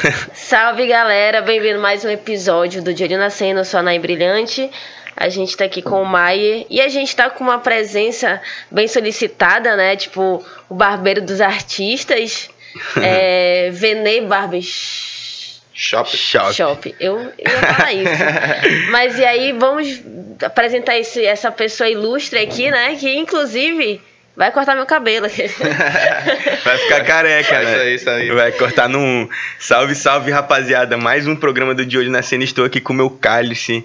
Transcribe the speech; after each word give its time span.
Salve 0.34 0.86
galera, 0.86 1.42
bem-vindo 1.42 1.78
a 1.78 1.82
mais 1.82 2.04
um 2.04 2.08
episódio 2.08 2.82
do 2.82 2.94
Dia 2.94 3.18
na 3.18 3.28
Cena, 3.28 3.60
eu 3.60 3.64
sou 3.64 3.80
a 3.80 3.82
Nay 3.82 3.98
Brilhante. 3.98 4.70
A 5.16 5.28
gente 5.28 5.56
tá 5.56 5.64
aqui 5.64 5.82
com 5.82 6.02
o 6.02 6.06
Maier 6.06 6.64
e 6.70 6.80
a 6.80 6.88
gente 6.88 7.14
tá 7.14 7.28
com 7.28 7.44
uma 7.44 7.58
presença 7.58 8.40
bem 8.70 8.88
solicitada, 8.88 9.76
né? 9.76 9.96
Tipo, 9.96 10.42
o 10.68 10.74
barbeiro 10.74 11.20
dos 11.20 11.40
artistas, 11.40 12.48
é, 13.02 13.70
Venê 13.72 14.22
Barbers. 14.22 15.60
Shop. 15.74 16.16
Shop. 16.16 16.54
Shop. 16.54 16.94
Eu, 16.98 17.18
eu 17.18 17.32
ia 17.38 17.74
falar 17.74 17.92
isso. 17.92 18.88
Mas 18.90 19.18
e 19.18 19.24
aí, 19.24 19.52
vamos 19.52 20.00
apresentar 20.42 20.98
esse, 20.98 21.24
essa 21.24 21.50
pessoa 21.50 21.88
ilustre 21.88 22.38
aqui, 22.38 22.70
né? 22.70 22.96
Que 22.96 23.14
inclusive 23.16 24.00
vai 24.40 24.50
cortar 24.50 24.74
meu 24.74 24.86
cabelo. 24.86 25.26
Vai 26.64 26.78
ficar 26.78 27.04
careca, 27.04 27.56
É 27.56 27.62
né? 27.64 27.72
isso 27.72 27.80
aí, 27.80 27.94
isso 27.94 28.10
aí. 28.10 28.30
Vai 28.30 28.52
cortar 28.52 28.88
num. 28.88 29.28
Salve, 29.58 29.94
salve, 29.94 30.30
rapaziada. 30.30 30.96
Mais 30.96 31.26
um 31.26 31.36
programa 31.36 31.74
do 31.74 31.84
De 31.84 31.98
Olho 31.98 32.10
na 32.10 32.22
Cena. 32.22 32.42
Estou 32.42 32.64
aqui 32.64 32.80
com 32.80 32.94
o 32.94 32.96
meu 32.96 33.10
cálice. 33.10 33.84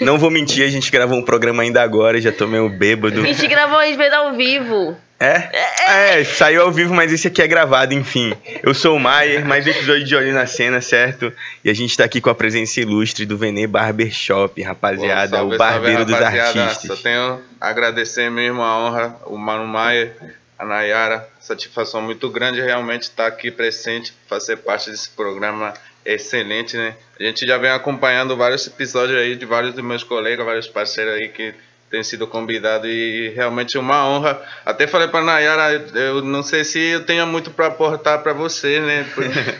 Não 0.00 0.16
vou 0.16 0.30
mentir, 0.30 0.64
a 0.64 0.68
gente 0.68 0.92
gravou 0.92 1.18
um 1.18 1.22
programa 1.24 1.64
ainda 1.64 1.82
agora, 1.82 2.20
já 2.20 2.30
tô 2.30 2.46
meio 2.46 2.68
bêbado. 2.68 3.20
a 3.20 3.26
gente 3.26 3.46
gravou 3.48 3.80
vídeo 3.80 4.14
ao 4.14 4.32
vivo. 4.34 4.96
É? 5.22 6.16
É, 6.16 6.24
saiu 6.24 6.62
ao 6.62 6.72
vivo, 6.72 6.94
mas 6.94 7.12
esse 7.12 7.28
aqui 7.28 7.42
é 7.42 7.46
gravado, 7.46 7.92
enfim. 7.92 8.32
Eu 8.62 8.72
sou 8.72 8.96
o 8.96 8.98
Maier, 8.98 9.44
mais 9.44 9.66
um 9.66 9.68
episódio 9.68 10.02
de 10.02 10.16
Olho 10.16 10.32
na 10.32 10.46
Cena, 10.46 10.80
certo? 10.80 11.30
E 11.62 11.68
a 11.68 11.74
gente 11.74 11.94
tá 11.94 12.04
aqui 12.04 12.22
com 12.22 12.30
a 12.30 12.34
presença 12.34 12.80
ilustre 12.80 13.26
do 13.26 13.36
Venê 13.36 13.66
Barbershop, 13.66 14.62
rapaziada, 14.62 15.36
Bom, 15.36 15.36
salve, 15.36 15.54
o 15.56 15.58
barbeiro 15.58 16.08
salve, 16.08 16.12
dos 16.14 16.22
artistas. 16.22 16.96
Só 16.96 17.02
tenho 17.02 17.38
a 17.60 17.68
agradecer 17.68 18.30
mesmo 18.30 18.62
a 18.62 18.78
honra, 18.78 19.16
o 19.26 19.36
Mano 19.36 19.66
Maia, 19.66 20.16
a 20.58 20.64
Nayara. 20.64 21.28
Satisfação 21.38 22.00
muito 22.00 22.30
grande 22.30 22.62
realmente 22.62 23.02
estar 23.02 23.26
aqui 23.26 23.50
presente, 23.50 24.14
fazer 24.26 24.56
parte 24.56 24.90
desse 24.90 25.10
programa 25.10 25.74
excelente, 26.02 26.78
né? 26.78 26.94
A 27.18 27.24
gente 27.24 27.46
já 27.46 27.58
vem 27.58 27.70
acompanhando 27.70 28.34
vários 28.38 28.66
episódios 28.66 29.18
aí 29.18 29.36
de 29.36 29.44
vários 29.44 29.74
dos 29.74 29.84
meus 29.84 30.02
colegas, 30.02 30.46
vários 30.46 30.66
parceiros 30.66 31.12
aí 31.12 31.28
que 31.28 31.54
têm 31.90 32.04
sido 32.04 32.26
convidados 32.26 32.88
e 32.88 33.32
realmente 33.34 33.76
é 33.76 33.80
uma 33.80 34.06
honra. 34.06 34.40
Até 34.64 34.86
falei 34.86 35.08
para 35.08 35.24
Nayara, 35.24 35.72
eu 35.94 36.22
não 36.22 36.42
sei 36.42 36.62
se 36.62 36.78
eu 36.78 37.04
tenho 37.04 37.26
muito 37.26 37.50
para 37.50 37.66
aportar 37.66 38.22
para 38.22 38.32
você, 38.32 38.78
né? 38.80 39.06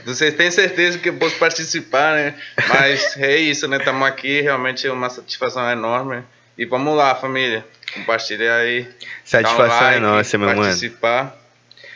Vocês 0.04 0.32
têm 0.38 0.50
certeza 0.50 0.98
que 0.98 1.08
eu 1.08 1.14
posso 1.14 1.36
participar, 1.36 2.14
né? 2.14 2.34
Mas 2.68 3.16
é 3.18 3.36
isso, 3.36 3.66
né? 3.66 3.78
Estamos 3.78 4.06
aqui, 4.06 4.40
realmente 4.40 4.86
é 4.86 4.92
uma 4.92 5.10
satisfação 5.10 5.68
enorme. 5.68 6.22
E 6.56 6.64
vamos 6.64 6.96
lá, 6.96 7.14
família. 7.14 7.64
Compartilhar 7.94 8.58
aí. 8.58 8.86
Satisfação 9.24 9.64
um 9.64 9.68
like, 9.68 9.96
é 9.96 10.00
nossa, 10.00 10.38
meu 10.38 10.48
mano. 10.48 10.62
Participar. 10.62 11.36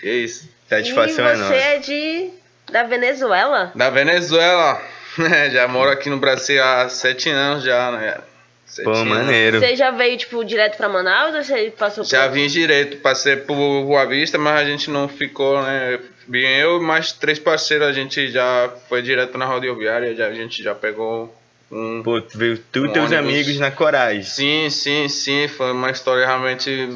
E 0.03 0.09
é 0.09 0.15
isso. 0.15 0.51
Satisfação 0.69 1.25
e 1.25 1.29
é 1.29 1.37
você 1.37 1.43
nossa. 1.43 1.55
é 1.55 1.79
de 1.79 2.31
da 2.73 2.83
Venezuela? 2.83 3.71
Da 3.75 3.91
Venezuela. 3.91 4.83
já 5.53 5.69
moro 5.69 5.91
aqui 5.91 6.11
no 6.11 6.19
Brasil 6.19 6.63
há 6.65 6.89
sete 6.89 7.31
anos 7.31 7.63
já, 7.63 7.93
né? 7.93 8.19
Sete 8.67 8.85
Pô, 8.85 8.93
anos. 8.93 9.09
maneiro. 9.09 9.61
Você 9.61 9.77
já 9.77 9.91
veio, 9.91 10.17
tipo, 10.17 10.45
direto 10.45 10.77
pra 10.77 10.89
Manaus 10.89 11.35
ou 11.35 11.43
você 11.45 11.73
passou 11.77 12.03
Já 12.05 12.25
por... 12.29 12.33
vim 12.33 12.47
direito, 12.47 12.97
passei 12.99 13.37
por 13.37 13.55
Boa 13.55 14.05
Vista, 14.07 14.39
mas 14.39 14.61
a 14.61 14.65
gente 14.65 14.91
não 14.91 15.07
ficou, 15.09 15.63
né? 15.63 15.99
Vim 16.27 16.41
eu 16.45 16.79
e 16.79 16.81
mais 16.83 17.13
três 17.13 17.39
parceiros, 17.39 17.87
a 17.87 17.93
gente 17.93 18.29
já 18.29 18.71
foi 18.89 19.03
direto 19.03 19.37
na 19.37 19.45
rodoviária, 19.45 20.15
já, 20.15 20.27
a 20.27 20.33
gente 20.33 20.63
já 20.63 20.75
pegou 20.75 21.35
um. 21.71 22.03
Pô, 22.03 22.21
tu 22.21 22.39
veio 22.39 22.59
tu 22.73 22.87
e 22.87 22.89
Um 22.89 22.93
teus 22.93 23.13
ônibus. 23.13 23.31
amigos 23.31 23.59
na 23.59 23.71
coragem. 23.71 24.23
Sim, 24.23 24.71
sim, 24.71 25.09
sim, 25.09 25.47
foi 25.49 25.71
uma 25.73 25.91
história 25.91 26.25
realmente 26.27 26.89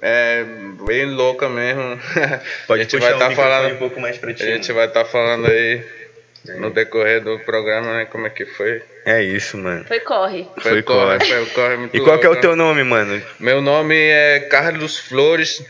é, 0.00 0.44
bem 0.86 1.06
louca 1.06 1.48
mesmo. 1.48 1.98
Pode 2.68 2.80
a 2.80 2.84
gente 2.84 2.96
puxar 2.96 3.06
vai 3.08 3.12
estar 3.14 3.28
microfone 3.30 3.34
falando. 3.34 3.74
um 3.74 3.78
pouco 3.78 4.00
mais 4.00 4.18
pra 4.18 4.32
ti. 4.32 4.42
A 4.42 4.46
gente 4.46 4.72
vai 4.72 4.86
estar 4.86 5.04
falando 5.04 5.46
aí 5.48 5.84
no 6.54 6.70
decorrer 6.70 7.22
do 7.22 7.38
programa, 7.40 7.94
né? 7.94 8.04
Como 8.06 8.26
é 8.26 8.30
que 8.30 8.44
foi. 8.44 8.82
É 9.04 9.22
isso, 9.22 9.56
mano. 9.56 9.84
Foi 9.84 10.00
corre. 10.00 10.46
Foi 10.58 10.82
corre. 10.82 11.24
Foi 11.24 11.42
o 11.42 11.46
corre 11.50 11.76
muito 11.76 11.96
E 11.96 12.00
qual 12.00 12.18
que 12.18 12.26
é 12.26 12.28
o 12.28 12.32
louco, 12.32 12.42
teu 12.42 12.56
nome, 12.56 12.82
mano? 12.82 13.22
Meu 13.38 13.60
nome 13.60 13.96
é 13.96 14.40
Carlos 14.40 14.98
Flores. 14.98 15.64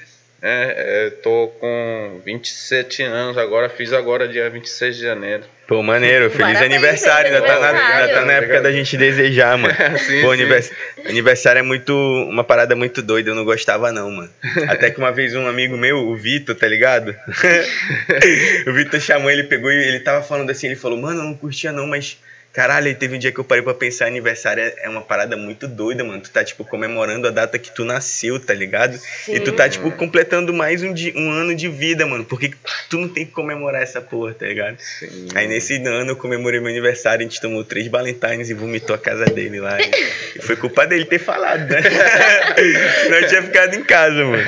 Né? 0.47 0.73
É, 0.77 1.11
tô 1.25 1.49
com 1.61 2.21
27 2.25 3.03
anos 3.03 3.37
agora, 3.37 3.69
fiz 3.69 3.93
agora 3.93 4.29
dia 4.29 4.49
26 4.49 4.97
de 4.97 5.03
janeiro. 5.03 5.43
Pô, 5.67 5.83
maneiro, 5.83 6.31
feliz 6.31 6.53
Parabéns, 6.59 6.73
aniversário. 6.73 7.34
Ainda 7.34 7.45
tá, 7.45 7.59
na, 7.59 7.69
ainda 7.97 8.15
tá 8.15 8.25
na 8.25 8.33
época 8.34 8.61
da 8.62 8.71
gente 8.71 8.97
desejar, 8.97 9.59
mano. 9.59 9.75
Sim, 9.99 10.21
Pô, 10.23 10.29
sim. 10.29 10.35
anivers- 10.35 10.71
aniversário 11.05 11.59
é 11.59 11.62
muito. 11.62 11.93
Uma 11.93 12.45
parada 12.45 12.77
muito 12.77 13.03
doida, 13.03 13.31
eu 13.31 13.35
não 13.35 13.45
gostava, 13.45 13.91
não, 13.91 14.09
mano. 14.09 14.31
Até 14.69 14.93
que 14.93 14.99
uma 14.99 15.11
vez 15.11 15.35
um 15.35 15.49
amigo 15.49 15.77
meu, 15.77 15.99
o 15.99 16.15
Vitor, 16.17 16.55
tá 16.55 16.69
ligado? 16.69 17.17
o 18.69 18.73
Vitor 18.73 19.01
chamou, 19.01 19.29
ele 19.29 19.43
pegou 19.43 19.73
e 19.73 19.75
ele 19.89 19.99
tava 19.99 20.23
falando 20.23 20.51
assim, 20.51 20.67
ele 20.69 20.77
falou, 20.77 20.97
mano, 20.99 21.21
eu 21.21 21.25
não 21.25 21.35
curtia 21.35 21.73
não, 21.73 21.89
mas. 21.89 22.19
Caralho, 22.56 22.87
aí 22.87 22.94
teve 22.94 23.15
um 23.15 23.19
dia 23.19 23.31
que 23.31 23.39
eu 23.39 23.44
parei 23.44 23.62
pra 23.62 23.75
pensar, 23.75 24.06
aniversário 24.06 24.62
é, 24.62 24.75
é 24.84 24.89
uma 24.89 25.03
parada 25.03 25.37
muito 25.37 25.69
doida, 25.69 26.03
mano. 26.03 26.22
Tu 26.22 26.31
tá, 26.31 26.43
tipo, 26.43 26.65
comemorando 26.65 27.28
a 27.28 27.31
data 27.31 27.59
que 27.59 27.71
tu 27.71 27.84
nasceu, 27.84 28.41
tá 28.41 28.55
ligado? 28.55 28.99
E 29.28 29.39
tu 29.41 29.53
tá, 29.53 29.69
tipo, 29.69 29.91
completando 29.91 30.55
mais 30.55 30.83
um, 30.83 30.91
di- 30.94 31.12
um 31.15 31.31
ano 31.31 31.55
de 31.55 31.69
vida, 31.69 32.06
mano. 32.06 32.25
Por 32.25 32.41
que 32.41 32.49
que 32.49 32.56
tu 32.89 32.97
não 32.97 33.09
tem 33.11 33.27
que 33.27 33.33
comemorar 33.33 33.83
essa 33.83 34.00
porra, 34.00 34.33
tá 34.33 34.47
ligado? 34.47 34.78
Sim. 34.81 35.28
Aí 35.34 35.47
nesse 35.47 35.77
ano 35.87 36.12
eu 36.12 36.17
comemorei 36.17 36.59
meu 36.59 36.71
aniversário, 36.71 37.21
a 37.27 37.28
gente 37.28 37.39
tomou 37.43 37.62
três 37.62 37.89
Valentines 37.89 38.49
e 38.49 38.55
vomitou 38.55 38.97
a 38.97 38.99
casa 38.99 39.27
dele 39.27 39.61
lá. 39.61 39.77
E 39.78 40.41
foi 40.41 40.56
culpa 40.56 40.87
dele 40.87 41.05
ter 41.05 41.19
falado, 41.19 41.69
né? 41.69 41.83
Senão 43.03 43.19
eu 43.19 43.28
tinha 43.28 43.43
ficado 43.43 43.75
em 43.75 43.84
casa, 43.84 44.25
mano. 44.25 44.43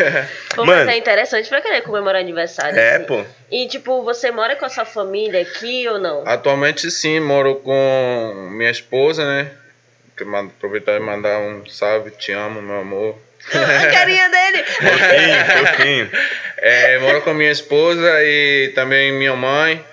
Pô, 0.54 0.64
mas 0.64 0.78
Mano. 0.78 0.90
é 0.90 0.96
interessante 0.96 1.48
pra 1.48 1.60
querer 1.60 1.82
comemorar 1.82 2.20
aniversário. 2.20 2.78
É, 2.78 2.96
assim. 2.96 3.04
pô. 3.04 3.22
E, 3.50 3.66
tipo, 3.68 4.02
você 4.02 4.30
mora 4.30 4.56
com 4.56 4.64
a 4.64 4.68
sua 4.68 4.84
família 4.84 5.40
aqui 5.40 5.86
ou 5.88 5.98
não? 5.98 6.22
Atualmente 6.26 6.90
sim, 6.90 7.18
moro 7.20 7.56
com 7.56 7.72
minha 8.50 8.70
esposa, 8.70 9.24
né? 9.24 9.50
Aproveitar 10.56 10.96
e 10.96 11.00
mandar 11.00 11.38
um 11.38 11.64
salve, 11.66 12.10
te 12.10 12.32
amo, 12.32 12.60
meu 12.60 12.80
amor. 12.80 13.18
a 13.52 13.86
carinha 13.92 14.28
dele! 14.28 14.64
Fofinho, 14.66 15.66
fofinho. 15.66 16.10
É, 16.56 16.98
moro 16.98 17.22
com 17.22 17.32
minha 17.32 17.52
esposa 17.52 18.22
e 18.24 18.72
também 18.74 19.12
minha 19.12 19.36
mãe. 19.36 19.84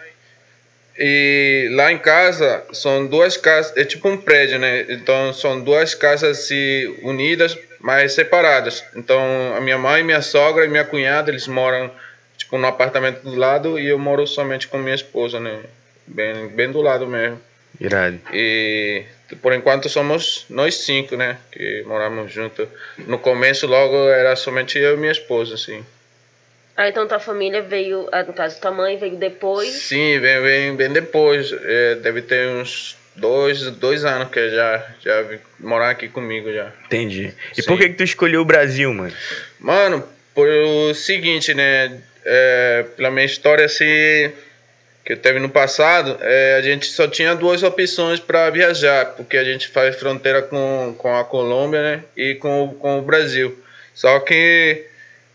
E 0.98 1.70
lá 1.74 1.92
em 1.92 1.98
casa 1.98 2.64
são 2.72 3.06
duas 3.06 3.36
casas, 3.36 3.76
é 3.76 3.84
tipo 3.84 4.08
um 4.08 4.18
prédio, 4.18 4.58
né? 4.58 4.86
Então 4.90 5.34
são 5.34 5.62
duas 5.62 5.94
casas 5.94 6.40
assim, 6.40 6.98
unidas, 7.04 7.58
mas 7.80 8.14
separadas. 8.14 8.84
Então 8.96 9.54
a 9.56 9.60
minha 9.60 9.78
mãe, 9.78 10.04
minha 10.04 10.22
sogra 10.22 10.66
e 10.66 10.70
minha 10.70 10.86
cunhada, 10.86 11.30
eles 11.30 11.48
moram 11.48 11.92
tipo 12.38 12.58
no 12.58 12.68
apartamento 12.68 13.22
do 13.22 13.36
lado 13.36 13.78
e 13.78 13.88
eu 13.88 14.00
moro 14.00 14.26
somente 14.26 14.68
com 14.68 14.78
minha 14.78 14.96
esposa, 14.96 15.40
né? 15.40 15.60
Bem, 16.08 16.48
bem 16.48 16.72
do 16.72 16.82
lado 16.82 17.06
mesmo. 17.06 17.42
Irado. 17.80 18.20
E 18.34 19.04
por 19.42 19.54
enquanto 19.54 19.90
somos 19.90 20.46
nós 20.50 20.76
cinco, 20.76 21.16
né? 21.16 21.38
Que 21.52 21.84
moramos 21.86 22.32
juntos. 22.32 22.68
No 23.00 23.20
começo 23.20 23.68
logo 23.68 24.10
era 24.10 24.36
somente 24.36 24.78
eu 24.78 24.96
e 24.96 24.98
minha 24.98 25.12
esposa, 25.12 25.56
assim. 25.56 25.84
Ah, 26.78 26.90
então 26.90 27.08
tua 27.08 27.20
família 27.20 27.62
veio, 27.62 28.08
ah, 28.12 28.24
no 28.24 28.34
caso, 28.34 28.60
tua 28.60 28.72
mãe 28.72 28.98
veio 28.98 29.16
depois. 29.16 29.70
Sim, 29.70 30.20
vem, 30.20 30.42
vem, 30.42 30.76
vem 30.76 30.92
depois. 30.92 31.52
É, 31.52 31.96
deve 31.96 32.22
ter 32.22 32.50
uns 32.50 32.98
dois, 33.16 33.62
dois 33.72 34.04
anos 34.04 34.30
que 34.30 34.50
já, 34.50 34.86
já 35.02 35.26
morar 35.60 35.92
aqui 35.92 36.10
comigo 36.10 36.52
já. 36.52 36.72
Entendi. 36.86 37.34
E 37.58 37.62
Sim. 37.62 37.68
por 37.68 37.78
que 37.78 37.90
que 37.90 37.96
tu 37.96 38.04
escolheu 38.04 38.42
o 38.42 38.46
Brasil, 38.46 38.94
mano? 38.94 39.14
Mano, 39.60 40.04
por 40.34 40.48
o 40.48 40.94
seguinte, 40.94 41.54
né? 41.54 42.02
É, 42.28 42.86
pela 42.98 43.12
minha 43.12 43.26
história 43.26 43.66
assim 43.66 44.34
que 45.06 45.16
teve 45.16 45.40
no 45.40 45.50
passado, 45.50 46.18
é, 46.20 46.56
a 46.58 46.62
gente 46.64 46.88
só 46.88 47.08
tinha 47.08 47.36
duas 47.36 47.62
opções 47.62 48.20
para 48.20 48.50
viajar, 48.50 49.06
porque 49.16 49.38
a 49.38 49.44
gente 49.44 49.68
faz 49.68 49.96
fronteira 49.96 50.42
com, 50.42 50.96
com 50.98 51.16
a 51.16 51.24
Colômbia 51.24 51.82
né, 51.82 52.04
e 52.18 52.34
com, 52.36 52.76
com 52.80 52.98
o 52.98 53.02
Brasil. 53.04 53.56
Só 53.94 54.20
que 54.20 54.84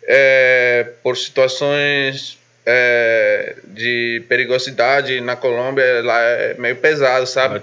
é, 0.03 0.89
por 1.05 1.17
situações 1.17 2.40
é, 2.67 3.57
de 3.65 4.23
perigosidade 4.29 5.21
na 5.21 5.35
Colômbia, 5.37 6.03
lá 6.03 6.21
é 6.21 6.55
meio 6.59 6.77
pesado, 6.77 7.27
sabe? 7.27 7.61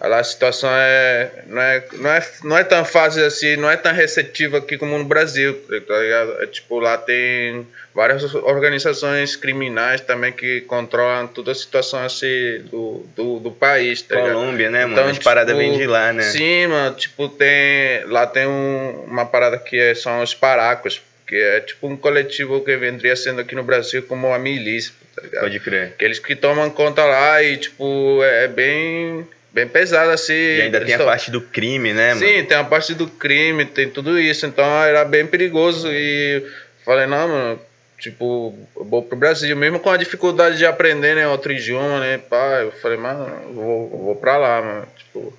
Lá 0.00 0.18
a 0.18 0.24
situação 0.24 0.70
é 0.72 1.30
não, 1.46 1.62
é 1.62 1.84
não 1.92 2.10
é 2.10 2.28
não 2.44 2.58
é 2.58 2.64
tão 2.64 2.84
fácil 2.84 3.24
assim, 3.24 3.56
não 3.56 3.70
é 3.70 3.76
tão 3.76 3.92
receptiva 3.92 4.58
aqui 4.58 4.76
como 4.76 4.96
no 4.98 5.04
Brasil, 5.04 5.54
tá 5.86 5.98
ligado? 5.98 6.42
É, 6.42 6.46
tipo, 6.46 6.78
lá 6.78 6.96
tem 6.98 7.66
várias 7.94 8.22
organizações 8.34 9.34
criminais 9.36 10.00
também 10.00 10.32
que 10.32 10.60
controlam 10.62 11.26
toda 11.26 11.52
a 11.52 11.54
situação 11.54 12.04
assim 12.04 12.62
do, 12.70 13.04
do, 13.16 13.38
do 13.40 13.50
país, 13.50 14.02
tá 14.02 14.16
ligado? 14.16 14.34
Colômbia, 14.34 14.70
né, 14.70 14.86
mano? 14.86 15.08
As 15.10 15.18
paradas 15.18 15.56
vêm 15.56 15.76
de 15.76 15.86
lá, 15.86 16.12
né? 16.12 16.22
Sim, 16.22 16.66
mano, 16.68 16.94
tipo, 16.96 17.28
tem. 17.28 18.04
Lá 18.06 18.26
tem 18.26 18.46
um- 18.46 19.04
uma 19.06 19.26
parada 19.26 19.58
que 19.58 19.78
é, 19.78 19.94
são 19.94 20.22
os 20.22 20.34
paracos, 20.34 21.00
que 21.30 21.36
é 21.36 21.60
tipo 21.60 21.86
um 21.86 21.96
coletivo 21.96 22.60
que 22.60 22.76
vendria 22.76 23.14
sendo 23.14 23.40
aqui 23.40 23.54
no 23.54 23.62
Brasil 23.62 24.02
como 24.02 24.34
a 24.34 24.38
milícia, 24.38 24.92
tá 25.14 25.22
ligado? 25.22 25.42
Pode 25.42 25.60
crer. 25.60 25.84
Aqueles 25.94 26.18
que 26.18 26.34
tomam 26.34 26.68
conta 26.68 27.04
lá 27.04 27.40
e, 27.40 27.56
tipo, 27.56 28.20
é 28.24 28.48
bem, 28.48 29.24
bem 29.52 29.68
pesado 29.68 30.10
assim. 30.10 30.32
E 30.32 30.62
ainda 30.62 30.84
tem 30.84 30.96
a 30.96 30.98
parte 30.98 31.30
do 31.30 31.40
crime, 31.40 31.92
né, 31.92 32.14
mano? 32.14 32.26
Sim, 32.26 32.44
tem 32.44 32.56
a 32.56 32.64
parte 32.64 32.94
do 32.94 33.06
crime, 33.06 33.64
tem 33.64 33.88
tudo 33.88 34.18
isso. 34.18 34.44
Então 34.44 34.64
era 34.82 35.04
bem 35.04 35.24
perigoso 35.24 35.86
e 35.88 36.44
falei, 36.84 37.06
não, 37.06 37.28
mano, 37.28 37.60
tipo, 37.96 38.58
vou 38.74 39.04
pro 39.04 39.16
Brasil, 39.16 39.56
mesmo 39.56 39.78
com 39.78 39.90
a 39.90 39.96
dificuldade 39.96 40.58
de 40.58 40.66
aprender, 40.66 41.14
né, 41.14 41.28
outro 41.28 41.52
idioma, 41.52 42.00
né, 42.00 42.18
pá, 42.18 42.62
eu 42.62 42.72
falei, 42.72 42.98
mano, 42.98 43.54
vou, 43.54 43.88
vou 43.88 44.16
pra 44.16 44.36
lá, 44.36 44.60
mano, 44.60 44.88
tipo, 44.96 45.38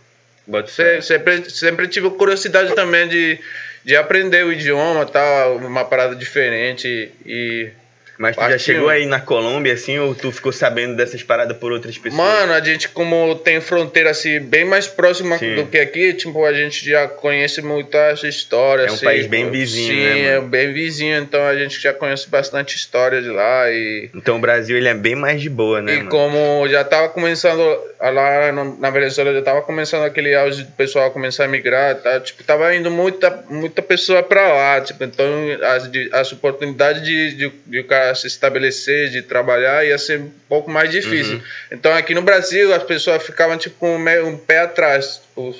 sempre, 0.67 1.01
sempre, 1.01 1.49
sempre 1.49 1.87
tive 1.89 2.09
curiosidade 2.11 2.73
também 2.75 3.09
de, 3.09 3.39
de 3.83 3.95
aprender 3.95 4.45
o 4.45 4.51
idioma, 4.51 5.05
tal, 5.05 5.57
uma 5.57 5.85
parada 5.85 6.15
diferente 6.15 7.11
e 7.25 7.69
mas 8.17 8.35
tu 8.35 8.41
já 8.41 8.57
chegou 8.57 8.89
aí 8.89 9.05
na 9.05 9.19
Colômbia, 9.19 9.73
assim, 9.73 9.97
ou 9.99 10.13
tu 10.13 10.31
ficou 10.31 10.51
sabendo 10.51 10.95
dessas 10.95 11.23
paradas 11.23 11.57
por 11.57 11.71
outras 11.71 11.97
pessoas? 11.97 12.13
Mano, 12.13 12.53
a 12.53 12.61
gente, 12.61 12.89
como 12.89 13.35
tem 13.35 13.59
fronteira, 13.59 14.11
assim, 14.11 14.39
bem 14.39 14.65
mais 14.65 14.87
próxima 14.87 15.37
Sim. 15.37 15.55
do 15.55 15.65
que 15.65 15.77
aqui, 15.77 16.13
tipo, 16.13 16.45
a 16.45 16.53
gente 16.53 16.85
já 16.87 17.07
conhece 17.07 17.61
muitas 17.61 18.23
histórias. 18.23 18.87
É 18.87 18.91
um 18.91 18.95
assim, 18.95 19.05
país 19.05 19.27
bem 19.27 19.49
vizinho, 19.49 19.87
Sim, 19.87 20.21
né, 20.21 20.35
é 20.35 20.41
bem 20.41 20.73
vizinho, 20.73 21.17
então 21.19 21.45
a 21.45 21.55
gente 21.55 21.81
já 21.81 21.93
conhece 21.93 22.29
bastante 22.29 22.75
história 22.75 23.21
de 23.21 23.29
lá 23.29 23.71
e... 23.71 24.09
Então 24.13 24.37
o 24.37 24.39
Brasil, 24.39 24.77
ele 24.77 24.87
é 24.87 24.93
bem 24.93 25.15
mais 25.15 25.41
de 25.41 25.49
boa, 25.49 25.81
né, 25.81 25.93
E 25.93 25.97
mano? 25.97 26.09
como 26.09 26.67
já 26.67 26.83
tava 26.83 27.09
começando, 27.09 27.61
lá 27.99 28.51
na 28.51 28.89
Venezuela, 28.89 29.33
já 29.33 29.41
tava 29.41 29.61
começando 29.61 30.03
aquele 30.03 30.35
auge 30.35 30.63
do 30.63 30.71
pessoal 30.71 31.11
começar 31.11 31.45
a 31.45 31.47
migrar, 31.47 31.95
tá? 31.95 32.19
Tipo, 32.19 32.43
tava 32.43 32.75
indo 32.75 32.91
muita, 32.91 33.43
muita 33.49 33.81
pessoa 33.81 34.21
pra 34.21 34.51
lá, 34.53 34.81
tipo, 34.81 35.03
então 35.03 35.25
as, 35.63 35.89
as 36.13 36.31
oportunidades 36.31 37.03
de, 37.03 37.35
de, 37.35 37.51
de 37.65 37.79
o 37.79 37.85
cara 37.85 38.00
se 38.15 38.27
estabelecer, 38.27 39.09
de 39.09 39.21
trabalhar, 39.21 39.85
ia 39.85 39.97
ser 39.97 40.19
um 40.19 40.31
pouco 40.47 40.69
mais 40.69 40.89
difícil. 40.89 41.35
Uhum. 41.35 41.41
Então 41.71 41.93
aqui 41.93 42.13
no 42.13 42.21
Brasil 42.21 42.73
as 42.73 42.83
pessoas 42.83 43.23
ficavam 43.23 43.57
tipo 43.57 43.85
um, 43.85 44.27
um 44.27 44.37
pé 44.37 44.59
atrás, 44.59 45.21
tipo, 45.27 45.55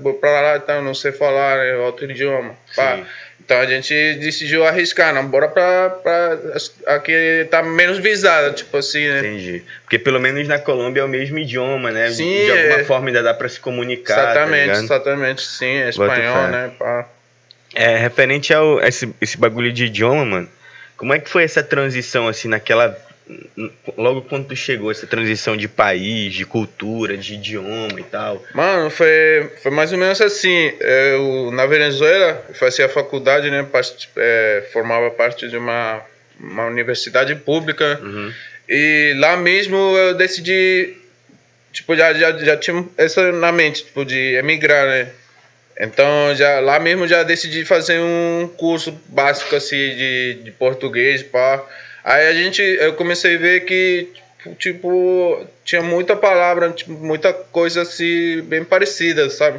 vou 0.00 0.14
pra 0.14 0.40
lá, 0.40 0.56
então 0.56 0.82
não 0.82 0.94
sei 0.94 1.12
falar 1.12 1.58
né, 1.58 1.76
outro 1.76 2.10
idioma. 2.10 2.54
Então 3.38 3.58
a 3.58 3.66
gente 3.66 3.92
decidiu 4.14 4.64
arriscar, 4.64 5.12
não, 5.14 5.26
bora 5.26 5.48
pra, 5.48 5.90
pra 5.90 6.38
aqui 6.86 7.48
tá 7.50 7.62
menos 7.62 7.98
visada, 7.98 8.52
tipo 8.52 8.76
assim, 8.76 9.08
né? 9.08 9.20
Entendi. 9.20 9.64
Porque 9.82 9.98
pelo 9.98 10.20
menos 10.20 10.46
na 10.46 10.58
Colômbia 10.58 11.00
é 11.00 11.04
o 11.04 11.08
mesmo 11.08 11.38
idioma, 11.38 11.90
né? 11.90 12.10
Sim, 12.10 12.44
de 12.44 12.50
alguma 12.50 12.80
é... 12.80 12.84
forma 12.84 13.08
ainda 13.08 13.22
dá 13.22 13.34
pra 13.34 13.48
se 13.48 13.58
comunicar. 13.58 14.14
tá 14.14 14.30
Exatamente, 14.30 14.72
tá 14.72 14.78
exatamente, 14.78 15.42
sim, 15.42 15.66
é 15.66 15.88
espanhol, 15.88 16.48
né? 16.48 16.70
Pá. 16.78 17.08
É, 17.74 17.96
referente 17.96 18.52
ao 18.52 18.80
esse, 18.80 19.12
esse 19.20 19.36
bagulho 19.36 19.72
de 19.72 19.86
idioma, 19.86 20.24
mano. 20.24 20.48
Como 21.00 21.14
é 21.14 21.18
que 21.18 21.30
foi 21.30 21.44
essa 21.44 21.62
transição, 21.62 22.28
assim, 22.28 22.46
naquela. 22.46 22.94
Logo 23.96 24.20
quando 24.20 24.48
tu 24.48 24.54
chegou, 24.54 24.90
essa 24.90 25.06
transição 25.06 25.56
de 25.56 25.66
país, 25.66 26.34
de 26.34 26.44
cultura, 26.44 27.16
de 27.16 27.34
idioma 27.34 27.98
e 27.98 28.02
tal? 28.02 28.44
Mano, 28.52 28.90
foi, 28.90 29.50
foi 29.62 29.70
mais 29.70 29.92
ou 29.92 29.98
menos 29.98 30.20
assim. 30.20 30.74
Eu, 30.78 31.50
na 31.52 31.64
Venezuela, 31.64 32.44
fazia 32.52 32.86
faculdade, 32.86 33.50
né? 33.50 33.62
Parte, 33.62 34.10
é, 34.14 34.68
formava 34.74 35.10
parte 35.10 35.48
de 35.48 35.56
uma, 35.56 36.02
uma 36.38 36.66
universidade 36.66 37.34
pública. 37.34 37.98
Uhum. 38.02 38.30
E 38.68 39.14
lá 39.16 39.38
mesmo 39.38 39.78
eu 39.96 40.12
decidi. 40.12 40.98
Tipo, 41.72 41.96
já, 41.96 42.12
já, 42.12 42.36
já 42.36 42.58
tinha 42.58 42.86
essa 42.98 43.32
na 43.32 43.50
mente, 43.50 43.84
tipo, 43.84 44.04
de 44.04 44.34
emigrar, 44.34 44.86
né? 44.86 45.08
Então, 45.80 46.34
já, 46.34 46.60
lá 46.60 46.78
mesmo 46.78 47.08
já 47.08 47.22
decidi 47.22 47.64
fazer 47.64 47.98
um 47.98 48.46
curso 48.58 48.92
básico 49.06 49.56
assim 49.56 49.96
de, 49.96 50.34
de 50.44 50.50
português, 50.50 51.22
pá. 51.22 51.64
Aí 52.04 52.28
a 52.28 52.34
gente, 52.34 52.60
eu 52.60 52.92
comecei 52.92 53.36
a 53.36 53.38
ver 53.38 53.60
que, 53.64 54.08
tipo, 54.42 54.56
tipo 54.56 55.46
tinha 55.64 55.82
muita 55.82 56.14
palavra, 56.14 56.68
tipo, 56.70 56.92
muita 56.92 57.32
coisa 57.32 57.80
assim, 57.80 58.42
bem 58.42 58.62
parecida, 58.62 59.30
sabe? 59.30 59.58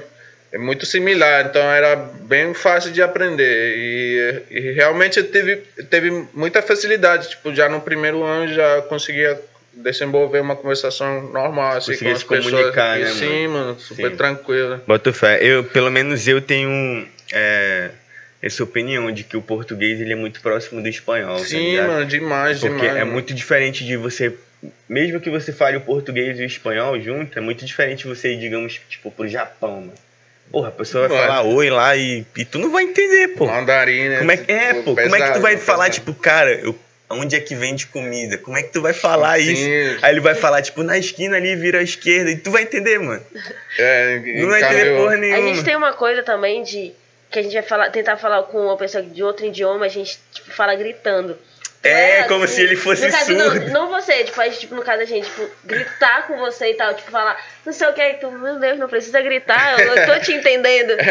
É 0.51 0.59
muito 0.59 0.85
similar, 0.85 1.47
então 1.47 1.63
era 1.63 1.95
bem 1.95 2.53
fácil 2.53 2.91
de 2.91 3.01
aprender. 3.01 3.75
E, 3.75 4.41
e 4.51 4.59
realmente 4.73 5.23
teve, 5.23 5.55
teve 5.89 6.27
muita 6.35 6.61
facilidade, 6.61 7.29
tipo, 7.29 7.55
já 7.55 7.67
no 7.67 7.81
primeiro 7.81 8.21
ano 8.23 8.53
já 8.53 8.81
conseguia 8.83 9.41
desenvolver 9.73 10.39
uma 10.41 10.55
conversação 10.55 11.21
normal, 11.31 11.77
assim, 11.77 11.91
Conseguir 11.93 12.09
com 12.09 12.15
as 12.15 12.19
se 12.19 12.25
comunicar, 12.25 12.97
pessoas. 12.99 13.19
né, 13.21 13.27
sim, 13.27 13.47
mano? 13.47 13.65
mano, 13.67 13.79
super 13.79 14.11
Sim. 14.11 14.17
tranquilo. 14.17 14.81
Bota 14.85 15.13
fé. 15.13 15.39
Eu, 15.41 15.63
pelo 15.63 15.89
menos 15.89 16.27
eu 16.27 16.41
tenho 16.41 17.07
é, 17.31 17.89
essa 18.41 18.63
opinião 18.63 19.11
de 19.11 19.23
que 19.23 19.37
o 19.37 19.41
português 19.41 19.99
ele 20.01 20.13
é 20.13 20.15
muito 20.15 20.41
próximo 20.41 20.81
do 20.81 20.87
espanhol. 20.89 21.37
tá 21.37 21.45
Sim, 21.45 21.71
ligado? 21.71 21.87
mano, 21.87 22.05
demais, 22.05 22.59
Porque 22.59 22.75
demais. 22.75 22.95
é 22.95 22.99
mano. 22.99 23.11
muito 23.13 23.33
diferente 23.33 23.85
de 23.85 23.95
você. 23.97 24.33
Mesmo 24.87 25.19
que 25.19 25.29
você 25.29 25.51
fale 25.51 25.77
o 25.77 25.81
português 25.81 26.39
e 26.39 26.43
o 26.43 26.45
espanhol 26.45 26.99
junto, 26.99 27.37
é 27.39 27.41
muito 27.41 27.65
diferente 27.65 28.05
você 28.07 28.33
ir, 28.33 28.39
digamos, 28.39 28.79
tipo, 28.89 29.09
pro 29.09 29.27
Japão, 29.27 29.77
mano. 29.81 29.93
Porra, 30.51 30.67
a 30.67 30.71
pessoa 30.71 31.07
vai 31.07 31.17
falar 31.17 31.43
oi 31.43 31.69
lá 31.69 31.95
e, 31.95 32.25
e 32.35 32.43
tu 32.43 32.59
não 32.59 32.69
vai 32.73 32.83
entender, 32.83 33.29
pô. 33.29 33.45
Mandarim, 33.47 34.09
né? 34.09 34.19
Como 34.19 34.31
é 34.33 34.37
que 34.37 34.51
é, 34.51 34.73
Tipo, 34.73 34.83
pô? 34.95 35.01
Como 35.01 35.15
é 35.15 35.19
que 35.19 35.23
tu 35.23 35.27
pesado, 35.27 35.41
vai 35.41 35.57
falar, 35.57 35.85
pesado. 35.85 35.93
tipo, 35.95 36.13
cara, 36.13 36.51
eu, 36.55 36.77
onde 37.11 37.35
é 37.35 37.39
que 37.39 37.55
vende 37.55 37.87
comida? 37.87 38.37
Como 38.37 38.57
é 38.57 38.63
que 38.63 38.71
tu 38.71 38.81
vai 38.81 38.93
falar 38.93 39.39
Sim. 39.39 39.51
isso? 39.53 39.99
Aí 40.05 40.13
ele 40.13 40.19
vai 40.19 40.35
falar, 40.35 40.61
tipo, 40.61 40.83
na 40.83 40.97
esquina 40.97 41.37
ali 41.37 41.55
vira 41.55 41.79
à 41.79 41.83
esquerda. 41.83 42.31
E 42.31 42.37
tu 42.37 42.51
vai 42.51 42.63
entender, 42.63 42.99
mano. 42.99 43.21
É, 43.77 44.19
Não 44.41 44.49
vai 44.49 44.63
entender 44.63 44.95
porra 44.97 45.13
A 45.13 45.17
nenhuma. 45.17 45.53
gente 45.53 45.63
tem 45.65 45.75
uma 45.75 45.93
coisa 45.93 46.23
também 46.23 46.63
de 46.63 46.91
que 47.29 47.39
a 47.39 47.43
gente 47.43 47.53
vai 47.53 47.63
falar, 47.63 47.89
tentar 47.91 48.17
falar 48.17 48.43
com 48.43 48.65
uma 48.65 48.77
pessoa 48.77 49.01
de 49.01 49.23
outro 49.23 49.45
idioma, 49.45 49.85
a 49.85 49.89
gente 49.89 50.19
tipo, 50.33 50.51
fala 50.51 50.75
gritando. 50.75 51.37
É, 51.83 52.21
Não 52.21 52.27
como 52.27 52.43
assim, 52.43 52.55
se 52.55 52.61
ele 52.61 52.75
fosse 52.75 53.05
no 53.05 53.11
caso, 53.11 53.25
surdo. 53.25 53.59
Não, 53.71 53.73
não 53.73 53.89
você, 53.89 54.23
tipo, 54.23 54.39
tipo, 54.51 54.75
no 54.75 54.83
caso 54.83 55.01
a 55.01 55.05
gente, 55.05 55.25
tipo, 55.25 55.49
gritar 55.65 56.27
com 56.27 56.37
você 56.37 56.71
e 56.71 56.73
tal, 56.75 56.93
tipo, 56.93 57.09
falar, 57.09 57.43
não 57.65 57.73
sei 57.73 57.87
o 57.87 57.93
que, 57.93 58.13
tu, 58.15 58.29
meu 58.31 58.59
Deus, 58.59 58.77
não 58.77 58.87
precisa 58.87 59.19
gritar, 59.19 59.79
eu, 59.79 59.95
eu 59.95 60.05
tô 60.05 60.19
te 60.19 60.31
entendendo. 60.33 60.91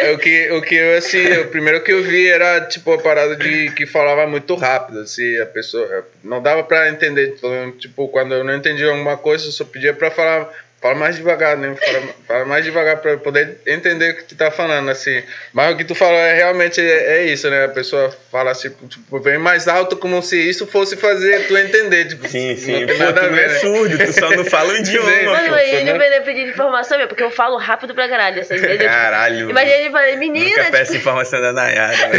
É, 0.00 0.12
o 0.12 0.18
que, 0.18 0.50
o 0.50 0.62
que 0.62 0.74
eu, 0.74 0.98
assim, 0.98 1.32
o 1.38 1.48
primeiro 1.48 1.82
que 1.82 1.92
eu 1.92 2.02
vi 2.02 2.28
era, 2.28 2.62
tipo, 2.62 2.92
a 2.92 2.98
parada 2.98 3.36
de 3.36 3.70
que 3.72 3.86
falava 3.86 4.26
muito 4.26 4.54
rápido, 4.54 5.00
assim, 5.00 5.38
a 5.38 5.46
pessoa, 5.46 6.06
não 6.24 6.42
dava 6.42 6.64
pra 6.64 6.88
entender, 6.88 7.36
tipo, 7.78 8.08
quando 8.08 8.34
eu 8.34 8.42
não 8.42 8.54
entendia 8.54 8.88
alguma 8.88 9.16
coisa, 9.16 9.46
eu 9.46 9.52
só 9.52 9.64
pedia 9.64 9.92
pra 9.92 10.10
falar, 10.10 10.50
fala 10.80 10.94
mais 10.94 11.16
devagar, 11.16 11.56
né, 11.56 11.74
fala, 11.76 12.02
fala 12.26 12.44
mais 12.46 12.64
devagar 12.64 12.96
pra 12.98 13.10
eu 13.12 13.18
poder 13.18 13.58
entender 13.66 14.12
o 14.12 14.16
que 14.16 14.24
tu 14.24 14.34
tá 14.36 14.50
falando, 14.50 14.88
assim, 14.90 15.22
mas 15.52 15.74
o 15.74 15.76
que 15.76 15.84
tu 15.84 15.94
falou 15.94 16.18
é 16.18 16.34
realmente, 16.34 16.80
é, 16.80 17.18
é 17.18 17.24
isso, 17.26 17.50
né, 17.50 17.64
a 17.64 17.68
pessoa 17.68 18.10
fala, 18.32 18.50
assim, 18.52 18.70
tipo, 18.88 19.20
bem 19.20 19.36
mais 19.38 19.68
alto, 19.68 19.96
como 19.96 20.22
se 20.22 20.36
isso 20.40 20.66
fosse 20.66 20.96
fazer 20.96 21.46
tu 21.46 21.56
entender, 21.56 22.06
tipo, 22.06 22.26
Sim, 22.26 22.56
sim. 22.56 22.80
não 22.80 22.86
tem 22.86 22.96
Pô, 22.96 23.04
nada 23.04 23.20
tu 23.20 23.24
a 23.26 23.28
não 23.28 23.34
ver, 23.36 23.44
é 23.44 23.48
né? 23.48 23.58
surdo, 23.58 23.98
tu 23.98 24.12
só 24.12 24.30
não 24.30 24.44
fala 24.44 24.72
o 24.72 24.76
idioma. 24.78 25.10
Mano, 25.32 25.46
imagina 25.48 25.82
né? 25.84 25.94
o 25.94 25.98
Benê 25.98 26.20
pedindo 26.20 26.50
informação, 26.50 26.96
meu, 26.96 27.08
porque 27.08 27.22
eu 27.24 27.30
falo 27.30 27.58
rápido 27.58 27.94
pra 27.94 28.08
caralho, 28.08 28.38
eu, 28.40 28.44
tipo, 28.44 28.84
Caralho. 28.84 29.50
Imagina 29.50 29.76
ele 29.76 29.90
falando, 29.90 30.18
menina, 30.18 30.48
Nunca 30.48 30.60
tipo, 30.64 30.72
peço 30.72 30.96
informação 30.96 31.40
da 31.42 31.52
Nayara, 31.52 32.08
né? 32.08 32.18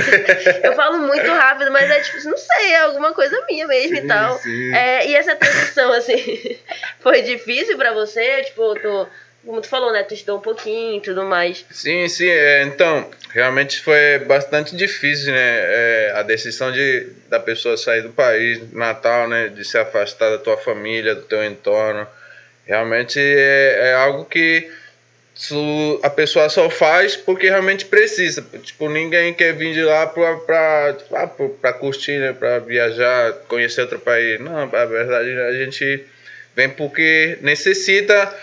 eu 0.63 0.73
falo 0.73 0.99
muito 0.99 1.31
rápido, 1.31 1.71
mas 1.71 1.89
é 1.89 1.99
tipo, 1.99 2.29
não 2.29 2.37
sei, 2.37 2.73
é 2.73 2.81
alguma 2.81 3.11
coisa 3.13 3.43
minha 3.49 3.65
mesmo 3.65 3.95
e 3.97 4.01
Sim, 4.01 4.07
tal. 4.07 4.37
sim. 4.37 4.75
É, 4.75 5.07
e 5.07 5.15
essa 5.15 5.35
transição, 5.35 5.91
assim, 5.93 6.57
foi 7.01 7.21
difícil 7.23 7.75
pra 7.77 7.93
você? 7.93 8.41
Tipo, 8.43 8.50
tu, 8.55 9.07
como 9.45 9.61
tu 9.61 9.67
falou, 9.67 9.91
né? 9.91 10.03
Tu 10.03 10.13
estudou 10.13 10.37
um 10.37 10.41
pouquinho 10.41 10.97
e 10.97 11.01
tudo 11.01 11.23
mais. 11.23 11.65
Sim, 11.71 12.07
sim. 12.07 12.27
é, 12.27 12.63
então, 12.63 13.09
realmente 13.31 13.79
foi 13.79 14.19
bastante 14.19 14.75
difícil, 14.75 15.33
né? 15.33 15.39
é, 15.39 16.13
a 16.15 16.23
decisão 16.23 16.71
de 16.71 17.07
da 17.29 17.39
pessoa 17.39 17.77
sair 17.77 18.01
do 18.01 18.09
país, 18.09 18.71
Natal, 18.71 19.27
né? 19.27 19.47
De 19.47 19.63
se 19.65 19.77
afastar 19.77 20.29
da 20.29 20.37
tua 20.37 20.57
família, 20.57 21.15
do 21.15 21.23
teu 21.23 21.43
entorno. 21.43 22.07
Realmente 22.65 23.19
é, 23.19 23.89
é 23.89 23.93
algo 23.93 24.25
que 24.25 24.69
a 26.03 26.09
pessoa 26.09 26.49
só 26.49 26.69
faz 26.69 27.15
porque 27.15 27.49
realmente 27.49 27.85
precisa. 27.85 28.45
Tipo, 28.61 28.89
ninguém 28.89 29.33
quer 29.33 29.53
vir 29.53 29.73
de 29.73 29.81
lá 29.81 30.05
pra, 30.05 30.35
pra, 30.37 30.93
tipo, 30.93 31.09
pra, 31.09 31.27
pra 31.27 31.73
curtir, 31.73 32.19
né? 32.19 32.33
Pra 32.33 32.59
viajar, 32.59 33.33
conhecer 33.47 33.81
outro 33.81 33.99
país. 33.99 34.39
Não, 34.39 34.57
a 34.57 34.85
verdade, 34.85 35.31
a 35.31 35.53
gente 35.53 36.05
vem 36.55 36.69
porque 36.69 37.37
necessita 37.41 38.33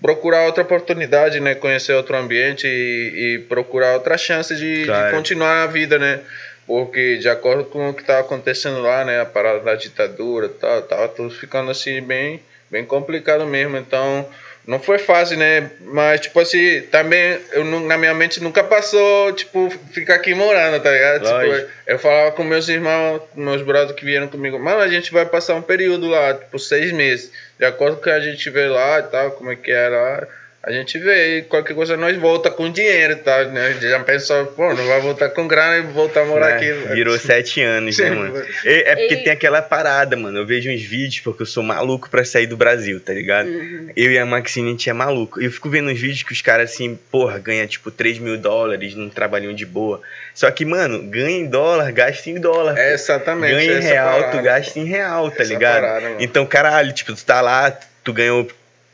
procurar 0.00 0.46
outra 0.46 0.62
oportunidade, 0.62 1.40
né? 1.40 1.54
Conhecer 1.54 1.92
outro 1.92 2.16
ambiente 2.16 2.66
e, 2.66 3.34
e 3.34 3.38
procurar 3.40 3.94
outra 3.94 4.16
chance 4.16 4.54
de, 4.54 4.80
de 4.80 4.86
Claro. 4.86 5.16
continuar 5.16 5.64
a 5.64 5.66
vida, 5.66 5.98
né? 5.98 6.20
Porque 6.66 7.16
de 7.16 7.28
acordo 7.28 7.64
com 7.64 7.88
o 7.90 7.94
que 7.94 8.02
estava 8.02 8.20
acontecendo 8.20 8.80
lá, 8.80 9.04
né? 9.04 9.20
A 9.20 9.26
parada 9.26 9.60
da 9.60 9.74
ditadura 9.74 10.48
tal, 10.48 10.82
tava 10.82 11.08
tudo 11.08 11.30
ficando 11.30 11.70
assim 11.70 12.00
bem, 12.00 12.40
bem 12.70 12.84
complicado 12.84 13.46
mesmo. 13.46 13.76
Então 13.76 14.28
não 14.68 14.78
foi 14.78 14.98
fácil, 14.98 15.38
né? 15.38 15.70
Mas 15.80 16.20
tipo 16.20 16.38
assim, 16.38 16.82
também 16.90 17.40
eu, 17.52 17.64
na 17.64 17.96
minha 17.96 18.12
mente 18.12 18.38
nunca 18.38 18.62
passou, 18.62 19.32
tipo, 19.32 19.70
ficar 19.92 20.16
aqui 20.16 20.34
morando, 20.34 20.78
tá 20.82 20.90
ligado? 20.90 21.24
Tipo, 21.24 21.70
eu 21.86 21.98
falava 21.98 22.32
com 22.32 22.44
meus 22.44 22.68
irmãos, 22.68 23.22
meus 23.34 23.62
brothers 23.62 23.98
que 23.98 24.04
vieram 24.04 24.28
comigo, 24.28 24.58
mano, 24.58 24.82
a 24.82 24.88
gente 24.88 25.10
vai 25.10 25.24
passar 25.24 25.54
um 25.54 25.62
período 25.62 26.06
lá, 26.06 26.34
tipo, 26.34 26.58
seis 26.58 26.92
meses. 26.92 27.32
De 27.58 27.64
acordo 27.64 27.96
com 27.96 28.02
o 28.02 28.04
que 28.04 28.10
a 28.10 28.20
gente 28.20 28.50
vê 28.50 28.66
lá 28.68 28.98
e 28.98 29.02
tal, 29.04 29.30
como 29.30 29.50
é 29.50 29.56
que 29.56 29.70
era 29.70 30.02
lá, 30.02 30.28
a 30.68 30.72
gente 30.72 30.98
vê 30.98 31.38
e 31.38 31.42
qualquer 31.44 31.72
coisa 31.74 31.96
nós 31.96 32.14
volta 32.18 32.50
com 32.50 32.70
dinheiro, 32.70 33.16
tá? 33.16 33.44
Né? 33.44 33.74
Já 33.80 34.00
pensou, 34.00 34.44
pô, 34.48 34.74
não 34.74 34.86
vai 34.86 35.00
voltar 35.00 35.30
com 35.30 35.48
grana 35.48 35.78
e 35.78 35.80
voltar 35.92 36.20
a 36.20 36.24
morar 36.26 36.48
né? 36.48 36.56
aqui. 36.56 36.94
Virou 36.94 37.16
sete 37.18 37.62
anos, 37.62 37.96
né, 37.98 38.10
mano? 38.10 38.36
É, 38.66 38.92
é 38.92 38.96
porque 38.96 39.14
E- 39.14 39.24
tem 39.24 39.32
aquela 39.32 39.62
parada, 39.62 40.14
mano. 40.14 40.38
Eu 40.38 40.44
vejo 40.46 40.70
uns 40.70 40.82
vídeos 40.82 41.20
porque 41.20 41.40
eu 41.42 41.46
sou 41.46 41.62
maluco 41.62 42.10
pra 42.10 42.22
sair 42.22 42.46
do 42.46 42.54
Brasil, 42.54 43.00
tá 43.00 43.14
ligado? 43.14 43.48
Uhum. 43.48 43.88
Eu 43.96 44.12
e 44.12 44.18
a 44.18 44.26
Maxine, 44.26 44.68
a 44.68 44.70
gente 44.72 44.90
é 44.90 44.92
maluco. 44.92 45.40
Eu 45.40 45.50
fico 45.50 45.70
vendo 45.70 45.90
uns 45.90 45.98
vídeos 45.98 46.22
que 46.22 46.32
os 46.34 46.42
caras, 46.42 46.70
assim, 46.70 46.98
porra, 47.10 47.38
ganha 47.38 47.66
tipo 47.66 47.90
3 47.90 48.18
mil 48.18 48.36
dólares 48.36 48.94
num 48.94 49.08
trabalhinho 49.08 49.54
de 49.54 49.64
boa. 49.64 50.02
Só 50.34 50.50
que, 50.50 50.66
mano, 50.66 51.02
ganha 51.04 51.38
em 51.38 51.46
dólar, 51.46 51.90
gasta 51.92 52.28
em 52.28 52.38
dólar. 52.38 52.76
É 52.78 52.92
exatamente. 52.92 53.54
ganha 53.54 53.78
em 53.78 53.80
real, 53.80 54.20
parada. 54.20 54.36
tu 54.36 54.42
gasta 54.42 54.78
em 54.78 54.84
real, 54.84 55.30
tá 55.30 55.44
ligado? 55.44 55.80
parada, 55.80 56.16
então, 56.20 56.44
caralho, 56.44 56.92
tipo, 56.92 57.14
tu 57.14 57.24
tá 57.24 57.40
lá, 57.40 57.70
tu 58.04 58.12
ganhou 58.12 58.46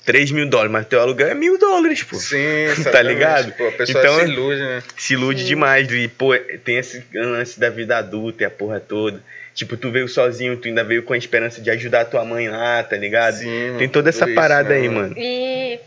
3 0.05 0.31
mil 0.33 0.49
dólares, 0.49 0.71
mas 0.73 0.87
teu 0.87 1.01
aluguel 1.01 1.29
é 1.29 1.35
mil 1.35 1.59
dólares, 1.59 2.03
pô. 2.03 2.17
Sim, 2.17 2.67
Tá 2.93 3.01
ligado? 3.03 3.53
Pô, 3.53 3.69
a 3.69 3.73
pessoa 3.73 4.01
Então- 4.03 4.19
se 4.21 4.25
ilude, 4.27 4.61
né? 4.61 4.83
se 4.97 5.13
ilude 5.15 5.41
Sim. 5.43 5.47
demais. 5.47 5.91
E, 5.91 6.09
pô, 6.09 6.37
tem 6.65 6.77
esse 6.79 7.05
lance 7.15 7.59
da 7.59 7.71
vida 7.71 7.97
adulta 7.97 8.43
e 8.43 8.47
a 8.47 8.51
porra 8.51 8.81
toda. 8.81 9.23
Tipo, 9.55 9.77
tu 9.77 9.91
veio 9.91 10.09
sozinho, 10.09 10.57
tu 10.57 10.67
ainda 10.69 10.83
veio 10.85 11.03
com 11.05 11.13
a 11.13 11.17
esperança 11.17 11.61
de 11.61 11.71
ajudar 11.71 12.05
tua 12.07 12.25
mãe 12.25 12.49
lá, 12.49 12.83
tá 12.83 12.97
ligado? 12.97 13.35
Sim, 13.37 13.77
Tem 13.79 13.89
toda 13.89 14.09
essa 14.09 14.27
tudo 14.27 14.35
parada 14.35 14.75
isso, 14.77 14.83
aí, 14.83 14.89
né, 14.89 14.95
mano. 14.95 15.15
E 15.17 15.81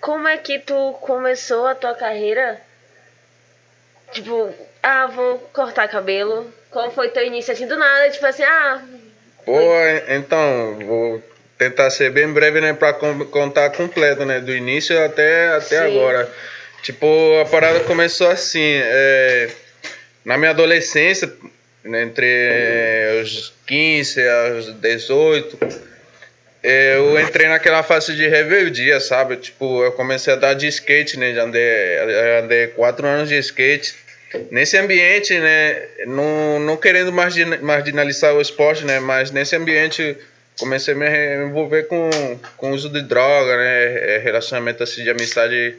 como 0.00 0.26
é 0.26 0.36
que 0.38 0.58
tu 0.58 0.92
começou 1.02 1.66
a 1.66 1.74
tua 1.74 1.94
carreira? 1.94 2.60
Tipo, 4.12 4.52
ah, 4.82 5.06
vou 5.06 5.38
cortar 5.52 5.86
cabelo. 5.88 6.50
Qual 6.70 6.90
foi 6.92 7.08
teu 7.08 7.24
início 7.26 7.52
assim 7.52 7.66
do 7.66 7.76
nada? 7.76 8.10
Tipo 8.10 8.26
assim, 8.26 8.42
ah, 8.42 8.82
Pô, 9.44 9.60
então, 10.08 10.78
vou 10.86 11.22
tentar 11.58 11.90
ser 11.90 12.10
bem 12.10 12.32
breve, 12.32 12.60
né, 12.60 12.72
pra 12.72 12.92
con- 12.92 13.24
contar 13.26 13.70
completo, 13.70 14.24
né, 14.24 14.40
do 14.40 14.54
início 14.54 15.02
até, 15.04 15.48
até 15.48 15.78
Sim. 15.80 15.86
agora. 15.86 16.28
Tipo, 16.82 17.06
a 17.40 17.46
parada 17.46 17.80
começou 17.80 18.28
assim, 18.28 18.60
é, 18.82 19.48
na 20.24 20.36
minha 20.36 20.50
adolescência, 20.50 21.32
né, 21.84 22.02
entre 22.02 22.26
é, 22.28 23.20
os 23.22 23.52
15 23.66 24.20
aos 24.28 24.72
18, 24.74 25.58
é, 26.62 26.96
eu 26.96 27.20
entrei 27.20 27.46
naquela 27.48 27.82
fase 27.82 28.14
de 28.16 28.26
rebeldia, 28.26 28.98
sabe? 29.00 29.36
Tipo, 29.36 29.84
eu 29.84 29.92
comecei 29.92 30.32
a 30.32 30.36
dar 30.36 30.54
de 30.54 30.66
skate, 30.66 31.18
né, 31.18 31.34
já 31.34 31.44
andei, 31.44 31.62
andei 32.42 32.66
quatro 32.68 33.06
anos 33.06 33.28
de 33.28 33.38
skate. 33.38 33.94
Nesse 34.50 34.76
ambiente, 34.76 35.38
né, 35.38 35.82
não, 36.06 36.58
não 36.58 36.76
querendo 36.76 37.12
margin- 37.12 37.58
marginalizar 37.62 38.34
o 38.34 38.40
esporte, 38.40 38.84
né, 38.84 38.98
mas 38.98 39.30
nesse 39.30 39.54
ambiente 39.54 40.16
comecei 40.58 40.94
a 40.94 40.96
me 40.96 41.46
envolver 41.46 41.84
com, 41.84 42.10
com 42.56 42.72
uso 42.72 42.88
de 42.88 43.02
droga, 43.02 43.56
né, 43.56 44.16
eh, 44.16 44.20
relacionamento 44.22 44.82
assim 44.82 45.02
de 45.02 45.10
amizade 45.10 45.76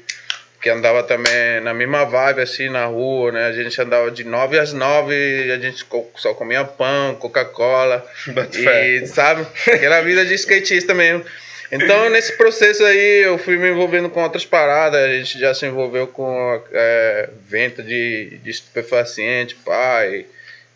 que 0.62 0.70
andava 0.70 1.04
também 1.04 1.62
na 1.62 1.74
mesma 1.74 2.06
vibe 2.06 2.42
assim 2.42 2.70
na 2.70 2.86
rua, 2.86 3.32
né, 3.32 3.46
a 3.46 3.52
gente 3.52 3.80
andava 3.80 4.10
de 4.10 4.24
9 4.24 4.58
às 4.58 4.74
9 4.74 5.14
e 5.14 5.52
a 5.52 5.60
gente 5.60 5.86
só 6.16 6.34
comia 6.34 6.64
pão, 6.66 7.16
Coca-Cola 7.16 8.06
e 8.54 9.06
sabe, 9.08 9.46
aquela 9.68 10.02
vida 10.02 10.26
de 10.26 10.34
skatista 10.34 10.94
mesmo. 10.94 11.24
Então, 11.72 12.10
nesse 12.12 12.38
processo 12.38 12.84
aí, 12.84 13.24
eu 13.24 13.38
fui 13.38 13.58
me 13.58 13.70
envolvendo 13.70 14.10
com 14.10 14.22
outras 14.22 14.46
paradas. 14.46 15.00
A 15.00 15.14
gente 15.14 15.40
já 15.40 15.54
se 15.54 15.66
envolveu 15.66 16.08
com 16.08 16.62
é, 16.72 17.30
venda 17.48 17.82
de, 17.82 18.38
de 18.44 18.50
estupefaciente, 18.50 19.56
pai, 19.56 20.26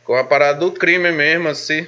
com 0.03 0.15
a 0.15 0.23
parada 0.23 0.59
do 0.59 0.71
crime 0.71 1.11
mesmo, 1.11 1.47
assim. 1.47 1.87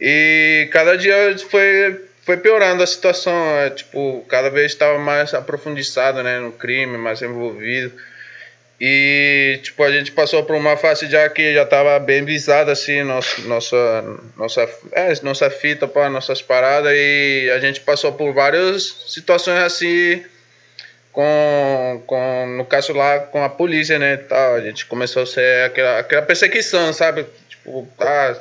E 0.00 0.68
cada 0.72 0.96
dia 0.96 1.36
foi, 1.50 2.04
foi 2.24 2.36
piorando 2.36 2.82
a 2.82 2.86
situação. 2.86 3.34
é, 3.58 3.70
tipo, 3.70 4.24
cada 4.28 4.50
vez 4.50 4.72
estava 4.72 4.98
mais 4.98 5.32
aprofundizado 5.34 6.22
né, 6.22 6.38
no 6.38 6.52
crime, 6.52 6.98
mais 6.98 7.22
envolvido. 7.22 7.92
E, 8.78 9.58
tipo, 9.62 9.82
a 9.82 9.90
gente 9.90 10.12
passou 10.12 10.44
por 10.44 10.54
uma 10.54 10.76
fase 10.76 11.06
já 11.06 11.26
que 11.30 11.54
já 11.54 11.62
estava 11.62 11.98
bem 11.98 12.24
visada, 12.24 12.72
assim, 12.72 13.02
nossa, 13.02 14.02
nossa, 14.36 14.68
é, 14.92 15.14
nossa 15.22 15.48
fita 15.48 15.88
para 15.88 16.10
nossas 16.10 16.42
paradas. 16.42 16.92
E 16.94 17.50
a 17.54 17.58
gente 17.58 17.80
passou 17.80 18.12
por 18.12 18.34
várias 18.34 19.04
situações, 19.08 19.62
assim, 19.62 20.22
com, 21.10 22.02
com 22.06 22.46
no 22.58 22.66
caso 22.66 22.92
lá, 22.92 23.20
com 23.20 23.42
a 23.42 23.48
polícia, 23.48 23.98
né, 23.98 24.18
tal. 24.18 24.56
A 24.56 24.60
gente 24.60 24.84
começou 24.84 25.22
a 25.22 25.26
ser 25.26 25.64
aquela, 25.64 25.98
aquela 26.00 26.22
perseguição, 26.22 26.92
sabe? 26.92 27.24
Tipo, 27.48 27.88
tá... 27.96 28.36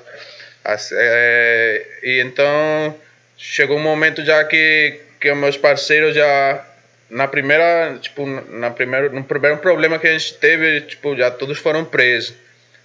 é, 0.91 1.85
e 2.03 2.21
então, 2.21 2.95
chegou 3.37 3.77
um 3.77 3.81
momento 3.81 4.23
já 4.25 4.43
que, 4.43 4.99
que 5.19 5.33
meus 5.33 5.57
parceiros 5.57 6.15
já 6.15 6.65
na 7.09 7.27
primeira, 7.27 7.97
tipo, 8.01 8.25
na 8.25 8.71
primeira, 8.71 9.09
no 9.09 9.23
primeiro 9.23 9.57
problema 9.57 9.99
que 9.99 10.07
a 10.07 10.11
gente 10.11 10.33
teve, 10.35 10.81
tipo, 10.81 11.15
já 11.15 11.29
todos 11.29 11.57
foram 11.59 11.85
presos. 11.85 12.33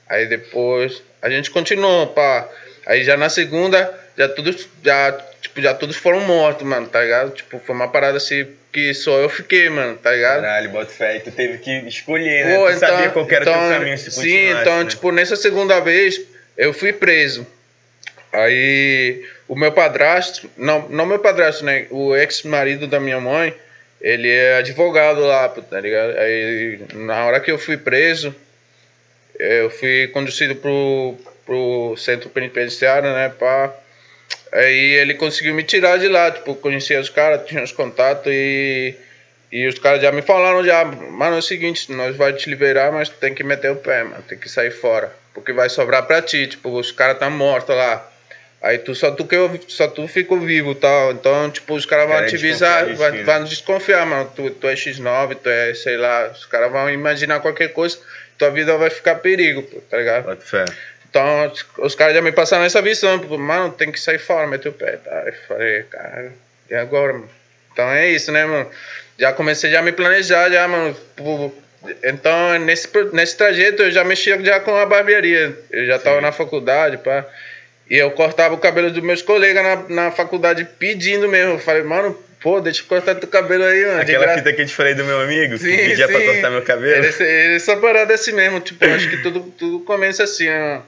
Aí 0.09 0.27
depois 0.27 1.03
a 1.23 1.31
gente 1.31 1.51
continuou, 1.51 2.09
pá. 2.09 2.49
Aí 2.87 3.05
já 3.05 3.17
na 3.17 3.29
segunda, 3.29 3.93
já 4.17 4.29
todos, 4.29 4.69
já, 4.85 5.13
tipo, 5.41 5.63
já 5.63 5.75
todos 5.75 5.97
foram 5.97 6.21
mortos, 6.21 6.67
mano, 6.67 6.89
tá 6.89 7.01
ligado? 7.01 7.31
Tipo, 7.31 7.59
foi 7.59 7.75
uma 7.75 7.89
parada 7.89 8.17
assim 8.17 8.47
que 8.73 8.93
só 8.95 9.19
eu 9.19 9.29
fiquei, 9.29 9.69
mano, 9.69 9.97
tá 9.97 10.13
ligado? 10.13 10.43
Caralho, 10.43 10.71
bota 10.71 10.91
fé. 10.91 11.17
E 11.17 11.21
tu 11.21 11.31
teve 11.31 11.59
que 11.59 11.71
escolher, 11.89 12.45
né? 12.45 12.57
Pô, 12.57 12.71
tu 12.71 12.79
sabia 12.79 13.11
qual 13.11 13.27
era 13.31 13.39
o 13.39 13.43
então, 13.43 13.69
teu 13.69 13.79
caminho 13.79 13.99
se 13.99 14.11
Sim, 14.11 14.51
então, 14.51 14.85
né? 14.85 14.91
tipo, 14.91 15.11
nessa 15.11 15.37
segunda 15.37 15.81
vez, 15.81 16.21
eu 16.57 16.73
fui 16.73 16.93
preso. 16.93 17.47
Aí, 18.33 19.25
o 19.49 19.57
meu 19.57 19.73
padrasto, 19.73 20.49
não, 20.57 20.89
não 20.89 21.07
meu 21.07 21.19
padrasto, 21.19 21.65
né? 21.65 21.87
O 21.91 22.15
ex-marido 22.15 22.87
da 22.87 23.01
minha 23.01 23.21
mãe, 23.21 23.55
ele 24.01 24.31
é 24.31 24.57
advogado 24.57 25.21
lá, 25.21 25.49
tá 25.49 25.81
ligado? 25.81 26.17
Aí, 26.17 26.81
na 26.95 27.25
hora 27.25 27.41
que 27.41 27.51
eu 27.51 27.59
fui 27.59 27.77
preso, 27.77 28.35
eu 29.39 29.71
fui 29.71 30.09
conduzido 30.09 30.55
pro, 30.57 31.17
pro 31.45 31.97
centro 31.97 32.31
penitenciário, 32.31 33.13
né, 33.13 33.29
pá. 33.31 33.75
Aí 34.53 34.95
ele 34.95 35.15
conseguiu 35.15 35.55
me 35.55 35.63
tirar 35.63 35.99
de 35.99 36.09
lá, 36.09 36.31
tipo, 36.31 36.55
conhecia 36.55 37.01
os 37.01 37.09
caras, 37.09 37.47
tinha 37.47 37.63
os 37.63 37.73
contatos 37.73 38.33
e... 38.33 38.95
E 39.53 39.67
os 39.67 39.81
caras 39.81 40.01
já 40.01 40.13
me 40.13 40.23
falaram 40.23 40.65
já, 40.65 40.85
mano, 40.85 41.35
é 41.35 41.39
o 41.41 41.43
seguinte, 41.43 41.91
nós 41.91 42.15
vai 42.15 42.33
te 42.33 42.49
liberar, 42.49 42.93
mas 42.93 43.09
tem 43.09 43.35
que 43.35 43.43
meter 43.43 43.73
o 43.73 43.77
pé, 43.77 44.05
mano, 44.05 44.23
tem 44.23 44.39
que 44.39 44.49
sair 44.49 44.71
fora. 44.71 45.13
Porque 45.35 45.53
vai 45.53 45.69
sobrar 45.69 46.07
pra 46.07 46.23
ti, 46.23 46.47
tipo, 46.47 46.71
os 46.71 46.93
caras 46.93 47.19
tá 47.19 47.29
mortos 47.29 47.75
lá. 47.75 48.09
Aí 48.63 48.77
tu 48.79 48.95
só 48.95 49.11
tu 49.11 49.25
que 49.25 49.35
eu, 49.35 49.59
só 49.69 49.89
tu 49.89 50.07
ficou 50.07 50.39
vivo 50.39 50.75
tal. 50.75 51.13
Então, 51.13 51.51
tipo, 51.51 51.75
os 51.75 51.87
caras 51.87 52.07
vão 52.07 52.17
Cara, 52.17 52.27
te 52.29 52.37
vai, 52.95 53.11
né? 53.13 53.23
vai 53.25 53.45
desconfiar, 53.45 54.05
mano. 54.05 54.31
Tu, 54.37 54.51
tu 54.51 54.69
é 54.69 54.75
X9, 54.75 55.37
tu 55.43 55.49
é, 55.49 55.73
sei 55.75 55.97
lá, 55.97 56.31
os 56.31 56.45
caras 56.47 56.71
vão 56.71 56.91
imaginar 56.91 57.41
qualquer 57.41 57.69
coisa, 57.69 57.99
tua 58.37 58.51
vida 58.51 58.77
vai 58.77 58.91
ficar 58.91 59.15
perigo, 59.17 59.63
pô, 59.63 59.81
tá 59.89 59.97
ligado? 59.97 60.25
Bota 60.25 60.43
fé. 60.45 60.65
Então, 61.09 61.53
os- 61.79 61.95
caras 61.95 62.15
já 62.15 62.23
me 62.23 62.31
passaram 62.33 62.65
essa 62.65 62.81
visão, 62.83 63.19
pô, 63.19 63.37
mano, 63.39 63.73
tem 63.73 63.91
que 63.91 63.99
sair 63.99 64.19
fora, 64.19 64.47
meter 64.47 64.69
o 64.69 64.73
pé, 64.73 64.93
tá? 64.99 65.23
Eu 65.27 65.33
falei, 65.49 65.83
cara, 65.85 66.33
e 66.71 66.75
agora, 66.75 67.15
mano? 67.15 67.29
Então 67.73 67.89
é 67.91 68.11
isso, 68.11 68.31
né, 68.31 68.45
mano? 68.45 68.69
Já 69.19 69.33
comecei 69.33 69.71
já 69.71 69.81
a 69.81 69.83
me 69.83 69.93
planejar, 69.93 70.51
já, 70.51 70.69
mano. 70.69 70.95
Então, 72.05 72.59
nesse, 72.59 72.89
nesse 73.13 73.37
trajeto, 73.37 73.83
eu 73.83 73.91
já 73.91 74.05
mexia 74.05 74.39
já 74.45 74.61
com 74.61 74.77
a 74.77 74.85
barbearia. 74.85 75.57
Eu 75.71 75.87
já 75.87 75.99
tava 75.99 76.21
na 76.21 76.31
faculdade, 76.31 76.99
pá. 76.99 77.25
E 77.91 77.97
eu 77.99 78.11
cortava 78.13 78.55
o 78.55 78.59
cabelo 78.59 78.91
dos 78.91 79.03
meus 79.03 79.21
colegas 79.21 79.63
na, 79.65 79.77
na 80.05 80.11
faculdade 80.13 80.65
pedindo 80.79 81.29
mesmo. 81.29 81.55
Eu 81.55 81.59
falei, 81.59 81.83
mano, 81.83 82.17
pô, 82.41 82.61
deixa 82.61 82.83
eu 82.83 82.87
cortar 82.87 83.17
teu 83.17 83.29
cabelo 83.29 83.65
aí, 83.65 83.85
mano. 83.85 84.01
Aquela 84.01 84.27
gra- 84.27 84.35
fita 84.39 84.53
que 84.53 84.63
eu 84.63 84.67
te 84.67 84.73
falei 84.73 84.95
do 84.95 85.05
meu 85.05 85.21
amigo, 85.21 85.55
que 85.55 85.59
Sim, 85.65 85.77
pedia 85.77 86.07
pra 86.09 86.21
sim. 86.21 86.25
cortar 86.27 86.51
meu 86.51 86.63
cabelo. 86.63 87.05
Era 87.05 87.55
essa 87.57 87.77
parada 87.77 88.15
assim 88.15 88.33
mesmo, 88.33 88.61
tipo, 88.61 88.85
eu 88.85 88.95
acho 88.95 89.11
que 89.11 89.17
tudo, 89.17 89.41
tudo 89.59 89.81
começa 89.81 90.23
assim, 90.23 90.47
né? 90.47 90.81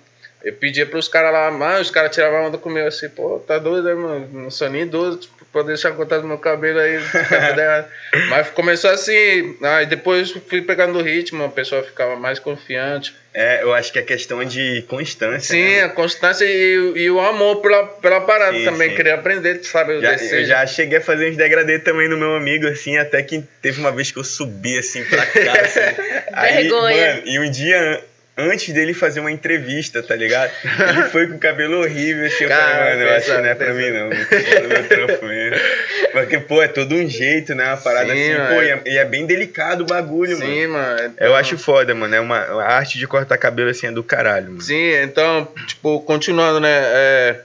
Eu 0.45 0.53
pedia 0.55 0.85
pros 0.87 1.09
caras 1.09 1.33
lá, 1.33 1.51
mas 1.51 1.83
os 1.83 1.91
caras 1.91 2.13
tiravam 2.15 2.47
onda 2.47 2.59
comigo 2.59 2.87
assim, 2.87 3.09
pô, 3.09 3.39
tá 3.47 3.59
doido, 3.59 3.85
né, 3.85 3.95
mano? 3.95 4.29
Não 4.33 4.51
sou 4.51 4.69
nem 4.69 4.83
idoso, 4.83 5.19
tipo, 5.19 5.45
pra 5.53 5.63
deixar 5.63 5.93
cortar 5.93 6.21
meu 6.23 6.39
cabelo 6.39 6.81
aí. 6.81 6.99
Mas 8.29 8.49
começou 8.51 8.91
assim, 8.91 9.57
aí 9.63 9.87
depois 9.87 10.31
fui 10.49 10.63
pegando 10.63 10.99
o 10.99 11.03
ritmo, 11.03 11.45
a 11.45 11.49
pessoa 11.49 11.83
ficava 11.83 12.17
mais 12.17 12.39
confiante. 12.39 13.15
É, 13.35 13.63
eu 13.63 13.73
acho 13.73 13.91
que 13.93 13.99
é 13.99 14.03
questão 14.03 14.45
de 14.45 14.83
constância. 14.89 15.55
Sim, 15.55 15.63
né? 15.77 15.85
a 15.85 15.89
constância 15.89 16.45
e, 16.45 16.79
o- 16.79 16.97
e 16.99 17.11
o 17.11 17.19
amor 17.19 17.63
pela, 17.63 17.87
pela 17.87 18.21
parada 18.21 18.59
Sim, 18.59 18.65
também, 18.65 18.91
sim. 18.91 18.97
querer 18.97 19.13
aprender, 19.13 19.65
sabe? 19.65 19.95
o 19.95 20.01
Já, 20.03 20.17
eu 20.17 20.45
já 20.45 20.67
cheguei 20.67 20.99
a 20.99 21.01
fazer 21.01 21.31
uns 21.31 21.37
degradê 21.37 21.79
também 21.79 22.09
no 22.09 22.17
meu 22.19 22.35
amigo, 22.35 22.67
assim, 22.67 22.99
até 22.99 23.23
que 23.23 23.43
teve 23.63 23.81
uma 23.81 23.91
vez 23.91 24.11
que 24.11 24.19
eu 24.19 24.25
subi 24.25 24.77
assim 24.79 25.03
pra 25.05 25.25
cá. 25.25 25.61
Assim. 25.63 25.81
Aí, 26.35 26.63
Vergonha. 26.65 27.15
mano, 27.15 27.23
e 27.25 27.39
um 27.39 27.51
dia 27.51 28.05
antes 28.37 28.73
dele 28.73 28.95
fazer 28.95 29.21
uma 29.21 29.31
entrevista, 29.31 30.03
tá 30.03 30.17
ligado? 30.17 30.51
Ele 30.89 31.03
foi 31.11 31.27
com 31.27 31.35
o 31.35 31.39
cabelo 31.39 31.81
horrível, 31.81 32.27
assim, 32.27 32.45
eu 32.45 32.49
Cara, 32.49 32.63
falei, 32.63 32.91
mano, 32.91 33.03
eu 33.03 33.17
acho 33.17 33.27
que 33.27 33.33
não 33.33 33.45
é 33.45 33.55
pra 33.55 33.75
mim 33.75 33.91
não, 33.91 34.09
no 34.09 34.69
meu 34.69 34.89
trampo 34.89 35.27
mesmo. 35.27 35.57
Porque, 36.13 36.39
pô, 36.39 36.63
é 36.63 36.69
todo 36.69 36.95
um 36.95 37.09
jeito, 37.09 37.55
né? 37.55 37.67
Uma 37.67 37.77
parada 37.77 38.13
Sim, 38.13 38.33
assim, 38.33 38.41
pô, 38.41 38.55
mano. 38.55 38.63
e 38.63 38.69
é, 38.69 38.83
e 38.87 38.99
é 38.99 39.05
bem 39.05 39.27
delicado 39.27 39.83
o 39.83 39.87
bagulho, 39.87 40.39
mano. 40.39 40.53
Sim, 40.53 40.67
mano. 40.67 41.15
Eu 41.19 41.35
acho 41.35 41.59
foda, 41.59 41.95
mano. 41.95 42.15
É 42.15 42.21
uma 42.21 42.39
a 42.39 42.75
arte 42.77 42.99
de 42.99 43.07
cortar 43.07 43.37
cabelo 43.39 43.71
assim 43.71 43.87
é 43.87 43.93
do 43.93 44.03
caralho, 44.03 44.49
mano. 44.49 44.63
Sim, 44.63 44.93
então, 45.03 45.49
tipo, 45.67 46.01
continuando, 46.01 46.61
né? 46.61 46.71
é, 46.71 47.41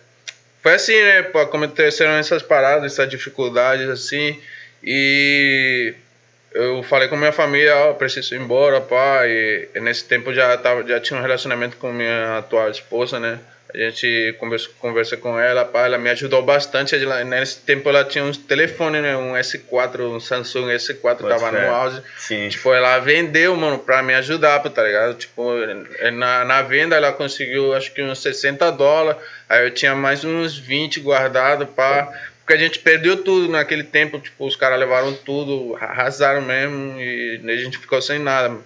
foi 0.62 0.74
assim, 0.74 1.01
né? 1.01 1.24
Pô, 1.24 1.39
aconteceram 1.39 2.12
essas 2.13 2.41
paradas, 2.41 2.91
essas 2.91 3.10
dificuldades, 3.10 3.89
assim. 3.89 4.39
E 4.84 5.94
eu 6.58 6.82
falei 6.82 7.08
com 7.08 7.16
minha 7.16 7.32
família, 7.32 7.76
oh, 7.86 7.94
preciso 7.94 8.34
ir 8.34 8.42
embora, 8.42 8.82
pá. 8.82 9.28
E, 9.28 9.70
e, 9.76 9.80
nesse 9.80 10.06
tempo 10.06 10.34
já, 10.34 10.58
tava, 10.58 10.84
já 10.88 11.00
tinha 11.00 11.20
um 11.20 11.22
relacionamento 11.22 11.78
com 11.78 11.92
minha 11.94 12.40
atual 12.40 12.70
esposa, 12.70 13.20
né? 13.20 13.40
A 13.74 13.78
gente 13.78 14.36
conversa, 14.40 14.70
conversa 14.80 15.18
com 15.18 15.38
ela, 15.38 15.64
pá, 15.66 15.86
ela 15.86 15.98
me 16.00 16.10
ajudou 16.10 16.42
bastante. 16.42 16.96
Ela, 16.96 17.24
nesse 17.24 17.60
tempo 17.60 17.88
ela 17.90 18.04
tinha 18.04 18.24
um 18.24 18.32
telefone, 18.32 19.02
né? 19.02 19.16
Um 19.16 19.34
S4, 19.34 20.00
um 20.02 20.20
Samsung 20.20 20.70
S4 20.70 21.00
Pode 21.00 21.28
tava 21.28 21.52
ser. 21.52 21.62
no 21.62 21.72
auge. 21.76 22.02
Sim. 22.18 22.50
Tipo, 22.50 22.74
ela 22.74 22.98
vendeu, 23.00 23.56
mano, 23.56 23.78
pra 23.78 24.02
me 24.02 24.16
ajudar, 24.16 24.60
tá 24.62 24.84
ligado? 24.84 25.14
Tipo, 25.14 25.54
na, 26.14 26.44
na 26.44 26.62
venda 26.64 26.96
ela 26.96 27.12
conseguiu 27.12 27.74
acho 27.76 27.94
que 27.94 28.02
uns 28.02 28.20
60 28.20 28.72
dólares. 28.72 29.22
Aí 29.48 29.64
eu 29.64 29.72
tinha 29.72 29.94
mais 29.94 30.24
uns 30.24 30.58
20 30.58 31.02
guardados, 31.02 31.68
pá. 31.76 32.12
Porque 32.48 32.54
a 32.54 32.66
gente 32.66 32.80
perdeu 32.80 33.25
tudo 33.25 33.50
naquele 33.50 33.84
tempo, 33.84 34.18
tipo, 34.22 34.48
os 34.48 34.56
caras 34.56 34.80
levaram 34.80 35.13
tudo, 35.13 35.75
arrasaram 35.75 36.42
mesmo 36.42 36.98
e 36.98 37.42
a 37.46 37.58
gente 37.58 37.77
ficou 37.77 38.01
sem 38.01 38.20
nada. 38.20 38.58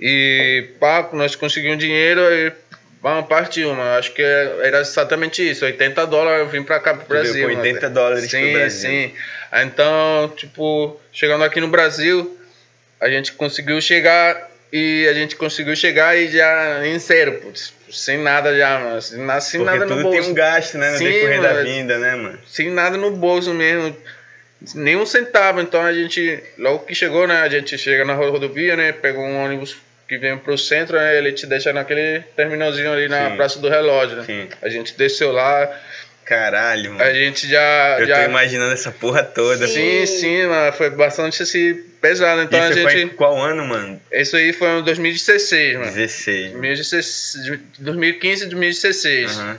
E 0.00 0.70
pá, 0.80 1.08
nós 1.12 1.36
conseguimos 1.36 1.78
dinheiro 1.78 2.20
e 2.20 2.52
Vamos, 3.00 3.28
partiu, 3.28 3.68
mano. 3.74 3.98
Acho 3.98 4.12
que 4.12 4.22
era 4.22 4.80
exatamente 4.80 5.48
isso. 5.48 5.64
80 5.64 6.06
dólares 6.06 6.40
eu 6.40 6.48
vim 6.48 6.62
pra 6.62 6.78
cá 6.78 6.94
pro 6.94 7.06
Brasil. 7.06 7.48
Com 7.48 7.56
80 7.56 7.80
mano. 7.80 7.94
dólares 7.94 8.30
sim, 8.30 8.52
Brasil. 8.52 8.90
Sim, 8.90 9.14
Então, 9.52 10.32
tipo, 10.36 11.00
chegando 11.12 11.42
aqui 11.42 11.60
no 11.60 11.66
Brasil, 11.66 12.38
a 13.00 13.08
gente 13.08 13.32
conseguiu 13.32 13.80
chegar 13.80 14.50
e 14.72 15.06
a 15.08 15.14
gente 15.14 15.34
conseguiu 15.36 15.74
chegar 15.76 16.16
e 16.16 16.28
já 16.28 16.86
em 16.86 16.98
zero, 16.98 17.40
putz, 17.40 17.72
sem 17.92 18.18
nada 18.18 18.56
já, 18.56 18.78
mano. 18.78 19.02
Sem, 19.02 19.18
sem 19.40 19.60
Porque 19.60 19.78
nada 19.78 19.86
no 19.86 20.02
bolso. 20.02 20.20
tem 20.20 20.30
um 20.30 20.34
gasto, 20.34 20.78
né? 20.78 20.92
No 20.92 20.98
sim, 20.98 21.04
decorrer 21.04 21.40
mano, 21.40 21.54
da 21.54 21.62
vinda, 21.62 21.98
né, 21.98 22.14
mano? 22.16 22.38
Sem 22.46 22.70
nada 22.70 22.96
no 22.96 23.10
bolso 23.10 23.52
mesmo. 23.52 23.96
Nem 24.74 24.96
um 24.96 25.06
centavo. 25.06 25.60
Então 25.60 25.82
a 25.82 25.92
gente, 25.92 26.42
logo 26.58 26.80
que 26.80 26.94
chegou, 26.94 27.26
né? 27.26 27.42
A 27.42 27.48
gente 27.48 27.76
chega 27.76 28.04
na 28.04 28.14
rodovia, 28.14 28.76
né? 28.76 28.92
Pegou 28.92 29.24
um 29.24 29.44
ônibus 29.44 29.76
que 30.12 30.18
vem 30.18 30.36
pro 30.36 30.58
centro, 30.58 30.98
né, 30.98 31.16
ele 31.16 31.32
te 31.32 31.46
deixa 31.46 31.72
naquele 31.72 32.20
terminalzinho 32.36 32.92
ali 32.92 33.08
na 33.08 33.30
Sim. 33.30 33.36
Praça 33.36 33.58
do 33.58 33.68
Relógio, 33.70 34.18
né? 34.18 34.24
Sim. 34.24 34.48
A 34.60 34.68
gente 34.68 34.94
desceu 34.94 35.32
lá. 35.32 35.70
Caralho, 36.32 36.92
mano. 36.92 37.02
A 37.02 37.12
gente 37.12 37.46
já. 37.46 37.98
Eu 38.00 38.06
já... 38.06 38.20
tô 38.20 38.30
imaginando 38.30 38.72
essa 38.72 38.90
porra 38.90 39.22
toda. 39.22 39.68
Sim, 39.68 40.06
sim, 40.06 40.46
mano. 40.46 40.72
Foi 40.72 40.88
bastante 40.88 41.42
assim, 41.42 41.74
pesado. 42.00 42.40
Então 42.40 42.58
Isso 42.58 42.78
a 42.78 42.90
gente. 42.90 43.06
Foi 43.08 43.16
qual 43.16 43.38
ano, 43.38 43.66
mano? 43.66 44.00
Isso 44.10 44.34
aí 44.34 44.54
foi 44.54 44.78
em 44.78 44.82
2016, 44.82 45.74
mano. 45.74 45.92
16. 45.92 46.52
2016 46.52 47.60
2015 47.78 48.44
e 48.44 48.46
2016. 48.46 49.36
Uhum. 49.36 49.56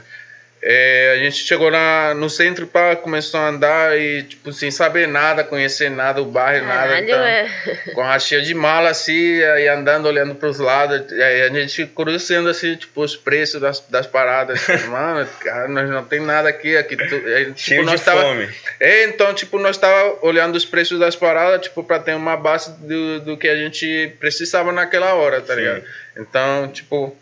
É, 0.66 1.16
a 1.18 1.18
gente 1.22 1.44
chegou 1.44 1.70
na, 1.70 2.14
no 2.14 2.30
centro 2.30 2.66
para 2.66 2.96
começou 2.96 3.38
a 3.38 3.50
andar 3.50 4.00
e 4.00 4.24
tipo 4.24 4.54
sem 4.54 4.72
saber 4.72 5.10
nada, 5.10 5.44
conhecer 5.44 5.92
nada, 5.92 6.22
o 6.22 6.26
bairro, 6.26 6.66
nada. 6.66 7.02
Então, 7.02 7.20
é. 7.20 7.50
Com 7.94 8.02
a 8.02 8.18
cheia 8.18 8.42
de 8.42 8.54
mala 8.54 8.90
assim, 8.90 9.44
aí 9.44 9.68
andando, 9.68 10.06
olhando 10.06 10.36
para 10.36 10.48
os 10.48 10.60
lados, 10.60 11.12
aí 11.12 11.42
a 11.42 11.50
gente 11.50 11.86
cruzando 11.88 12.48
assim, 12.48 12.78
tipo, 12.78 13.02
os 13.02 13.14
preços 13.14 13.60
das, 13.60 13.82
das 13.90 14.08
paradas. 14.08 14.66
Mano, 14.88 15.28
cara, 15.42 15.68
nós 15.68 15.90
não 15.90 16.06
tem 16.06 16.22
nada 16.22 16.48
aqui, 16.48 16.78
aqui 16.78 16.96
tu, 16.96 17.16
aí, 17.16 17.46
tipo, 17.48 17.60
Cheio 17.60 17.84
nós 17.84 18.00
de 18.00 18.06
tava, 18.06 18.22
fome. 18.22 18.50
É, 18.80 19.04
então, 19.04 19.34
tipo, 19.34 19.60
nós 19.60 19.78
tava 19.78 20.20
olhando 20.22 20.56
os 20.56 20.64
preços 20.64 20.98
das 20.98 21.14
paradas, 21.14 21.62
tipo, 21.64 21.84
para 21.84 22.00
ter 22.00 22.16
uma 22.16 22.38
base 22.38 22.72
do, 22.80 23.20
do 23.20 23.38
que 23.38 23.50
a 23.50 23.58
gente 23.58 24.14
precisava 24.18 24.72
naquela 24.72 25.14
hora, 25.14 25.42
tá 25.42 25.56
Sim. 25.56 25.60
ligado? 25.60 25.84
Então, 26.16 26.70
tipo, 26.70 27.18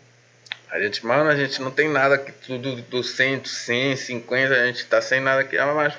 a 0.72 0.80
gente, 0.80 1.04
mano, 1.04 1.28
a 1.28 1.36
gente 1.36 1.60
não 1.60 1.70
tem 1.70 1.86
nada 1.86 2.14
aqui, 2.14 2.32
tudo 2.46 2.76
do 2.76 3.04
100, 3.04 3.44
100, 3.44 3.94
50, 3.94 4.54
a 4.54 4.66
gente 4.66 4.86
tá 4.86 5.02
sem 5.02 5.20
nada 5.20 5.42
aqui. 5.42 5.58
Ah, 5.58 5.66
mas 5.66 5.92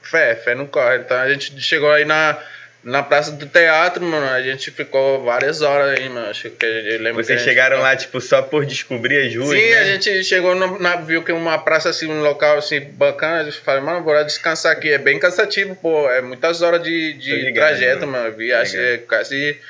fé, 0.00 0.34
fé 0.34 0.54
não 0.54 0.66
corre. 0.66 0.96
Então 0.96 1.18
a 1.18 1.28
gente 1.28 1.60
chegou 1.60 1.90
aí 1.90 2.06
na, 2.06 2.38
na 2.82 3.02
Praça 3.02 3.32
do 3.32 3.44
Teatro, 3.44 4.02
mano, 4.02 4.26
a 4.26 4.40
gente 4.40 4.70
ficou 4.70 5.22
várias 5.22 5.60
horas 5.60 5.98
aí, 5.98 6.08
mano. 6.08 6.26
Acho 6.30 6.48
que 6.48 6.64
eu 6.64 7.02
lembro 7.02 7.22
Vocês 7.22 7.42
que 7.42 7.50
chegaram 7.50 7.80
lá, 7.80 7.94
tipo, 7.94 8.18
só 8.18 8.40
por 8.40 8.64
descobrir 8.64 9.26
as 9.26 9.36
ruas? 9.36 9.50
Sim, 9.50 9.70
né? 9.72 9.78
a 9.78 9.84
gente 9.84 10.24
chegou, 10.24 10.54
no, 10.54 10.78
na, 10.78 10.96
viu 10.96 11.22
que 11.22 11.30
uma 11.30 11.58
praça 11.58 11.90
assim, 11.90 12.06
um 12.06 12.22
local 12.22 12.56
assim, 12.56 12.80
bacana. 12.80 13.42
A 13.42 13.44
gente 13.44 13.58
falou, 13.58 13.82
mano, 13.82 14.00
bora 14.00 14.24
descansar 14.24 14.72
aqui. 14.72 14.90
É 14.90 14.96
bem 14.96 15.18
cansativo, 15.18 15.76
pô. 15.76 16.08
É 16.08 16.22
muitas 16.22 16.62
horas 16.62 16.82
de, 16.82 17.12
de 17.12 17.30
ligado, 17.36 17.66
trajeto, 17.66 18.06
mano. 18.06 18.24
mano. 18.24 18.36
Viagem 18.38 18.80
é 18.80 18.96
quase 18.96 19.60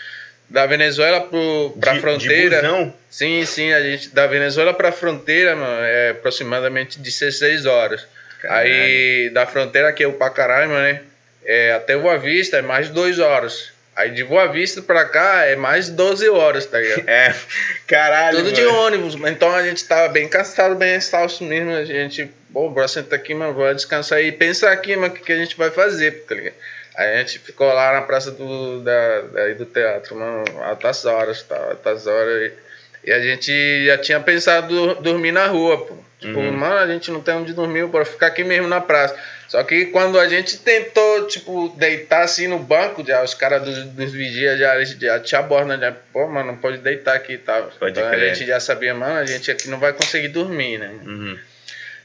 da 0.49 0.67
Venezuela 0.67 1.21
pro, 1.21 1.77
pra 1.79 1.93
de, 1.93 2.01
fronteira. 2.01 2.63
De 2.63 2.93
sim, 3.11 3.45
sim, 3.45 3.73
a 3.73 3.83
gente 3.83 4.09
da 4.11 4.27
Venezuela 4.27 4.73
pra 4.73 4.91
fronteira, 4.91 5.55
mano, 5.55 5.85
é 5.85 6.11
aproximadamente 6.11 6.99
16 6.99 7.67
horas. 7.67 8.07
Caralho. 8.41 8.73
Aí 8.73 9.31
da 9.31 9.47
fronteira 9.47 9.89
aqui 9.89 10.05
é 10.05 10.07
o 10.07 10.13
Pacaraima, 10.13 10.81
né? 10.83 11.03
É, 11.45 11.73
até 11.73 11.97
Boa 11.97 12.19
Vista 12.19 12.59
é 12.59 12.63
mais 12.63 12.89
de 12.89 12.93
2 12.93 13.19
horas. 13.19 13.73
Aí 13.95 14.11
de 14.11 14.23
Boa 14.23 14.47
Vista 14.47 14.81
pra 14.81 15.05
cá 15.07 15.45
é 15.45 15.57
mais 15.57 15.89
12 15.89 16.29
horas, 16.29 16.65
tá 16.67 16.79
ligado? 16.79 17.03
É, 17.09 17.35
caralho. 17.87 18.39
Tudo 18.39 18.45
mano. 18.45 18.57
de 18.57 18.67
ônibus, 18.67 19.15
então 19.27 19.55
a 19.55 19.63
gente 19.63 19.85
tava 19.85 20.09
bem 20.09 20.29
cansado, 20.29 20.77
bem 20.77 20.95
exausto 20.95 21.43
mesmo. 21.45 21.75
A 21.75 21.85
gente, 21.85 22.31
pô, 22.53 22.71
bora 22.71 22.87
sentar 22.87 23.19
aqui, 23.19 23.35
mano, 23.35 23.55
bora 23.55 23.75
descansar 23.75 24.23
e 24.23 24.31
pensar 24.31 24.73
aqui, 24.73 24.95
mano, 24.95 25.13
o 25.13 25.17
que, 25.17 25.25
que 25.25 25.33
a 25.33 25.37
gente 25.37 25.57
vai 25.57 25.71
fazer, 25.71 26.25
tá 26.29 26.35
ligado? 26.35 26.55
A 26.99 27.17
gente 27.19 27.39
ficou 27.39 27.73
lá 27.73 27.93
na 27.93 28.03
praça 28.03 28.33
do, 28.33 28.81
da, 28.81 29.21
daí 29.33 29.55
do 29.55 29.65
teatro, 29.65 30.17
mano, 30.17 30.45
altas 30.65 31.05
horas, 31.05 31.45
tá, 31.45 31.57
altas 31.57 32.09
horas. 32.09 32.51
E, 33.05 33.09
e 33.09 33.13
a 33.13 33.21
gente 33.21 33.87
já 33.87 33.97
tinha 33.97 34.19
pensado 34.19 34.97
dormir 34.97 35.31
na 35.31 35.47
rua, 35.47 35.87
pô. 35.87 35.95
Tipo, 36.19 36.41
uhum. 36.41 36.51
mano, 36.51 36.79
a 36.79 36.87
gente 36.89 37.13
não 37.13 37.21
tem 37.21 37.37
onde 37.37 37.53
dormir, 37.53 37.87
bora 37.87 38.05
ficar 38.05 38.27
aqui 38.27 38.43
mesmo 38.43 38.67
na 38.67 38.81
praça. 38.81 39.17
Só 39.47 39.63
que 39.63 39.87
quando 39.87 40.19
a 40.19 40.29
gente 40.29 40.59
tentou, 40.59 41.29
tipo, 41.29 41.73
deitar 41.77 42.23
assim 42.23 42.49
no 42.49 42.59
banco, 42.59 43.07
já 43.07 43.23
os 43.23 43.33
caras 43.33 43.63
dos, 43.63 43.85
dos 43.85 44.13
vigias 44.13 44.59
já, 44.59 44.83
já 44.85 45.21
te 45.21 45.37
abordam, 45.37 45.79
já, 45.79 45.93
pô, 46.13 46.27
mano, 46.27 46.49
não 46.49 46.57
pode 46.57 46.79
deitar 46.79 47.15
aqui 47.15 47.35
e 47.35 47.39
tal. 47.39 47.71
Pode 47.79 47.93
então 47.97 48.11
crer. 48.11 48.33
a 48.33 48.35
gente 48.35 48.45
já 48.45 48.59
sabia, 48.59 48.93
mano, 48.93 49.21
a 49.21 49.25
gente 49.25 49.49
aqui 49.53 49.71
não 49.71 49.79
vai 49.79 49.93
conseguir 49.93 50.29
dormir, 50.29 50.79
né? 50.79 50.91
Uhum. 51.07 51.39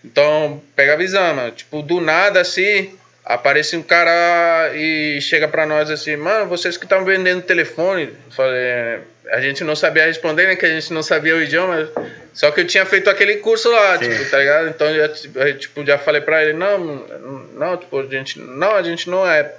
Então, 0.05 0.61
pega 0.75 0.93
a 0.93 0.97
visão, 0.97 1.33
mano. 1.33 1.51
Tipo, 1.51 1.81
do 1.81 1.99
nada 1.99 2.39
assim 2.39 2.95
aparece 3.25 3.75
um 3.77 3.83
cara 3.83 4.71
e 4.75 5.19
chega 5.21 5.47
para 5.47 5.65
nós 5.65 5.89
assim, 5.89 6.15
mano, 6.15 6.47
vocês 6.47 6.77
que 6.77 6.85
estão 6.85 7.05
vendendo 7.05 7.41
telefone, 7.41 8.11
falei, 8.31 8.99
a 9.31 9.39
gente 9.39 9.63
não 9.63 9.75
sabia 9.75 10.05
responder, 10.05 10.47
né, 10.47 10.55
que 10.55 10.65
a 10.65 10.69
gente 10.69 10.91
não 10.91 11.01
sabia 11.01 11.35
o 11.35 11.41
idioma, 11.41 11.89
só 12.33 12.51
que 12.51 12.61
eu 12.61 12.67
tinha 12.67 12.85
feito 12.85 13.09
aquele 13.09 13.37
curso 13.37 13.71
lá, 13.71 13.97
Sim. 13.97 14.09
tipo, 14.09 14.29
tá 14.29 14.37
ligado? 14.39 14.67
Então 14.67 14.87
eu 14.89 15.07
já, 15.07 15.53
tipo, 15.53 15.85
já 15.85 15.97
falei 15.97 16.21
para 16.21 16.43
ele, 16.43 16.53
não, 16.53 16.79
não, 17.53 17.77
tipo, 17.77 17.99
a 17.99 18.05
gente, 18.07 18.39
não, 18.39 18.75
a 18.75 18.83
gente 18.83 19.09
não 19.09 19.29
é. 19.29 19.53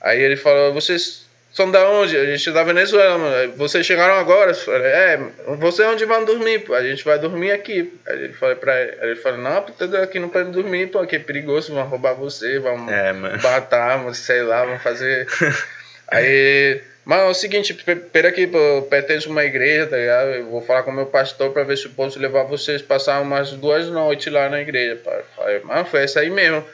Aí 0.00 0.20
ele 0.20 0.36
falou, 0.36 0.72
vocês 0.72 1.21
são 1.52 1.70
da 1.70 1.86
onde? 1.90 2.16
A 2.16 2.24
gente 2.24 2.48
é 2.48 2.52
da 2.52 2.64
Venezuela, 2.64 3.18
mano. 3.18 3.52
Vocês 3.56 3.84
chegaram 3.84 4.14
agora? 4.14 4.54
Falei, 4.54 4.90
é, 4.90 5.20
vocês 5.58 5.86
onde 5.86 6.04
vão 6.06 6.24
dormir? 6.24 6.64
A 6.72 6.82
gente 6.82 7.04
vai 7.04 7.18
dormir 7.18 7.52
aqui. 7.52 7.92
Aí 8.06 8.24
ele 8.24 8.32
falou 8.32 8.56
pra 8.56 8.80
ele, 8.80 8.96
ele 9.02 9.16
falou, 9.16 9.38
não, 9.38 9.62
porque 9.62 9.84
aqui 9.96 10.18
não 10.18 10.30
pode 10.30 10.50
dormir, 10.50 10.86
pô, 10.88 10.98
aqui 10.98 11.16
é 11.16 11.18
perigoso, 11.18 11.74
vão 11.74 11.84
roubar 11.84 12.14
você, 12.14 12.58
vão 12.58 12.90
é, 12.90 13.12
matar, 13.12 14.14
sei 14.14 14.42
lá, 14.42 14.64
vão 14.64 14.78
fazer. 14.78 15.26
Aí, 16.08 16.80
mas 17.04 17.20
é 17.20 17.24
o 17.24 17.34
seguinte, 17.34 17.74
pera 18.12 18.28
aqui, 18.28 18.46
pô, 18.46 18.82
pertence 18.88 19.28
uma 19.28 19.44
igreja, 19.44 19.88
tá 19.88 19.96
ligado? 19.96 20.28
Eu 20.28 20.46
vou 20.46 20.62
falar 20.62 20.82
com 20.84 20.90
o 20.90 20.94
meu 20.94 21.06
pastor 21.06 21.50
pra 21.50 21.64
ver 21.64 21.76
se 21.76 21.84
eu 21.84 21.90
posso 21.90 22.18
levar 22.18 22.44
vocês 22.44 22.80
passar 22.80 23.20
umas 23.20 23.50
duas 23.50 23.88
noites 23.88 24.32
lá 24.32 24.48
na 24.48 24.60
igreja, 24.60 24.96
pá. 25.04 25.20
Falei, 25.36 25.60
mas 25.64 25.86
foi 25.88 26.04
essa 26.04 26.20
aí 26.20 26.30
mesmo. 26.30 26.64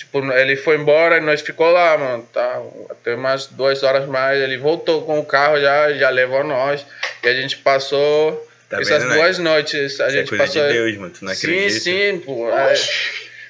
Tipo, 0.00 0.24
ele 0.32 0.56
foi 0.56 0.76
embora 0.78 1.18
e 1.18 1.20
nós 1.20 1.42
ficou 1.42 1.70
lá, 1.70 1.98
mano, 1.98 2.26
tá? 2.32 2.58
Até 2.88 3.14
umas 3.14 3.48
duas 3.48 3.82
horas 3.82 4.08
mais. 4.08 4.40
Ele 4.40 4.56
voltou 4.56 5.02
com 5.02 5.18
o 5.20 5.24
carro 5.26 5.60
já, 5.60 5.92
já 5.92 6.08
levou 6.08 6.42
nós. 6.42 6.86
E 7.22 7.28
a 7.28 7.34
gente 7.34 7.58
passou 7.58 8.48
tá 8.66 8.80
essas 8.80 9.02
vendo, 9.02 9.10
né? 9.10 9.16
duas 9.16 9.38
né? 9.38 9.44
noites. 9.44 10.00
A 10.00 10.06
Isso 10.06 10.16
gente 10.16 10.34
é 10.34 10.38
coisa 10.38 10.44
passou. 10.44 10.66
de 10.66 10.72
Deus, 10.72 10.96
mano, 10.96 11.12
tu 11.12 11.22
não 11.22 11.34
sim, 11.34 11.46
acredita? 11.48 11.80
Sim, 11.80 12.22
pô. 12.24 12.48
É... 12.48 12.74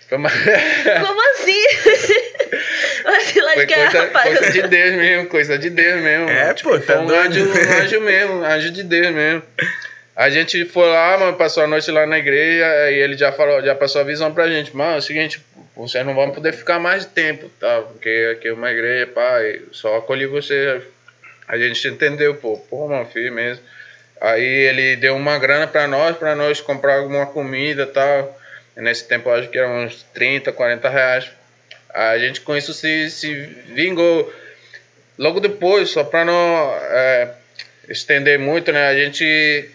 Foi 0.08 0.18
uma... 0.18 0.28
Como 1.06 1.30
assim? 1.30 1.64
foi 3.54 3.66
coisa, 3.66 4.06
coisa 4.08 4.50
de 4.50 4.62
Deus 4.62 4.96
mesmo, 4.96 5.26
coisa 5.28 5.56
de 5.56 5.70
Deus 5.70 6.02
mesmo. 6.02 6.28
É, 6.28 6.52
tipo, 6.52 6.70
pô, 6.70 6.80
tá 6.80 6.94
foi 6.94 6.96
um 6.96 7.10
anjo, 7.10 7.48
um 7.48 7.80
anjo 7.80 8.00
mesmo, 8.00 8.44
anjo 8.44 8.70
de 8.72 8.82
Deus 8.82 9.14
mesmo. 9.14 9.42
A 10.16 10.28
gente 10.28 10.64
foi 10.64 10.88
lá, 10.88 11.16
mano, 11.16 11.36
passou 11.36 11.62
a 11.62 11.68
noite 11.68 11.88
lá 11.92 12.06
na 12.06 12.18
igreja 12.18 12.90
e 12.90 12.98
ele 12.98 13.16
já 13.16 13.30
falou, 13.30 13.62
já 13.62 13.76
passou 13.76 14.00
a 14.00 14.04
visão 14.04 14.34
pra 14.34 14.48
gente, 14.48 14.76
mano, 14.76 14.96
é 14.96 14.98
o 14.98 15.02
seguinte, 15.02 15.40
vocês 15.86 16.04
não 16.04 16.14
vão 16.14 16.30
poder 16.30 16.52
ficar 16.52 16.78
mais 16.78 17.04
tempo, 17.04 17.48
tá? 17.60 17.82
Porque 17.82 18.34
aqui 18.36 18.48
é 18.48 18.52
uma 18.52 18.70
igreja, 18.70 19.06
pai, 19.06 19.62
só 19.72 19.96
acolhi 19.96 20.26
você. 20.26 20.82
A 21.48 21.58
gente 21.58 21.88
entendeu, 21.88 22.34
pô, 22.34 22.56
pô, 22.56 22.88
meu 22.88 23.04
filho 23.06 23.32
mesmo. 23.32 23.62
Aí 24.20 24.44
ele 24.44 24.96
deu 24.96 25.16
uma 25.16 25.38
grana 25.38 25.66
pra 25.66 25.86
nós, 25.86 26.16
pra 26.16 26.36
nós 26.36 26.60
comprar 26.60 26.96
alguma 26.96 27.26
comida 27.26 27.86
tal. 27.86 28.38
E 28.76 28.80
nesse 28.80 29.08
tempo 29.08 29.30
acho 29.30 29.48
que 29.48 29.58
eram 29.58 29.84
uns 29.84 30.02
30, 30.14 30.52
40 30.52 30.88
reais. 30.88 31.30
A 31.92 32.18
gente 32.18 32.40
com 32.42 32.56
isso 32.56 32.72
se, 32.72 33.10
se 33.10 33.32
vingou. 33.68 34.32
Logo 35.18 35.40
depois, 35.40 35.90
só 35.90 36.04
pra 36.04 36.24
não 36.24 36.74
é, 36.90 37.34
estender 37.88 38.38
muito, 38.38 38.70
né? 38.70 38.86
A 38.86 38.94
gente 38.94 39.70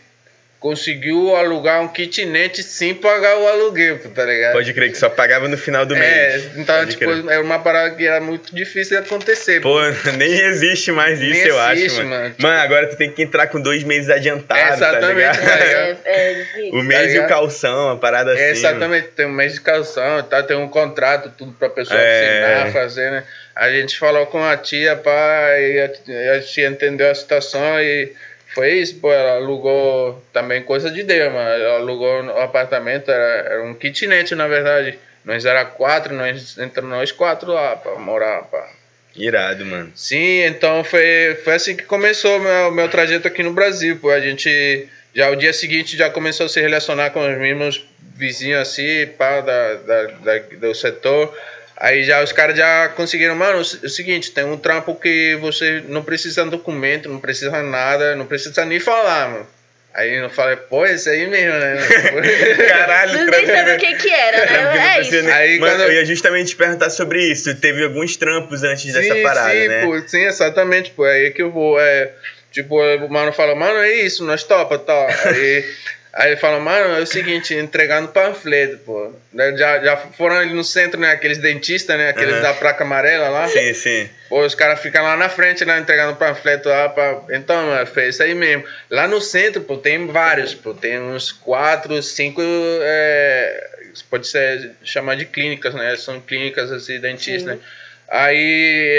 conseguiu 0.66 1.36
alugar 1.36 1.80
um 1.84 1.88
kitnet 1.88 2.64
sem 2.64 2.96
pagar 2.96 3.38
o 3.38 3.48
aluguel, 3.48 4.00
tá 4.16 4.26
ligado? 4.26 4.54
Pode 4.54 4.74
crer 4.74 4.92
que 4.92 4.98
só 4.98 5.08
pagava 5.08 5.48
no 5.48 5.56
final 5.60 5.86
do 5.86 5.96
É, 5.96 6.00
mês. 6.00 6.58
então, 6.58 6.76
Pode 6.80 6.90
tipo, 6.98 7.06
crer. 7.06 7.24
era 7.30 7.42
uma 7.44 7.60
parada 7.60 7.94
que 7.94 8.04
era 8.04 8.20
muito 8.20 8.54
difícil 8.56 9.00
de 9.00 9.06
acontecer. 9.06 9.62
Pô, 9.62 9.80
nem 10.18 10.40
existe 10.42 10.92
mais 10.92 11.20
Nem 11.20 11.30
isso, 11.34 11.48
eu 11.50 11.72
existe, 11.72 11.86
acho, 11.86 11.96
mano. 11.98 12.10
mano. 12.10 12.36
Mano, 12.40 12.60
agora 12.62 12.88
tu 12.88 12.98
tem 12.98 13.12
que 13.12 13.22
entrar 13.22 13.46
com 13.46 13.62
dois 13.62 13.84
meses 13.84 14.10
adiantado, 14.10 14.60
tá 14.60 14.74
Exatamente, 14.74 15.14
ligado? 15.18 15.46
tá 15.46 15.56
ligado? 15.56 15.98
É, 16.04 16.46
é. 16.68 16.70
O 16.72 16.82
mês 16.82 17.14
e 17.14 17.20
o 17.20 17.28
calção, 17.28 17.92
a 17.92 17.98
parada 17.98 18.34
assim. 18.34 18.42
É, 18.42 18.50
exatamente, 18.50 19.10
tem 19.10 19.28
um 19.28 19.34
mês 19.34 19.54
de 19.54 19.62
calção, 19.62 20.24
tá? 20.24 20.42
tem 20.42 20.58
um 20.58 20.68
contrato, 20.68 21.32
tudo 21.38 21.52
pra 21.52 21.70
pessoa 21.70 22.00
É. 22.00 22.54
assinar, 22.64 22.74
fazer, 22.74 23.12
né? 23.12 23.24
A 23.56 23.70
gente 23.70 24.00
falou 24.00 24.26
com 24.26 24.44
a 24.44 24.58
tia, 24.58 24.96
pá, 24.96 25.12
e 25.60 25.80
a, 25.80 26.38
a 26.38 26.42
tia 26.42 26.68
entendeu 26.68 27.08
a 27.12 27.14
situação 27.14 27.80
e 27.80 28.12
foi 28.56 28.72
isso, 28.80 29.00
pô, 29.00 29.12
ela 29.14 29.34
alugou 29.36 30.24
também 30.34 30.64
coisa 30.64 30.90
de 30.90 31.04
Deus, 31.04 31.32
mano. 31.32 31.50
Ela 31.50 31.76
alugou 31.80 32.24
o 32.24 32.40
apartamento, 32.40 33.12
era, 33.12 33.50
era 33.54 33.64
um 33.64 33.74
kitnet, 33.76 34.34
na 34.34 34.48
verdade. 34.48 34.98
Nós 35.24 35.46
era 35.46 35.66
quatro, 35.66 36.14
nós 36.16 36.58
entramos 36.58 36.90
nós 36.92 37.12
quatro 37.12 37.52
lá 37.52 37.76
pra 37.76 37.96
morar, 37.96 38.44
pá. 38.44 38.68
Irado, 39.16 39.66
mano. 39.66 39.92
Sim, 39.96 40.42
então 40.44 40.84
foi, 40.84 41.38
foi 41.44 41.54
assim 41.54 41.76
que 41.76 41.84
começou 41.84 42.38
o 42.38 42.42
meu, 42.42 42.72
meu 42.72 42.90
trajeto 42.90 43.28
aqui 43.28 43.44
no 43.44 43.54
Brasil, 43.54 43.98
pô. 44.00 44.10
A 44.12 44.20
gente 44.20 44.88
já 45.14 45.30
o 45.30 45.36
dia 45.36 45.54
seguinte 45.54 45.96
já 45.98 46.10
começou 46.10 46.46
a 46.46 46.50
se 46.50 46.60
relacionar 46.62 47.12
com 47.12 47.22
os 47.22 47.38
mesmos 47.38 47.86
vizinhos 48.18 48.62
assim, 48.62 49.08
pá, 49.18 49.42
da, 49.42 49.74
da, 49.76 50.04
da- 50.04 50.40
do 50.60 50.74
setor. 50.76 51.36
Aí 51.78 52.04
já 52.04 52.24
os 52.24 52.32
caras 52.32 52.58
já 52.58 52.88
conseguiram, 52.90 53.36
mano, 53.36 53.58
é 53.60 53.62
o 53.62 53.90
seguinte, 53.90 54.32
tem 54.32 54.46
um 54.46 54.58
trampo 54.58 54.96
que 54.96 55.36
você 55.42 55.84
não 55.90 56.02
precisa 56.04 56.44
de 56.46 56.50
documento, 56.52 57.10
não 57.10 57.20
precisa 57.20 57.62
nada, 57.62 58.16
não 58.16 58.26
precisa 58.26 58.64
nem 58.66 58.80
falar, 58.80 59.30
mano. 59.30 59.48
Aí 59.94 60.14
eu 60.16 60.30
falei, 60.30 60.58
pô, 60.58 60.86
esse 60.86 61.10
aí 61.10 61.26
mesmo, 61.28 61.58
né? 61.58 61.78
Caralho, 62.68 63.14
Não 63.20 63.26
nem 63.28 63.46
sabe 63.46 63.72
o 63.74 63.78
que 63.78 63.96
que 63.96 64.10
era, 64.10 64.38
né? 64.46 64.88
É 64.90 64.94
precisa 64.96 65.18
isso. 65.18 65.26
nem- 65.26 65.34
Aí 65.34 65.60
Mano, 65.60 65.72
quando- 65.78 65.84
eu 65.90 65.94
ia 65.94 66.06
justamente 66.06 66.50
te 66.50 66.56
perguntar 66.58 66.90
sobre 66.90 67.22
isso. 67.32 67.54
Teve 67.56 67.84
alguns 67.86 68.16
trampos 68.18 68.64
antes 68.64 68.92
dessa 68.94 69.16
parada, 69.22 69.52
sim, 69.54 69.68
né? 69.70 69.86
Pô, 69.86 70.00
sim, 70.08 70.26
exatamente, 70.26 70.92
pô. 70.92 71.06
Aí 71.06 71.32
que 71.32 71.42
eu 71.42 71.50
vou. 71.52 71.80
É, 71.80 72.12
tipo, 72.52 72.78
o 72.78 73.10
mano 73.10 73.32
fala, 73.32 73.56
mano, 73.56 73.80
é 73.80 73.92
isso, 74.02 74.26
nós 74.26 74.44
topa, 74.44 74.78
tá. 74.78 75.08
Aí, 75.26 75.66
aí 76.16 76.32
ele 76.32 76.38
fala, 76.38 76.60
mano, 76.60 76.96
é 76.96 77.02
o 77.02 77.06
seguinte, 77.06 77.54
entregando 77.54 78.08
panfleto, 78.08 78.78
pô. 78.80 79.12
Já, 79.58 79.84
já 79.84 79.98
foram 79.98 80.38
ali 80.38 80.54
no 80.54 80.64
centro, 80.64 81.00
né? 81.00 81.12
Aqueles 81.12 81.38
dentistas, 81.38 81.98
né? 81.98 82.10
Aqueles 82.10 82.36
Aham. 82.36 82.42
da 82.42 82.54
placa 82.54 82.84
amarela 82.84 83.28
lá. 83.28 83.48
Sim, 83.50 83.74
sim. 83.74 84.10
Pô, 84.30 84.46
os 84.46 84.56
caras 84.56 84.80
ficam 84.80 85.04
lá 85.04 85.16
na 85.18 85.30
frente, 85.30 85.64
né, 85.66 85.78
entregando 85.78 86.16
panfleto 86.16 86.70
lá 86.70 86.90
pra... 86.90 87.22
Então, 87.30 87.68
mano, 87.68 87.86
foi 87.86 88.08
isso 88.08 88.24
aí 88.24 88.34
mesmo. 88.34 88.64
Lá 88.90 89.08
no 89.08 89.22
centro, 89.22 89.62
pô, 89.62 89.78
tem 89.78 90.08
vários, 90.08 90.56
pô, 90.56 90.74
tem 90.74 91.00
uns 91.00 91.32
quatro, 91.32 92.02
cinco, 92.02 92.42
é, 92.42 93.70
pode 94.10 94.28
ser 94.28 94.72
chamar 94.84 95.16
de 95.16 95.26
clínicas, 95.26 95.74
né, 95.76 95.96
são 95.96 96.20
clínicas, 96.20 96.72
assim, 96.72 97.00
dentistas, 97.00 97.54
Sim. 97.54 97.60
né. 97.60 97.66
Aí 98.08 98.38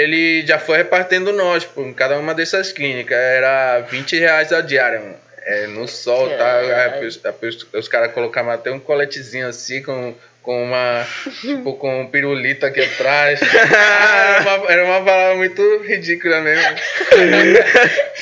ele 0.03 0.45
já 0.45 0.59
foi 0.59 0.77
repartindo 0.77 1.31
nós, 1.31 1.63
pô, 1.65 1.81
em 1.81 1.93
cada 1.93 2.17
uma 2.17 2.33
dessas 2.33 2.71
clínicas, 2.71 3.17
era 3.17 3.79
20 3.81 4.17
reais 4.17 4.51
a 4.51 4.61
diária, 4.61 4.99
mano. 4.99 5.26
É, 5.49 5.65
no 5.67 5.87
sol, 5.87 6.29
tá? 6.31 6.37
Caralho. 6.37 7.03
É, 7.05 7.77
os, 7.77 7.87
caras 7.87 8.11
colocavam 8.11 8.51
até 8.51 8.69
um 8.69 8.79
coletezinho 8.81 9.47
assim, 9.47 9.81
com, 9.81 10.13
com 10.43 10.61
uma, 10.61 11.07
tipo, 11.39 11.73
com 11.75 12.01
um 12.01 12.07
pirulito 12.07 12.65
aqui 12.65 12.81
atrás. 12.81 13.39
Ah, 13.41 14.41
era, 14.41 14.57
uma, 14.57 14.71
era 14.71 14.83
uma 14.83 15.01
palavra 15.05 15.35
muito 15.35 15.61
ridícula 15.83 16.41
mesmo. 16.41 16.63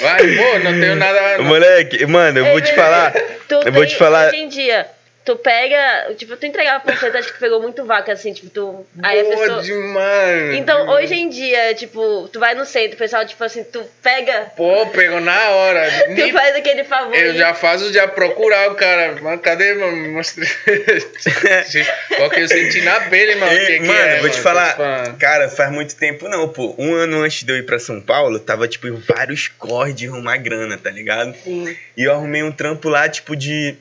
Mas, 0.02 0.38
pô, 0.38 0.60
não 0.60 0.80
tenho 0.80 0.96
nada. 0.96 1.42
Moleque, 1.42 2.06
mano, 2.06 2.40
eu 2.40 2.46
vou 2.46 2.62
te 2.62 2.74
falar. 2.76 3.12
Tu 3.48 3.56
Eu 3.56 3.72
vou 3.72 3.82
tem- 3.82 3.90
te 3.90 3.96
falar. 3.96 4.28
Hoje 4.28 4.38
em 4.38 4.48
dia, 4.48 4.86
tu 5.26 5.36
pega. 5.36 6.14
Tipo, 6.16 6.38
tu 6.38 6.46
entregava 6.46 6.80
panfleto, 6.82 7.18
acho 7.18 7.34
que 7.34 7.40
pegou 7.40 7.62
muito 7.62 7.84
vaca, 7.84 8.14
assim, 8.14 8.32
tipo, 8.32 8.50
tu. 8.50 8.86
Aí 9.04 9.20
a 9.20 9.26
pessoa. 9.26 9.62
demais. 9.62 10.54
Então, 10.56 10.88
hoje 10.90 11.16
em 11.16 11.28
dia, 11.30 11.74
tipo, 11.74 12.30
tu 12.32 12.40
vai 12.40 12.54
no 12.56 12.66
centro, 12.66 12.96
o 12.96 12.98
pessoal, 13.00 13.26
tipo 13.26 13.44
assim, 13.44 13.64
tu 13.64 13.84
pega. 14.02 14.52
Pô, 14.56 14.86
pegou 14.88 15.20
na 15.20 15.50
hora. 15.50 15.90
Tu 16.06 16.12
Nem- 16.12 16.32
faz 16.32 16.56
aquele 16.56 16.84
favor. 16.84 17.16
Eu 17.16 17.34
já 17.34 17.54
faço 17.54 17.92
já 17.92 18.08
procurar 18.08 18.70
o 18.72 18.76
cara. 18.76 19.16
Mas 19.22 19.42
cadê, 19.42 19.74
mano? 19.74 19.98
Me 19.98 20.10
Mostra. 20.10 20.46
Qual 22.18 22.30
que 22.30 22.40
eu 22.42 22.48
senti 22.48 22.82
na 22.82 23.00
pele, 23.02 23.36
mano? 23.36 23.58
Que 23.58 23.80
que 23.80 23.86
mano, 23.86 24.00
é, 24.00 24.20
vou 24.20 24.30
te 24.30 24.34
mano? 24.34 24.44
falar, 24.44 24.72
Tô 24.72 24.78
falando. 24.84 25.18
cara, 25.18 25.50
faz 25.50 25.72
muito 25.72 25.96
tempo 25.96 26.28
não, 26.30 26.48
pô. 26.50 26.76
Um 26.78 26.94
ano 26.94 27.22
antes 27.22 27.44
de 27.44 27.52
eu 27.52 27.58
ir 27.58 27.66
pra 27.66 27.80
São 27.80 28.00
Paulo, 28.02 28.40
tava, 28.40 28.68
tipo, 28.68 28.88
em 28.88 28.96
vários 28.96 29.48
corres 29.48 29.96
de 29.96 30.08
arrumar 30.08 30.38
grana, 30.38 30.78
tá 30.78 30.90
ligado? 30.90 31.36
Sim. 31.44 31.76
E 31.98 32.04
eu 32.04 32.12
arrumei 32.14 32.44
um 32.44 32.52
trampo 32.52 32.90
lá, 32.90 33.08
tipo, 33.10 33.36
de 33.36 33.76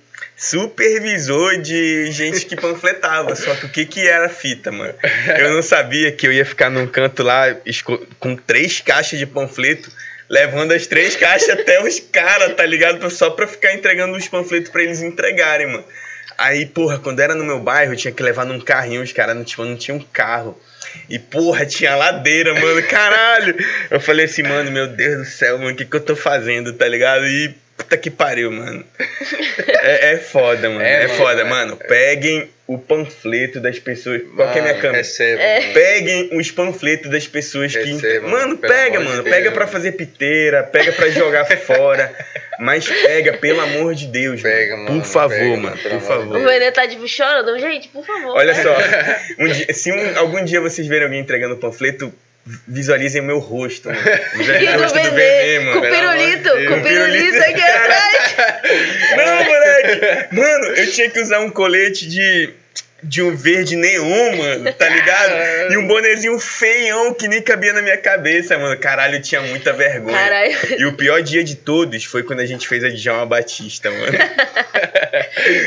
supervisor 0.45 1.57
de 1.59 2.11
gente 2.13 2.45
que 2.45 2.57
panfletava. 2.57 3.35
Só 3.35 3.55
que 3.55 3.67
o 3.67 3.69
que 3.69 3.87
que 3.87 4.07
era 4.07 4.29
fita, 4.29 4.71
mano? 4.71 4.95
Eu 5.39 5.53
não 5.53 5.63
sabia 5.63 6.13
que 6.13 6.27
eu 6.27 6.33
ia 6.33 6.45
ficar 6.45 6.71
num 6.71 6.87
canto 6.87 7.23
lá 7.23 7.57
com 8.19 8.37
três 8.37 8.81
caixas 8.81 9.19
de 9.19 9.27
panfleto, 9.27 9.91
levando 10.29 10.73
as 10.73 10.87
três 10.87 11.17
caixas 11.17 11.51
até 11.51 11.83
os 11.83 11.99
caras, 11.99 12.55
tá 12.55 12.67
ligado? 12.67 13.09
Só 13.11 13.31
pra 13.31 13.47
ficar 13.47 13.73
entregando 13.73 14.17
os 14.17 14.29
panfletos 14.29 14.71
pra 14.71 14.83
eles 14.83 15.01
entregarem, 15.03 15.67
mano. 15.67 15.85
Aí, 16.37 16.67
porra, 16.67 16.99
quando 16.99 17.21
era 17.21 17.35
no 17.35 17.45
meu 17.45 17.61
bairro, 17.61 17.93
eu 17.93 17.97
tinha 17.97 18.13
que 18.13 18.23
levar 18.23 18.45
num 18.45 18.61
carrinho, 18.61 19.03
os 19.03 19.13
caras 19.13 19.37
não, 19.37 19.45
tipo, 19.45 19.65
não 19.65 19.77
tinham 19.77 20.01
carro. 20.13 20.59
E, 21.09 21.19
porra, 21.19 21.65
tinha 21.65 21.95
ladeira, 21.95 22.55
mano, 22.55 22.83
caralho. 22.85 23.57
Eu 23.91 24.01
falei 24.01 24.27
assim, 24.27 24.43
mano, 24.43 24.71
meu 24.71 24.87
Deus 24.89 25.19
do 25.19 25.25
céu, 25.25 25.59
mano, 25.59 25.71
o 25.71 25.77
que 25.77 25.85
que 25.85 25.97
eu 25.97 26.01
tô 26.01 26.17
fazendo, 26.17 26.73
tá 26.73 26.87
ligado? 26.89 27.27
E, 27.27 27.55
puta 27.77 27.97
que 27.97 28.11
pariu, 28.11 28.51
mano. 28.53 28.85
É, 29.83 30.13
é 30.13 30.17
foda, 30.19 30.69
mano, 30.71 30.83
É, 30.83 30.95
é, 31.05 31.07
mano, 31.07 31.15
foda, 31.19 31.41
é. 31.41 31.45
mano. 31.45 31.77
Peguem 31.77 32.49
o 32.67 32.79
panfleto 32.79 33.61
das 33.61 33.79
pessoas. 33.79 34.23
Qual 34.35 34.51
que 34.51 34.59
é 34.59 34.61
a 34.61 34.63
minha 34.63 34.75
Mano, 34.75 34.81
câmera? 34.83 34.99
Receba. 34.99 35.41
É. 35.43 35.61
mano. 35.61 35.75
Peguem 35.75 36.31
os 36.39 36.51
panfletos 36.51 37.11
das 37.11 37.27
pessoas 37.27 37.77
que. 37.77 37.83
Receba, 37.93 38.29
mano, 38.29 38.57
pelo 38.57 38.73
pega, 38.73 38.99
de 38.99 39.05
mano. 39.05 39.23
Deus, 39.23 39.35
pega 39.37 39.51
pra 39.51 39.61
mano. 39.61 39.73
fazer 39.73 39.93
piteira, 39.93 40.63
pega 40.63 40.93
pra 40.93 41.09
jogar 41.11 41.45
fora. 41.59 42.13
Mas 42.61 42.87
pega, 42.89 43.33
pelo 43.35 43.61
amor 43.61 43.95
de 43.97 44.07
Deus, 44.07 44.41
Pega, 44.41 44.77
mano. 44.77 44.89
mano, 44.91 45.01
Por 45.03 45.09
favor, 45.09 45.31
pega, 45.37 45.57
mano. 45.57 45.63
mano, 45.63 45.79
Por 45.91 46.01
favor. 46.01 46.37
O 46.37 46.45
Venê 46.45 46.71
tá 46.71 46.87
tipo 46.87 47.07
chorando, 47.09 47.59
gente, 47.59 47.89
por 47.89 48.07
favor. 48.07 48.37
Olha 48.37 48.55
só, 48.55 48.77
um 49.41 49.49
dia- 49.49 49.75
se 49.75 49.91
um- 49.93 50.19
algum 50.19 50.43
dia 50.45 50.61
vocês 50.61 50.87
verem 50.87 51.05
alguém 51.05 51.21
entregando 51.21 51.57
panfleto, 51.57 52.13
visualizem 52.67 53.21
o 53.21 53.25
meu 53.25 53.39
rosto. 53.39 53.91
E 53.91 53.95
Visualizem 54.39 54.77
o 54.77 54.81
rosto 54.81 54.99
do 54.99 55.11
com 55.73 55.81
mano. 55.81 55.81
de 55.81 55.97
pirulito, 55.97 56.51
com 56.69 56.83
pirulito 56.83 57.39
aqui 57.39 57.63
atrás. 57.63 58.37
Não, 59.17 59.45
moleque! 59.45 60.35
Mano, 60.35 60.65
eu 60.77 60.91
tinha 60.91 61.11
que 61.11 61.21
usar 61.21 61.41
um 61.41 61.51
colete 61.51 62.09
de. 62.09 62.51
De 63.07 63.23
um 63.23 63.35
verde 63.37 63.77
neon, 63.77 64.37
mano, 64.37 64.73
tá 64.73 64.89
ligado? 64.89 65.33
E 65.73 65.77
um 65.79 65.87
bonezinho 65.87 66.39
feião 66.39 67.15
que 67.15 67.27
nem 67.29 67.41
cabia 67.41 67.73
na 67.73 67.81
minha 67.83 67.97
cabeça, 67.97 68.59
mano. 68.59 68.79
Caralho, 68.79 69.17
eu 69.17 69.23
tinha 69.23 69.41
muita 69.41 69.73
vergonha. 69.73 70.17
Caralho. 70.17 70.57
E 70.79 70.85
o 70.85 70.93
pior 70.93 71.23
dia 71.23 71.43
de 71.43 71.55
todos 71.57 72.05
foi 72.05 72.23
quando 72.23 72.41
a 72.41 72.47
gente 72.47 72.69
fez 72.69 72.85
a 72.85 72.89
Djalma 72.91 73.25
Batista, 73.27 73.91
mano. 73.91 74.13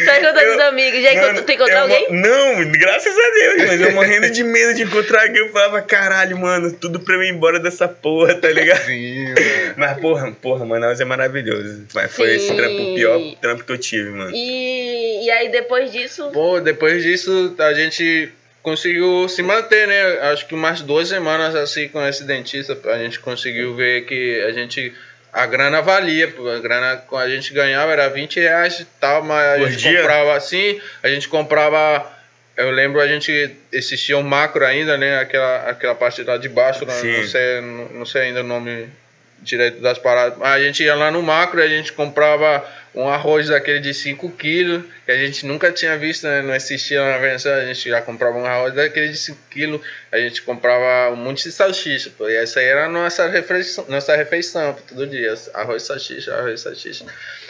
Tá 0.06 0.16
contando 0.16 0.40
Eu- 0.40 0.54
dos 0.54 0.62
amigos. 0.66 1.02
Já 1.02 1.10
Mano, 1.14 1.24
encontrou, 1.26 1.44
tu 1.46 1.52
encontrou 1.52 1.80
alguém? 1.80 2.08
Não, 2.12 2.72
graças 2.72 3.14
a 3.16 3.30
Deus, 3.34 3.68
mas 3.68 3.82
eu 3.82 3.92
morrendo 3.92 4.30
de 4.30 4.44
medo 4.44 4.74
de 4.74 4.84
encontrar 4.84 5.24
alguém. 5.24 5.38
Eu 5.44 5.52
falava, 5.52 5.82
caralho, 5.82 6.38
mano, 6.38 6.72
tudo 6.74 7.00
pra 7.00 7.16
eu 7.16 7.24
ir 7.24 7.30
embora 7.32 7.60
dessa 7.60 7.88
porra, 7.88 8.36
tá 8.36 8.50
ligado? 8.50 8.86
Sim, 8.86 9.26
mano. 9.26 9.36
Mas, 9.78 10.00
porra, 10.00 10.32
porra, 10.42 10.66
Manaus 10.66 11.00
é 11.00 11.06
maravilhoso. 11.06 11.86
Mas 11.94 12.12
foi 12.12 12.36
esse 12.36 12.48
Sim. 12.48 12.56
trampo, 12.56 12.82
o 12.82 12.96
pior 12.96 13.20
trampo 13.42 13.64
que 13.64 13.72
eu 13.72 13.78
tive, 13.78 14.10
mano. 14.10 14.32
E, 14.34 15.17
e 15.28 15.32
aí 15.32 15.50
depois 15.50 15.92
disso. 15.92 16.30
Pô, 16.32 16.62
depois 16.62 17.04
disso 17.04 17.54
a 17.60 17.74
gente 17.74 18.32
conseguiu 18.64 19.28
se 19.28 19.44
manter, 19.44 19.86
né? 19.86 20.20
Acho 20.32 20.48
que 20.48 20.56
umas 20.56 20.80
duas 20.80 21.10
semanas 21.10 21.54
assim 21.54 21.90
com 21.90 22.06
esse 22.08 22.24
dentista, 22.24 22.78
a 22.86 22.98
gente 22.98 23.20
conseguiu 23.20 23.76
ver 23.76 24.06
que 24.06 24.42
a 24.48 24.52
gente. 24.54 24.94
A 25.34 25.46
grana 25.46 25.82
valia, 25.82 26.34
a 26.56 26.60
grana 26.60 27.04
que 27.08 27.16
a 27.16 27.28
gente 27.28 27.54
ganhava 27.54 27.92
era 27.92 28.08
20 28.08 28.40
reais 28.40 28.80
e 28.80 28.86
tal, 29.02 29.22
mas 29.22 29.46
a 29.46 29.58
Por 29.58 29.70
gente 29.70 29.82
dia? 29.82 30.00
comprava 30.00 30.34
assim, 30.38 30.80
a 31.04 31.10
gente 31.10 31.28
comprava. 31.28 32.10
Eu 32.56 32.72
lembro 32.72 33.02
a 33.02 33.08
gente 33.08 33.52
existia 33.72 34.18
um 34.18 34.24
macro 34.24 34.66
ainda, 34.66 34.98
né? 34.98 35.20
Aquela, 35.20 35.70
aquela 35.70 35.94
parte 35.94 36.24
lá 36.24 36.38
de 36.38 36.48
baixo, 36.48 36.86
né? 36.86 36.94
Sim. 36.94 37.18
não, 37.18 37.28
sei, 37.28 37.62
não, 37.62 37.90
não 38.00 38.06
sei 38.06 38.22
ainda 38.22 38.40
o 38.40 38.44
nome 38.44 38.88
direito 39.42 39.82
das 39.82 39.98
paradas. 39.98 40.42
A 40.42 40.60
gente 40.60 40.84
ia 40.84 40.96
lá 40.96 41.12
no 41.12 41.22
macro 41.22 41.60
e 41.60 41.64
a 41.64 41.68
gente 41.68 41.94
comprava 41.94 42.66
um 42.98 43.08
arroz 43.08 43.48
daquele 43.48 43.80
de 43.80 43.94
5 43.94 44.32
quilos, 44.32 44.84
que 45.06 45.12
a 45.12 45.18
gente 45.18 45.46
nunca 45.46 45.72
tinha 45.72 45.96
visto, 45.98 46.26
né? 46.26 46.42
não 46.42 46.56
existia 46.56 47.00
na 47.00 47.18
Venezuela, 47.20 47.62
a 47.62 47.66
gente 47.66 47.88
já 47.88 48.02
comprava 48.02 48.36
um 48.38 48.46
arroz 48.46 48.74
daquele 48.74 49.10
de 49.10 49.18
5 49.18 49.38
quilos, 49.52 49.82
a 50.12 50.18
gente 50.18 50.42
comprava 50.42 51.14
um 51.14 51.16
monte 51.16 51.44
de 51.44 51.52
salsicha, 51.52 52.12
pô, 52.18 52.28
e 52.28 52.36
essa 52.36 52.60
aí 52.60 52.66
era 52.66 52.86
a 52.86 52.90
nossa 52.90 53.28
refeição, 53.28 53.86
nossa 53.88 54.16
refeição 54.16 54.74
pô, 54.74 54.82
todo 54.88 55.06
dia, 55.06 55.34
arroz, 55.54 55.84
salsicha, 55.84 56.34
arroz, 56.34 56.62
salsicha. 56.62 57.06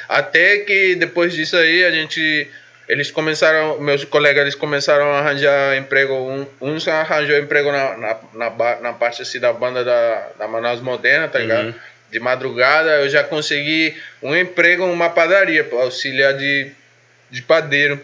Até 0.10 0.58
que 0.60 0.96
depois 0.96 1.34
disso 1.34 1.56
aí 1.56 1.86
a 1.86 1.92
gente 1.92 2.50
eles 2.88 3.12
começaram, 3.12 3.80
meus 3.80 4.06
colegas 4.06 4.42
eles 4.42 4.56
começaram 4.56 5.12
a 5.12 5.20
arranjar 5.20 5.78
emprego, 5.78 6.14
um, 6.14 6.48
uns 6.62 6.88
arranjou 6.88 7.38
emprego 7.38 7.72
na, 7.72 7.98
na, 7.98 8.18
na, 8.34 8.76
na 8.82 8.94
parte 8.94 9.22
assim 9.22 9.40
da 9.40 9.52
banda 9.52 9.84
da, 9.84 10.30
da 10.40 10.48
Manaus 10.48 10.80
Moderna, 10.80 11.28
tá 11.28 11.40
ligado? 11.40 11.68
Uhum. 11.68 11.74
de 12.10 12.20
madrugada, 12.20 12.92
eu 13.02 13.10
já 13.10 13.24
consegui 13.24 13.96
um 14.24 14.36
emprego 14.36 14.84
em 14.84 14.92
uma 14.92 15.10
padaria, 15.10 15.68
auxiliar 15.74 16.34
de, 16.34 16.72
de 17.30 17.42
padeiro. 17.42 18.00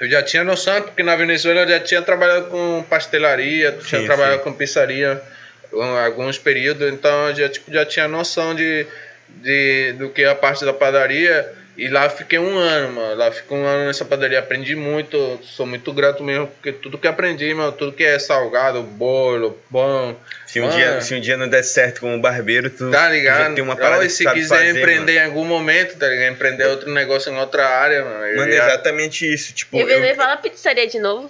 Eu 0.00 0.10
já 0.10 0.22
tinha 0.22 0.44
noção, 0.44 0.82
porque 0.82 1.02
na 1.02 1.16
Venezuela 1.16 1.62
eu 1.62 1.68
já 1.68 1.80
tinha 1.80 2.02
trabalhado 2.02 2.46
com 2.46 2.84
pastelaria, 2.90 3.72
tinha 3.72 4.02
Sim, 4.02 4.06
trabalhado 4.06 4.38
sim. 4.38 4.44
com 4.44 4.52
pizzaria 4.52 5.22
alguns 6.04 6.38
períodos, 6.38 6.92
então 6.92 7.28
eu 7.28 7.34
já, 7.34 7.48
tipo, 7.48 7.72
já 7.72 7.84
tinha 7.84 8.06
noção 8.06 8.54
de, 8.54 8.86
de, 9.28 9.92
do 9.94 10.10
que 10.10 10.22
é 10.22 10.28
a 10.28 10.34
parte 10.34 10.64
da 10.64 10.72
padaria. 10.72 11.50
E 11.76 11.88
lá 11.88 12.04
eu 12.04 12.10
fiquei 12.10 12.38
um 12.38 12.56
ano, 12.56 12.92
mano. 12.94 13.14
Lá 13.16 13.30
fiquei 13.32 13.56
um 13.56 13.66
ano 13.66 13.86
nessa 13.86 14.04
padaria, 14.04 14.38
aprendi 14.38 14.76
muito, 14.76 15.40
sou 15.42 15.66
muito 15.66 15.92
grato 15.92 16.22
mesmo, 16.22 16.46
porque 16.46 16.72
tudo 16.72 16.96
que 16.98 17.08
aprendi, 17.08 17.52
mano, 17.52 17.72
tudo 17.72 17.92
que 17.92 18.04
é 18.04 18.18
salgado, 18.18 18.82
bolo, 18.82 19.58
pão. 19.72 20.16
Se 20.46 20.60
um, 20.60 20.66
mano, 20.66 20.76
dia, 20.76 21.00
se 21.00 21.14
um 21.14 21.20
dia 21.20 21.36
não 21.36 21.48
der 21.48 21.64
certo 21.64 22.00
como 22.00 22.20
barbeiro, 22.20 22.70
tu, 22.70 22.90
Tá 22.90 23.08
ligado? 23.08 23.48
já 23.48 23.54
tem 23.54 23.64
uma 23.64 23.74
parada 23.76 24.08
se 24.08 24.24
quiser 24.30 24.48
fazer, 24.58 24.70
empreender 24.78 25.16
em 25.16 25.24
algum 25.24 25.44
momento, 25.44 25.98
tá 25.98 26.06
ligado? 26.08 26.32
Empreender 26.32 26.66
outro 26.66 26.92
negócio 26.92 27.32
em 27.32 27.36
outra 27.38 27.66
área, 27.66 28.04
mano. 28.04 28.24
eu 28.24 28.36
Mano, 28.36 28.38
Mano, 28.38 28.52
já- 28.52 28.66
exatamente 28.66 29.32
isso. 29.34 29.52
Tipo, 29.52 29.76
E 29.78 29.84
Benê 29.84 30.12
eu, 30.12 30.14
fala 30.14 30.36
pizzaria 30.36 30.86
de 30.86 30.98
novo. 31.00 31.28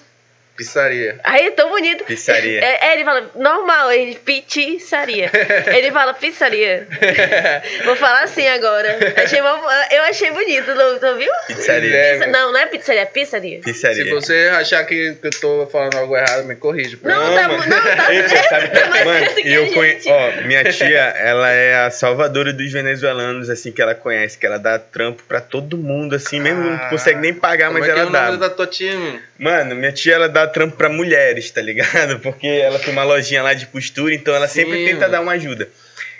Pizzaria. 0.57 1.19
Aí, 1.25 1.51
tão 1.51 1.69
bonito. 1.69 2.05
Pizzaria. 2.05 2.61
É, 2.65 2.87
é, 2.89 2.93
ele 2.95 3.05
fala 3.05 3.31
normal, 3.35 3.91
ele 3.91 4.15
pizzaria. 4.15 5.29
ele 5.67 5.91
fala 5.91 6.15
pizzaria. 6.15 6.87
Vou 7.85 7.97
falar 7.97 8.23
assim 8.23 8.47
agora. 8.47 8.97
Achei 9.23 9.41
eu 9.41 10.03
achei 10.05 10.31
bonito, 10.31 10.73
não, 10.75 10.99
tu 10.99 11.17
viu? 11.17 11.31
pizzaria. 11.49 11.97
É, 11.97 12.13
Pizza- 12.19 12.27
não, 12.29 12.53
não 12.53 12.59
é 12.61 12.67
pizzaria, 12.67 13.03
é 13.03 13.07
pizzaria. 13.07 13.61
Pizzaria. 13.61 14.05
Se 14.05 14.11
você 14.11 14.51
achar 14.55 14.85
que, 14.85 15.15
que 15.15 15.27
eu 15.27 15.31
tô 15.41 15.67
falando 15.73 15.97
algo 15.97 16.17
errado, 16.17 16.45
me 16.45 16.55
corrija. 16.55 16.99
Não, 17.03 17.15
favor. 17.15 17.35
tá, 17.35 17.49
mano. 17.49 17.67
não, 17.67 17.83
tá 17.83 18.39
sabe 18.49 18.69
tá 18.69 18.87
mais 18.91 19.03
certo 19.05 19.35
que 19.43 19.53
eu 19.53 19.67
gente. 19.67 20.09
ó, 20.09 20.31
minha 20.47 20.65
tia, 20.73 21.01
ela 21.19 21.51
é 21.51 21.85
a 21.85 21.91
salvadora 21.91 22.53
dos 22.53 22.71
venezuelanos, 22.73 23.51
assim, 23.51 23.73
que 23.73 23.83
ela 23.83 23.95
conhece, 23.95 24.39
que 24.39 24.47
ela 24.47 24.59
dá 24.59 24.79
trampo 24.79 25.23
pra 25.25 25.41
todo 25.41 25.77
mundo, 25.77 26.15
assim, 26.15 26.39
mesmo 26.41 26.63
não 26.63 26.75
Ah, 26.75 26.89
consegue 26.91 27.19
nem 27.21 27.35
pagar, 27.35 27.71
mas 27.73 27.83
é 27.83 27.87
que 27.87 27.91
é 27.91 28.01
ela 28.01 28.09
o 28.09 28.13
dá. 28.13 28.27
nome 28.27 28.39
da 28.39 28.51
tua 28.51 28.67
tia, 28.67 28.95
mano? 28.97 29.21
Mano, 29.39 29.75
minha 29.75 29.93
tia, 29.93 30.15
ela 30.15 30.29
dá 30.29 30.44
trampo 30.47 30.77
pra 30.77 30.89
mulheres, 30.89 31.51
tá 31.51 31.61
ligado? 31.63 32.19
Porque 32.21 32.47
ela 32.47 32.79
tem 32.79 32.93
uma 32.93 33.05
lojinha 33.05 33.43
lá 33.43 33.55
de 33.55 33.67
costura, 33.67 34.15
então 34.15 34.35
ela 34.35 34.49
Sim, 34.49 34.61
sempre 34.63 34.85
tenta 34.85 35.01
mano. 35.01 35.13
dar 35.13 35.21
uma 35.21 35.33
ajuda. 35.33 35.69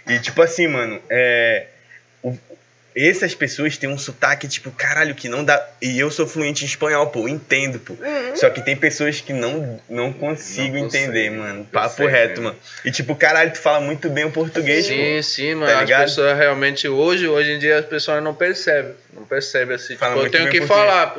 E, 0.07 0.19
tipo 0.19 0.41
assim, 0.43 0.67
mano, 0.69 1.01
é... 1.09 1.67
o- 2.23 2.37
Essas 2.97 3.35
pessoas 3.35 3.77
têm 3.77 3.89
um 3.91 3.99
sotaque, 3.99 4.47
tipo, 4.47 4.71
caralho, 4.71 5.17
que 5.17 5.29
não 5.29 5.43
dá... 5.43 5.61
E 5.83 5.99
eu 5.99 6.11
sou 6.13 6.29
fluente 6.29 6.63
em 6.63 6.67
espanhol, 6.69 7.09
pô, 7.09 7.27
entendo, 7.27 7.81
pô. 7.81 7.95
Uhum. 7.95 8.37
Só 8.37 8.49
que 8.51 8.61
tem 8.63 8.77
pessoas 8.77 9.21
que 9.21 9.33
não, 9.33 9.81
não 9.91 10.13
consigo 10.13 10.77
Não 10.79 10.87
entender, 10.87 11.29
mano. 11.31 11.65
Papo 11.73 11.97
sei, 11.97 12.07
reto, 12.07 12.41
né? 12.41 12.47
mano. 12.49 12.57
E 12.85 12.93
tipo, 12.93 13.17
caralho, 13.17 13.51
tu 13.51 13.59
fala 13.59 13.81
muito 13.81 14.09
bem 14.09 14.25
o 14.25 14.31
português, 14.31 14.87
Sim, 14.87 15.17
pô. 15.17 15.23
sim, 15.25 15.55
mano. 15.57 15.67
Tá 15.73 15.75
as 15.79 15.81
ligado? 15.81 16.03
pessoas 16.05 16.39
realmente 16.39 16.87
hoje, 16.87 17.27
hoje 17.27 17.51
em 17.53 17.59
dia 17.59 17.79
as 17.79 17.85
pessoas 17.87 18.23
não 18.23 18.33
percebem. 18.33 18.93
Não 19.13 19.25
percebem 19.25 19.75
assim. 19.75 19.97
Fala 19.97 20.15
Tipo, 20.15 20.27
eu 20.27 20.31
tenho 20.31 20.45
bem 20.45 20.53
que 20.53 20.59
português. 20.67 20.87
falar. 20.87 21.17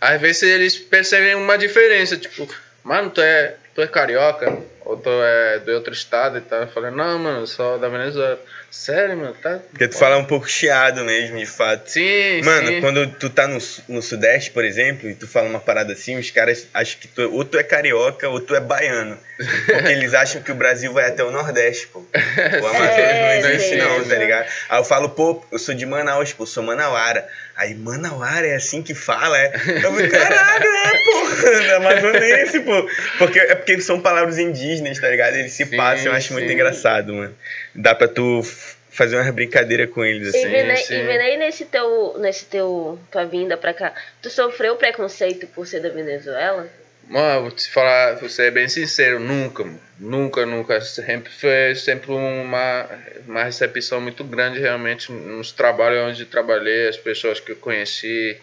Às 0.00 0.20
vezes 0.20 0.42
eles 0.42 0.76
percebem 0.78 1.34
uma 1.34 1.56
diferença, 1.58 2.16
tipo, 2.16 2.48
mano, 2.84 3.10
tu 3.10 3.20
é, 3.20 3.54
tu 3.78 3.82
é 3.82 3.86
carioca, 3.86 4.58
ou 4.84 4.96
tu 4.96 5.08
é 5.08 5.60
de 5.60 5.70
outro 5.70 5.92
estado 5.92 6.36
e 6.38 6.40
tal. 6.40 6.62
Eu 6.62 6.68
falei, 6.68 6.90
não, 6.90 7.16
mano, 7.16 7.42
eu 7.42 7.46
sou 7.46 7.78
da 7.78 7.88
Venezuela. 7.88 8.40
Sério, 8.72 9.16
mano, 9.16 9.36
tá. 9.40 9.60
Porque 9.70 9.86
tu 9.86 9.96
fala 9.96 10.16
um 10.18 10.24
pouco 10.24 10.48
chiado 10.48 11.04
mesmo, 11.04 11.38
de 11.38 11.46
fato. 11.46 11.88
Sim, 11.88 12.42
Mano, 12.42 12.66
sim. 12.66 12.80
quando 12.80 13.06
tu 13.06 13.30
tá 13.30 13.46
no, 13.46 13.58
no 13.88 14.02
Sudeste, 14.02 14.50
por 14.50 14.64
exemplo, 14.64 15.08
e 15.08 15.14
tu 15.14 15.28
fala 15.28 15.48
uma 15.48 15.60
parada 15.60 15.92
assim, 15.92 16.18
os 16.18 16.30
caras 16.30 16.66
acham 16.74 16.98
que 17.00 17.06
tu, 17.06 17.32
ou 17.32 17.44
tu 17.44 17.56
é 17.56 17.62
carioca 17.62 18.28
ou 18.28 18.40
tu 18.40 18.54
é 18.54 18.60
baiano. 18.60 19.16
Porque 19.36 19.92
eles 19.92 20.12
acham 20.12 20.42
que 20.42 20.50
o 20.50 20.54
Brasil 20.54 20.92
vai 20.92 21.06
até 21.06 21.22
o 21.22 21.30
Nordeste, 21.30 21.86
pô. 21.86 22.00
O 22.60 22.66
Amazonas 22.66 22.98
É, 22.98 23.40
não 23.40 23.50
existe, 23.50 23.76
não, 23.76 24.04
tá 24.04 24.16
ligado? 24.16 24.48
Aí 24.68 24.78
eu 24.80 24.84
falo, 24.84 25.08
pô, 25.10 25.44
eu 25.52 25.58
sou 25.58 25.74
de 25.74 25.86
Manaus, 25.86 26.32
pô, 26.32 26.42
eu 26.42 26.46
sou 26.46 26.62
manauara. 26.62 27.26
Aí, 27.56 27.74
manauara 27.74 28.46
é 28.46 28.54
assim 28.54 28.82
que 28.82 28.94
fala, 28.94 29.36
é? 29.36 29.52
Eu 29.82 29.92
falei, 29.92 30.08
caralho, 30.08 30.64
é, 30.64 30.92
pô, 31.04 31.74
amazonense, 31.76 32.60
pô. 32.60 32.88
Porque, 33.18 33.40
é 33.40 33.54
porque 33.56 33.67
são 33.80 34.00
palavras 34.00 34.38
indígenas, 34.38 34.98
tá 34.98 35.08
ligado? 35.08 35.34
Eles 35.36 35.52
se 35.52 35.64
Sim, 35.66 35.76
passam, 35.76 36.06
eu 36.06 36.12
acho 36.12 36.32
muito 36.32 36.46
sim. 36.48 36.54
engraçado, 36.54 37.12
mano. 37.14 37.34
Dá 37.74 37.94
pra 37.94 38.08
tu 38.08 38.42
fazer 38.90 39.16
uma 39.16 39.30
brincadeira 39.32 39.86
com 39.86 40.04
eles, 40.04 40.34
E 40.34 40.38
assim. 40.38 40.48
Venei, 40.48 40.82
e 40.90 41.02
Venei 41.04 41.36
nesse 41.36 41.64
teu, 41.66 42.16
nesse 42.18 42.46
teu, 42.46 42.98
tua 43.12 43.24
vinda 43.24 43.56
pra 43.56 43.72
cá, 43.74 43.92
tu 44.22 44.28
sofreu 44.30 44.76
preconceito 44.76 45.46
por 45.48 45.66
ser 45.66 45.80
da 45.80 45.88
Venezuela? 45.90 46.66
Mano, 47.08 47.42
vou 47.42 47.50
te 47.50 47.70
falar, 47.70 48.16
vou 48.16 48.28
ser 48.28 48.50
bem 48.50 48.68
sincero, 48.68 49.18
nunca, 49.18 49.64
mano. 49.64 49.80
nunca, 49.98 50.44
nunca. 50.44 50.78
Sempre 50.82 51.32
foi 51.32 51.74
sempre 51.74 52.10
uma, 52.12 52.86
uma 53.26 53.44
recepção 53.44 53.98
muito 54.00 54.22
grande 54.24 54.58
realmente 54.58 55.10
nos 55.10 55.50
trabalhos 55.50 56.02
onde 56.10 56.26
trabalhei, 56.26 56.88
as 56.88 56.98
pessoas 56.98 57.40
que 57.40 57.52
eu 57.52 57.56
conheci. 57.56 58.36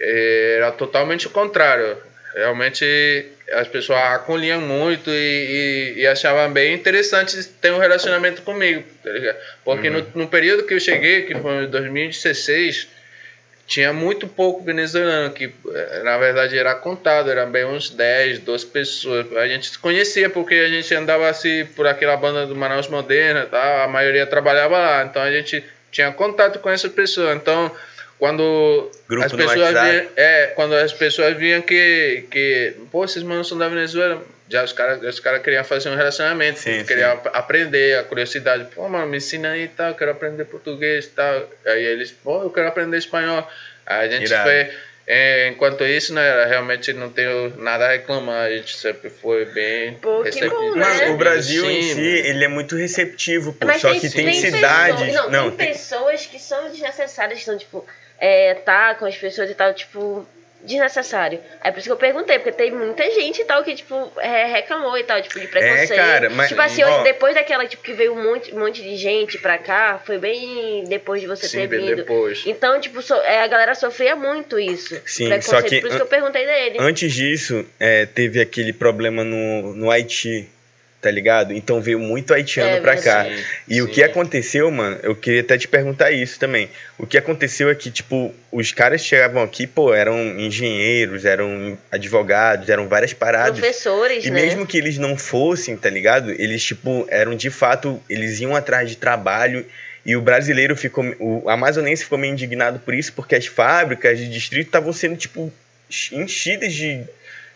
eh, 0.00 0.54
Era 0.56 0.72
totalmente 0.72 1.26
o 1.26 1.30
contrário. 1.30 1.98
Realmente 2.36 3.30
as 3.50 3.66
pessoas 3.66 3.98
acolhiam 3.98 4.60
muito 4.60 5.08
e, 5.10 5.94
e, 5.96 6.00
e 6.00 6.06
achavam 6.06 6.52
bem 6.52 6.74
interessante 6.74 7.42
ter 7.44 7.72
um 7.72 7.78
relacionamento 7.78 8.42
comigo, 8.42 8.84
tá? 9.02 9.10
Porque 9.64 9.88
no, 9.88 10.06
no 10.14 10.28
período 10.28 10.64
que 10.64 10.74
eu 10.74 10.80
cheguei, 10.80 11.22
que 11.22 11.34
foi 11.34 11.64
em 11.64 11.70
2016, 11.70 12.88
tinha 13.66 13.90
muito 13.92 14.28
pouco 14.28 14.62
venezuelano, 14.62 15.32
que 15.32 15.44
eh, 15.74 16.02
na 16.04 16.18
verdade 16.18 16.58
era 16.58 16.74
contado, 16.74 17.30
eram 17.30 17.50
bem 17.50 17.64
uns 17.64 17.88
10, 17.88 18.40
12 18.40 18.66
pessoas. 18.66 19.36
A 19.36 19.48
gente 19.48 19.70
se 19.70 19.78
conhecia 19.78 20.28
porque 20.28 20.54
a 20.54 20.68
gente 20.68 20.94
andava 20.94 21.28
assim 21.28 21.64
por 21.74 21.86
aquela 21.86 22.16
banda 22.18 22.46
do 22.46 22.54
Manaus 22.54 22.86
Moderna, 22.86 23.46
tá? 23.46 23.84
a 23.84 23.88
maioria 23.88 24.26
trabalhava 24.26 24.78
lá, 24.78 25.04
então 25.04 25.22
a 25.22 25.32
gente 25.32 25.64
tinha 25.90 26.12
contato 26.12 26.58
com 26.58 26.68
essas 26.70 26.92
pessoas. 26.92 27.34
Então, 27.34 27.74
quando 28.18 28.90
Grupo 29.08 29.26
as 29.26 29.32
pessoas 29.32 29.70
viam, 29.70 30.06
é, 30.16 30.46
quando 30.54 30.74
as 30.74 30.92
pessoas 30.92 31.36
viam 31.36 31.62
que, 31.62 32.24
que 32.30 32.74
pô, 32.90 33.04
esses 33.04 33.22
manos 33.22 33.48
são 33.48 33.58
da 33.58 33.68
Venezuela, 33.68 34.24
já 34.48 34.62
os 34.64 34.72
caras 34.72 35.02
os 35.02 35.20
cara 35.20 35.40
queriam 35.40 35.64
fazer 35.64 35.88
um 35.90 35.96
relacionamento, 35.96 36.60
Sim, 36.60 36.84
queriam 36.84 37.12
ap- 37.12 37.30
aprender, 37.34 37.98
a 37.98 38.04
curiosidade, 38.04 38.66
pô, 38.74 38.88
mano, 38.88 39.06
me 39.06 39.16
ensina 39.18 39.50
aí 39.50 39.64
e 39.64 39.68
tal, 39.68 39.88
eu 39.88 39.94
quero 39.94 40.10
aprender 40.12 40.44
português 40.46 41.04
e 41.06 41.08
tal. 41.10 41.50
Aí 41.66 41.84
eles, 41.84 42.10
pô, 42.10 42.42
eu 42.42 42.50
quero 42.50 42.68
aprender 42.68 42.96
espanhol. 42.96 43.46
Aí 43.84 44.08
a 44.08 44.10
gente 44.10 44.26
Irado. 44.28 44.44
foi, 44.48 44.70
é, 45.06 45.48
enquanto 45.48 45.84
isso, 45.84 46.12
né, 46.14 46.44
realmente 46.46 46.92
não 46.92 47.10
tenho 47.10 47.56
nada 47.58 47.86
a 47.86 47.92
reclamar, 47.92 48.46
a 48.46 48.50
gente 48.50 48.76
sempre 48.76 49.10
foi 49.10 49.44
bem 49.46 49.94
Pô, 49.94 50.22
receptivo. 50.22 50.54
bom, 50.54 50.74
né? 50.76 50.80
Mano, 50.84 51.12
o 51.14 51.16
Brasil 51.16 51.68
em 51.70 51.82
Sim, 51.82 51.88
si, 51.94 52.00
mano. 52.00 52.06
ele 52.26 52.44
é 52.44 52.48
muito 52.48 52.76
receptivo, 52.76 53.52
pô. 53.52 53.66
Mas 53.66 53.80
Só 53.82 53.92
que 53.94 54.08
tem, 54.10 54.26
pessoas- 54.26 54.52
cidades. 54.54 55.14
não, 55.14 55.30
Não, 55.30 55.50
tem, 55.50 55.56
tem, 55.58 55.72
pessoas 55.74 56.26
que 56.26 56.38
são 56.40 56.70
desnecessárias, 56.70 57.40
que 57.40 57.44
são, 57.44 57.58
tipo, 57.58 57.84
é, 58.18 58.54
tá 58.54 58.94
com 58.94 59.06
as 59.06 59.16
pessoas 59.16 59.50
e 59.50 59.54
tal, 59.54 59.72
tipo, 59.74 60.26
desnecessário. 60.62 61.38
É 61.62 61.70
por 61.70 61.78
isso 61.78 61.88
que 61.88 61.92
eu 61.92 61.96
perguntei, 61.96 62.38
porque 62.38 62.50
tem 62.52 62.70
muita 62.72 63.08
gente 63.12 63.40
e 63.40 63.44
tal 63.44 63.62
que, 63.62 63.74
tipo, 63.74 64.10
é, 64.18 64.46
reclamou 64.46 64.96
e 64.98 65.04
tal, 65.04 65.20
tipo, 65.22 65.38
de 65.38 65.46
preconceito. 65.46 65.94
cara, 65.94 66.30
mas- 66.30 66.48
Tipo 66.48 66.60
assim, 66.60 66.82
ó. 66.82 67.02
depois 67.02 67.34
daquela, 67.34 67.66
tipo, 67.66 67.82
que 67.82 67.92
veio 67.92 68.12
um 68.14 68.22
monte, 68.22 68.52
um 68.54 68.58
monte 68.58 68.82
de 68.82 68.96
gente 68.96 69.38
pra 69.38 69.58
cá, 69.58 70.00
foi 70.04 70.18
bem 70.18 70.84
depois 70.88 71.20
de 71.20 71.26
você 71.28 71.46
Sim, 71.46 71.58
ter 71.68 71.78
vindo. 71.78 71.96
depois. 71.96 72.42
Então, 72.46 72.80
tipo, 72.80 73.00
so- 73.00 73.14
é, 73.22 73.42
a 73.42 73.46
galera 73.46 73.74
sofria 73.74 74.16
muito 74.16 74.58
isso. 74.58 75.00
Sim, 75.06 75.28
só 75.40 75.62
que 75.62 75.80
Por 75.80 75.88
isso 75.88 75.96
que 75.96 76.02
eu 76.02 76.06
perguntei 76.06 76.44
dele. 76.44 76.78
Antes 76.80 77.12
disso, 77.12 77.64
é, 77.78 78.06
teve 78.06 78.40
aquele 78.40 78.72
problema 78.72 79.22
no, 79.22 79.72
no 79.74 79.90
Haiti, 79.90 80.48
tá 81.00 81.10
ligado? 81.10 81.52
Então 81.52 81.80
veio 81.80 81.98
muito 82.00 82.34
haitiano 82.34 82.76
É, 82.76 82.80
pra 82.80 82.96
cá. 82.96 83.22
verdade. 83.22 83.44
E 83.68 83.80
o 83.82 83.86
Sim. 83.86 83.92
que 83.92 84.02
aconteceu, 84.02 84.70
mano, 84.70 84.98
eu 85.02 85.14
queria 85.14 85.40
até 85.42 85.56
te 85.56 85.68
perguntar 85.68 86.10
isso 86.10 86.38
também. 86.38 86.68
O 86.98 87.06
que 87.06 87.16
aconteceu 87.16 87.70
é 87.70 87.74
que, 87.74 87.90
tipo, 87.90 88.34
os 88.50 88.72
caras 88.72 89.04
chegavam 89.04 89.42
aqui, 89.42 89.66
pô, 89.66 89.94
eram 89.94 90.18
engenheiros, 90.38 91.24
eram 91.24 91.78
advogados, 91.92 92.68
eram 92.68 92.88
várias 92.88 93.12
paradas. 93.12 93.58
Professores, 93.60 94.24
E 94.24 94.30
né? 94.30 94.42
mesmo 94.42 94.66
que 94.66 94.78
eles 94.78 94.98
não 94.98 95.16
fossem, 95.16 95.76
tá 95.76 95.88
ligado? 95.90 96.30
Eles, 96.32 96.64
tipo, 96.64 97.06
eram 97.10 97.36
de 97.36 97.50
fato, 97.50 98.02
eles 98.10 98.40
iam 98.40 98.56
atrás 98.56 98.88
de 98.90 98.96
trabalho. 98.96 99.64
E 100.04 100.14
o 100.16 100.20
brasileiro 100.20 100.76
ficou. 100.76 101.04
O 101.18 101.50
amazonense 101.50 102.04
ficou 102.04 102.16
meio 102.16 102.32
indignado 102.32 102.78
por 102.78 102.94
isso, 102.94 103.12
porque 103.12 103.34
as 103.34 103.46
fábricas 103.46 104.18
de 104.18 104.28
distrito 104.28 104.66
estavam 104.68 104.92
sendo, 104.92 105.16
tipo, 105.16 105.52
enchidas 106.12 106.72
de, 106.72 107.02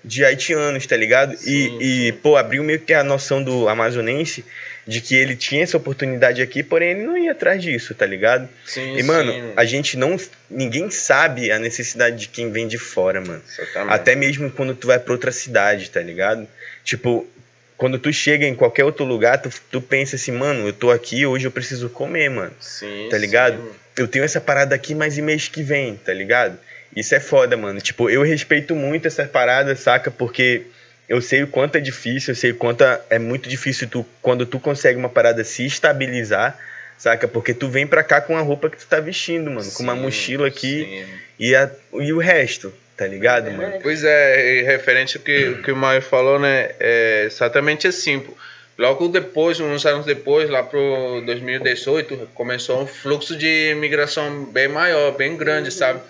de 0.05 0.25
haitianos, 0.25 0.87
tá 0.87 0.97
ligado? 0.97 1.37
Sim, 1.37 1.79
e, 1.81 2.09
e, 2.09 2.13
pô, 2.13 2.37
abriu 2.37 2.63
meio 2.63 2.81
que 2.81 2.93
a 2.95 3.05
noção 3.05 3.43
do 3.43 3.69
amazonense 3.69 4.45
de 4.87 5.01
que 5.01 5.15
ele 5.15 5.37
tinha 5.37 5.63
essa 5.63 5.77
oportunidade 5.77 6.41
aqui, 6.41 6.63
porém 6.63 6.91
ele 6.93 7.03
não 7.03 7.17
ia 7.17 7.33
atrás 7.33 7.63
disso, 7.63 7.95
tá 7.95 8.07
ligado? 8.07 8.49
Sim, 8.67 8.97
E, 8.97 9.03
mano, 9.03 9.31
sim, 9.33 9.53
a 9.57 9.65
gente 9.65 9.97
não. 9.97 10.17
Ninguém 10.51 10.91
sabe 10.91 11.53
a 11.53 11.59
necessidade 11.59 12.17
de 12.17 12.29
quem 12.29 12.51
vem 12.51 12.67
de 12.67 12.79
fora, 12.79 13.21
mano. 13.21 13.43
exatamente. 13.47 13.93
Até 13.95 14.17
mesmo 14.17 14.51
quando 14.51 14.75
tu 14.75 14.87
vai 14.87 14.99
pra 14.99 15.13
outra 15.13 15.31
cidade, 15.31 15.91
tá 15.91 16.01
ligado? 16.01 16.49
Tipo, 16.83 17.29
quando 17.77 17.99
tu 17.99 18.13
chega 18.13 18.47
em 18.47 18.55
qualquer 18.55 18.85
outro 18.85 19.05
lugar, 19.05 19.41
tu, 19.41 19.51
tu 19.71 19.81
pensa 19.81 20.17
assim, 20.17 20.33
mano, 20.33 20.67
eu 20.67 20.73
tô 20.73 20.91
aqui, 20.91 21.25
hoje 21.25 21.47
eu 21.47 21.51
preciso 21.51 21.89
comer, 21.91 22.31
mano. 22.31 22.53
Sim, 22.59 23.09
tá 23.11 23.19
ligado? 23.19 23.59
sim. 23.59 23.71
Eu 23.97 24.09
tenho 24.09 24.25
essa 24.25 24.41
parada 24.41 24.75
aqui, 24.75 24.95
mas 24.95 25.19
e 25.19 25.23
mês 25.23 25.47
que 25.49 25.63
vem, 25.63 25.95
tá 25.97 26.13
ligado? 26.13 26.59
Isso 26.95 27.15
é 27.15 27.21
foda, 27.21 27.57
mano. 27.57 27.81
Tipo, 27.81 28.11
eu 28.11 28.23
respeito 28.23 28.75
muito 28.75 29.07
essa 29.07 29.25
parada, 29.25 29.77
saca? 29.77 30.11
Porque 30.11 30.63
eu 31.09 31.21
sei 31.21 31.43
o 31.43 31.47
quanto 31.47 31.77
é 31.77 31.81
difícil, 31.81 32.33
eu 32.33 32.37
sei 32.37 32.51
o 32.51 32.57
quanto 32.57 32.85
é 33.09 33.19
muito 33.19 33.49
difícil 33.49 33.89
tu, 33.89 34.07
quando 34.21 34.45
tu 34.47 34.59
consegue 34.59 34.99
uma 34.99 35.09
parada 35.09 35.45
se 35.45 35.65
estabilizar, 35.65 36.59
Saca? 37.01 37.27
Porque 37.27 37.55
tu 37.55 37.67
vem 37.67 37.87
pra 37.87 38.03
cá 38.05 38.21
com 38.21 38.37
a 38.37 38.43
roupa 38.43 38.69
que 38.69 38.77
tu 38.77 38.87
tá 38.87 39.01
vestindo, 39.01 39.51
mano. 39.51 39.73
com 39.73 39.83
uma 39.83 39.95
Sim, 39.95 40.01
mochila 40.03 40.47
aqui 40.47 40.85
sim. 40.85 41.19
e, 41.39 41.57
a, 41.57 41.71
e 41.95 42.13
o 42.13 42.19
resto, 42.19 42.71
tá 42.95 43.07
ligado, 43.07 43.51
mano? 43.51 43.79
Pois 43.83 44.05
é, 44.05 44.61
referente 44.67 45.17
ao 45.17 45.23
que, 45.23 45.49
o 45.49 45.63
que 45.63 45.73
o 45.73 45.77
Maio 45.77 46.03
falou, 46.03 46.39
né? 46.39 46.73
É 46.79 47.23
exatamente 47.25 47.87
assim. 47.87 48.21
pô. 48.21 48.37
Logo 48.77 49.09
depois, 49.09 49.59
uns 49.61 49.87
anos 49.87 50.05
depois, 50.05 50.51
lá 50.51 50.63
pro 50.63 51.23
2018, 51.25 52.29
começou 52.35 52.83
um 52.83 52.87
fluxo 52.87 53.35
de 53.35 53.71
imigração 53.71 54.45
bem 54.45 54.69
maior, 54.69 55.13
bem 55.13 55.39
grande, 55.39 55.71
sabe? 55.71 56.01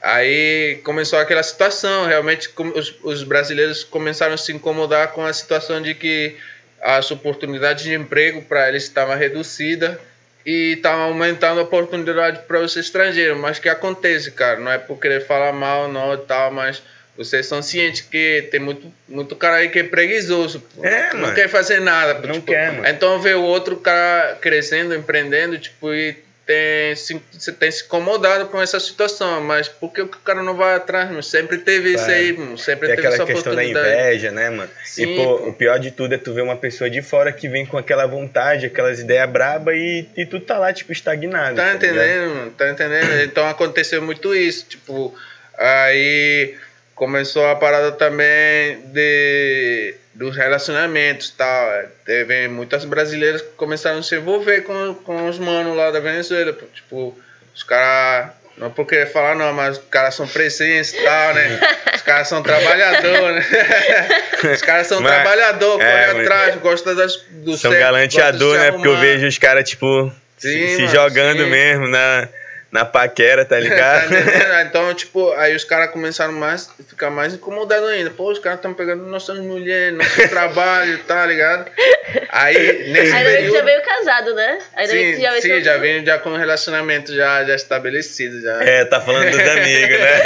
Aí 0.00 0.80
começou 0.84 1.18
aquela 1.18 1.42
situação, 1.42 2.06
realmente 2.06 2.48
os, 2.74 2.94
os 3.02 3.22
brasileiros 3.24 3.82
começaram 3.82 4.34
a 4.34 4.38
se 4.38 4.52
incomodar 4.52 5.12
com 5.12 5.24
a 5.24 5.32
situação 5.32 5.82
de 5.82 5.94
que 5.94 6.36
as 6.80 7.10
oportunidades 7.10 7.84
de 7.84 7.94
emprego 7.94 8.42
para 8.42 8.68
eles 8.68 8.84
estavam 8.84 9.16
reduzidas 9.16 9.96
e 10.46 10.74
estavam 10.74 11.02
aumentando 11.02 11.60
a 11.60 11.64
oportunidade 11.64 12.40
para 12.46 12.60
os 12.60 12.76
estrangeiros. 12.76 13.36
Mas 13.36 13.58
que 13.58 13.68
acontece, 13.68 14.30
cara? 14.30 14.60
Não 14.60 14.70
é 14.70 14.78
por 14.78 14.98
querer 14.98 15.26
falar 15.26 15.52
mal, 15.52 15.88
não 15.88 16.14
e 16.14 16.18
tal, 16.18 16.52
mas 16.52 16.80
vocês 17.16 17.46
são 17.46 17.60
cientes 17.60 18.02
que 18.02 18.46
tem 18.50 18.60
muito, 18.60 18.92
muito 19.08 19.34
cara 19.34 19.56
aí 19.56 19.68
que 19.68 19.80
é 19.80 19.82
preguiçoso. 19.82 20.62
É, 20.80 21.12
não 21.12 21.22
mano. 21.22 21.34
quer 21.34 21.48
fazer 21.48 21.80
nada. 21.80 22.14
Não 22.26 22.34
tipo, 22.34 22.46
quer, 22.46 22.72
mano. 22.72 22.86
Então 22.86 23.20
vê 23.20 23.34
o 23.34 23.42
outro 23.42 23.76
cara 23.76 24.36
crescendo, 24.40 24.94
empreendendo, 24.94 25.58
tipo, 25.58 25.92
e 25.92 26.16
tem 26.48 26.96
se, 26.96 27.20
se- 27.38 27.52
tem 27.52 27.70
se 27.70 27.84
incomodado 27.84 28.46
com 28.46 28.58
essa 28.60 28.80
situação. 28.80 29.42
Mas 29.42 29.68
por 29.68 29.92
que 29.92 30.00
o 30.00 30.08
cara 30.08 30.42
não 30.42 30.56
vai 30.56 30.74
atrás, 30.76 31.06
mano? 31.10 31.22
Sempre 31.22 31.58
teve 31.58 31.90
isso 31.90 31.98
Claro. 32.06 32.12
aí, 32.14 32.32
mano. 32.32 32.56
Sempre 32.56 32.86
Tem 32.86 32.96
teve 32.96 33.06
aquela 33.06 33.22
essa 33.22 33.26
questão 33.34 33.54
da 33.54 33.62
inveja, 33.62 34.30
né, 34.30 34.48
mano? 34.48 34.70
Sim, 34.82 35.02
e, 35.12 35.16
pô, 35.16 35.38
pô. 35.38 35.48
o 35.50 35.52
pior 35.52 35.78
de 35.78 35.90
tudo 35.90 36.14
é 36.14 36.18
tu 36.18 36.32
ver 36.32 36.40
uma 36.40 36.56
pessoa 36.56 36.88
de 36.88 37.02
fora 37.02 37.30
que 37.32 37.48
vem 37.50 37.66
com 37.66 37.76
aquela 37.76 38.06
vontade, 38.06 38.64
aquelas 38.64 38.98
ideias 38.98 39.28
braba 39.28 39.74
e, 39.74 40.06
e 40.16 40.24
tu 40.24 40.40
tá 40.40 40.56
lá, 40.58 40.72
tipo, 40.72 40.90
estagnado. 40.90 41.56
Tá 41.56 41.74
ligado? 41.74 41.76
entendendo, 41.84 42.34
mano? 42.34 42.50
Tá 42.52 42.70
entendendo? 42.70 43.22
Então 43.24 43.46
aconteceu 43.46 44.00
muito 44.00 44.34
isso. 44.34 44.64
Tipo, 44.66 45.14
aí 45.56 46.56
começou 46.94 47.46
a 47.46 47.54
parada 47.56 47.92
também 47.92 48.80
de 48.86 49.94
dos 50.18 50.36
relacionamentos 50.36 51.28
e 51.28 51.32
tal. 51.34 51.70
Teve 52.04 52.48
muitas 52.48 52.84
brasileiras 52.84 53.40
que 53.40 53.48
começaram 53.56 53.98
a 54.00 54.02
se 54.02 54.16
envolver 54.16 54.62
com, 54.62 54.94
com 55.04 55.28
os 55.28 55.38
manos 55.38 55.76
lá 55.76 55.90
da 55.92 56.00
Venezuela. 56.00 56.52
Tipo, 56.74 57.16
os 57.54 57.62
caras. 57.62 58.30
Não 58.56 58.72
por 58.72 58.84
querer 58.86 59.06
falar 59.06 59.36
não, 59.36 59.52
mas 59.52 59.78
os 59.78 59.84
caras 59.88 60.16
são 60.16 60.26
presentes 60.26 60.92
e 60.92 60.96
tal, 61.04 61.32
né? 61.34 61.60
Os 61.94 62.02
caras 62.02 62.26
são 62.26 62.42
trabalhadores, 62.42 63.48
né? 63.48 64.08
Os 64.52 64.62
caras 64.62 64.86
são 64.88 65.00
Mas- 65.00 65.14
trabalhadores, 65.14 65.86
é, 65.86 65.90
correm 65.92 66.14
mas- 66.14 66.26
atrás, 66.26 66.54
gostam 66.56 66.94
das, 66.96 67.16
do 67.30 67.56
São 67.56 67.70
galanteador, 67.70 68.56
se 68.56 68.62
né? 68.64 68.72
Porque 68.72 68.88
eu 68.88 68.96
vejo 68.96 69.26
os 69.28 69.38
caras, 69.38 69.68
tipo, 69.68 70.12
se, 70.36 70.50
Sim, 70.52 70.66
se 70.74 70.82
mano, 70.82 70.88
jogando 70.88 71.44
sim. 71.44 71.50
mesmo 71.50 71.86
na, 71.86 72.28
na 72.70 72.84
paquera, 72.84 73.44
tá 73.44 73.56
Tá 73.58 73.60
ligado? 73.60 74.12
entendendo? 74.14 74.60
então, 74.66 74.94
tipo, 74.94 75.32
aí 75.32 75.54
os 75.56 75.64
caras 75.64 75.90
começaram 75.90 76.32
mais, 76.32 76.70
ficar 76.88 77.10
mais 77.10 77.34
incomodados 77.34 77.88
ainda. 77.88 78.10
Pô, 78.10 78.30
os 78.30 78.38
caras 78.38 78.58
estão 78.58 78.74
pegando 78.74 79.04
nossas 79.06 79.38
mulheres, 79.38 79.96
nosso 79.96 80.26
trabalho, 80.28 80.98
tá 81.04 81.24
ligado? 81.26 81.70
Aí, 82.30 82.88
nesse 82.90 83.12
bem 83.12 83.24
que 83.24 83.24
já 83.24 83.24
período. 83.24 83.64
veio 83.64 83.82
casado, 83.82 84.34
né? 84.34 84.58
Bem 84.76 84.86
Sim, 84.86 85.14
que 85.16 85.20
já 85.22 85.30
veio 85.30 85.42
sim, 85.42 85.60
já 85.62 85.76
vem 85.78 86.04
já 86.04 86.18
com 86.18 86.30
um 86.30 86.36
relacionamento 86.36 87.14
já, 87.14 87.44
já 87.44 87.54
estabelecido. 87.54 88.40
Já. 88.40 88.62
É, 88.62 88.84
tá 88.84 89.00
falando 89.00 89.30
dos 89.30 89.40
amigos, 89.40 89.98
né? 89.98 90.22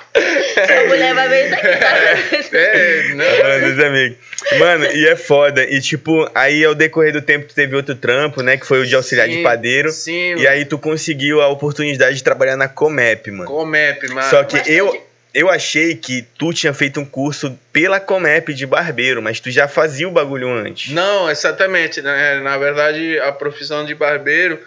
A 0.14 0.86
mulher 0.88 1.14
vai 1.14 1.28
ver 1.28 1.44
isso 1.46 1.54
aqui, 1.54 1.76
tá? 1.76 2.58
É, 2.58 3.02
Tá 3.10 3.58
não. 3.60 3.70
dos 3.70 3.84
amigos. 3.84 4.18
Mano, 4.58 4.84
e 4.86 5.06
é 5.06 5.16
foda. 5.16 5.62
E 5.64 5.80
tipo, 5.80 6.28
aí 6.34 6.64
ao 6.64 6.74
decorrer 6.74 7.12
do 7.12 7.22
tempo 7.22 7.46
tu 7.46 7.54
teve 7.54 7.76
outro 7.76 7.94
trampo, 7.94 8.42
né? 8.42 8.56
Que 8.56 8.66
foi 8.66 8.80
o 8.80 8.86
de 8.86 8.94
auxiliar 8.94 9.28
de 9.28 9.34
Sim, 9.36 9.42
padeiro. 9.42 9.90
Sim, 9.92 10.34
E 10.36 10.46
aí 10.48 10.64
tu 10.64 10.78
conseguiu 10.78 11.40
a 11.40 11.48
oportunidade 11.48 12.16
de 12.16 12.24
trabalhar 12.24 12.56
na 12.56 12.68
Comep, 12.68 13.30
mano. 13.30 13.44
Comep, 13.50 14.08
mano. 14.08 14.28
Só 14.28 14.42
que 14.42 14.56
Mas 14.56 14.68
eu, 14.68 15.06
eu 15.32 15.48
achei 15.48 15.94
que 15.94 16.22
tu 16.36 16.52
tinha 16.52 16.74
feito 16.74 16.98
um 17.00 17.04
curso 17.04 17.56
pela 17.72 18.00
Comep 18.00 18.52
de 18.52 18.66
barbeiro, 18.66 19.22
mas 19.22 19.38
tu 19.38 19.50
já 19.50 19.68
fazia 19.68 20.08
o 20.08 20.10
bagulho 20.10 20.50
antes. 20.52 20.92
Não, 20.92 21.30
exatamente. 21.30 22.02
né? 22.02 22.40
Na 22.42 22.58
verdade, 22.58 23.18
a 23.20 23.30
profissão 23.30 23.84
de 23.84 23.94
barbeiro 23.94 24.58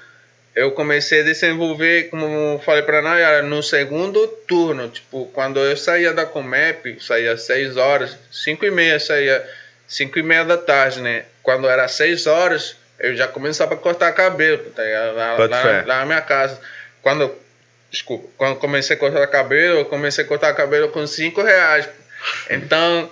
eu 0.55 0.71
comecei 0.71 1.21
a 1.21 1.23
desenvolver, 1.23 2.09
como 2.09 2.61
falei 2.63 2.83
para 2.83 3.01
Nayara, 3.01 3.41
no 3.41 3.63
segundo 3.63 4.27
turno. 4.47 4.87
Tipo, 4.89 5.25
quando 5.33 5.59
eu 5.59 5.75
saía 5.75 6.13
da 6.13 6.25
Comep, 6.25 6.99
saía 7.01 7.33
às 7.33 7.41
6 7.43 7.77
horas, 7.77 8.17
5 8.31 8.65
e 8.65 8.71
meia 8.71 8.99
saía, 8.99 9.43
5 9.87 10.19
e 10.19 10.23
meia 10.23 10.45
da 10.45 10.57
tarde, 10.57 11.01
né? 11.01 11.25
Quando 11.41 11.67
era 11.67 11.87
6 11.87 12.27
horas, 12.27 12.75
eu 12.99 13.15
já 13.15 13.27
começava 13.27 13.73
a 13.73 13.77
cortar 13.77 14.11
cabelo, 14.11 14.59
tá 14.75 14.83
ligado? 14.83 15.15
Lá, 15.15 15.37
lá, 15.37 15.83
lá 15.85 15.99
na 15.99 16.05
minha 16.05 16.21
casa. 16.21 16.59
Quando, 17.01 17.35
desculpa, 17.89 18.29
quando 18.37 18.57
comecei 18.57 18.95
a 18.95 18.99
cortar 18.99 19.25
cabelo, 19.27 19.79
eu 19.79 19.85
comecei 19.85 20.23
a 20.23 20.27
cortar 20.27 20.53
cabelo 20.53 20.89
com 20.89 21.05
5 21.05 21.41
reais. 21.41 21.89
Então, 22.49 23.09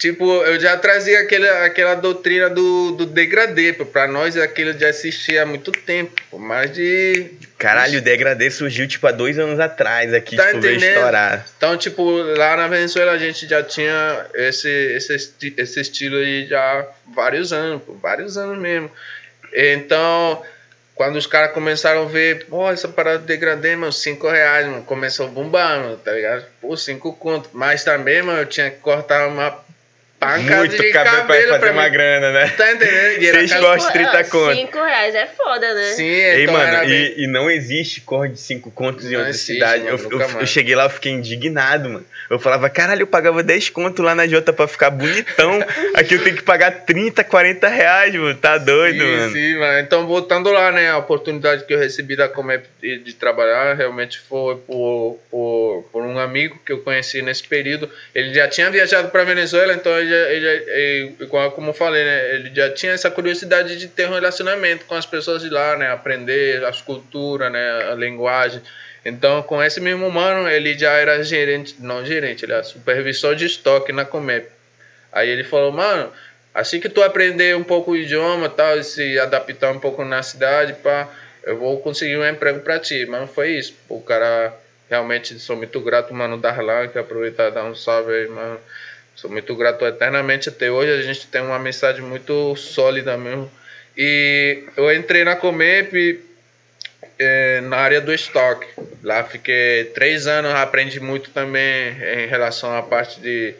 Tipo, 0.00 0.24
eu 0.44 0.58
já 0.58 0.78
trazia 0.78 1.20
aquele, 1.20 1.46
aquela 1.46 1.94
doutrina 1.94 2.48
do, 2.48 2.92
do 2.92 3.04
degradê, 3.04 3.74
pô. 3.74 3.84
Pra 3.84 4.08
nós 4.08 4.34
aquilo 4.34 4.72
já 4.72 4.88
existia 4.88 5.42
há 5.42 5.46
muito 5.46 5.70
tempo, 5.70 6.18
pô. 6.30 6.38
Mais 6.38 6.72
de. 6.72 7.32
Caralho, 7.58 7.98
o 7.98 8.00
degradê 8.00 8.50
surgiu, 8.50 8.88
tipo, 8.88 9.06
há 9.06 9.12
dois 9.12 9.38
anos 9.38 9.60
atrás 9.60 10.14
aqui, 10.14 10.36
Tá 10.36 10.46
tipo, 10.46 10.62
veio 10.62 10.76
estourar. 10.76 11.46
Então, 11.54 11.76
tipo, 11.76 12.02
lá 12.12 12.56
na 12.56 12.66
Venezuela 12.66 13.12
a 13.12 13.18
gente 13.18 13.46
já 13.46 13.62
tinha 13.62 14.24
esse, 14.32 14.70
esse, 14.70 15.52
esse 15.58 15.80
estilo 15.82 16.16
aí 16.16 16.46
já 16.46 16.88
vários 17.14 17.52
anos, 17.52 17.82
pô, 17.82 17.92
vários 17.92 18.38
anos 18.38 18.58
mesmo. 18.58 18.90
Então, 19.52 20.42
quando 20.94 21.16
os 21.16 21.26
caras 21.26 21.52
começaram 21.52 22.04
a 22.04 22.08
ver, 22.08 22.46
pô, 22.46 22.70
essa 22.70 22.88
parada 22.88 23.18
de 23.18 23.26
degradê, 23.26 23.76
mano, 23.76 23.92
5 23.92 24.26
reais, 24.30 24.66
mano, 24.66 24.82
começou 24.82 25.26
a 25.26 25.28
bombar, 25.28 25.78
mano, 25.78 25.98
tá 25.98 26.12
ligado? 26.12 26.46
Pô, 26.58 26.74
5 26.74 27.12
conto. 27.16 27.50
Mas 27.52 27.84
também, 27.84 28.22
mano, 28.22 28.38
eu 28.38 28.46
tinha 28.46 28.70
que 28.70 28.78
cortar 28.78 29.28
uma 29.28 29.68
pancada 30.20 30.56
Muito 30.58 30.76
de 30.76 30.90
cabelo 30.92 31.16
pra 31.16 31.20
cabelo 31.22 31.48
fazer 31.48 31.60
pra 31.60 31.72
uma 31.72 31.84
mim. 31.84 31.90
grana, 31.90 32.30
né? 32.32 32.48
Tá 32.56 32.72
entendendo? 32.72 33.22
E 33.22 33.26
era 33.26 33.38
Seis 33.38 33.50
cada- 33.52 33.66
cortes, 33.66 33.86
30 33.88 34.24
conto. 34.24 34.54
5 34.54 34.78
reais 34.84 35.14
é 35.14 35.26
foda, 35.26 35.74
né? 35.74 35.84
Sim, 35.94 36.04
Ei, 36.04 36.42
então 36.42 36.54
mano, 36.54 36.78
bem... 36.80 36.90
e, 36.90 37.24
e 37.24 37.26
não 37.26 37.50
existe 37.50 38.02
cor 38.02 38.28
de 38.28 38.38
5 38.38 38.70
contos 38.70 39.06
em 39.06 39.12
Não 39.12 39.16
outra 39.16 39.30
existe, 39.30 39.54
cidade. 39.54 39.84
mano, 39.84 39.98
eu, 40.10 40.20
eu- 40.20 40.40
eu 40.40 40.46
cheguei 40.46 40.74
lá, 40.76 40.84
eu 40.84 40.90
fiquei 40.90 41.10
indignado, 41.12 41.88
mano. 41.88 42.06
Eu 42.28 42.38
falava, 42.38 42.70
caralho, 42.70 43.02
eu 43.02 43.06
pagava 43.08 43.42
10 43.42 43.70
conto 43.70 44.02
lá 44.02 44.14
na 44.14 44.26
Jota 44.28 44.52
pra 44.52 44.68
ficar 44.68 44.90
bonitão. 44.90 45.58
Aqui 45.94 46.14
eu 46.14 46.22
tenho 46.22 46.36
que 46.36 46.42
pagar 46.42 46.70
30, 46.84 47.24
40 47.24 47.66
reais, 47.66 48.14
mano. 48.14 48.34
Tá 48.36 48.56
doido, 48.58 49.00
sim, 49.00 49.16
mano. 49.16 49.32
sim, 49.32 49.56
mano. 49.58 49.78
Então, 49.80 50.06
voltando 50.06 50.50
lá, 50.52 50.70
né? 50.70 50.90
A 50.90 50.98
oportunidade 50.98 51.64
que 51.64 51.74
eu 51.74 51.78
recebi 51.78 52.14
da 52.14 52.28
Comep 52.28 52.66
de, 52.80 53.14
trabalhar 53.14 53.74
realmente 53.74 54.20
foi 54.20 54.56
por, 54.58 55.18
por, 55.30 55.88
por 55.90 56.02
um 56.04 56.18
amigo 56.18 56.60
que 56.64 56.72
eu 56.72 56.78
conheci 56.78 57.20
nesse 57.22 57.42
período. 57.46 57.90
Ele 58.14 58.32
já 58.32 58.46
tinha 58.46 58.70
viajado 58.70 59.08
para 59.08 59.24
Venezuela, 59.24 59.72
então 59.74 59.90
ele, 59.98 60.09
já- 60.10 60.30
ele, 60.30 60.44
já- 60.44 60.72
ele- 60.72 61.16
como 61.54 61.70
eu 61.70 61.74
falei, 61.74 62.04
né? 62.04 62.34
Ele 62.34 62.54
já 62.54 62.70
tinha 62.70 62.92
essa 62.92 63.10
curiosidade 63.10 63.76
de 63.76 63.88
ter 63.88 64.06
um 64.08 64.12
relacionamento 64.14 64.84
com 64.84 64.94
as 64.94 65.06
pessoas 65.06 65.42
de 65.42 65.48
lá, 65.48 65.76
né? 65.76 65.90
Aprender 65.90 66.64
as 66.64 66.82
culturas, 66.82 67.50
né? 67.50 67.90
A 67.90 67.94
linguagem. 67.94 68.60
Então, 69.04 69.42
com 69.42 69.62
esse 69.62 69.80
mesmo 69.80 70.10
mano, 70.10 70.48
ele 70.48 70.78
já 70.78 70.92
era 70.92 71.22
gerente, 71.24 71.76
não 71.78 72.04
gerente, 72.04 72.44
ele 72.44 72.52
era 72.52 72.62
supervisor 72.62 73.34
de 73.34 73.46
estoque 73.46 73.92
na 73.92 74.04
Comep. 74.04 74.46
Aí 75.12 75.28
ele 75.28 75.42
falou, 75.44 75.72
mano, 75.72 76.12
assim 76.54 76.78
que 76.80 76.88
tu 76.88 77.02
aprender 77.02 77.56
um 77.56 77.64
pouco 77.64 77.92
o 77.92 77.96
idioma 77.96 78.48
tal, 78.48 78.78
e 78.78 78.84
se 78.84 79.18
adaptar 79.18 79.72
um 79.72 79.80
pouco 79.80 80.04
na 80.04 80.22
cidade, 80.22 80.74
pá, 80.74 81.08
eu 81.44 81.56
vou 81.58 81.80
conseguir 81.80 82.16
um 82.18 82.26
emprego 82.28 82.60
pra 82.60 82.78
ti. 82.78 83.06
Mas 83.06 83.30
foi 83.30 83.52
isso. 83.52 83.74
O 83.88 84.00
cara, 84.02 84.52
realmente, 84.88 85.38
sou 85.38 85.56
muito 85.56 85.80
grato, 85.80 86.12
mano, 86.12 86.36
Darlan, 86.36 86.88
que 86.88 86.98
aproveitar 86.98 87.48
e 87.48 87.52
dar 87.52 87.64
um 87.64 87.74
salve 87.74 88.12
aí, 88.12 88.28
mano. 88.28 88.60
Sou 89.20 89.30
muito 89.30 89.54
grato 89.54 89.84
eternamente 89.84 90.48
até 90.48 90.70
hoje. 90.70 90.92
A 90.92 91.02
gente 91.02 91.26
tem 91.26 91.42
uma 91.42 91.56
amizade 91.56 92.00
muito 92.00 92.56
sólida 92.56 93.18
mesmo. 93.18 93.50
E 93.94 94.64
eu 94.74 94.90
entrei 94.94 95.24
na 95.24 95.36
Comep 95.36 96.18
eh, 97.18 97.60
na 97.60 97.76
área 97.76 98.00
do 98.00 98.14
estoque. 98.14 98.66
Lá 99.02 99.22
fiquei 99.22 99.84
três 99.92 100.26
anos, 100.26 100.54
aprendi 100.54 101.00
muito 101.00 101.28
também 101.32 101.90
em 102.22 102.26
relação 102.28 102.74
à 102.74 102.82
parte 102.82 103.20
de, 103.20 103.52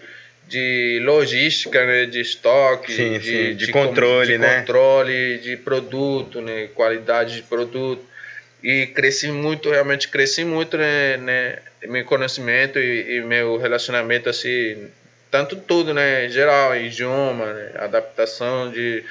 de 0.49 0.99
logística, 1.05 1.85
né, 1.85 2.07
de 2.07 2.23
estoque, 2.23 2.95
Sim, 2.95 3.19
de, 3.19 3.23
sim, 3.51 3.55
de 3.55 3.71
como- 3.71 3.89
controle, 3.89 4.33
de 4.33 4.39
né? 4.39 4.61
controle 4.61 5.39
de 5.41 5.59
produto, 5.59 6.41
né, 6.41 6.71
qualidade 6.75 7.37
de 7.37 7.43
produto. 7.43 8.03
E 8.65 8.87
cresci 8.87 9.31
muito, 9.31 9.69
realmente 9.71 10.09
cresci 10.09 10.43
muito, 10.43 10.79
né, 10.79 11.19
né 11.19 11.59
meu 11.85 12.05
conhecimento 12.07 12.79
e, 12.79 13.17
e 13.17 13.21
meu 13.21 13.59
relacionamento, 13.59 14.31
assim, 14.31 14.89
tanto 15.31 15.57
tudo, 15.57 15.95
né, 15.95 16.27
em 16.27 16.29
geral, 16.29 16.75
idioma, 16.77 17.53
né, 17.53 17.71
adaptação 17.77 18.71
de, 18.71 19.05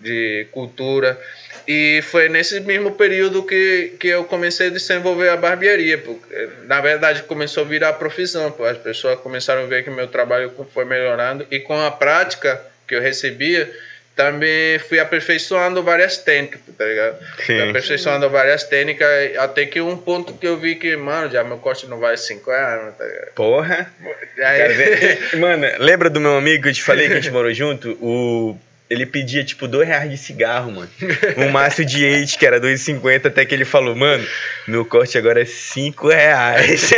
de 0.00 0.46
cultura. 0.50 1.18
E 1.66 2.02
foi 2.02 2.28
nesse 2.28 2.60
mesmo 2.60 2.92
período 2.92 3.42
que, 3.42 3.94
que 3.98 4.08
eu 4.08 4.24
comecei 4.24 4.66
a 4.66 4.70
desenvolver 4.70 5.30
a 5.30 5.36
barbearia. 5.36 5.96
Porque, 5.96 6.48
na 6.64 6.80
verdade, 6.80 7.22
começou 7.22 7.64
a 7.64 7.66
virar 7.66 7.94
profissão. 7.94 8.50
Pô. 8.52 8.64
As 8.64 8.76
pessoas 8.76 9.18
começaram 9.20 9.62
a 9.62 9.66
ver 9.66 9.82
que 9.82 9.90
meu 9.90 10.06
trabalho 10.06 10.52
foi 10.74 10.84
melhorando. 10.84 11.46
E 11.50 11.60
com 11.60 11.80
a 11.80 11.90
prática 11.90 12.60
que 12.86 12.94
eu 12.94 13.00
recebia, 13.00 13.70
também 14.16 14.78
fui 14.78 15.00
aperfeiçoando 15.00 15.82
várias 15.82 16.18
técnicas, 16.18 16.60
tá 16.78 16.84
ligado? 16.84 17.18
Fui 17.36 17.44
Sim. 17.46 17.68
aperfeiçoando 17.70 18.30
várias 18.30 18.62
técnicas, 18.64 19.08
até 19.38 19.66
que 19.66 19.80
um 19.80 19.96
ponto 19.96 20.34
que 20.34 20.46
eu 20.46 20.56
vi 20.56 20.76
que, 20.76 20.96
mano, 20.96 21.30
já 21.30 21.42
meu 21.42 21.58
corte 21.58 21.86
não 21.86 21.98
vai 21.98 22.16
5 22.16 22.50
anos, 22.50 22.94
tá 22.96 23.04
ligado? 23.04 23.32
Porra. 23.34 23.92
Aí- 24.38 25.36
Mano, 25.38 25.66
lembra 25.78 26.08
do 26.08 26.20
meu 26.20 26.36
amigo 26.36 26.62
que 26.62 26.68
eu 26.68 26.72
te 26.72 26.82
falei 26.82 27.06
que 27.08 27.12
a 27.12 27.16
gente 27.16 27.30
morou 27.30 27.52
junto? 27.52 27.92
O... 28.00 28.56
Ele 28.88 29.06
pedia, 29.06 29.42
tipo, 29.42 29.66
dois 29.66 29.88
reais 29.88 30.10
de 30.10 30.18
cigarro, 30.18 30.70
mano. 30.70 30.90
Um 31.38 31.48
maço 31.48 31.84
de 31.84 32.04
eight, 32.04 32.36
que 32.36 32.46
era 32.46 32.60
2,50, 32.60 33.26
até 33.26 33.44
que 33.44 33.54
ele 33.54 33.64
falou, 33.64 33.96
mano, 33.96 34.26
meu 34.68 34.84
corte 34.84 35.16
agora 35.16 35.40
é 35.40 35.44
5 35.46 36.08
reais. 36.08 36.90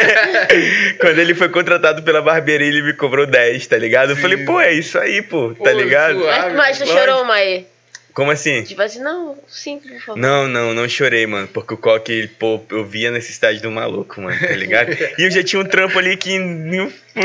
Quando 1.01 1.19
ele 1.19 1.35
foi 1.35 1.49
contratado 1.49 2.03
pela 2.03 2.21
barbearia, 2.21 2.67
ele 2.67 2.83
me 2.83 2.93
cobrou 2.93 3.25
10, 3.25 3.67
tá 3.67 3.79
ligado? 3.79 4.11
Eu 4.11 4.17
Sim. 4.17 4.23
falei, 4.23 4.45
pô, 4.45 4.61
é 4.61 4.73
isso 4.73 4.99
aí, 4.99 5.23
pô, 5.23 5.55
Pô, 5.57 5.65
tá 5.65 5.73
ligado? 5.73 6.19
suave. 6.19 6.55
Mas, 6.55 6.55
mas 6.55 6.79
tu 6.79 6.87
chorou, 6.87 7.25
Maê? 7.25 7.65
Como 8.17 8.31
assim? 8.31 8.63
Tipo 8.63 8.81
assim, 8.81 8.99
não, 9.03 9.37
sim, 9.47 9.79
por 9.79 10.01
favor. 10.01 10.17
Não, 10.19 10.49
não, 10.49 10.73
não 10.73 10.89
chorei, 10.89 11.27
mano. 11.27 11.47
Porque 11.49 11.75
o 11.75 11.77
Coque, 11.77 12.11
ele, 12.13 12.29
pô, 12.29 12.59
eu 12.71 12.83
vi 12.83 13.07
a 13.07 13.11
necessidade 13.11 13.61
do 13.61 13.71
maluco, 13.71 14.23
mano, 14.23 14.41
tá 14.41 14.55
ligado? 14.57 14.89
E 15.19 15.23
eu 15.25 15.31
já 15.31 15.45
tinha 15.45 15.61
um 15.61 15.67
trampo 15.67 15.99
ali 15.99 16.17
que 16.17 16.35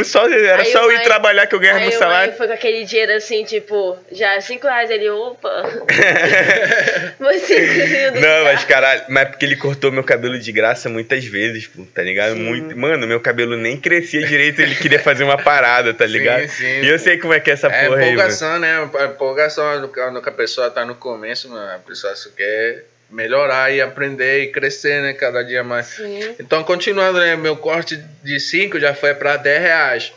só, 0.03 0.27
era 0.29 0.61
Aí 0.63 0.71
só 0.71 0.83
eu 0.83 0.91
ir 0.91 0.95
Maia- 0.95 1.03
trabalhar 1.05 1.47
que 1.47 1.55
eu 1.55 1.59
ganhava 1.59 1.79
Aí 1.79 1.87
meu 1.89 1.97
salário. 1.97 2.29
Maê 2.31 2.37
foi 2.37 2.47
com 2.47 2.53
aquele 2.53 2.83
dinheiro 2.85 3.13
assim, 3.13 3.43
tipo, 3.45 3.97
já 4.11 4.39
5 4.41 4.65
reais 4.67 4.89
ele, 4.89 5.09
opa. 5.09 5.49
5 7.19 8.19
Não, 8.19 8.43
mas 8.45 8.63
caralho, 8.65 9.03
mas 9.09 9.29
porque 9.29 9.45
ele 9.45 9.55
cortou 9.55 9.91
meu 9.91 10.03
cabelo 10.03 10.37
de 10.39 10.51
graça 10.51 10.89
muitas 10.89 11.23
vezes, 11.25 11.67
pô, 11.67 11.85
tá 11.93 12.01
ligado? 12.01 12.33
Sim. 12.33 12.43
Muito, 12.43 12.77
mano, 12.77 13.07
meu 13.07 13.19
cabelo 13.19 13.55
nem 13.57 13.77
crescia 13.77 14.25
direito, 14.25 14.61
ele 14.61 14.75
queria 14.75 14.99
fazer 14.99 15.23
uma 15.23 15.37
parada, 15.37 15.93
tá 15.93 16.05
ligado? 16.05 16.47
sim. 16.47 16.81
E 16.81 16.87
eu 16.87 16.99
sei 16.99 17.17
como 17.17 17.33
é 17.33 17.39
que 17.39 17.49
é 17.49 17.53
essa 17.53 17.67
É 17.67 17.85
porra 17.85 17.97
aí, 17.97 18.01
mano. 18.05 18.11
empolgação, 18.13 18.59
né? 18.59 18.89
Empolgação 19.05 19.89
quando 19.93 20.21
a 20.27 20.31
pessoa 20.31 20.69
tá 20.69 20.80
no 20.86 20.95
começo, 20.95 21.49
mano, 21.49 21.75
a 21.75 21.79
pessoa 21.79 22.15
só 22.15 22.29
quer 22.29 22.86
melhorar 23.09 23.71
e 23.73 23.82
aprender 23.82 24.43
e 24.43 24.47
crescer, 24.47 25.01
né? 25.01 25.13
Cada 25.13 25.43
dia 25.43 25.63
mais. 25.63 25.88
Sim. 25.88 26.36
Então, 26.39 26.63
continuando, 26.63 27.19
né? 27.19 27.36
Meu 27.36 27.57
corte 27.57 27.97
de 28.23 28.39
5 28.39 28.79
já 28.79 28.93
foi 28.93 29.13
para 29.13 29.38
10 29.38 29.61
reais. 29.61 30.13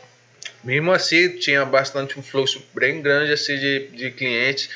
Mesmo 0.62 0.92
assim, 0.92 1.28
tinha 1.30 1.64
bastante 1.64 2.18
um 2.18 2.22
fluxo 2.22 2.64
bem 2.74 3.02
grande 3.02 3.32
assim, 3.32 3.56
de, 3.58 3.88
de 3.88 4.10
clientes. 4.10 4.70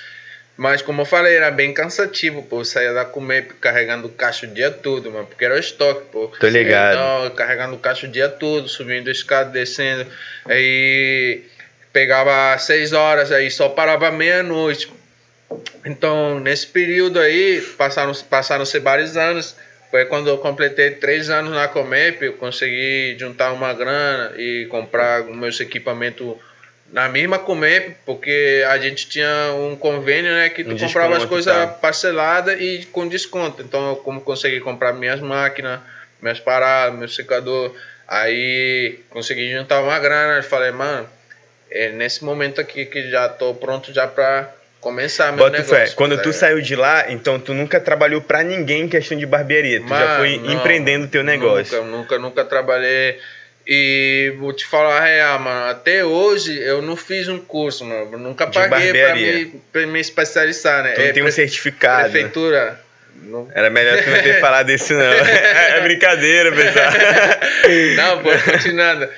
Mas, 0.57 0.83
como 0.83 1.03
eu 1.03 1.07
falei, 1.07 1.37
era 1.37 1.53
bem 1.53 1.73
cansativo, 1.73 2.43
pô. 2.43 2.61
Eu 2.61 2.65
saía 2.65 2.93
da 2.93 3.05
comer 3.05 3.47
carregando 3.61 4.09
caixa 4.09 4.45
o 4.45 4.51
dia 4.51 4.73
todo, 4.73 5.11
mano. 5.11 5.25
Porque 5.25 5.45
era 5.45 5.55
o 5.55 5.59
estoque, 5.59 6.07
pô. 6.11 6.27
Tô 6.41 6.49
ligado. 6.49 6.95
Então, 6.95 7.37
carregando 7.37 7.79
caixa 7.79 8.07
o 8.07 8.11
dia 8.11 8.29
todo, 8.29 8.69
subindo 8.69 9.09
escada, 9.09 9.51
descendo. 9.51 10.05
Aí 10.45 11.45
pegava 11.93 12.59
6 12.59 12.93
horas, 12.93 13.31
aí 13.31 13.51
só 13.51 13.69
parava 13.69 14.11
meia-noite. 14.11 14.91
Então, 15.85 16.39
nesse 16.41 16.67
período 16.67 17.19
aí, 17.19 17.61
passaram, 17.77 18.13
passaram-se 18.29 18.79
vários 18.79 19.17
anos. 19.17 19.57
Foi 19.91 20.05
quando 20.05 20.29
eu 20.29 20.37
completei 20.37 20.91
três 20.91 21.31
anos 21.31 21.53
na 21.53 21.67
Comep, 21.67 22.23
eu 22.23 22.35
consegui 22.35 23.17
juntar 23.19 23.53
uma 23.53 23.73
grana 23.73 24.35
e 24.37 24.67
comprar 24.67 25.23
os 25.23 25.35
meus 25.35 25.59
equipamentos 25.61 26.37
na 26.93 27.09
mesma 27.09 27.39
Comep, 27.39 27.97
porque 28.05 28.65
a 28.69 28.77
gente 28.79 29.09
tinha 29.09 29.53
um 29.55 29.75
convênio, 29.77 30.31
né, 30.31 30.51
que 30.51 30.63
tu 30.63 30.73
Um 30.73 30.79
comprava 30.79 31.17
as 31.17 31.25
coisas 31.25 31.71
parceladas 31.81 32.61
e 32.61 32.87
com 32.93 33.09
desconto. 33.09 33.63
Então, 33.63 33.91
eu 33.91 33.97
como 33.97 34.21
consegui 34.21 34.61
comprar 34.61 34.93
minhas 34.93 35.21
máquinas, 35.21 35.81
minhas 36.21 36.41
paradas, 36.41 36.99
meu 36.99 37.09
secador, 37.09 37.75
aí 38.07 39.01
consegui 39.09 39.51
juntar 39.53 39.81
uma 39.81 39.99
grana, 39.99 40.41
e 40.41 40.43
falei, 40.43 40.71
mano, 40.71 41.09
é 41.71 41.91
nesse 41.91 42.25
momento 42.25 42.61
aqui 42.61 42.85
que 42.85 43.11
já 43.11 43.29
tô 43.29 43.55
pronto 43.55 43.93
já 43.93 44.07
pra 44.07 44.55
começar 44.81 45.33
meu 45.33 45.39
Bota 45.45 45.59
negócio. 45.59 45.75
fé, 45.77 45.93
quando 45.97 46.17
tá 46.17 46.23
tu 46.23 46.27
ligado? 46.29 46.41
saiu 46.41 46.61
de 46.61 46.77
lá, 46.77 47.07
então 47.11 47.39
tu 47.39 47.53
nunca 47.55 47.81
trabalhou 47.81 48.21
pra 48.21 48.43
ninguém 48.43 48.83
em 48.83 48.89
questão 48.89 49.17
de 49.19 49.27
barbearia. 49.27 49.81
Tu 49.81 49.89
já 49.89 49.95
Mano, 49.95 50.17
foi 50.19 50.39
não, 50.39 50.53
empreendendo 50.53 51.07
teu 51.09 51.23
negócio. 51.25 51.77
Nunca, 51.85 51.97
nunca, 51.97 52.19
nunca 52.19 52.45
trabalhei. 52.45 53.19
E 53.71 54.33
vou 54.39 54.53
te 54.55 54.65
falar 54.65 54.97
a 54.99 55.05
real, 55.05 55.39
mano. 55.41 55.71
Até 55.71 56.03
hoje 56.03 56.59
eu 56.59 56.81
não 56.81 56.97
fiz 56.97 57.29
um 57.29 57.39
curso, 57.39 57.85
mano. 57.85 58.09
Eu 58.13 58.19
Nunca 58.19 58.47
De 58.47 58.55
paguei 58.55 58.93
pra 58.95 59.15
me, 59.15 59.45
pra 59.71 59.87
me 59.87 60.01
especializar, 60.01 60.83
né? 60.83 60.93
Tu 60.93 61.01
É, 61.03 61.13
tem 61.13 61.23
um 61.23 61.31
certificado. 61.31 62.05
né? 62.05 62.09
Prefeitura. 62.09 62.81
Não, 63.25 63.47
Era 63.55 63.69
melhor 63.69 64.03
tu 64.03 64.09
não 64.09 64.23
ter 64.23 64.39
falado 64.41 64.71
isso, 64.71 64.95
não. 64.95 65.03
É 65.03 65.81
brincadeira, 65.83 66.51
pessoal. 66.53 66.91
não 67.97 68.23
pô, 68.23 68.31
continuando. 68.51 69.09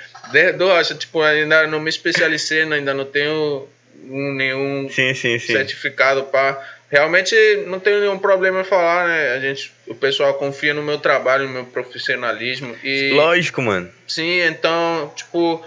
Eu 0.58 0.72
acho, 0.72 0.94
tipo, 0.96 1.22
ainda 1.22 1.66
não 1.68 1.78
me 1.78 1.90
especializei, 1.90 2.64
né? 2.64 2.76
ainda 2.76 2.92
não 2.94 3.04
tenho 3.04 3.68
nenhum 4.04 4.88
Sim, 4.90 5.14
sim, 5.14 5.38
sim. 5.38 5.52
certificado 5.52 6.24
para 6.24 6.60
realmente 6.90 7.34
não 7.66 7.78
tenho 7.78 8.00
nenhum 8.00 8.18
problema 8.18 8.60
em 8.60 8.64
falar 8.64 9.06
né 9.06 9.32
a 9.34 9.40
gente 9.40 9.72
o 9.86 9.94
pessoal 9.94 10.34
confia 10.34 10.74
no 10.74 10.82
meu 10.82 10.98
trabalho 10.98 11.44
no 11.46 11.50
meu 11.52 11.64
profissionalismo 11.64 12.76
e 12.82 13.10
Lógico, 13.12 13.62
mano. 13.62 13.88
sim 14.08 14.40
então 14.40 15.12
tipo 15.14 15.64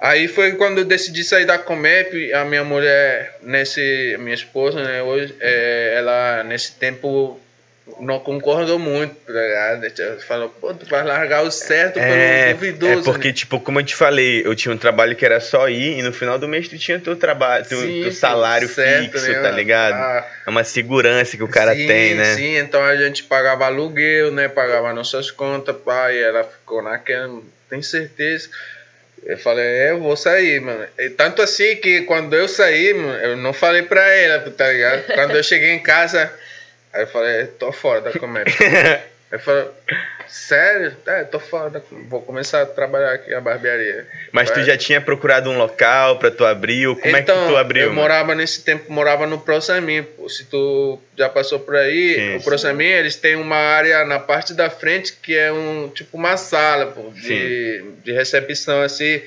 aí 0.00 0.26
foi 0.28 0.52
quando 0.52 0.78
eu 0.78 0.84
decidi 0.84 1.22
sair 1.22 1.44
da 1.44 1.58
Comep 1.58 2.32
a 2.32 2.44
minha 2.44 2.64
mulher 2.64 3.36
nesse 3.42 4.16
minha 4.18 4.34
esposa 4.34 4.82
né 4.82 5.02
hoje 5.02 5.34
é, 5.40 5.94
ela 5.98 6.42
nesse 6.44 6.72
tempo 6.72 7.40
não 8.00 8.20
concordou 8.20 8.78
muito 8.78 9.14
tá 9.26 10.16
falou 10.26 10.48
pô 10.48 10.72
tu 10.74 10.86
vai 10.86 11.02
largar 11.02 11.42
o 11.42 11.50
certo 11.50 11.94
pelo 11.94 12.04
É, 12.04 12.52
duvidoso 12.54 13.00
é 13.00 13.02
porque, 13.02 13.28
né? 13.28 13.34
tipo, 13.34 13.60
como 13.60 13.80
eu 13.80 13.84
te 13.84 13.94
falei, 13.94 14.42
eu 14.44 14.54
tinha 14.54 14.72
um 14.72 14.78
trabalho 14.78 15.16
que 15.16 15.24
era 15.24 15.40
só 15.40 15.68
ir 15.68 15.98
e 15.98 16.02
no 16.02 16.12
final 16.12 16.38
do 16.38 16.46
mês 16.46 16.68
tu 16.68 16.78
tinha 16.78 16.98
teu 17.00 17.16
trabalho, 17.16 17.64
teu, 17.64 17.80
Sim, 17.80 18.02
teu 18.02 18.12
salário 18.12 18.68
certo, 18.68 19.12
fixo, 19.12 19.26
né, 19.30 19.40
tá 19.40 19.50
ligado? 19.50 19.94
Ah, 19.94 20.26
É 20.46 20.50
uma 20.50 20.64
segurança 20.64 21.36
que 21.36 21.42
o 21.42 21.48
cara 21.48 21.74
sim, 21.74 21.86
tem, 21.86 22.14
né? 22.14 22.34
Sim, 22.34 22.56
então 22.58 22.82
a 22.82 22.96
gente 22.96 23.24
pagava 23.24 23.66
aluguel, 23.66 24.30
né? 24.30 24.48
Pagava 24.48 24.92
nossas 24.92 25.30
contas, 25.30 25.74
pai. 25.84 26.22
Ela 26.22 26.44
ficou 26.44 26.82
naquela, 26.82 27.40
tem 27.68 27.82
certeza. 27.82 28.48
Eu 29.24 29.36
falei, 29.36 29.64
é, 29.64 29.90
eu 29.90 30.00
vou 30.00 30.16
sair, 30.16 30.60
mano. 30.60 30.84
E 30.98 31.10
tanto 31.10 31.42
assim 31.42 31.76
que 31.76 32.02
quando 32.02 32.34
eu 32.34 32.46
saí, 32.48 32.94
mano, 32.94 33.14
eu 33.18 33.36
não 33.36 33.52
falei 33.52 33.82
pra 33.82 34.00
ela, 34.14 34.38
tá 34.50 34.68
ligado? 34.70 35.02
Quando 35.14 35.36
eu 35.36 35.42
cheguei 35.42 35.72
em 35.72 35.82
casa, 35.82 36.32
aí 36.98 37.04
eu 37.04 37.08
falei, 37.08 37.46
tô 37.46 37.72
fora 37.72 38.00
da 38.00 38.12
comédia. 38.12 38.52
Aí 39.30 39.36
eu 39.36 39.40
falei, 39.40 39.66
sério? 40.26 40.96
É, 41.06 41.22
tô 41.22 41.38
fora 41.38 41.82
Vou 42.08 42.22
começar 42.22 42.62
a 42.62 42.66
trabalhar 42.66 43.12
aqui 43.12 43.34
a 43.34 43.40
barbearia. 43.42 44.06
Mas 44.32 44.50
tu 44.50 44.62
já 44.62 44.74
tinha 44.74 45.02
procurado 45.02 45.50
um 45.50 45.58
local 45.58 46.18
pra 46.18 46.30
tu 46.30 46.46
abrir, 46.46 46.86
ou 46.86 46.96
como 46.96 47.14
é 47.14 47.20
que 47.20 47.26
tu 47.30 47.54
abriu? 47.54 47.82
Então, 47.82 47.90
Eu 47.90 47.94
mano? 47.94 48.00
morava 48.00 48.34
nesse 48.34 48.64
tempo, 48.64 48.90
morava 48.90 49.26
no 49.26 49.38
Prosamin. 49.38 50.02
pô. 50.02 50.30
Se 50.30 50.46
tu 50.46 50.98
já 51.14 51.28
passou 51.28 51.58
por 51.60 51.76
aí, 51.76 52.14
Sim, 52.14 52.36
o 52.36 52.38
sim. 52.40 52.44
Prosamin, 52.46 52.86
eles 52.86 53.16
têm 53.16 53.36
uma 53.36 53.56
área 53.56 54.02
na 54.06 54.18
parte 54.18 54.54
da 54.54 54.70
frente 54.70 55.12
que 55.12 55.36
é 55.36 55.52
um 55.52 55.90
tipo 55.90 56.16
uma 56.16 56.38
sala 56.38 56.86
pô, 56.86 57.10
de, 57.10 57.84
de 58.02 58.12
recepção 58.12 58.80
assim. 58.80 59.20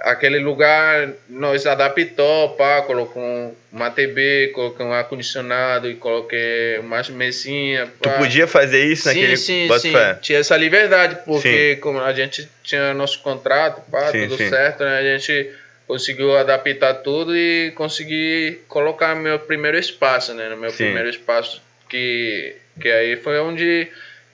Aquele 0.00 0.38
lugar 0.38 1.10
nós 1.28 1.66
adaptou, 1.66 2.50
pá, 2.50 2.80
colocou 2.82 3.22
um- 3.22 3.54
uma 3.70 3.90
TV, 3.90 4.48
coloquei 4.54 4.84
um 4.84 4.92
ar-condicionado 4.92 5.90
e 5.90 5.94
coloquei 5.94 6.78
umas 6.78 7.08
mesinhas. 7.10 7.88
Tu 8.00 8.08
podia 8.10 8.46
fazer 8.46 8.84
isso 8.84 9.06
naquele. 9.08 9.36
Sim, 9.36 9.62
sim, 9.62 9.68
Bota 9.68 9.80
sim. 9.80 9.92
fé. 9.92 10.14
Tinha 10.22 10.38
essa 10.38 10.56
liberdade, 10.56 11.18
porque 11.24 11.76
como 11.76 12.00
a 12.00 12.12
gente 12.14 12.48
tinha 12.62 12.94
nosso 12.94 13.20
contrato, 13.20 13.82
pá, 13.90 14.10
Sim, 14.10 14.22
tudo 14.22 14.36
sim. 14.38 14.48
certo, 14.48 14.82
né? 14.84 14.98
A 14.98 15.18
gente 15.18 15.50
conseguiu 15.86 16.36
adaptar 16.36 16.94
tudo 16.94 17.36
e 17.36 17.70
consegui 17.72 18.60
colocar 18.68 19.14
meu 19.14 19.38
primeiro 19.38 19.76
espaço, 19.78 20.32
né? 20.32 20.48
No 20.48 20.56
meu 20.56 20.70
Sim. 20.70 20.84
primeiro 20.84 21.10
espaço, 21.10 21.60
que, 21.88 22.56
que 22.80 22.88
aí 22.90 23.16
foi 23.16 23.38
onde 23.40 23.86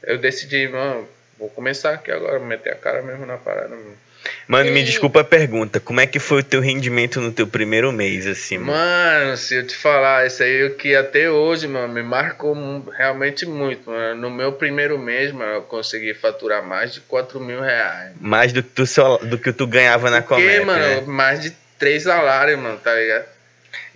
eu 0.05 0.17
decidi, 0.19 0.69
mano, 0.69 1.09
vou 1.39 1.49
começar 1.51 1.95
aqui 1.95 2.13
agora, 2.13 2.39
meter 2.39 2.73
a 2.73 2.77
cara 2.77 3.03
mesmo 3.03 3.27
na 3.27 3.37
parada. 3.37 3.71
Mano, 3.71 3.97
Mano, 4.49 4.71
me 4.73 4.81
E- 4.81 4.85
desculpa 4.85 5.21
a 5.21 5.25
pergunta. 5.25 5.81
Como 5.81 6.01
é 6.01 6.07
que 6.07 6.19
foi 6.19 6.41
o 6.41 6.45
teu 6.45 6.61
rendimento 6.61 7.21
no 7.21 7.33
teu 7.33 7.47
primeiro 7.47 7.93
mês, 7.93 8.27
assim, 8.27 8.59
mano? 8.59 8.73
Mano, 8.73 9.37
se 9.37 9.57
eu 9.57 9.67
te 9.67 9.75
falar, 9.77 10.27
isso 10.27 10.43
aí 10.43 10.63
é 10.63 10.65
o 10.67 10.75
que 10.75 10.95
até 10.95 11.31
hoje, 11.31 11.67
mano, 11.69 11.93
me 11.93 12.03
marcou 12.03 12.55
realmente 12.97 13.45
muito, 13.47 13.91
mano. 13.91 14.21
No 14.21 14.31
meu 14.31 14.53
primeiro 14.53 14.99
mês, 14.99 15.33
mano, 15.33 15.53
eu 15.55 15.63
consegui 15.63 16.15
faturar 16.15 16.63
mais 16.63 16.95
de 16.95 17.01
4 17.01 17.41
mil 17.41 17.61
reais. 17.61 18.13
Mais 18.21 18.53
do 18.53 18.63
que 18.63 18.71
tu, 18.71 18.87
só, 18.87 19.19
do 19.19 19.37
que 19.39 19.53
tu 19.53 19.67
ganhava 19.67 20.11
na 20.11 20.23
Porque, 20.23 20.61
mano, 20.61 20.79
né? 20.85 21.03
mais 21.07 21.41
de 21.41 21.53
três 21.79 22.05
salários, 22.05 22.59
mano, 22.59 22.79
tá 22.79 22.95
ligado? 22.95 23.25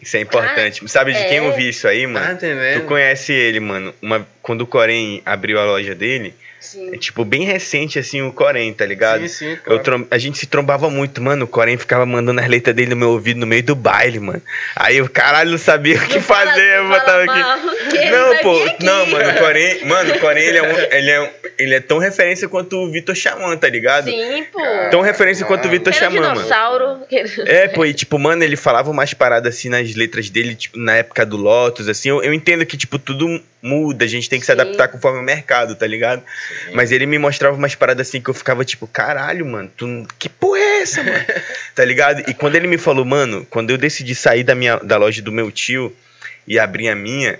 Isso 0.02 0.16
é 0.16 0.20
importante. 0.20 0.86
Sabe 0.88 1.12
de 1.12 1.22
quem 1.24 1.38
é. 1.38 1.40
eu 1.40 1.52
vi 1.54 1.68
isso 1.68 1.86
aí, 1.86 2.02
Tá 2.02 2.08
mano? 2.08 2.32
entendendo? 2.32 2.80
Tu 2.80 2.86
conhece 2.86 3.32
ele, 3.32 3.60
mano. 3.60 3.94
Uma, 4.00 4.26
quando 4.42 4.62
o 4.62 4.66
Corém 4.66 5.22
abriu 5.26 5.60
a 5.60 5.64
loja 5.64 5.94
dele, 5.94 6.34
Sim. 6.60 6.94
É 6.94 6.98
tipo 6.98 7.24
bem 7.24 7.44
recente 7.44 7.98
assim 7.98 8.20
o 8.20 8.30
Corém, 8.32 8.72
tá 8.74 8.84
ligado? 8.84 9.22
Sim, 9.22 9.28
sim, 9.28 9.50
Eu 9.52 9.56
claro. 9.58 9.82
trom- 9.82 10.06
A 10.10 10.18
gente 10.18 10.38
se 10.38 10.46
trombava 10.46 10.90
muito, 10.90 11.22
mano. 11.22 11.46
O 11.46 11.48
Corém 11.48 11.78
ficava 11.78 12.04
mandando 12.04 12.38
as 12.40 12.46
letras 12.48 12.76
dele 12.76 12.90
no 12.90 12.96
meu 12.96 13.10
ouvido 13.10 13.40
no 13.40 13.46
meio 13.46 13.62
do 13.62 13.74
baile, 13.74 14.20
mano. 14.20 14.42
Aí 14.76 14.98
eu, 14.98 15.08
caralho, 15.08 15.50
não 15.52 15.58
sabia 15.58 15.96
o 15.96 16.06
que 16.06 16.16
Não 16.16 16.22
fala- 16.22 16.50
fazer, 16.50 16.76
eu 16.76 16.84
não 16.84 16.90
fala 16.90 17.00
botava 17.00 17.24
mal, 17.26 17.50
aqui. 17.52 17.79
Não, 18.10 18.36
pô, 18.38 18.62
aqui. 18.64 18.84
não, 18.84 19.06
mano, 19.06 19.30
o 19.30 19.34
Corém, 19.38 19.84
mano, 19.84 20.14
o 20.14 20.18
Corém, 20.20 20.44
ele 20.44 20.58
é, 20.58 20.62
um, 20.62 20.78
ele, 20.92 21.10
é 21.10 21.20
um- 21.20 21.28
ele 21.58 21.74
é 21.74 21.80
tão 21.80 21.98
referência 21.98 22.48
quanto 22.48 22.76
o 22.76 22.90
Vitor 22.90 23.14
Xamã, 23.14 23.56
tá 23.56 23.68
ligado? 23.68 24.10
Sim, 24.10 24.44
pô. 24.52 24.60
Tão 24.90 25.00
referência 25.00 25.44
quanto 25.46 25.66
o 25.66 25.70
Vitor 25.70 25.92
Era 25.92 26.00
Xamã, 26.06 26.20
mano. 26.20 26.34
dinossauro. 26.34 27.00
É, 27.46 27.68
pô, 27.68 27.84
e 27.84 27.92
tipo, 27.94 28.18
mano, 28.18 28.42
ele 28.44 28.56
falava 28.56 28.90
umas 28.90 29.12
paradas 29.14 29.54
assim 29.56 29.68
nas 29.68 29.94
letras 29.94 30.30
dele, 30.30 30.54
tipo, 30.54 30.78
na 30.78 30.96
época 30.96 31.24
do 31.26 31.36
Lotus, 31.36 31.88
assim. 31.88 32.08
Eu, 32.08 32.22
eu 32.22 32.32
entendo 32.32 32.64
que, 32.64 32.76
tipo, 32.76 32.98
tudo 32.98 33.40
muda, 33.62 34.04
a 34.04 34.08
gente 34.08 34.28
tem 34.28 34.38
que 34.40 34.46
se 34.46 34.52
Sim. 34.54 34.60
adaptar 34.60 34.88
conforme 34.88 35.18
o 35.18 35.22
mercado, 35.22 35.74
tá 35.74 35.86
ligado? 35.86 36.22
Mas 36.72 36.92
ele 36.92 37.04
me 37.06 37.18
mostrava 37.18 37.56
umas 37.56 37.74
paradas 37.74 38.08
assim 38.08 38.20
que 38.20 38.30
eu 38.30 38.34
ficava, 38.34 38.64
tipo, 38.64 38.86
caralho, 38.86 39.44
mano, 39.44 39.70
tu, 39.76 40.06
que 40.18 40.28
porra 40.28 40.58
é 40.58 40.80
essa, 40.82 41.02
mano? 41.02 41.24
tá 41.74 41.84
ligado? 41.84 42.22
E 42.30 42.32
quando 42.34 42.56
ele 42.56 42.66
me 42.66 42.78
falou, 42.78 43.04
mano, 43.04 43.46
quando 43.50 43.70
eu 43.70 43.76
decidi 43.78 44.14
sair 44.14 44.42
da, 44.44 44.54
minha, 44.54 44.76
da 44.78 44.96
loja 44.96 45.20
do 45.20 45.30
meu 45.32 45.50
tio 45.50 45.94
e 46.46 46.58
abrir 46.58 46.88
a 46.88 46.94
minha, 46.94 47.38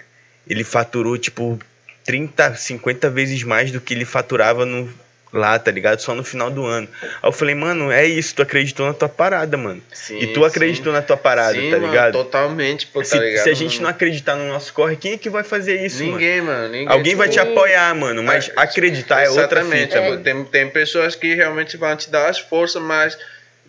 ele 0.51 0.64
faturou, 0.64 1.16
tipo, 1.16 1.59
30, 2.05 2.55
50 2.57 3.09
vezes 3.09 3.42
mais 3.44 3.70
do 3.70 3.80
que 3.80 3.94
ele 3.94 4.05
faturava 4.05 4.66
no, 4.66 4.92
lá, 5.32 5.57
tá 5.59 5.70
ligado? 5.70 6.01
Só 6.01 6.12
no 6.14 6.24
final 6.24 6.51
do 6.51 6.64
ano. 6.66 6.88
Aí 7.03 7.09
eu 7.22 7.30
falei, 7.32 7.55
mano, 7.55 7.92
é 7.92 8.05
isso, 8.05 8.34
tu 8.34 8.42
acreditou 8.42 8.84
na 8.86 8.92
tua 8.92 9.09
parada, 9.09 9.57
mano. 9.57 9.80
Sim, 9.92 10.18
e 10.18 10.26
tu 10.28 10.44
acreditou 10.44 10.92
na 10.92 11.03
tua 11.03 11.16
parada, 11.16 11.55
sim, 11.55 11.70
tá 11.70 11.76
mano, 11.76 11.86
ligado? 11.86 12.12
totalmente, 12.14 12.86
pô, 12.88 12.98
tá 12.98 13.05
se, 13.05 13.18
ligado? 13.18 13.44
se 13.44 13.51
a 13.51 13.55
gente 13.55 13.74
mano? 13.74 13.82
não 13.82 13.90
acreditar 13.90 14.34
no 14.34 14.48
nosso 14.48 14.72
corre, 14.72 14.96
quem 14.96 15.12
é 15.12 15.18
que 15.18 15.30
vai 15.30 15.44
fazer 15.44 15.84
isso, 15.86 15.98
mano? 16.03 16.12
Ninguém, 16.14 16.40
mano. 16.40 16.68
Ninguém, 16.68 16.88
Alguém 16.88 17.14
vai 17.14 17.28
te 17.28 17.34
Sim. 17.34 17.40
apoiar, 17.40 17.94
mano, 17.94 18.22
mas 18.22 18.48
É, 18.48 18.53
acreditar 18.57 19.22
é 19.22 19.28
outra 19.30 19.61
Exatamente, 19.61 19.92
fita, 19.92 19.98
É. 19.98 20.09
mano. 20.11 20.22
Tem, 20.22 20.44
tem 20.44 20.68
pessoas 20.70 21.14
que 21.14 21.32
realmente 21.34 21.76
vão 21.76 21.94
te 21.94 22.11
dar 22.11 22.28
as 22.28 22.40
forças, 22.40 22.82
mas 22.82 23.16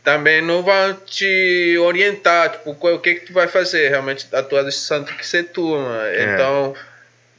também 0.03 0.41
não 0.41 0.63
vão 0.63 0.93
te 1.05 1.77
orientar, 1.79 2.51
tipo, 2.51 2.71
o 2.71 2.99
que 2.99 3.15
que 3.15 3.27
tu 3.27 3.33
vai 3.33 3.47
fazer, 3.47 3.89
realmente 3.89 4.27
a 4.33 4.41
tua 4.41 4.63
decisão 4.63 5.03
tem 5.03 5.15
que 5.15 5.25
ser 5.25 5.49
tua. 5.49 6.07
É. 6.07 6.33
Então, 6.33 6.75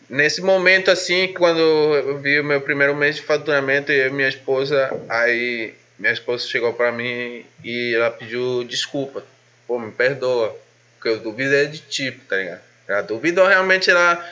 nesse 0.08 0.40
momento 0.40 0.90
assim, 0.90 1.28
quando 1.32 1.58
eu 1.58 2.18
vi 2.18 2.40
o 2.40 2.44
meu 2.44 2.60
primeiro 2.60 2.94
mês 2.94 3.16
de 3.16 3.22
faturamento 3.22 3.90
e 3.90 4.10
minha 4.10 4.28
esposa, 4.28 4.90
aí 5.08 5.74
minha 5.98 6.12
esposa 6.12 6.46
chegou 6.46 6.72
pra 6.72 6.92
mim 6.92 7.44
e 7.64 7.94
ela 7.94 8.10
pediu 8.10 8.64
desculpa, 8.64 9.24
pô, 9.66 9.78
me 9.78 9.90
perdoa, 9.90 10.56
porque 10.94 11.08
eu 11.08 11.18
duvidei 11.18 11.66
de 11.66 11.78
ti, 11.78 12.12
tá 12.28 12.36
ligado? 12.36 12.60
Ela 12.88 13.02
duvidou 13.02 13.46
realmente, 13.46 13.90
ela... 13.90 14.24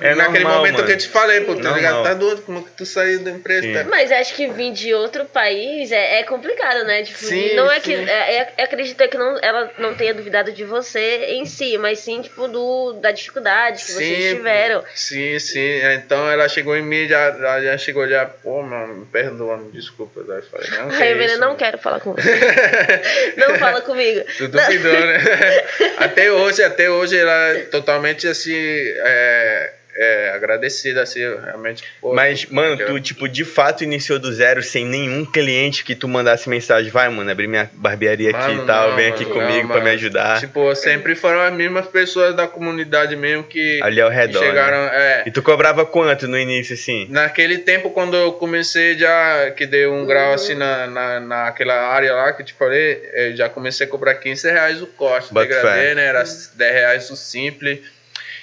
É 0.00 0.14
naquele 0.14 0.44
normal, 0.44 0.58
momento 0.58 0.74
mano. 0.74 0.86
que 0.86 0.92
eu 0.92 0.98
te 0.98 1.08
falei, 1.08 1.40
pô, 1.42 1.54
tá 1.56 1.72
ligado? 1.72 2.02
Tá 2.02 2.14
doido, 2.14 2.42
como 2.42 2.64
que 2.64 2.70
tu 2.72 2.84
saiu 2.86 3.20
da 3.20 3.30
empresa, 3.30 3.62
Sim. 3.62 3.72
tá? 3.72 3.84
Mas 3.84 4.12
acho 4.12 4.34
que 4.34 4.46
vir 4.48 4.72
de 4.72 4.94
outro 4.94 5.24
país 5.24 5.90
é, 5.90 6.20
é 6.20 6.22
complicado, 6.22 6.84
né? 6.84 7.02
Tipo, 7.02 7.18
Sim, 7.18 7.54
não 7.54 7.70
é 7.70 7.76
sim. 7.76 7.82
que. 7.82 7.94
É, 7.94 8.36
é, 8.36 8.54
eu 8.58 8.64
acredito 8.64 9.08
que 9.08 9.18
não, 9.18 9.38
ela 9.40 9.70
não 9.78 9.94
tenha 9.94 10.14
duvidado 10.14 10.52
de 10.52 10.64
você 10.64 11.26
em 11.30 11.46
si, 11.46 11.78
mas 11.78 12.00
sim, 12.00 12.22
tipo, 12.22 12.48
do, 12.48 12.92
da 12.94 13.10
dificuldade 13.10 13.84
que 13.84 13.92
vocês 13.92 14.36
tiveram. 14.36 14.84
Sim, 14.94 15.38
sim. 15.38 15.80
Então 15.94 16.30
ela 16.30 16.48
chegou 16.48 16.76
em 16.76 16.82
mim, 16.82 17.06
já, 17.08 17.32
já, 17.32 17.60
já 17.60 17.78
chegou 17.78 18.06
já, 18.08 18.26
pô, 18.26 18.62
mano, 18.62 18.94
me 18.94 19.06
perdoa, 19.06 19.56
me 19.56 19.70
desculpa. 19.72 20.22
Daí 20.24 20.38
eu 20.38 20.42
falei, 20.42 20.70
não, 20.70 20.88
que 20.96 21.02
Aí 21.02 21.12
é 21.12 21.24
isso, 21.24 21.38
não 21.38 21.48
mano. 21.48 21.58
quero 21.58 21.78
falar 21.78 22.00
com 22.00 22.14
você. 22.14 22.40
não 23.36 23.58
fala 23.58 23.80
comigo. 23.80 24.24
Tu 24.36 24.48
duvidou, 24.48 24.92
né? 24.92 25.18
até 25.98 26.30
hoje, 26.30 26.62
até 26.62 26.90
hoje 26.90 27.16
ela 27.18 27.48
é 27.48 27.60
totalmente 27.64 28.26
assim, 28.26 28.54
é, 28.54 29.72
é, 30.00 30.30
agradecida, 30.32 31.02
assim, 31.02 31.18
realmente. 31.20 31.82
Pô, 32.00 32.14
Mas, 32.14 32.46
mano, 32.46 32.80
eu- 32.80 32.86
tu, 32.86 33.00
tipo, 33.00 33.28
de 33.28 33.44
fato 33.44 33.82
iniciou 33.82 34.18
do 34.18 34.32
zero 34.32 34.62
sem 34.62 34.84
nenhum 34.86 35.24
cliente 35.24 35.82
que 35.84 35.94
tu 35.96 36.06
mandasse 36.06 36.48
mensagem, 36.48 36.90
vai, 36.90 37.08
mano, 37.08 37.28
abri 37.30 37.48
minha 37.48 37.68
barbearia 37.74 38.30
aqui 38.30 38.38
Mano, 38.38 38.62
e 38.62 38.66
tal, 38.66 38.90
não, 38.90 38.96
vem 38.96 39.08
aqui 39.08 39.24
mano, 39.26 39.34
comigo 39.34 39.62
não, 39.66 39.74
pra 39.74 39.80
me 39.82 39.90
ajudar. 39.90 40.38
Tipo, 40.38 40.74
sempre 40.76 41.14
foram 41.16 41.40
as 41.40 41.52
mesmas 41.52 41.86
pessoas 41.88 42.34
da 42.36 42.46
comunidade 42.46 43.16
mesmo 43.16 43.42
que 43.44 43.80
ali 43.82 44.00
ao 44.00 44.08
redor. 44.10 44.40
né? 44.40 44.46
chegaram. 44.46 44.76
É, 44.92 45.24
E 45.26 45.30
tu 45.32 45.42
cobrava 45.42 45.84
quanto 45.84 46.28
no 46.28 46.38
início, 46.38 46.74
assim? 46.74 47.06
Naquele 47.10 47.58
tempo, 47.58 47.90
quando 47.90 48.16
eu 48.16 48.32
comecei 48.34 48.96
já, 48.96 49.50
que 49.50 49.66
dei 49.66 49.86
um 49.88 50.06
grau 50.06 50.32
assim 50.32 50.54
na, 50.54 50.86
na, 50.86 51.20
naquela 51.20 51.74
área 51.74 52.14
lá 52.14 52.32
que 52.32 52.42
eu 52.42 52.46
te 52.46 52.54
falei, 52.54 53.02
eu 53.12 53.36
já 53.36 53.48
comecei 53.48 53.86
a 53.86 53.90
cobrar 53.90 54.14
15 54.14 54.48
reais 54.48 54.80
o 54.80 54.86
corte, 54.86 55.34
degradê, 55.34 55.60
fé. 55.88 55.94
né? 55.94 56.04
Era 56.06 56.22
10 56.22 56.56
reais 56.72 57.10
o 57.10 57.16
simples. 57.16 57.80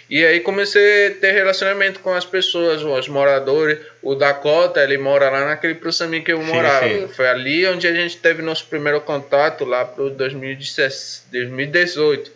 E 0.09 0.23
aí 0.23 0.39
comecei 0.39 1.07
a 1.07 1.11
ter 1.15 1.31
relacionamento 1.31 1.99
com 1.99 2.13
as 2.13 2.25
pessoas, 2.25 2.83
os 2.83 3.07
moradores. 3.07 3.79
O 4.03 4.13
Dakota, 4.13 4.83
ele 4.83 4.97
mora 4.97 5.29
lá 5.29 5.45
naquele 5.45 5.75
Prusami 5.75 6.21
que 6.21 6.31
eu 6.31 6.39
Sim, 6.41 6.47
morava. 6.47 6.87
sim. 6.87 7.07
Foi 7.07 7.27
ali 7.27 7.65
onde 7.67 7.87
a 7.87 7.93
gente 7.93 8.17
teve 8.17 8.41
nosso 8.41 8.67
primeiro 8.67 9.01
contato, 9.01 9.65
lá 9.65 9.83
pro 9.83 10.09
2017 10.11 11.23
2018. 11.31 12.31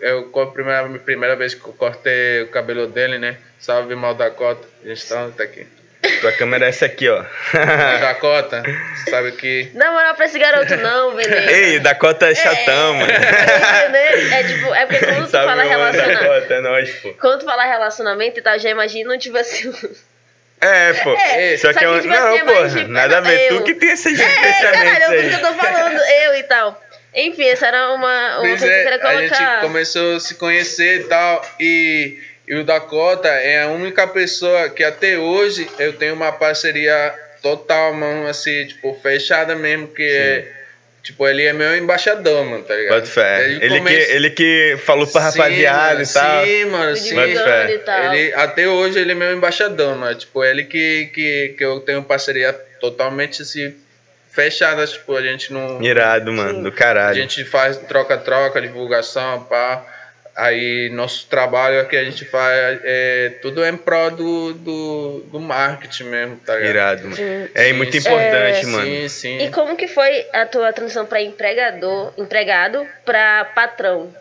Eu, 0.00 0.24
com 0.24 0.40
a 0.40 0.46
primeira, 0.48 0.88
primeira 0.98 1.36
vez 1.36 1.54
que 1.54 1.64
eu 1.64 1.72
cortei 1.72 2.42
o 2.42 2.48
cabelo 2.48 2.88
dele, 2.88 3.18
né? 3.18 3.36
Salve, 3.60 3.94
mal 3.94 4.14
Dakota. 4.16 4.66
A 4.84 4.88
gente 4.88 5.08
tá, 5.08 5.30
tá 5.36 5.44
aqui. 5.44 5.64
Tua 6.20 6.32
câmera 6.32 6.66
é 6.66 6.68
essa 6.68 6.86
aqui, 6.86 7.08
ó. 7.08 7.22
Dakota, 8.00 8.62
sabe 9.08 9.32
que... 9.32 9.70
Não 9.74 9.92
moral 9.92 10.14
pra 10.16 10.26
esse 10.26 10.38
garoto, 10.38 10.76
não, 10.76 11.14
Veneno. 11.14 11.46
Ei, 11.50 11.78
Dakota 11.78 12.30
é 12.30 12.34
chatão, 12.34 12.94
mano. 12.94 13.10
É, 13.12 14.40
é 14.40 14.44
tipo, 14.44 14.74
é 14.74 14.86
porque 14.86 15.06
quando 15.06 15.24
tu 15.26 15.30
Sabe, 15.30 15.46
fala 15.46 15.56
mano, 15.64 15.68
relacionamento. 15.68 16.22
Dakota, 16.24 16.54
é 16.54 16.60
nóis, 16.60 16.90
pô. 16.96 17.14
Quando 17.20 17.40
tu 17.40 17.44
fala 17.44 17.64
relacionamento 17.64 18.38
e 18.38 18.42
tal, 18.42 18.58
já 18.58 18.70
imagino, 18.70 19.16
tipo 19.18 19.36
assim. 19.38 19.72
É, 20.64 20.92
pô. 20.92 21.12
É, 21.12 21.56
só 21.56 21.72
que 21.72 21.80
só 21.80 21.80
é 21.80 21.82
que, 21.82 21.86
um... 21.88 22.00
tipo 22.00 22.14
assim, 22.14 22.20
Não, 22.20 22.36
é 22.36 22.44
porra, 22.44 22.68
de 22.68 22.84
nada 22.86 23.18
a 23.18 23.20
ver. 23.20 23.50
eu. 23.50 23.58
Tu 23.58 23.64
que 23.64 23.74
tem 23.74 23.90
esses 23.90 24.20
É, 24.20 24.24
pensamentos 24.24 24.70
caralho, 24.70 25.14
é 25.14 25.20
isso 25.20 25.28
que 25.28 25.34
eu 25.44 25.48
tô 25.48 25.54
falando, 25.54 25.98
eu 25.98 26.34
e 26.36 26.42
tal. 26.44 26.82
Enfim, 27.16 27.48
essa 27.48 27.66
era 27.66 27.92
uma, 27.92 28.38
uma 28.38 28.40
coisa 28.42 28.64
que 28.64 28.72
eu 28.72 28.76
é, 28.76 28.82
queria 28.84 29.08
a 29.08 29.20
gente 29.22 29.28
colocar. 29.36 29.60
começou 29.60 30.16
a 30.16 30.20
se 30.20 30.36
conhecer 30.36 31.00
e 31.00 31.04
tal, 31.04 31.44
e, 31.58 32.16
e 32.46 32.54
o 32.54 32.64
Dakota 32.64 33.28
é 33.28 33.62
a 33.62 33.68
única 33.68 34.06
pessoa 34.06 34.68
que 34.68 34.82
até 34.84 35.18
hoje 35.18 35.68
eu 35.78 35.92
tenho 35.94 36.14
uma 36.14 36.32
parceria 36.32 37.14
total, 37.42 37.92
mano, 37.94 38.26
assim, 38.28 38.66
tipo, 38.66 38.98
fechada 39.02 39.54
mesmo, 39.54 39.88
que 39.88 40.02
é, 40.02 40.52
tipo, 41.02 41.26
ele 41.26 41.44
é 41.44 41.52
meu 41.52 41.76
embaixador, 41.76 42.44
mano, 42.44 42.62
tá 42.62 42.74
ligado? 42.74 42.94
Bota 43.00 43.06
fé. 43.06 43.44
Ele, 43.44 43.60
que, 43.60 43.78
começo- 43.78 44.10
ele 44.12 44.30
que 44.30 44.76
falou 44.84 45.06
pra 45.06 45.30
Sim, 45.30 45.38
rapaziada 45.38 45.88
mano, 45.94 46.02
e 46.02 46.06
tal. 46.12 46.44
Sim, 46.44 46.64
mano, 46.66 46.96
sim. 46.96 47.14
Bota 47.14 47.44
fé. 47.44 47.74
e 47.74 47.78
tal. 47.78 48.14
Ele, 48.14 48.34
até 48.34 48.68
hoje 48.68 48.98
ele 49.00 49.12
é 49.12 49.14
meu 49.14 49.32
embaixador, 49.36 49.96
mano. 49.96 50.14
Tipo, 50.16 50.44
ele 50.44 50.64
que, 50.64 51.10
que, 51.14 51.54
que 51.58 51.64
eu 51.64 51.80
tenho 51.80 52.02
parceria 52.04 52.52
totalmente 52.80 53.42
assim, 53.42 53.74
fechada. 54.30 54.86
Tipo, 54.86 55.16
a 55.16 55.22
gente 55.22 55.52
não. 55.52 55.82
Irado, 55.82 56.32
mano, 56.32 56.62
do 56.62 56.68
A 56.68 56.72
caralho. 56.72 57.14
gente 57.16 57.44
faz 57.44 57.76
troca-troca, 57.76 58.60
divulgação, 58.60 59.42
pá. 59.44 59.84
Aí 60.34 60.88
nosso 60.90 61.26
trabalho 61.26 61.80
aqui 61.80 61.96
a 61.96 62.04
gente 62.04 62.24
faz 62.24 62.80
é 62.84 63.32
tudo 63.42 63.64
em 63.64 63.76
prol 63.76 64.10
do, 64.10 64.54
do, 64.54 65.20
do 65.30 65.38
marketing 65.40 66.04
mesmo, 66.04 66.36
tá 66.36 66.54
ligado? 66.56 66.70
Irado, 66.70 67.02
mano. 67.02 67.16
Sim. 67.16 67.48
É 67.54 67.64
Sim, 67.66 67.72
muito 67.74 67.96
importante, 67.96 68.60
É, 68.60 68.66
mano. 68.66 68.84
Sim, 68.86 69.08
sim. 69.08 69.38
E 69.44 69.50
como 69.50 69.76
que 69.76 69.86
foi 69.86 70.26
a 70.32 70.46
tua 70.46 70.72
transição 70.72 71.04
para 71.04 71.20
empregador, 71.20 72.12
empregado 72.16 72.86
para 73.04 73.44
patrão? 73.54 74.14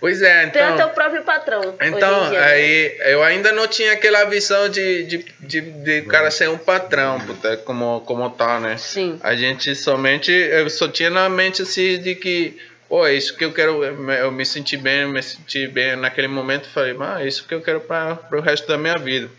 Pois 0.00 0.20
é, 0.20 0.42
é 0.42 0.44
o 0.44 0.48
então. 0.48 0.76
teu 0.78 0.88
próprio 0.88 1.22
patrão. 1.22 1.60
hoje 1.60 1.76
em 1.80 1.86
Então, 1.94 2.28
dia, 2.30 2.40
né? 2.40 2.44
aí 2.46 2.96
eu 3.04 3.22
ainda 3.22 3.52
não 3.52 3.68
tinha 3.68 3.92
aquela 3.92 4.24
visão 4.24 4.68
de, 4.68 5.04
de, 5.04 5.24
de, 5.38 5.60
de 5.60 6.00
o 6.00 6.06
cara 6.08 6.28
ser 6.28 6.48
um 6.48 6.58
patrão, 6.58 7.20
puta, 7.20 7.56
como, 7.58 8.00
como 8.00 8.28
tal, 8.30 8.58
né? 8.58 8.76
Sim. 8.78 9.20
A 9.22 9.36
gente 9.36 9.76
somente, 9.76 10.32
eu 10.32 10.68
só 10.68 10.88
tinha 10.88 11.08
na 11.08 11.28
mente 11.28 11.62
assim 11.62 12.00
de 12.00 12.16
que, 12.16 12.58
pô, 12.92 13.06
é 13.06 13.14
isso 13.14 13.34
que 13.34 13.42
eu 13.42 13.54
quero, 13.54 13.82
eu 13.82 14.30
me 14.30 14.44
senti 14.44 14.76
bem, 14.76 15.06
me 15.06 15.22
senti 15.22 15.66
bem 15.66 15.96
naquele 15.96 16.28
momento, 16.28 16.68
falei, 16.68 16.94
ah, 17.00 17.22
é 17.22 17.26
isso 17.26 17.48
que 17.48 17.54
eu 17.54 17.62
quero 17.62 17.80
para 17.80 18.18
o 18.30 18.40
resto 18.40 18.68
da 18.68 18.76
minha 18.76 18.98
vida. 18.98 19.30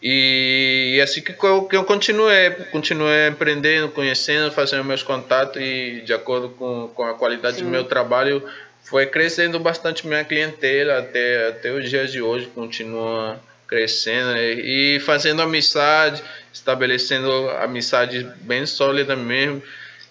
E, 0.00 0.94
e 0.94 1.00
assim 1.00 1.20
que 1.20 1.34
eu, 1.42 1.64
que 1.64 1.76
eu 1.76 1.82
continuei, 1.82 2.50
continuei 2.70 3.26
aprendendo, 3.26 3.88
conhecendo, 3.88 4.52
fazendo 4.52 4.84
meus 4.84 5.02
contatos 5.02 5.60
e 5.60 6.04
de 6.06 6.12
acordo 6.12 6.50
com, 6.50 6.88
com 6.94 7.02
a 7.02 7.14
qualidade 7.14 7.56
Sim. 7.56 7.64
do 7.64 7.68
meu 7.68 7.82
trabalho, 7.82 8.48
foi 8.84 9.06
crescendo 9.06 9.58
bastante 9.58 10.06
minha 10.06 10.22
clientela 10.22 11.00
até, 11.00 11.48
até 11.48 11.72
os 11.72 11.90
dias 11.90 12.12
de 12.12 12.22
hoje, 12.22 12.46
continua 12.54 13.40
crescendo 13.66 14.34
né? 14.34 14.52
e 14.52 15.00
fazendo 15.00 15.42
amizade, 15.42 16.22
estabelecendo 16.54 17.50
amizade 17.58 18.24
bem 18.42 18.64
sólida 18.66 19.16
mesmo. 19.16 19.60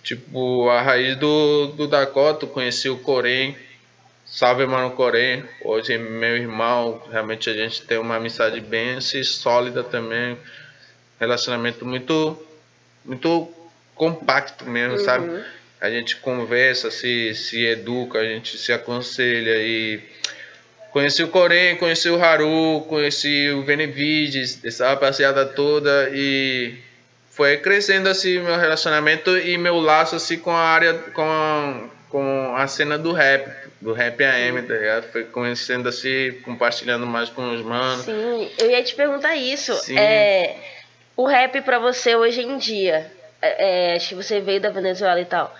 Tipo, 0.07 0.69
a 0.69 0.81
raiz 0.81 1.17
do, 1.17 1.67
do 1.75 1.85
Dakota, 1.85 2.47
conheci 2.47 2.87
o 2.87 2.97
Corém, 2.97 3.57
salve 4.25 4.65
mano 4.65 4.91
Corém, 4.91 5.43
hoje 5.65 5.97
meu 5.97 6.37
irmão, 6.37 7.03
realmente 7.11 7.49
a 7.49 7.53
gente 7.53 7.81
tem 7.81 7.97
uma 7.97 8.15
amizade 8.15 8.61
bem 8.61 8.95
assim, 8.95 9.21
sólida 9.21 9.83
também, 9.83 10.37
relacionamento 11.19 11.85
muito, 11.85 12.41
muito 13.03 13.51
compacto 13.95 14.63
mesmo, 14.63 14.97
sabe? 14.97 15.27
Uhum. 15.27 15.43
A 15.81 15.89
gente 15.89 16.15
conversa, 16.15 16.89
se, 16.89 17.35
se 17.35 17.65
educa, 17.65 18.19
a 18.19 18.23
gente 18.23 18.57
se 18.57 18.71
aconselha 18.71 19.57
e 19.57 20.01
conheci 20.93 21.21
o 21.21 21.27
Corém, 21.27 21.75
conheci 21.75 22.09
o 22.09 22.23
Haru, 22.23 22.85
conheci 22.87 23.49
o 23.51 23.61
Benevides, 23.63 24.63
essa 24.63 24.87
rapaziada 24.87 25.45
toda 25.45 26.09
e 26.13 26.86
foi 27.37 27.57
crescendo 27.57 28.09
assim 28.09 28.39
meu 28.39 28.57
relacionamento 28.57 29.37
e 29.37 29.57
meu 29.59 29.79
laço 29.79 30.15
assim 30.15 30.39
com 30.39 30.51
a 30.51 30.59
área 30.59 30.93
com 31.13 31.89
com 32.09 32.55
a 32.55 32.67
cena 32.67 32.97
do 32.97 33.11
rap, 33.11 33.49
do 33.81 33.93
rap 33.93 34.23
AM, 34.23 34.61
tá 34.63 34.73
ligado? 34.73 35.11
Foi 35.11 35.25
conhecendo 35.25 35.89
assim, 35.89 36.31
compartilhando 36.43 37.05
mais 37.05 37.29
com 37.29 37.53
os 37.53 37.61
manos. 37.61 38.05
Sim, 38.05 38.49
eu 38.57 38.71
ia 38.71 38.81
te 38.81 38.95
perguntar 38.95 39.35
isso. 39.35 39.73
Sim. 39.75 39.99
É, 39.99 40.55
o 41.17 41.25
rap 41.25 41.61
para 41.61 41.79
você 41.79 42.15
hoje 42.15 42.41
em 42.41 42.57
dia, 42.57 43.11
é, 43.41 43.91
é, 43.91 43.95
acho 43.95 44.09
que 44.09 44.15
você 44.15 44.39
veio 44.39 44.61
da 44.61 44.69
Venezuela 44.69 45.19
e 45.19 45.25
tal. 45.25 45.53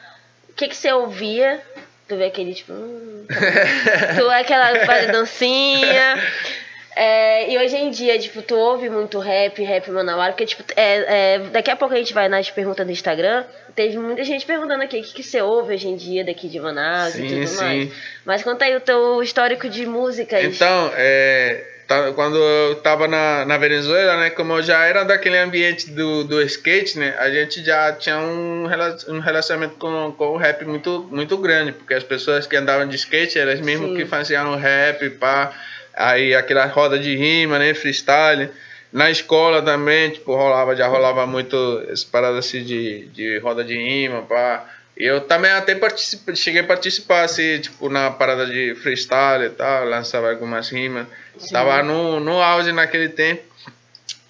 O 0.50 0.54
que, 0.54 0.70
que 0.70 0.76
você 0.76 0.92
ouvia? 0.92 1.62
Tu 2.08 2.16
vê 2.16 2.28
aquele 2.28 2.54
tipo. 2.54 2.72
Hum, 2.72 3.26
tá 3.28 4.16
tu 4.16 4.32
é 4.32 4.40
aquela 4.40 4.72
dancinha. 5.12 6.16
É, 7.00 7.52
e 7.52 7.56
hoje 7.60 7.76
em 7.76 7.92
dia, 7.92 8.18
tipo, 8.18 8.42
tu 8.42 8.56
ouve 8.56 8.90
muito 8.90 9.20
rap, 9.20 9.62
rap 9.64 9.92
manauara, 9.92 10.32
porque, 10.32 10.48
tipo, 10.48 10.64
é, 10.76 11.36
é, 11.36 11.40
daqui 11.52 11.70
a 11.70 11.76
pouco 11.76 11.94
a 11.94 11.98
gente 11.98 12.12
vai 12.12 12.28
nas 12.28 12.50
perguntas 12.50 12.84
do 12.84 12.92
Instagram. 12.92 13.44
Teve 13.76 14.00
muita 14.00 14.24
gente 14.24 14.48
perguntando 14.48 14.82
aqui 14.82 14.98
o 15.00 15.04
que, 15.04 15.14
que 15.14 15.22
você 15.22 15.40
ouve 15.40 15.76
hoje 15.76 15.88
em 15.88 15.96
dia 15.96 16.26
daqui 16.26 16.50
de 16.50 16.60
Manaus 16.60 17.14
sim, 17.14 17.24
e 17.24 17.30
tudo 17.30 17.46
sim. 17.46 17.64
mais. 17.64 17.94
Mas 18.26 18.44
conta 18.44 18.66
aí 18.66 18.76
o 18.76 18.80
teu 18.80 19.22
histórico 19.22 19.70
de 19.70 19.86
músicas. 19.86 20.44
Então, 20.44 20.92
é, 20.96 21.64
tá, 21.88 22.12
quando 22.14 22.36
eu 22.36 22.76
tava 22.78 23.08
na, 23.08 23.46
na 23.46 23.60
Venezuela, 23.60 24.18
né, 24.18 24.32
como 24.32 24.54
eu 24.54 24.64
já 24.64 24.84
era 24.84 25.04
daquele 25.04 25.38
ambiente 25.38 25.92
do, 25.92 26.24
do 26.24 26.42
skate, 26.42 26.98
né, 26.98 27.14
a 27.20 27.30
gente 27.30 27.64
já 27.64 27.94
tinha 27.94 28.18
um, 28.18 28.68
um 29.10 29.20
relacionamento 29.20 29.76
com, 29.76 30.12
com 30.18 30.30
o 30.30 30.38
rap 30.38 30.66
muito, 30.66 31.08
muito 31.12 31.38
grande, 31.38 31.74
porque 31.74 31.94
as 31.94 32.04
pessoas 32.04 32.48
que 32.48 32.56
andavam 32.56 32.88
de 32.88 32.96
skate, 32.96 33.38
elas 33.38 33.62
mesmo 33.62 33.90
sim. 33.90 33.96
que 33.98 34.06
faziam 34.08 34.56
rap, 34.56 35.08
pá. 35.12 35.54
Aí 35.98 36.36
aquela 36.36 36.66
roda 36.68 37.00
de 37.00 37.16
rima, 37.16 37.58
né? 37.58 37.74
Freestyle. 37.74 38.50
Na 38.94 39.10
escola 39.12 39.62
também, 39.62 40.12
tipo, 40.12 40.34
rolava, 40.34 40.76
já 40.76 40.88
rolava 40.88 41.26
muito 41.26 41.84
essa 41.90 42.06
parada 42.10 42.38
assim 42.38 42.64
de, 42.64 43.08
de 43.08 43.38
roda 43.40 43.64
de 43.64 43.76
rima, 43.76 44.22
pá. 44.22 44.66
Eu 44.96 45.22
também 45.22 45.52
até 45.52 45.76
participei, 45.76 46.36
cheguei 46.36 46.62
a 46.62 46.64
participar, 46.64 47.24
assim, 47.24 47.60
tipo, 47.60 47.90
na 47.90 48.10
parada 48.10 48.46
de 48.46 48.74
freestyle 48.76 49.46
e 49.46 49.50
tal, 49.50 49.86
lançava 49.86 50.30
algumas 50.30 50.70
rimas. 50.70 51.06
Sim. 51.38 51.54
Tava 51.54 51.84
no, 51.84 52.20
no 52.20 52.42
auge 52.42 52.72
naquele 52.72 53.10
tempo. 53.10 53.44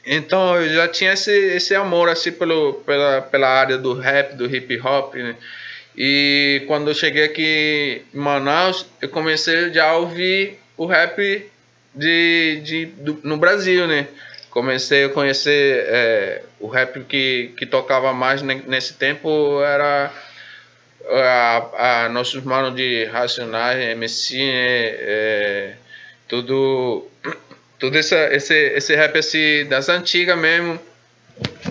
Então 0.06 0.62
eu 0.62 0.74
já 0.74 0.88
tinha 0.88 1.14
esse, 1.14 1.32
esse 1.32 1.76
amor, 1.76 2.10
assim, 2.10 2.32
pelo, 2.32 2.76
pela, 2.86 3.22
pela 3.22 3.48
área 3.48 3.78
do 3.78 3.94
rap, 3.94 4.36
do 4.36 4.46
hip 4.54 4.80
hop, 4.80 5.16
né? 5.16 5.36
E 5.96 6.64
quando 6.68 6.90
eu 6.90 6.96
cheguei 6.96 7.24
aqui 7.24 8.04
em 8.14 8.18
Manaus, 8.18 8.86
eu 9.02 9.10
comecei 9.10 9.72
já 9.74 9.90
a 9.90 9.98
ouvir 9.98 10.60
o 10.78 10.86
rap 10.86 11.50
de, 11.98 12.62
de, 12.64 12.86
do, 12.86 13.20
no 13.24 13.38
Brasil, 13.38 13.88
né? 13.88 14.08
Comecei 14.50 15.06
a 15.06 15.10
conhecer 15.10 15.86
é, 15.88 16.42
o 16.60 16.68
rap 16.68 17.04
que, 17.04 17.54
que 17.58 17.66
tocava 17.66 18.14
mais 18.14 18.42
nesse 18.42 18.94
tempo 18.94 19.62
era 19.62 20.12
a, 21.10 22.06
a 22.06 22.10
nossos 22.10 22.44
manos 22.44 22.76
de 22.76 23.06
Racionais, 23.06 23.80
MC, 23.92 24.38
né? 24.38 24.88
É, 25.00 25.74
tudo, 26.28 27.08
tudo 27.80 27.98
essa, 27.98 28.34
esse, 28.34 28.54
esse 28.54 28.96
rap 28.96 29.18
assim, 29.18 29.66
das 29.66 29.90
antigas 29.90 30.38
mesmo 30.38 30.80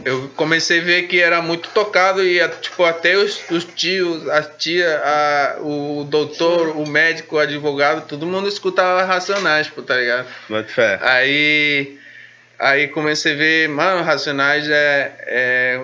eu 0.05 0.29
comecei 0.37 0.81
a 0.81 0.85
ver 0.85 1.03
que 1.09 1.21
era 1.21 1.43
muito 1.43 1.69
tocado 1.71 2.23
e 2.23 2.39
tipo 2.61 2.85
até 2.85 3.17
os, 3.17 3.41
os 3.51 3.65
tios, 3.65 4.29
as 4.29 4.49
tia, 4.57 5.01
a, 5.05 5.57
o 5.61 6.05
doutor, 6.05 6.77
o 6.77 6.87
médico, 6.87 7.37
o 7.37 7.39
advogado, 7.39 8.07
todo 8.07 8.27
mundo 8.27 8.49
escutava 8.49 9.05
Racionais, 9.05 9.69
pô, 9.69 9.83
tá 9.83 9.97
ligado? 9.97 10.27
Muito 10.49 10.71
fé. 10.71 10.99
Aí 11.03 11.99
aí 12.59 12.89
comecei 12.89 13.35
a 13.35 13.37
ver, 13.37 13.69
mano, 13.69 14.05
Racionais 14.05 14.69
é, 14.69 15.13
é, 15.27 15.81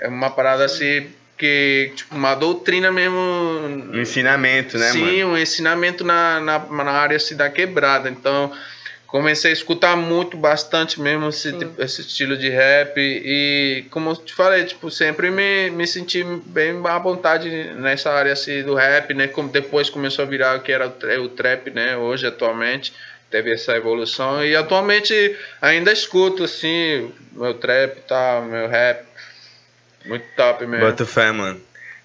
é 0.00 0.08
uma 0.08 0.30
parada 0.30 0.64
assim 0.64 1.06
que 1.36 1.92
tipo 1.94 2.14
uma 2.14 2.34
doutrina 2.34 2.90
mesmo, 2.90 3.18
um 3.18 4.00
ensinamento, 4.00 4.78
né, 4.78 4.90
sim, 4.90 5.00
mano? 5.00 5.12
Sim, 5.12 5.24
um 5.24 5.38
ensinamento 5.38 6.04
na, 6.04 6.40
na, 6.40 6.58
na 6.58 6.92
área 6.92 7.16
assim, 7.16 7.36
da 7.36 7.50
quebrada. 7.50 8.08
Então, 8.08 8.52
comecei 9.14 9.52
a 9.52 9.54
escutar 9.54 9.96
muito, 9.96 10.36
bastante 10.36 11.00
mesmo 11.00 11.28
esse, 11.28 11.52
tipo, 11.52 11.80
esse 11.80 12.00
estilo 12.00 12.36
de 12.36 12.48
rap 12.48 12.98
e 12.98 13.84
como 13.88 14.10
eu 14.10 14.16
te 14.16 14.34
falei, 14.34 14.64
tipo, 14.64 14.90
sempre 14.90 15.30
me, 15.30 15.70
me 15.70 15.86
senti 15.86 16.24
bem 16.24 16.82
à 16.84 16.98
vontade 16.98 17.48
nessa 17.74 18.10
área 18.10 18.32
assim 18.32 18.64
do 18.64 18.74
rap, 18.74 19.14
né, 19.14 19.28
como 19.28 19.48
depois 19.48 19.88
começou 19.88 20.24
a 20.24 20.26
virar 20.26 20.56
o 20.56 20.62
que 20.62 20.72
era 20.72 20.88
o 20.88 21.28
trap, 21.28 21.70
né, 21.70 21.96
hoje 21.96 22.26
atualmente 22.26 22.92
teve 23.30 23.52
essa 23.52 23.76
evolução 23.76 24.44
e 24.44 24.56
atualmente 24.56 25.38
ainda 25.62 25.92
escuto 25.92 26.42
assim, 26.42 27.12
meu 27.30 27.54
trap 27.54 28.00
tá, 28.08 28.44
meu 28.44 28.66
rap, 28.66 29.04
muito 30.06 30.24
top 30.36 30.66
mesmo. 30.66 30.86
Bota 30.86 31.06
fé, 31.06 31.30
mano. 31.30 31.60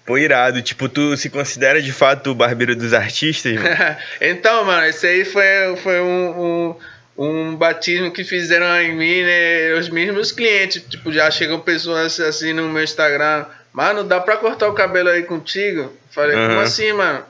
Pô, 0.06 0.16
irado. 0.16 0.62
Tipo, 0.62 0.88
tu 0.88 1.16
se 1.16 1.28
considera 1.28 1.80
de 1.80 1.92
fato 1.92 2.30
o 2.30 2.34
barbeiro 2.34 2.74
dos 2.74 2.92
artistas, 2.92 3.52
mano? 3.54 3.68
então, 4.20 4.64
mano, 4.64 4.86
esse 4.86 5.06
aí 5.06 5.24
foi, 5.24 5.76
foi 5.76 6.00
um, 6.00 6.70
um 6.70 6.76
um 7.20 7.54
batismo 7.54 8.10
que 8.10 8.24
fizeram 8.24 8.80
em 8.80 8.96
mim, 8.96 9.22
né? 9.22 9.74
Os 9.74 9.90
mesmos 9.90 10.32
clientes, 10.32 10.82
tipo, 10.88 11.12
já 11.12 11.30
chegam 11.30 11.60
pessoas 11.60 12.18
assim 12.18 12.54
no 12.54 12.66
meu 12.70 12.82
Instagram, 12.82 13.44
mano, 13.74 14.02
dá 14.02 14.18
pra 14.18 14.38
cortar 14.38 14.68
o 14.68 14.72
cabelo 14.72 15.10
aí 15.10 15.22
contigo? 15.22 15.92
Falei, 16.10 16.34
uhum. 16.34 16.48
como 16.48 16.60
assim, 16.60 16.90
mano? 16.94 17.22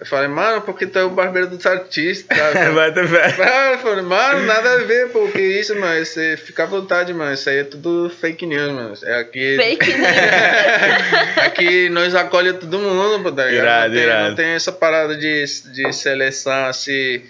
Eu 0.00 0.06
falei, 0.06 0.28
mano, 0.28 0.62
porque 0.62 0.86
tu 0.86 0.98
é 0.98 1.04
o 1.04 1.10
barbeiro 1.10 1.48
dos 1.48 1.66
artistas. 1.66 2.38
Tá? 2.38 2.70
Vai 2.72 2.92
ter 2.92 3.06
fé. 3.06 3.34
Eu 3.74 3.78
falei, 3.80 4.02
mano, 4.02 4.46
nada 4.46 4.74
a 4.74 4.76
ver, 4.84 5.10
pô, 5.10 5.26
que 5.28 5.40
isso, 5.40 5.74
mano. 5.76 6.04
Você 6.04 6.36
fica 6.36 6.62
à 6.62 6.66
vontade, 6.66 7.12
mano. 7.12 7.34
Isso 7.34 7.50
aí 7.50 7.58
é 7.58 7.64
tudo 7.64 8.08
fake 8.08 8.46
news, 8.46 8.72
mano. 8.72 8.94
É 9.02 9.20
aqui. 9.20 9.56
Fake 9.60 9.92
news. 9.92 11.36
aqui 11.44 11.88
nós 11.90 12.14
acolhemos 12.14 12.60
todo 12.60 12.78
mundo, 12.78 13.22
pô, 13.22 13.32
tá 13.32 13.44
ligado? 13.44 13.64
Irado, 13.64 13.88
não, 13.88 13.94
tem, 13.94 14.02
irado. 14.04 14.28
não 14.28 14.36
tem 14.36 14.46
essa 14.50 14.72
parada 14.72 15.16
de, 15.16 15.44
de 15.44 15.92
seleção 15.92 16.66
assim. 16.66 17.22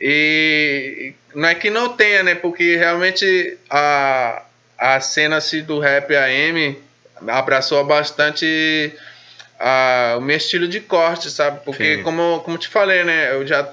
E 0.00 1.14
não 1.34 1.48
é 1.48 1.54
que 1.54 1.70
não 1.70 1.90
tenha, 1.90 2.22
né? 2.22 2.34
Porque 2.34 2.76
realmente 2.76 3.58
a, 3.68 4.42
a 4.78 5.00
cena 5.00 5.36
assim, 5.36 5.62
do 5.62 5.78
rap 5.78 6.14
AM 6.14 6.78
abraçou 7.28 7.84
bastante 7.84 8.92
a, 9.58 10.16
o 10.18 10.20
meu 10.20 10.36
estilo 10.36 10.68
de 10.68 10.80
corte, 10.80 11.30
sabe? 11.30 11.60
Porque, 11.64 11.98
como, 11.98 12.40
como 12.40 12.58
te 12.58 12.68
falei, 12.68 13.04
né? 13.04 13.32
Eu 13.32 13.46
já 13.46 13.68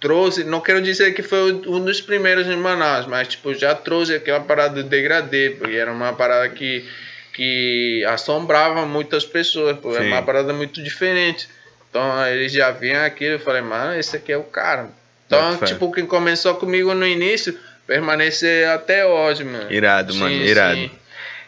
trouxe, 0.00 0.44
não 0.44 0.60
quero 0.60 0.80
dizer 0.80 1.12
que 1.12 1.22
foi 1.22 1.52
um 1.52 1.84
dos 1.84 2.00
primeiros 2.00 2.46
em 2.46 2.56
Manaus, 2.56 3.06
mas 3.06 3.28
tipo, 3.28 3.54
já 3.54 3.74
trouxe 3.74 4.14
aquela 4.14 4.40
parada 4.40 4.82
do 4.82 4.88
degradê, 4.88 5.50
porque 5.50 5.76
era 5.76 5.92
uma 5.92 6.12
parada 6.14 6.48
que, 6.48 6.88
que 7.34 8.02
assombrava 8.06 8.86
muitas 8.86 9.26
pessoas, 9.26 9.78
porque 9.78 9.98
era 9.98 10.06
uma 10.06 10.22
parada 10.22 10.52
muito 10.54 10.82
diferente. 10.82 11.48
Então 11.90 12.26
eles 12.26 12.52
já 12.52 12.70
vinham 12.70 13.04
aquilo, 13.04 13.34
eu 13.34 13.40
falei, 13.40 13.60
mano, 13.60 13.98
esse 13.98 14.16
aqui 14.16 14.32
é 14.32 14.38
o 14.38 14.44
cara. 14.44 14.88
Então, 15.30 15.56
tipo, 15.58 15.92
quem 15.92 16.06
começou 16.06 16.56
comigo 16.56 16.92
no 16.92 17.06
início, 17.06 17.56
permanecer 17.86 18.68
até 18.68 19.06
hoje, 19.06 19.44
mano. 19.44 19.70
Irado, 19.70 20.12
mano, 20.16 20.34
irado. 20.34 20.74
Sim. 20.74 20.90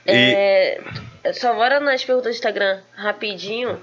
E... 0.06 0.80
É, 1.24 1.32
só 1.32 1.52
bora 1.52 1.80
nas 1.80 2.04
perguntas 2.04 2.32
do 2.32 2.36
Instagram 2.36 2.78
rapidinho. 2.94 3.76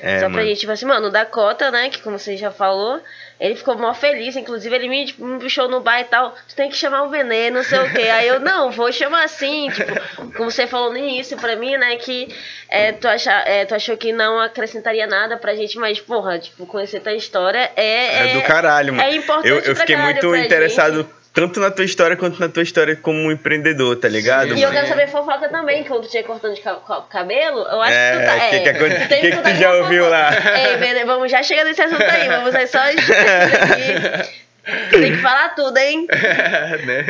É, 0.00 0.16
só 0.18 0.26
pra 0.26 0.28
mano. 0.28 0.46
gente, 0.46 0.60
tipo 0.60 0.72
assim, 0.72 0.84
mano, 0.84 1.06
o 1.06 1.10
Dakota, 1.10 1.70
né, 1.70 1.88
que 1.88 2.02
como 2.02 2.18
você 2.18 2.36
já 2.36 2.50
falou, 2.50 3.00
ele 3.38 3.54
ficou 3.54 3.76
mó 3.76 3.92
feliz, 3.92 4.34
inclusive 4.36 4.74
ele 4.74 4.88
me, 4.88 5.06
tipo, 5.06 5.24
me 5.24 5.38
puxou 5.38 5.68
no 5.68 5.80
bar 5.80 6.00
e 6.00 6.04
tal, 6.04 6.34
tu 6.48 6.56
tem 6.56 6.70
que 6.70 6.76
chamar 6.76 7.02
o 7.02 7.10
veneno, 7.10 7.56
não 7.56 7.64
sei 7.64 7.78
o 7.78 7.92
quê. 7.92 8.02
Aí 8.02 8.28
eu, 8.28 8.40
não, 8.40 8.70
vou 8.70 8.90
chamar 8.90 9.24
assim, 9.24 9.68
tipo, 9.70 10.32
como 10.32 10.50
você 10.50 10.66
falou 10.66 10.90
no 10.90 10.98
início 10.98 11.36
pra 11.36 11.54
mim, 11.56 11.76
né, 11.76 11.96
que 11.96 12.34
é, 12.68 12.92
tu, 12.92 13.06
acha, 13.06 13.32
é, 13.46 13.64
tu 13.64 13.74
achou 13.74 13.96
que 13.96 14.12
não 14.12 14.40
acrescentaria 14.40 15.06
nada 15.06 15.36
pra 15.36 15.54
gente, 15.54 15.78
mas, 15.78 16.00
porra, 16.00 16.38
tipo, 16.38 16.66
conhecer 16.66 17.00
tua 17.00 17.14
história 17.14 17.70
é... 17.76 17.84
É, 17.86 18.30
é 18.30 18.34
do 18.34 18.42
caralho, 18.42 18.94
mano. 18.94 19.08
É 19.08 19.14
importante 19.14 19.48
Eu, 19.48 19.58
eu 19.60 19.76
fiquei 19.76 19.96
muito 19.96 20.34
interessado... 20.34 20.96
Gente 21.02 21.25
tanto 21.36 21.60
na 21.60 21.70
tua 21.70 21.84
história 21.84 22.16
quanto 22.16 22.40
na 22.40 22.48
tua 22.48 22.62
história 22.62 22.96
como 22.96 23.30
empreendedor, 23.30 23.94
tá 23.96 24.08
ligado? 24.08 24.54
Sim. 24.54 24.60
E 24.60 24.62
eu 24.62 24.70
quero 24.70 24.88
saber 24.88 25.06
fofoca 25.06 25.50
também, 25.50 25.84
quando 25.84 26.04
tu 26.04 26.08
tinha 26.08 26.24
cortando 26.24 26.54
de 26.54 26.62
cabelo, 27.10 27.58
eu 27.58 27.82
acho 27.82 27.92
é, 27.92 28.10
que 28.10 28.18
tu 28.18 28.24
tá. 28.24 28.36
É, 28.36 28.48
que, 28.48 28.60
que, 28.60 28.72
que, 28.72 29.16
que, 29.20 29.36
que 29.36 29.42
tu 29.42 29.60
já 29.60 29.74
ouviu 29.74 30.08
lá? 30.08 30.30
É, 30.34 31.04
vamos 31.04 31.30
já 31.30 31.42
chegar 31.42 31.64
nesse 31.64 31.82
assunto 31.82 32.02
aí, 32.02 32.26
vamos 32.26 32.54
aí 32.54 32.66
só 32.66 32.78
aqui. 32.78 32.96
Tem 34.90 35.12
que 35.12 35.18
falar 35.18 35.50
tudo, 35.50 35.76
hein? 35.76 36.06
né? 36.08 37.04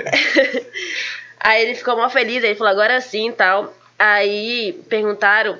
Aí 1.39 1.63
ele 1.63 1.77
ficou 1.77 1.97
mal 1.97 2.11
feliz, 2.11 2.43
ele 2.43 2.57
falou, 2.57 2.73
agora 2.73 3.01
sim 3.01 3.29
e 3.29 3.33
tal. 3.33 3.73
Aí 3.97 4.73
perguntaram 4.89 5.57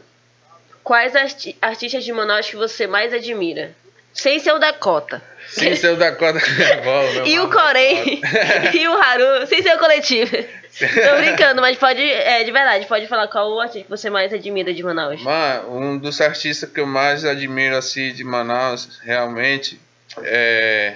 quais 0.83 1.15
arti 1.15 1.57
artistas 1.63 2.05
de 2.05 2.13
Manaus 2.13 2.51
que 2.51 2.57
você 2.57 2.89
mais 2.89 3.15
admira. 3.15 3.71
Sem 4.13 4.41
ser 4.41 4.51
o 4.51 4.59
Dakota. 4.59 5.23
Sem 5.49 5.75
ser 5.77 5.93
o 5.93 5.97
Dakota 5.97 6.41
Carnival. 6.41 7.27
e 7.27 7.39
o 7.39 7.51
Corém. 7.51 8.21
e 8.75 8.89
o 8.89 8.93
Haru. 8.93 9.47
Sem 9.47 9.63
ser 9.63 9.75
o 9.75 9.79
coletivo. 9.79 10.37
Tô 10.79 11.17
brincando, 11.17 11.63
mas 11.63 11.79
pode. 11.79 12.03
É, 12.03 12.45
de 12.45 12.53
verdade, 12.53 12.87
pode 12.87 13.07
falar 13.07 13.29
qual 13.29 13.51
o 13.51 13.61
artista 13.61 13.85
que 13.85 13.91
você 13.91 14.11
mais 14.11 14.33
admira 14.33 14.75
de 14.75 14.83
Manaus. 14.83 15.23
Mano, 15.23 15.79
um 15.79 15.99
dos 15.99 16.21
artistas 16.21 16.71
que 16.71 16.81
eu 16.81 16.87
mais 16.87 17.25
admiro 17.25 17.77
assim 17.77 18.13
de 18.13 18.23
Manaus, 18.23 19.01
realmente, 19.03 19.81
é. 20.23 20.95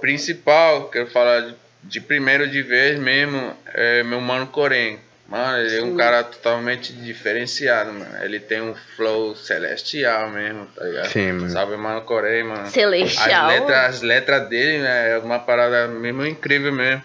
Principal, 0.00 0.88
quero 0.90 1.10
falar 1.10 1.40
de, 1.40 1.56
de 1.82 2.00
primeiro 2.00 2.46
de 2.48 2.62
vez 2.62 2.96
mesmo, 2.96 3.52
é 3.74 4.04
meu 4.04 4.20
mano 4.20 4.46
Corém. 4.46 5.00
Mano, 5.28 5.58
ele 5.58 5.76
é 5.78 5.84
um 5.84 5.94
cara 5.94 6.24
totalmente 6.24 6.90
diferenciado, 6.90 7.92
mano. 7.92 8.24
Ele 8.24 8.40
tem 8.40 8.62
um 8.62 8.74
flow 8.96 9.36
celestial 9.36 10.30
mesmo, 10.30 10.64
tá 10.74 10.82
ligado? 10.82 11.08
Sim, 11.08 11.32
mano. 11.32 11.50
Salve, 11.50 11.76
mano, 11.76 12.00
Corei, 12.00 12.42
mano. 12.42 12.66
Celestial. 12.70 13.46
As 13.46 13.52
letras, 13.52 13.78
as 13.78 14.00
letras 14.00 14.48
dele, 14.48 14.78
né, 14.78 15.10
é 15.12 15.18
uma 15.18 15.38
parada 15.38 15.86
mesmo 15.86 16.24
incrível 16.24 16.72
mesmo. 16.72 17.02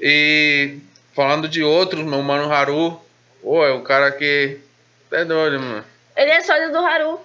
E 0.00 0.78
falando 1.14 1.46
de 1.46 1.62
outros, 1.62 2.02
meu 2.02 2.22
mano 2.22 2.50
Haru, 2.50 2.98
pô, 3.42 3.62
é 3.66 3.74
um 3.74 3.82
cara 3.82 4.10
que 4.10 4.58
é 5.12 5.24
doido, 5.26 5.60
mano. 5.60 5.84
Ele 6.16 6.30
é 6.30 6.40
sódio 6.40 6.72
do 6.72 6.78
Haru. 6.78 7.20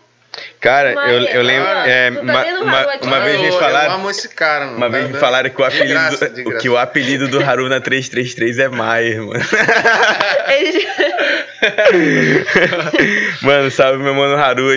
Cara, 0.62 0.94
eu, 0.94 1.24
eu 1.26 1.42
lembro. 1.42 1.66
cara, 1.68 1.90
é, 1.90 2.10
tu 2.12 2.16
tá 2.16 2.22
uma, 2.22 2.46
uma, 2.62 2.88
uma 3.02 3.20
vez 3.20 3.40
me 3.42 3.48
eu, 3.48 3.54
eu 3.54 3.60
falaram. 3.60 3.94
amo 3.96 4.10
esse 4.10 4.30
cara, 4.30 4.66
mano. 4.66 4.78
Uma 4.78 4.90
vez 4.90 5.08
me 5.08 5.14
Tá 5.14 5.20
falaram 5.20 5.50
que 5.50 5.62
o 5.62 5.70
de 5.70 5.76
apelido, 5.76 5.94
graça, 6.00 6.30
do- 6.30 6.36
de 6.36 6.44
graça. 6.44 6.60
que 6.60 6.70
o 6.70 6.78
apelido 6.78 7.28
do 7.28 7.44
Haru 7.44 7.68
na 7.68 7.82
333 7.82 8.60
é 8.60 8.70
Maier, 8.70 9.22
mano. 9.22 9.44
Mano, 13.42 13.72
salve 13.72 13.98
meu 14.04 14.14
mano 14.14 14.36
Haru. 14.36 14.68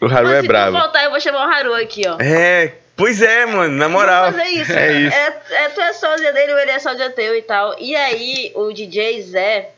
O 0.00 0.06
Haru 0.06 0.28
Mas 0.28 0.38
é 0.38 0.40
se 0.42 0.46
brabo. 0.46 0.76
tu 0.76 0.80
voltar, 0.82 1.04
eu 1.04 1.10
vou 1.10 1.20
chamar 1.20 1.46
o 1.46 1.50
Haru 1.50 1.74
aqui, 1.74 2.02
ó. 2.08 2.16
É, 2.20 2.72
pois 2.96 3.20
é, 3.20 3.44
mano, 3.46 3.76
na 3.76 3.88
moral. 3.88 4.30
Vamos 4.30 4.38
fazer 4.46 4.50
isso. 4.60 4.72
É 4.72 4.92
isso. 4.92 5.16
É, 5.16 5.64
é, 5.64 5.68
tu 5.70 5.80
é 5.80 5.92
sósia 5.92 6.32
dele 6.32 6.52
ele 6.52 6.70
é 6.70 6.78
sósia 6.78 7.10
teu 7.10 7.34
e 7.36 7.42
tal. 7.42 7.76
E 7.78 7.94
aí, 7.96 8.52
o 8.54 8.72
DJ 8.72 9.22
Zé 9.22 9.70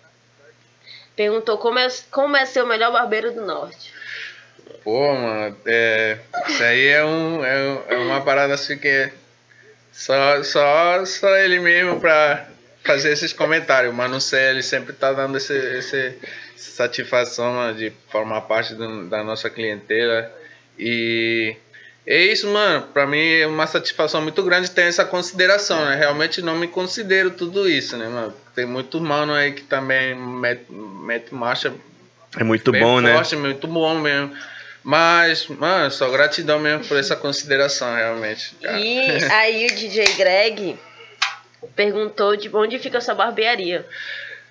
perguntou 1.16 1.58
como 1.58 1.78
é, 1.78 1.88
como 2.10 2.36
é 2.36 2.44
ser 2.46 2.62
o 2.62 2.66
melhor 2.66 2.92
barbeiro 2.92 3.32
do 3.32 3.44
norte. 3.44 3.92
Pô, 4.84 5.14
mano, 5.14 5.56
é, 5.66 6.18
isso 6.48 6.62
aí 6.62 6.86
é, 6.88 7.04
um, 7.04 7.44
é, 7.44 7.78
é 7.90 7.96
uma 7.98 8.20
parada 8.20 8.54
assim 8.54 8.76
que 8.76 8.88
é 8.88 9.12
só, 9.92 10.42
só, 10.42 11.04
só 11.04 11.36
ele 11.36 11.60
mesmo 11.60 12.00
pra 12.00 12.48
fazer 12.84 13.12
esses 13.12 13.32
comentários. 13.32 13.94
Mas 13.94 14.10
não 14.10 14.18
sei, 14.20 14.50
ele 14.50 14.62
sempre 14.62 14.92
tá 14.92 15.12
dando 15.12 15.36
esse, 15.36 15.54
esse 15.54 16.18
satisfação 16.56 17.52
mano, 17.52 17.78
de 17.78 17.92
formar 18.10 18.42
parte 18.42 18.74
do- 18.74 19.06
da 19.08 19.22
nossa 19.22 19.48
clientela. 19.48 20.30
E 20.78 21.54
é 22.06 22.24
isso, 22.24 22.48
mano. 22.48 22.82
Pra 22.92 23.06
mim 23.06 23.24
é 23.24 23.46
uma 23.46 23.66
satisfação 23.66 24.20
muito 24.20 24.42
grande 24.42 24.70
ter 24.70 24.82
essa 24.82 25.04
consideração, 25.04 25.84
né? 25.84 25.94
Realmente 25.96 26.42
não 26.42 26.56
me 26.56 26.66
considero 26.66 27.30
tudo 27.30 27.68
isso, 27.68 27.96
né, 27.96 28.08
mano? 28.08 28.34
Tem 28.54 28.66
muitos 28.66 29.00
mano 29.00 29.32
aí 29.32 29.52
que 29.52 29.62
também 29.62 30.14
mete, 30.14 30.64
mete 30.72 31.32
marcha 31.32 31.72
É 32.36 32.42
muito 32.42 32.72
bom, 32.72 33.00
né? 33.00 33.12
forte, 33.14 33.36
muito 33.36 33.68
bom 33.68 33.98
mesmo. 34.00 34.32
Mas, 34.82 35.46
mano, 35.46 35.90
só 35.90 36.08
gratidão 36.10 36.58
mesmo 36.58 36.84
por 36.86 36.96
essa 36.98 37.14
consideração, 37.16 37.94
realmente. 37.94 38.54
cara. 38.62 38.78
E 38.80 39.24
aí, 39.30 39.66
o 39.66 39.74
DJ 39.74 40.04
Greg 40.16 40.78
perguntou 41.76 42.36
de 42.36 42.48
onde 42.54 42.78
fica 42.78 42.98
a 42.98 43.00
sua 43.00 43.14
barbearia. 43.14 43.86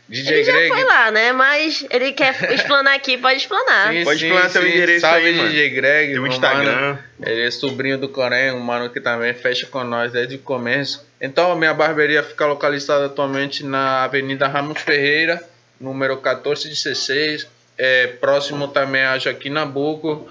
DJ 0.08 0.34
ele 0.34 0.44
já 0.44 0.52
Greg. 0.52 0.70
foi 0.70 0.84
lá, 0.84 1.12
né? 1.12 1.32
Mas 1.32 1.86
ele 1.90 2.12
quer 2.12 2.36
explanar 2.54 2.96
aqui, 2.96 3.18
pode 3.18 3.38
explanar. 3.38 3.94
Sim, 3.94 4.04
Pode 4.04 4.20
sim, 4.20 4.26
explanar 4.28 4.50
sim. 4.50 4.60
endereço 4.60 5.02
Salve, 5.02 5.26
aí, 5.28 5.36
mano. 5.36 5.50
DJ 5.50 5.70
Greg. 5.70 6.12
Teu 6.14 6.22
meu 6.22 6.32
Instagram. 6.32 6.72
mano. 6.82 7.00
Ele 7.26 7.48
é 7.48 7.52
sobrinho 7.52 7.98
do 7.98 8.10
Corém, 8.10 8.52
um 8.52 8.60
mano 8.60 8.90
que 8.90 9.00
também 9.00 9.34
fecha 9.34 9.68
com 9.68 9.84
nós 9.86 10.12
desde 10.12 10.36
o 10.36 10.40
começo. 10.40 11.06
Então, 11.20 11.52
a 11.52 11.56
minha 11.56 11.74
barbearia 11.74 12.24
fica 12.24 12.46
localizada 12.46 13.06
atualmente 13.06 13.64
na 13.66 14.04
Avenida 14.04 14.48
Ramos 14.48 14.82
Ferreira, 14.82 15.42
número 15.80 16.16
1416. 16.16 17.48
É, 17.84 18.08
próximo 18.08 18.68
também 18.68 19.02
a 19.04 19.18
Joaquim 19.18 19.50
Nabuco, 19.50 20.30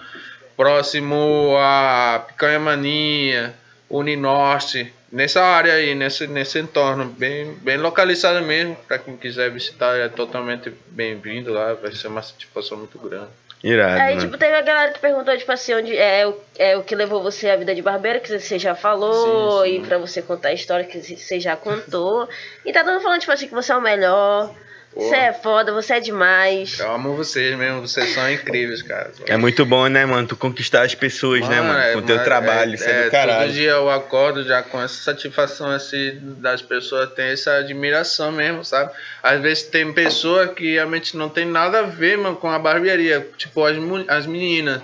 próximo 0.56 1.56
a 1.58 2.24
Picanha 2.28 2.60
Mania, 2.60 3.52
Uninorte. 3.88 4.92
Nessa 5.10 5.42
área 5.42 5.72
aí, 5.74 5.94
nesse, 5.96 6.28
nesse 6.28 6.60
entorno, 6.60 7.06
bem, 7.06 7.54
bem 7.54 7.76
localizado 7.76 8.40
mesmo. 8.42 8.76
Para 8.86 8.98
quem 8.98 9.16
quiser 9.16 9.50
visitar, 9.50 9.96
é 9.98 10.08
totalmente 10.08 10.72
bem-vindo 10.86 11.52
lá. 11.52 11.74
Vai 11.74 11.90
ser 11.92 12.06
uma 12.06 12.22
satisfação 12.22 12.78
muito 12.78 12.96
grande. 13.00 13.26
Irado, 13.64 14.00
Aí, 14.00 14.14
mano. 14.14 14.20
tipo, 14.26 14.38
teve 14.38 14.54
a 14.54 14.62
galera 14.62 14.92
que 14.92 15.00
perguntou, 15.00 15.36
tipo 15.36 15.50
assim, 15.50 15.74
onde 15.74 15.94
é, 15.96 16.26
o- 16.26 16.36
é 16.56 16.76
o 16.76 16.82
que 16.84 16.94
levou 16.94 17.20
você 17.22 17.50
à 17.50 17.56
vida 17.56 17.74
de 17.74 17.82
barbeiro, 17.82 18.20
que 18.20 18.38
você 18.38 18.58
já 18.58 18.74
falou, 18.76 19.64
Sim, 19.64 19.70
sim. 19.72 19.76
e 19.82 19.86
pra 19.86 19.98
você 19.98 20.22
contar 20.22 20.48
a 20.50 20.52
história 20.54 20.84
que 20.86 20.98
você 21.00 21.40
já 21.40 21.56
contou. 21.56 22.28
E 22.64 22.72
tá 22.72 22.84
todo 22.84 22.92
mundo 22.94 23.02
falando, 23.02 23.20
tipo 23.20 23.32
assim, 23.32 23.48
que 23.48 23.54
você 23.54 23.72
é 23.72 23.76
o 23.76 23.80
melhor. 23.82 24.54
Você 24.94 25.14
é 25.14 25.32
foda, 25.32 25.72
você 25.72 25.94
é 25.94 26.00
demais. 26.00 26.78
Eu 26.78 26.92
amo 26.92 27.14
vocês 27.14 27.56
mesmo, 27.56 27.80
vocês 27.80 28.12
são 28.12 28.30
incríveis, 28.30 28.82
cara. 28.82 29.12
É 29.26 29.36
muito 29.36 29.64
bom, 29.64 29.86
né, 29.86 30.04
mano? 30.04 30.26
Tu 30.26 30.36
conquistar 30.36 30.82
as 30.82 30.94
pessoas, 30.94 31.48
né, 31.48 31.60
mano? 31.60 31.78
é, 31.78 31.92
Com 31.92 32.00
o 32.00 32.02
teu 32.02 32.22
trabalho, 32.24 32.72
é, 32.72 32.74
isso 32.74 32.84
é, 32.84 32.92
do 32.94 33.02
Todo 33.02 33.10
caralho. 33.12 33.52
dia 33.52 33.70
eu 33.70 33.90
acordo 33.90 34.42
já 34.42 34.62
com 34.62 34.82
essa 34.82 35.02
satisfação 35.02 35.70
assim 35.70 36.18
das 36.38 36.60
pessoas, 36.60 37.10
tem 37.12 37.26
essa 37.26 37.54
admiração 37.56 38.32
mesmo, 38.32 38.64
sabe? 38.64 38.90
Às 39.22 39.40
vezes 39.40 39.62
tem 39.64 39.92
pessoa 39.92 40.48
que 40.48 40.74
realmente 40.74 41.16
não 41.16 41.28
tem 41.28 41.44
nada 41.46 41.80
a 41.80 41.82
ver, 41.82 42.18
mano, 42.18 42.36
com 42.36 42.50
a 42.50 42.58
barbearia, 42.58 43.26
tipo 43.36 43.64
as, 43.64 43.76
as 44.08 44.26
meninas. 44.26 44.82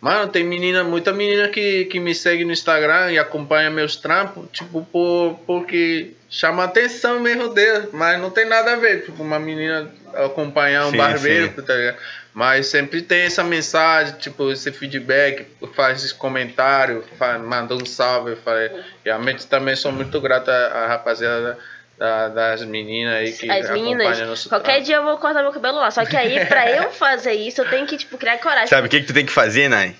Mano, 0.00 0.30
tem 0.30 0.44
menina, 0.44 0.84
muita 0.84 1.12
menina 1.12 1.48
que, 1.48 1.86
que 1.86 1.98
me 1.98 2.14
segue 2.14 2.44
no 2.44 2.52
Instagram 2.52 3.10
e 3.10 3.18
acompanha 3.18 3.68
meus 3.68 3.96
trampos, 3.96 4.48
tipo, 4.52 4.86
por, 4.92 5.40
porque 5.44 6.12
chama 6.30 6.64
atenção 6.64 7.18
mesmo 7.18 7.48
dele, 7.48 7.88
mas 7.92 8.20
não 8.20 8.30
tem 8.30 8.44
nada 8.44 8.74
a 8.74 8.76
ver, 8.76 9.04
tipo, 9.04 9.22
uma 9.22 9.40
menina 9.40 9.90
acompanhar 10.14 10.86
um 10.86 10.90
Sim, 10.92 10.96
barbeiro, 10.96 11.52
sim. 11.54 11.62
tá 11.62 11.74
ligado? 11.74 11.96
Mas 12.32 12.66
sempre 12.66 13.02
tem 13.02 13.22
essa 13.22 13.42
mensagem, 13.42 14.14
tipo, 14.18 14.52
esse 14.52 14.70
feedback, 14.70 15.46
faz 15.74 16.04
esse 16.04 16.14
comentário, 16.14 17.02
faz, 17.18 17.40
manda 17.42 17.74
um 17.74 17.84
salve. 17.84 18.30
Eu 18.30 18.36
falei, 18.36 18.70
realmente 19.04 19.44
também 19.48 19.74
sou 19.74 19.90
muito 19.90 20.20
grato 20.20 20.48
à, 20.48 20.54
à 20.54 20.86
rapaziada 20.86 21.58
da- 21.98 22.28
das 22.28 22.62
meninas 22.64 23.12
aí 23.14 23.32
que 23.32 23.50
As 23.50 23.70
meninas, 23.70 24.20
nosso 24.20 24.48
qualquer 24.48 24.64
trabalho. 24.66 24.84
dia 24.84 24.96
eu 24.96 25.02
vou 25.04 25.18
cortar 25.18 25.42
meu 25.42 25.50
cabelo 25.52 25.78
lá. 25.78 25.90
Só 25.90 26.04
que 26.04 26.16
aí, 26.16 26.46
pra 26.46 26.70
eu 26.70 26.90
fazer 26.92 27.32
isso, 27.32 27.60
eu 27.60 27.68
tenho 27.68 27.86
que, 27.86 27.96
tipo, 27.96 28.16
criar 28.16 28.38
coragem. 28.38 28.68
Sabe 28.68 28.86
o 28.86 28.90
que, 28.90 29.00
que 29.00 29.06
tu 29.08 29.12
tem 29.12 29.26
que 29.26 29.32
fazer, 29.32 29.68
Nai? 29.68 29.96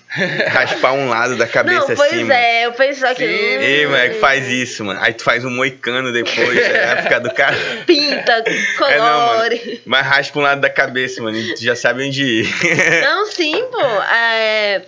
Raspar 0.47 0.93
um 0.93 1.09
lado 1.09 1.35
da 1.37 1.45
cabeça 1.45 1.89
Não, 1.89 1.95
pois 1.97 2.13
assim, 2.13 2.21
mano. 2.23 2.33
é, 2.33 2.65
eu 2.67 2.71
pensei 2.71 3.05
só 3.07 3.13
que. 3.13 3.23
Ei, 3.23 3.85
moleque, 3.85 4.15
faz 4.19 4.47
isso, 4.47 4.85
mano. 4.85 4.99
Aí 5.03 5.13
tu 5.13 5.23
faz 5.25 5.43
um 5.43 5.49
moicano 5.49 6.13
depois, 6.13 6.37
tá? 6.67 6.93
vai 6.93 7.01
ficar 7.03 7.19
do 7.19 7.33
cara. 7.33 7.57
Pinta, 7.85 8.43
É, 8.87 8.97
não, 8.97 9.19
mano. 9.19 9.31
colore. 9.33 9.81
Mas 9.85 10.05
raspa 10.07 10.39
um 10.39 10.41
lado 10.41 10.61
da 10.61 10.69
cabeça, 10.69 11.21
mano. 11.21 11.35
E 11.37 11.53
tu 11.55 11.61
já 11.63 11.75
sabe 11.75 12.07
onde 12.07 12.23
ir. 12.23 12.49
Não, 13.03 13.25
sim, 13.25 13.61
pô. 13.71 13.81
É, 14.03 14.83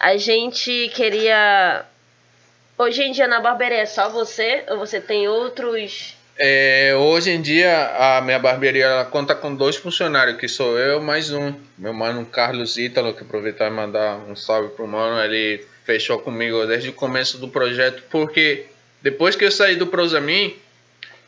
a 0.00 0.16
gente 0.16 0.90
queria. 0.94 1.84
Hoje 2.78 3.02
em 3.02 3.12
dia 3.12 3.28
na 3.28 3.38
barbearia 3.38 3.82
é 3.82 3.86
só 3.86 4.08
você? 4.08 4.64
Ou 4.70 4.78
você 4.78 4.98
tem 5.00 5.28
outros. 5.28 6.16
É, 6.36 6.94
hoje 6.96 7.30
em 7.30 7.42
dia 7.42 7.90
a 7.98 8.20
minha 8.22 8.38
barbearia 8.38 8.84
ela 8.86 9.04
conta 9.04 9.34
com 9.34 9.54
dois 9.54 9.76
funcionários, 9.76 10.38
que 10.38 10.48
sou 10.48 10.78
eu 10.78 11.00
mais 11.00 11.30
um. 11.30 11.52
Meu 11.76 11.92
mano 11.92 12.24
Carlos 12.24 12.76
Ítalo, 12.78 13.12
que 13.14 13.22
aproveitar 13.22 13.66
e 13.68 13.70
mandar 13.70 14.16
um 14.28 14.34
salve 14.34 14.70
pro 14.70 14.86
mano, 14.86 15.22
ele 15.22 15.64
fechou 15.84 16.18
comigo 16.18 16.64
desde 16.66 16.88
o 16.88 16.92
começo 16.92 17.38
do 17.38 17.48
projeto, 17.48 18.02
porque 18.10 18.66
depois 19.02 19.36
que 19.36 19.44
eu 19.44 19.50
saí 19.50 19.76
do 19.76 19.86
Prosamin, 19.86 20.56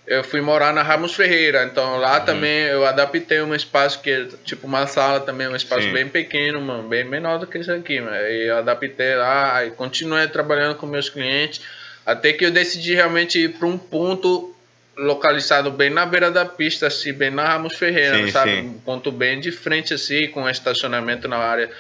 eu 0.07 0.23
fui 0.25 0.41
morar 0.41 0.73
na 0.73 0.83
Ramos 0.83 1.15
Ferreira, 1.15 1.65
então 1.65 1.99
lá 1.99 2.19
Uhum. 2.21 2.25
também 2.25 2.63
eu 2.67 2.87
adaptei 2.87 3.43
um 3.43 3.55
espaço 3.55 4.01
que 4.01 4.11
é 4.11 4.27
tipo 4.45 4.67
uma 4.67 4.87
sala 4.87 5.21
também, 5.21 5.49
um 5.49 5.57
espaço 5.57 5.83
Sim. 5.83 5.93
bem 5.93 6.09
pequeno, 6.09 6.61
mano, 6.61 6.89
bem 6.89 7.05
menor 7.05 7.39
do 7.39 7.47
que 7.47 7.59
isso 7.59 7.73
aqui, 7.73 8.01
mano. 8.01 8.17
E 8.17 8.49
eu 8.49 8.59
adaptei 8.59 9.15
lá 9.17 9.65
e 9.67 9.71
continuei 9.73 10.27
trabalhando 10.29 10.77
com 10.77 10.87
meus 10.87 11.09
clientes, 11.11 11.61
até 12.07 12.33
que 12.33 12.45
eu 12.45 12.51
decidi 12.51 12.95
realmente 12.95 13.39
ir 13.39 13.51
para 13.55 13.67
um 13.67 13.77
ponto 13.79 14.54
localizado 14.97 15.71
bem 15.71 15.91
na 15.91 16.07
beira 16.07 16.31
da 16.31 16.45
pista, 16.45 16.87
assim, 16.87 17.13
bem 17.13 17.31
na 17.31 17.45
Ramos 17.45 17.77
Ferreira, 17.77 18.25
Sim, 18.27 18.31
sabe? 18.31 18.51
sim. 18.53 18.61
Um 18.69 18.79
ponto 18.79 19.11
bem 19.11 19.41
de 19.41 19.51
frente, 19.53 19.93
assim, 19.95 20.29
com 20.29 20.49
estacionamento 20.49 21.27
na 21.29 21.37
área. 21.37 21.71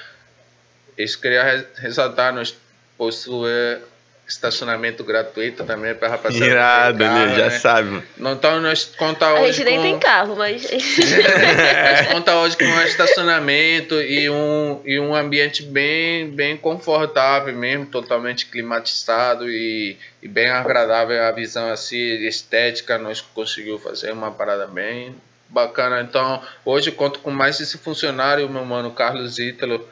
Isso 0.98 1.20
queria 1.20 1.42
res- 1.42 1.66
ressaltar, 1.76 2.32
nós 2.34 2.56
possuímos 2.98 3.80
estacionamento 4.26 5.04
gratuito 5.04 5.64
também 5.64 5.94
para 5.94 6.08
rapaziada. 6.08 6.46
Irado, 6.50 6.98
carro, 6.98 7.22
ali, 7.22 7.36
já 7.36 7.44
né? 7.44 7.50
sabe. 7.50 8.02
Então 8.18 8.60
nós 8.60 8.84
conta 8.96 9.26
A 9.26 9.40
hoje 9.40 9.58
gente 9.58 9.64
nem 9.64 9.76
com... 9.76 9.82
tem 9.82 9.98
carro, 9.98 10.36
mas. 10.36 10.64
Nós 10.70 12.06
conta 12.12 12.36
hoje 12.36 12.56
com 12.56 12.64
um 12.64 12.82
estacionamento 12.82 14.00
e 14.00 14.30
um, 14.30 14.80
e 14.84 14.98
um 14.98 15.14
ambiente 15.14 15.62
bem, 15.62 16.30
bem 16.30 16.56
confortável 16.56 17.54
mesmo, 17.54 17.86
totalmente 17.86 18.46
climatizado 18.46 19.48
e, 19.48 19.98
e 20.22 20.28
bem 20.28 20.48
agradável 20.48 21.22
a 21.22 21.30
visão 21.30 21.70
assim, 21.70 21.96
estética, 22.26 22.98
nós 22.98 23.20
conseguimos 23.20 23.82
fazer 23.82 24.12
uma 24.12 24.30
parada 24.30 24.66
bem 24.66 25.14
bacana. 25.48 26.00
Então, 26.00 26.42
hoje 26.64 26.90
conto 26.90 27.20
com 27.20 27.30
mais 27.30 27.60
esse 27.60 27.78
funcionário, 27.78 28.48
meu 28.48 28.64
mano 28.64 28.90
Carlos 28.90 29.38
Ítalo, 29.38 29.86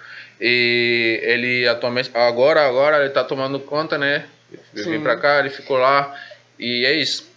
e 0.44 1.20
ele 1.22 1.68
atualmente, 1.68 2.10
agora, 2.12 2.66
agora 2.66 2.98
ele 2.98 3.10
tá 3.10 3.22
tomando 3.22 3.60
conta, 3.60 3.96
né? 3.96 4.26
Eu 4.74 4.90
vim 4.90 5.00
pra 5.00 5.16
cá, 5.16 5.38
ele 5.38 5.50
ficou 5.50 5.78
lá, 5.78 6.20
e 6.58 6.84
é 6.84 6.92
isso. 6.94 7.31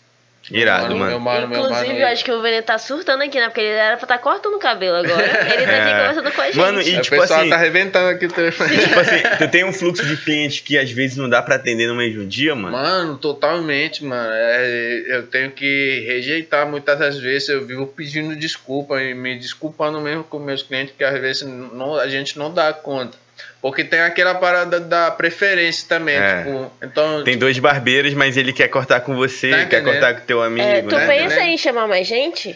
Irado, 0.52 0.89
Meu 0.89 0.98
mano. 0.98 1.20
mano, 1.20 1.48
meu 1.48 1.60
Inclusive, 1.62 1.88
mano. 1.88 2.00
eu 2.00 2.08
acho 2.08 2.24
que 2.24 2.32
o 2.32 2.41
Vene 2.41 2.62
tá 2.62 2.78
surtando 2.78 3.24
aqui, 3.24 3.39
né? 3.39 3.46
Porque 3.48 3.62
ele 3.62 3.70
era 3.70 3.98
pra 3.98 4.06
estar 4.06 4.18
cortando 4.20 4.54
o 4.54 4.60
cabelo 4.60 4.98
agora. 4.98 5.24
Ele 5.54 5.66
tá 5.66 5.78
aqui 5.78 5.89
É. 5.89 5.98
conversando 6.08 6.32
com 6.32 6.41
a 6.41 6.46
gente. 6.46 6.58
Mano, 6.58 6.82
e 6.82 6.98
o 6.98 7.02
tipo 7.02 7.20
pessoal 7.20 7.39
assim- 7.39 7.50
tá 7.50 7.56
arrebentando 7.56 8.10
aqui 8.10 8.26
o 8.28 8.32
telefone. 8.32 8.78
Tipo 8.78 9.00
assim, 9.00 9.16
tu 9.39 9.48
tem 9.50 9.64
um 9.66 9.74
fluxo 9.74 10.06
de 10.06 10.18
cliente 10.18 10.62
que 10.62 10.78
às 10.78 10.91
vezes 10.91 11.18
não 11.18 11.28
dá 11.28 11.41
pra 11.41 11.56
atender 11.56 11.88
no 11.88 11.96
mesmo 11.96 12.26
dia, 12.28 12.54
mano? 12.54 12.78
Mano, 12.78 13.18
totalmente, 13.18 14.04
mano. 14.04 14.30
É, 14.32 15.04
eu 15.08 15.28
tenho 15.28 15.50
que 15.52 16.04
rejeitar 16.08 16.68
muitas 16.68 17.00
das 17.00 17.18
vezes. 17.18 17.50
Eu 17.50 17.66
vivo 17.66 17.88
pedindo 17.88 18.36
desculpa 18.36 19.02
e 19.02 19.14
me 19.16 19.38
desculpando 19.39 20.00
mesmo 20.00 20.24
com 20.24 20.38
meus 20.38 20.62
clientes, 20.62 20.93
que 20.98 21.04
às 21.04 21.20
vezes 21.20 21.41
não, 21.41 21.96
a 21.96 22.08
gente 22.08 22.38
não 22.38 22.54
dá 22.54 22.72
conta. 22.72 23.18
Porque 23.66 23.84
tem 23.84 23.99
aquela 23.99 24.36
parada 24.36 24.80
da 24.80 25.09
preferência 25.09 25.88
também. 25.89 26.16
É. 26.16 26.43
Tipo, 26.43 26.72
então, 26.84 27.24
Tem 27.24 27.36
dois 27.36 27.57
barbeiros, 27.57 28.13
mas 28.13 28.38
ele 28.38 28.53
quer 28.53 28.68
cortar 28.68 29.01
com 29.01 29.16
você, 29.16 29.49
Tá 29.49 29.66
quer 29.66 29.84
cortar 29.84 30.13
com 30.13 30.22
teu 30.28 30.43
amigo, 30.43 30.68
É, 30.68 30.84
tu 30.84 30.95
né? 30.95 31.07
pensa 31.07 31.38
né? 31.38 31.47
em 31.47 31.57
chamar 31.57 31.88
mais 31.88 32.05
gente? 32.05 32.55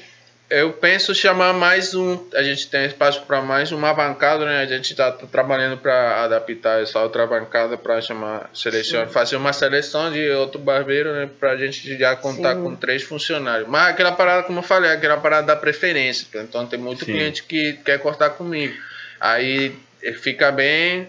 eu 0.52 0.72
penso 0.74 1.16
chamar 1.16 1.52
mais 1.52 1.96
um. 1.96 2.24
A 2.36 2.44
gente 2.44 2.68
tem 2.70 2.86
espaço 2.86 3.24
para 3.24 3.42
mais 3.42 3.72
uma 3.72 3.92
bancada, 3.92 4.46
né? 4.46 4.62
A 4.62 4.68
gente 4.68 4.94
tá 4.96 5.12
trabalhando 5.12 5.78
para 5.78 6.26
adaptar 6.26 6.80
essa 6.84 7.00
outra 7.00 7.26
bancada 7.26 7.76
para 7.76 8.00
chamar, 8.02 8.48
selecionar, 8.54 9.10
fazer 9.10 9.36
uma 9.36 9.52
seleção 9.52 10.12
de 10.12 10.30
outro 10.30 10.60
barbeiro, 10.60 11.12
né? 11.14 11.28
Pra 11.40 11.58
gente 11.58 11.98
já 11.98 12.16
contar 12.16 12.54
Sim. 12.54 12.62
com 12.64 12.76
três 12.76 13.02
funcionários. 13.02 13.68
Mas 13.68 13.90
aquela 13.90 14.12
parada, 14.12 14.44
como 14.44 14.60
eu 14.60 14.64
falei, 14.64 14.92
aquela 14.92 15.18
parada 15.18 15.48
da 15.48 15.56
preferência. 15.56 16.28
Então 16.36 16.68
tem 16.68 16.78
muito 16.78 17.04
Sim. 17.04 17.14
cliente 17.14 17.44
que 17.44 17.74
quer 17.84 17.98
cortar 17.98 18.30
comigo. 18.30 18.76
Aí 19.20 19.76
fica 20.22 20.52
bem. 20.52 21.08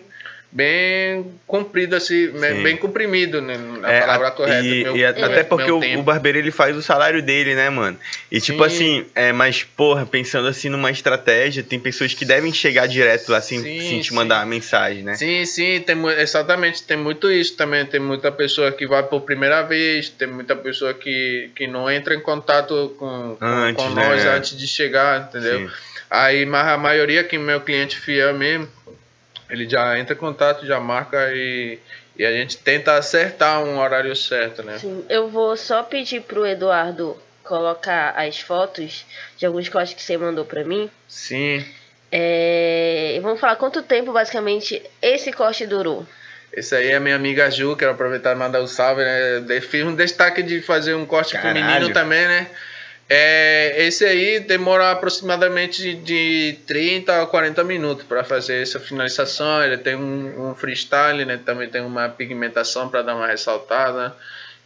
Bem 0.53 1.33
comprido 1.47 1.95
assim, 1.95 2.33
Sim. 2.37 2.63
bem 2.65 2.77
comprimido, 2.77 3.41
né? 3.41 3.55
A 3.85 3.93
É, 3.93 4.01
palavra 4.01 4.27
a- 4.27 4.31
correta. 4.33 4.65
E, 4.67 4.83
meu- 4.83 4.97
e 4.97 5.05
a- 5.05 5.13
meu- 5.13 5.25
até 5.27 5.45
porque 5.45 5.71
o, 5.71 5.79
o 6.01 6.03
barbeiro 6.03 6.39
ele 6.39 6.51
faz 6.51 6.77
o 6.77 6.83
salário 6.83 7.23
dele, 7.23 7.55
né, 7.55 7.71
mano? 7.71 7.97
E 8.33 8.41
tipo 8.41 8.59
Sim. 8.69 8.75
assim, 8.75 9.07
é, 9.15 9.33
mas 9.33 9.63
porra, 9.63 10.05
pensando 10.05 10.49
assim 10.49 10.69
numa 10.69 10.91
estratégia, 10.91 11.63
tem 11.63 11.79
pessoas 11.79 12.15
que 12.15 12.25
devem 12.25 12.53
chegar 12.53 12.89
direto 12.89 13.33
assim, 13.33 13.63
Sim, 13.63 13.81
sem 13.81 14.01
te 14.01 14.13
mandar 14.13 14.41
a 14.41 14.45
mensagem, 14.47 15.05
né? 15.05 15.15
Sim, 15.15 15.47
sim, 15.47 15.85
tem, 15.87 15.97
exatamente, 16.19 16.83
tem 16.83 16.97
muito 16.97 17.31
isso 17.31 17.55
também. 17.57 17.87
Tem 17.87 18.01
muita 18.01 18.33
pessoa 18.33 18.73
que 18.73 18.89
vai 18.89 19.05
por 19.05 19.21
primeira 19.21 19.63
vez, 19.63 20.09
tem 20.09 20.27
muita 20.27 20.57
pessoa 20.57 20.93
que, 20.93 21.49
que 21.55 21.69
não 21.69 21.89
entra 21.89 22.13
em 22.13 22.21
contato 22.21 22.93
com, 22.99 23.37
com, 23.39 23.47
Antes, 23.47 23.85
com 23.85 23.91
né? 23.91 24.03
nós 24.09 24.25
antes 24.27 24.59
de 24.59 24.67
chegar, 24.67 25.29
entendeu? 25.29 25.69
Sim. 25.69 25.75
Aí, 26.11 26.45
mas 26.45 26.67
a 26.67 26.77
maioria 26.77 27.23
que 27.23 27.39
meu 27.39 27.61
cliente 27.61 27.97
fiel 27.99 28.35
mesmo, 28.35 28.69
ele 29.49 29.69
já 29.69 29.99
entra 29.99 30.15
em 30.15 30.19
contato, 30.19 30.67
já 30.67 30.81
marca 30.81 31.31
e, 31.33 31.79
e 32.17 32.25
a 32.27 32.33
gente 32.33 32.57
tenta 32.59 32.95
acertar 32.97 33.63
um 33.63 33.79
horário 33.79 34.15
certo, 34.17 34.63
né? 34.63 34.79
Sim, 34.79 35.05
eu 35.09 35.29
vou 35.29 35.57
só 35.57 35.83
pedir 35.85 36.23
pro 36.23 36.45
Eduardo 36.47 37.17
colocar 37.45 38.11
as 38.17 38.41
fotos 38.41 39.05
de 39.37 39.47
alguns 39.47 39.69
cortes 39.69 39.95
que 39.95 40.03
você 40.03 40.17
mandou 40.17 40.45
pra 40.45 40.65
mim. 40.65 40.91
Sim, 41.09 41.65
É, 42.13 43.19
vamos 43.23 43.41
falar 43.41 43.57
quanto 43.57 43.83
tempo, 43.83 44.13
basicamente, 44.13 44.83
esse 45.01 45.33
corte 45.33 45.65
durou. 45.67 46.05
esse 46.53 46.75
aí 46.75 46.91
é 46.91 46.99
minha 47.01 47.15
amiga 47.17 47.49
Ju, 47.51 47.77
quero 47.77 47.93
aproveitar 47.93 48.33
e 48.33 48.39
mandar 48.39 48.61
um 48.61 48.67
salve, 48.67 49.03
né? 49.05 49.61
Fiz 49.61 49.85
um 49.85 49.95
destaque 49.95 50.43
de 50.43 50.61
fazer 50.61 50.95
um 50.95 51.07
corte 51.07 51.33
pro 51.33 51.43
Caralho. 51.43 51.65
menino 51.65 51.93
também, 51.93 52.27
né? 52.27 52.49
É, 53.13 53.75
esse 53.89 54.05
aí 54.05 54.39
demora 54.39 54.93
aproximadamente 54.93 55.95
de 55.95 56.57
30 56.65 57.23
a 57.23 57.27
40 57.27 57.65
minutos 57.65 58.07
para 58.07 58.23
fazer 58.23 58.63
essa 58.63 58.79
finalização. 58.79 59.65
Ele 59.65 59.77
tem 59.77 59.97
um, 59.97 60.51
um 60.51 60.55
freestyle, 60.55 61.25
né? 61.25 61.37
Também 61.45 61.69
tem 61.69 61.81
uma 61.81 62.09
pigmentação 62.09 62.89
para 62.89 63.03
dar 63.03 63.17
uma 63.17 63.27
ressaltada. 63.27 64.15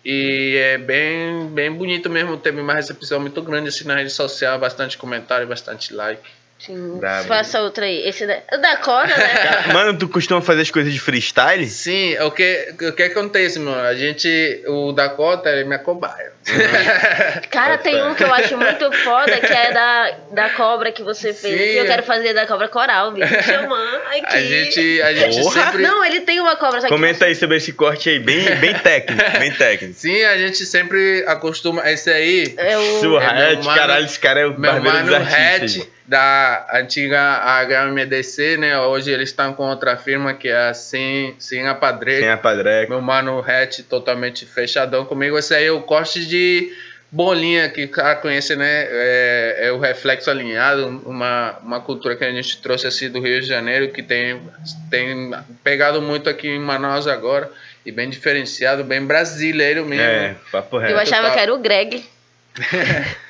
E 0.04 0.58
é 0.58 0.76
bem, 0.76 1.46
bem 1.46 1.72
bonito 1.72 2.10
mesmo. 2.10 2.36
Teve 2.36 2.60
uma 2.60 2.74
recepção 2.74 3.18
muito 3.18 3.40
grande 3.40 3.70
assim 3.70 3.84
na 3.84 3.96
rede 3.96 4.10
social, 4.10 4.58
bastante 4.58 4.98
comentário, 4.98 5.46
bastante 5.46 5.94
like. 5.94 6.28
Sim, 6.58 6.98
Brabo. 6.98 7.28
faça 7.28 7.60
outra 7.60 7.84
aí. 7.84 8.08
Esse 8.08 8.26
da, 8.26 8.38
o 8.54 8.56
da 8.58 8.76
Cora, 8.78 9.14
né? 9.14 9.64
Mano, 9.74 9.98
tu 9.98 10.08
costuma 10.08 10.40
fazer 10.40 10.62
as 10.62 10.70
coisas 10.70 10.92
de 10.92 10.98
freestyle? 10.98 11.66
Sim, 11.66 12.16
o 12.20 12.30
que, 12.30 12.74
o 12.88 12.92
que 12.92 13.02
acontece, 13.02 13.58
mano? 13.58 13.80
A 13.86 13.94
gente, 13.94 14.62
o 14.66 14.92
Dakota, 14.92 15.50
ele 15.50 15.60
é 15.62 15.64
minha 15.64 15.78
cobaia. 15.78 16.32
Cara, 17.50 17.78
tem 17.78 18.02
um 18.02 18.14
que 18.14 18.22
eu 18.22 18.32
acho 18.32 18.56
muito 18.56 18.90
foda, 18.92 19.40
que 19.40 19.52
é 19.52 19.72
da, 19.72 20.10
da 20.32 20.50
cobra 20.50 20.92
que 20.92 21.02
você 21.02 21.32
fez. 21.32 21.54
Sim. 21.54 21.66
E 21.74 21.76
eu 21.78 21.86
quero 21.86 22.02
fazer 22.02 22.32
da 22.34 22.46
cobra 22.46 22.68
coral, 22.68 23.12
me 23.12 23.20
chamando 23.42 23.96
aqui. 24.08 24.24
A 24.36 24.40
gente, 24.42 25.02
a 25.02 25.14
gente 25.14 25.40
Porra! 25.42 25.64
sempre. 25.64 25.82
Não, 25.82 26.04
ele 26.04 26.20
tem 26.20 26.40
uma 26.40 26.56
cobra, 26.56 26.80
só 26.80 26.86
que 26.86 26.92
Comenta 26.92 27.26
aí 27.26 27.34
sobre 27.34 27.56
esse 27.56 27.72
corte 27.72 28.08
aí, 28.08 28.18
bem, 28.18 28.44
bem 28.56 28.74
técnico, 28.74 29.38
bem 29.38 29.52
técnico. 29.52 29.94
Sim, 29.98 30.22
a 30.24 30.36
gente 30.38 30.64
sempre 30.64 31.24
acostuma. 31.26 31.88
Esse 31.90 32.10
aí, 32.10 32.54
É 32.56 32.76
o... 32.78 32.98
É, 32.98 33.00
meu 33.02 33.16
Hatch, 33.18 33.64
mano- 33.64 33.78
caralho, 33.78 34.04
esse 34.06 34.18
cara 34.18 34.40
é 34.40 34.46
o 34.46 34.58
meu 34.58 34.72
barbeiro 34.72 34.98
dos 35.02 35.10
mano 35.10 35.24
artistas. 35.24 35.76
Hatch, 35.82 35.88
da 36.06 36.66
antiga 36.74 37.40
HMDC, 37.66 38.58
né? 38.58 38.78
Hoje 38.78 39.10
eles 39.10 39.30
estão 39.30 39.54
com 39.54 39.64
outra 39.64 39.96
firma 39.96 40.34
que 40.34 40.48
é 40.48 40.68
a 40.68 40.74
Sim, 40.74 41.34
Sim 41.38 41.66
a 41.66 41.74
Padre. 41.74 42.20
Tem 42.20 42.28
a 42.28 42.36
padreca. 42.36 42.90
Meu 42.90 43.00
mano 43.00 43.38
Hatch 43.40 43.80
totalmente 43.88 44.44
fechadão 44.44 45.06
comigo. 45.06 45.38
Esse 45.38 45.54
aí 45.54 45.66
é 45.66 45.72
o 45.72 45.80
corte 45.80 46.26
de 46.26 46.72
bolinha 47.10 47.68
que 47.68 47.84
o 47.84 47.88
cara 47.88 48.16
conhece, 48.16 48.54
né? 48.54 48.86
É, 48.90 49.68
é 49.68 49.72
o 49.72 49.78
reflexo 49.78 50.28
alinhado, 50.28 51.02
uma, 51.06 51.58
uma 51.62 51.80
cultura 51.80 52.16
que 52.16 52.24
a 52.24 52.30
gente 52.32 52.60
trouxe 52.60 52.86
assim 52.86 53.08
do 53.08 53.20
Rio 53.20 53.40
de 53.40 53.46
Janeiro 53.46 53.88
que 53.88 54.02
tem, 54.02 54.42
tem 54.90 55.30
pegado 55.62 56.02
muito 56.02 56.28
aqui 56.28 56.48
em 56.48 56.58
Manaus 56.58 57.06
agora 57.06 57.50
e 57.86 57.92
bem 57.92 58.10
diferenciado, 58.10 58.84
bem 58.84 59.04
brasileiro 59.06 59.86
mesmo. 59.86 60.04
É, 60.04 60.36
papo 60.50 60.76
Eu 60.76 60.80
reto. 60.80 60.98
achava 60.98 61.28
total. 61.28 61.34
que 61.34 61.40
era 61.40 61.54
o 61.54 61.58
Greg. 61.58 62.04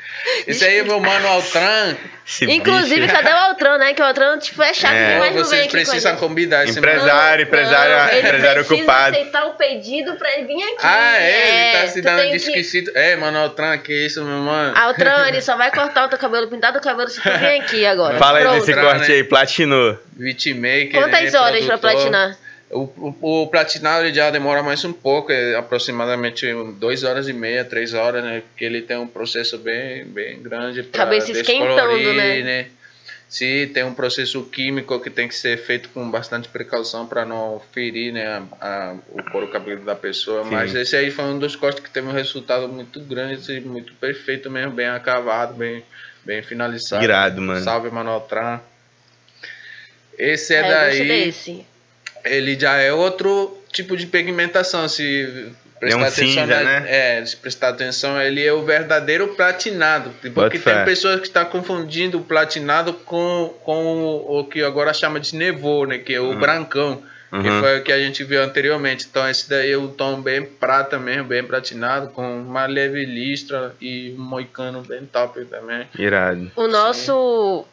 Esse 0.46 0.64
aí 0.64 0.78
é 0.78 0.82
meu 0.82 1.00
mano 1.00 1.28
Altran. 1.28 1.96
Esse 2.26 2.46
Inclusive, 2.50 3.02
bicho. 3.02 3.12
cadê 3.12 3.28
o 3.30 3.36
Altran, 3.36 3.76
né? 3.78 3.92
Que 3.92 4.00
o 4.00 4.04
Altran, 4.06 4.38
tipo, 4.38 4.62
é 4.62 4.72
chato 4.72 4.94
É. 4.94 5.12
demais 5.14 5.34
não 5.34 5.44
Vocês 5.44 5.66
precisam 5.70 6.16
convidar 6.16 6.64
esse. 6.64 6.78
Empresário, 6.78 7.42
empresário, 7.42 8.16
ele 8.16 8.26
empresário 8.28 8.64
precisa 8.64 8.74
ocupado. 8.82 9.16
aceitar 9.16 9.46
o 9.46 9.50
pedido 9.54 10.14
pra 10.16 10.32
ele 10.38 10.46
vir 10.46 10.62
aqui. 10.62 10.76
Ah, 10.82 11.16
é? 11.18 11.48
Ele 11.66 11.72
tá 11.72 11.78
É, 11.78 11.86
se 11.88 12.00
tu 12.00 12.04
dando 12.04 12.22
de 12.22 12.30
que- 12.30 12.36
esquecido. 12.36 12.92
É, 12.94 13.16
mano, 13.16 13.38
Altran, 13.38 13.76
que 13.78 13.92
isso, 14.06 14.24
meu 14.24 14.38
mano. 14.38 14.74
Altran, 14.78 15.28
ele 15.28 15.40
só 15.42 15.56
vai 15.56 15.70
cortar 15.70 16.06
o 16.06 16.08
teu 16.08 16.18
cabelo, 16.18 16.48
pintar 16.48 16.70
o 16.70 16.72
teu 16.74 16.82
cabelo 16.82 17.10
se 17.10 17.20
tu 17.20 17.28
vir 17.30 17.60
aqui 17.60 17.84
agora. 17.84 18.16
Fala 18.16 18.38
aí 18.38 18.44
Pronto. 18.44 18.60
desse 18.64 18.74
corte 18.80 19.12
aí, 19.12 19.24
platinou. 19.24 19.98
Beatmaker. 20.12 20.92
Quantas 20.92 21.32
né, 21.32 21.38
horas 21.38 21.64
pra 21.66 21.76
produtor. 21.78 21.90
platinar? 22.10 22.36
O, 22.74 22.82
o, 23.22 23.42
o 23.42 23.46
platinar 23.46 24.04
ele 24.04 24.12
já 24.12 24.30
demora 24.30 24.60
mais 24.62 24.84
um 24.84 24.92
pouco, 24.92 25.30
é 25.30 25.54
aproximadamente 25.54 26.44
duas 26.78 27.04
horas 27.04 27.28
e 27.28 27.32
meia, 27.32 27.64
três 27.64 27.94
horas, 27.94 28.22
né? 28.24 28.42
Porque 28.48 28.64
ele 28.64 28.82
tem 28.82 28.96
um 28.96 29.06
processo 29.06 29.56
bem, 29.58 30.04
bem 30.04 30.42
grande 30.42 30.82
para 30.82 31.04
Cabeça 31.04 31.30
esquentando, 31.30 32.12
né? 32.14 32.66
Sim, 33.28 33.68
tem 33.72 33.82
um 33.84 33.94
processo 33.94 34.42
químico 34.44 35.00
que 35.00 35.08
tem 35.10 35.26
que 35.26 35.34
ser 35.34 35.56
feito 35.56 35.88
com 35.88 36.08
bastante 36.10 36.48
precaução 36.48 37.06
para 37.06 37.24
não 37.24 37.60
ferir 37.72 38.12
né, 38.12 38.26
a, 38.26 38.42
a- 38.60 38.96
o 39.10 39.22
couro 39.30 39.48
cabeludo 39.48 39.84
da 39.84 39.94
pessoa. 39.96 40.44
Sim. 40.44 40.50
Mas 40.50 40.74
esse 40.74 40.94
aí 40.96 41.10
foi 41.10 41.24
um 41.24 41.38
dos 41.38 41.56
cortes 41.56 41.82
que 41.82 41.90
teve 41.90 42.06
um 42.06 42.12
resultado 42.12 42.68
muito 42.68 43.00
grande, 43.00 43.34
assim, 43.34 43.60
muito 43.60 43.92
perfeito 43.94 44.50
mesmo, 44.50 44.72
bem 44.72 44.86
acabado, 44.86 45.54
bem, 45.54 45.82
bem 46.24 46.42
finalizado. 46.42 47.02
Irado, 47.02 47.40
mano. 47.40 47.60
Salve, 47.64 47.90
Manotran. 47.90 48.60
Esse 50.18 50.54
é, 50.54 50.58
É, 50.58 50.60
eu 50.60 50.68
daí 50.68 51.08
desse. 51.08 51.66
Ele 52.24 52.58
já 52.58 52.76
é 52.76 52.92
outro 52.92 53.56
tipo 53.72 53.96
de 53.96 54.06
pigmentação. 54.06 54.88
Se 54.88 55.52
prestar 55.80 55.98
É 55.98 56.00
um 56.00 56.04
atenção, 56.04 56.26
cinza, 56.28 56.46
na- 56.46 56.62
né? 56.80 56.84
é, 57.20 57.24
se 57.26 57.36
prestar 57.36 57.68
atenção, 57.70 58.20
ele 58.20 58.44
é 58.44 58.52
o 58.52 58.62
verdadeiro 58.64 59.28
platinado. 59.34 60.10
Porque 60.10 60.30
Bota 60.30 60.50
tem 60.50 60.60
fé. 60.60 60.84
pessoas 60.84 61.20
que 61.20 61.26
estão 61.26 61.44
confundindo 61.46 62.18
o 62.18 62.24
platinado 62.24 62.92
com, 62.94 63.52
com 63.62 64.04
o, 64.28 64.44
que 64.44 64.62
agora 64.62 64.92
chama 64.94 65.20
de 65.20 65.36
nevô, 65.36 65.84
né? 65.86 65.98
Que 65.98 66.14
é 66.14 66.20
o 66.20 66.34
brancão. 66.38 67.02
Que 67.30 67.36
Uhum. 67.48 67.60
foi 67.60 67.78
o 67.80 67.82
que 67.82 67.90
a 67.90 67.98
gente 67.98 68.22
viu 68.22 68.40
anteriormente. 68.40 69.06
Então 69.10 69.28
esse 69.28 69.50
daí 69.50 69.72
é 69.72 69.76
o 69.76 69.88
tom 69.88 70.20
bem 70.22 70.44
prata 70.44 71.00
mesmo, 71.00 71.24
bem 71.24 71.42
platinado, 71.42 72.06
com 72.10 72.22
uma 72.42 72.64
leve 72.66 73.04
listra 73.04 73.74
e 73.80 74.14
um 74.16 74.22
moicano 74.22 74.82
bem 74.82 75.04
top 75.04 75.44
também. 75.46 75.84
Irado. 75.98 76.52
O 76.54 76.68
nosso 76.68 77.64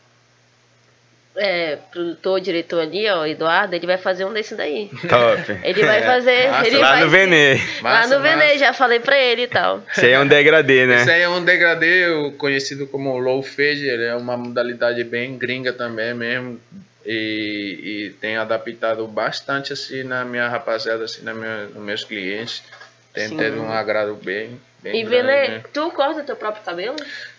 é, 1.35 1.77
produtor, 1.91 2.41
diretor 2.41 2.81
ali, 2.81 3.09
ó, 3.09 3.25
Eduardo, 3.25 3.75
ele 3.75 3.87
vai 3.87 3.97
fazer 3.97 4.25
um 4.25 4.33
desse 4.33 4.55
daí. 4.55 4.89
Top. 5.07 5.59
Ele 5.63 5.85
vai 5.85 6.01
fazer. 6.03 6.49
Massa. 6.49 6.67
ele 6.67 6.77
Lá 6.77 6.91
vai 6.91 7.03
no 7.03 7.09
Venê. 7.09 7.53
Lá 7.55 7.61
Massa, 7.81 8.15
no 8.17 8.21
Venê, 8.21 8.45
massa. 8.45 8.57
já 8.57 8.73
falei 8.73 8.99
pra 8.99 9.17
ele 9.17 9.43
e 9.43 9.47
tal. 9.47 9.81
Isso 9.91 10.05
aí 10.05 10.11
é 10.11 10.19
um 10.19 10.27
degradê, 10.27 10.85
né? 10.85 11.01
Esse 11.01 11.11
aí 11.11 11.21
é 11.21 11.29
um 11.29 11.43
degradê 11.43 12.31
conhecido 12.37 12.85
como 12.87 13.17
low 13.17 13.41
fade, 13.41 13.87
ele 13.87 14.03
é 14.03 14.15
uma 14.15 14.35
modalidade 14.35 15.03
bem 15.03 15.37
gringa 15.37 15.71
também 15.73 16.13
mesmo. 16.13 16.59
E, 17.05 17.79
e 17.83 18.09
tem 18.21 18.37
adaptado 18.37 19.07
bastante 19.07 19.73
assim 19.73 20.03
na 20.03 20.23
minha 20.23 20.47
rapaziada, 20.47 21.05
assim, 21.05 21.23
na 21.23 21.33
minha, 21.33 21.65
nos 21.65 21.83
meus 21.83 22.03
clientes. 22.03 22.61
Tem 23.13 23.27
Sim. 23.27 23.37
teve 23.37 23.57
um 23.59 23.71
agrado 23.71 24.15
bem, 24.15 24.59
bem 24.81 24.99
E 24.99 25.03
grande, 25.03 25.27
Vene, 25.27 25.47
né? 25.55 25.63
tu 25.73 25.89
corta 25.91 26.23
teu 26.23 26.35
próprio 26.35 26.63
cabelo? 26.63 26.95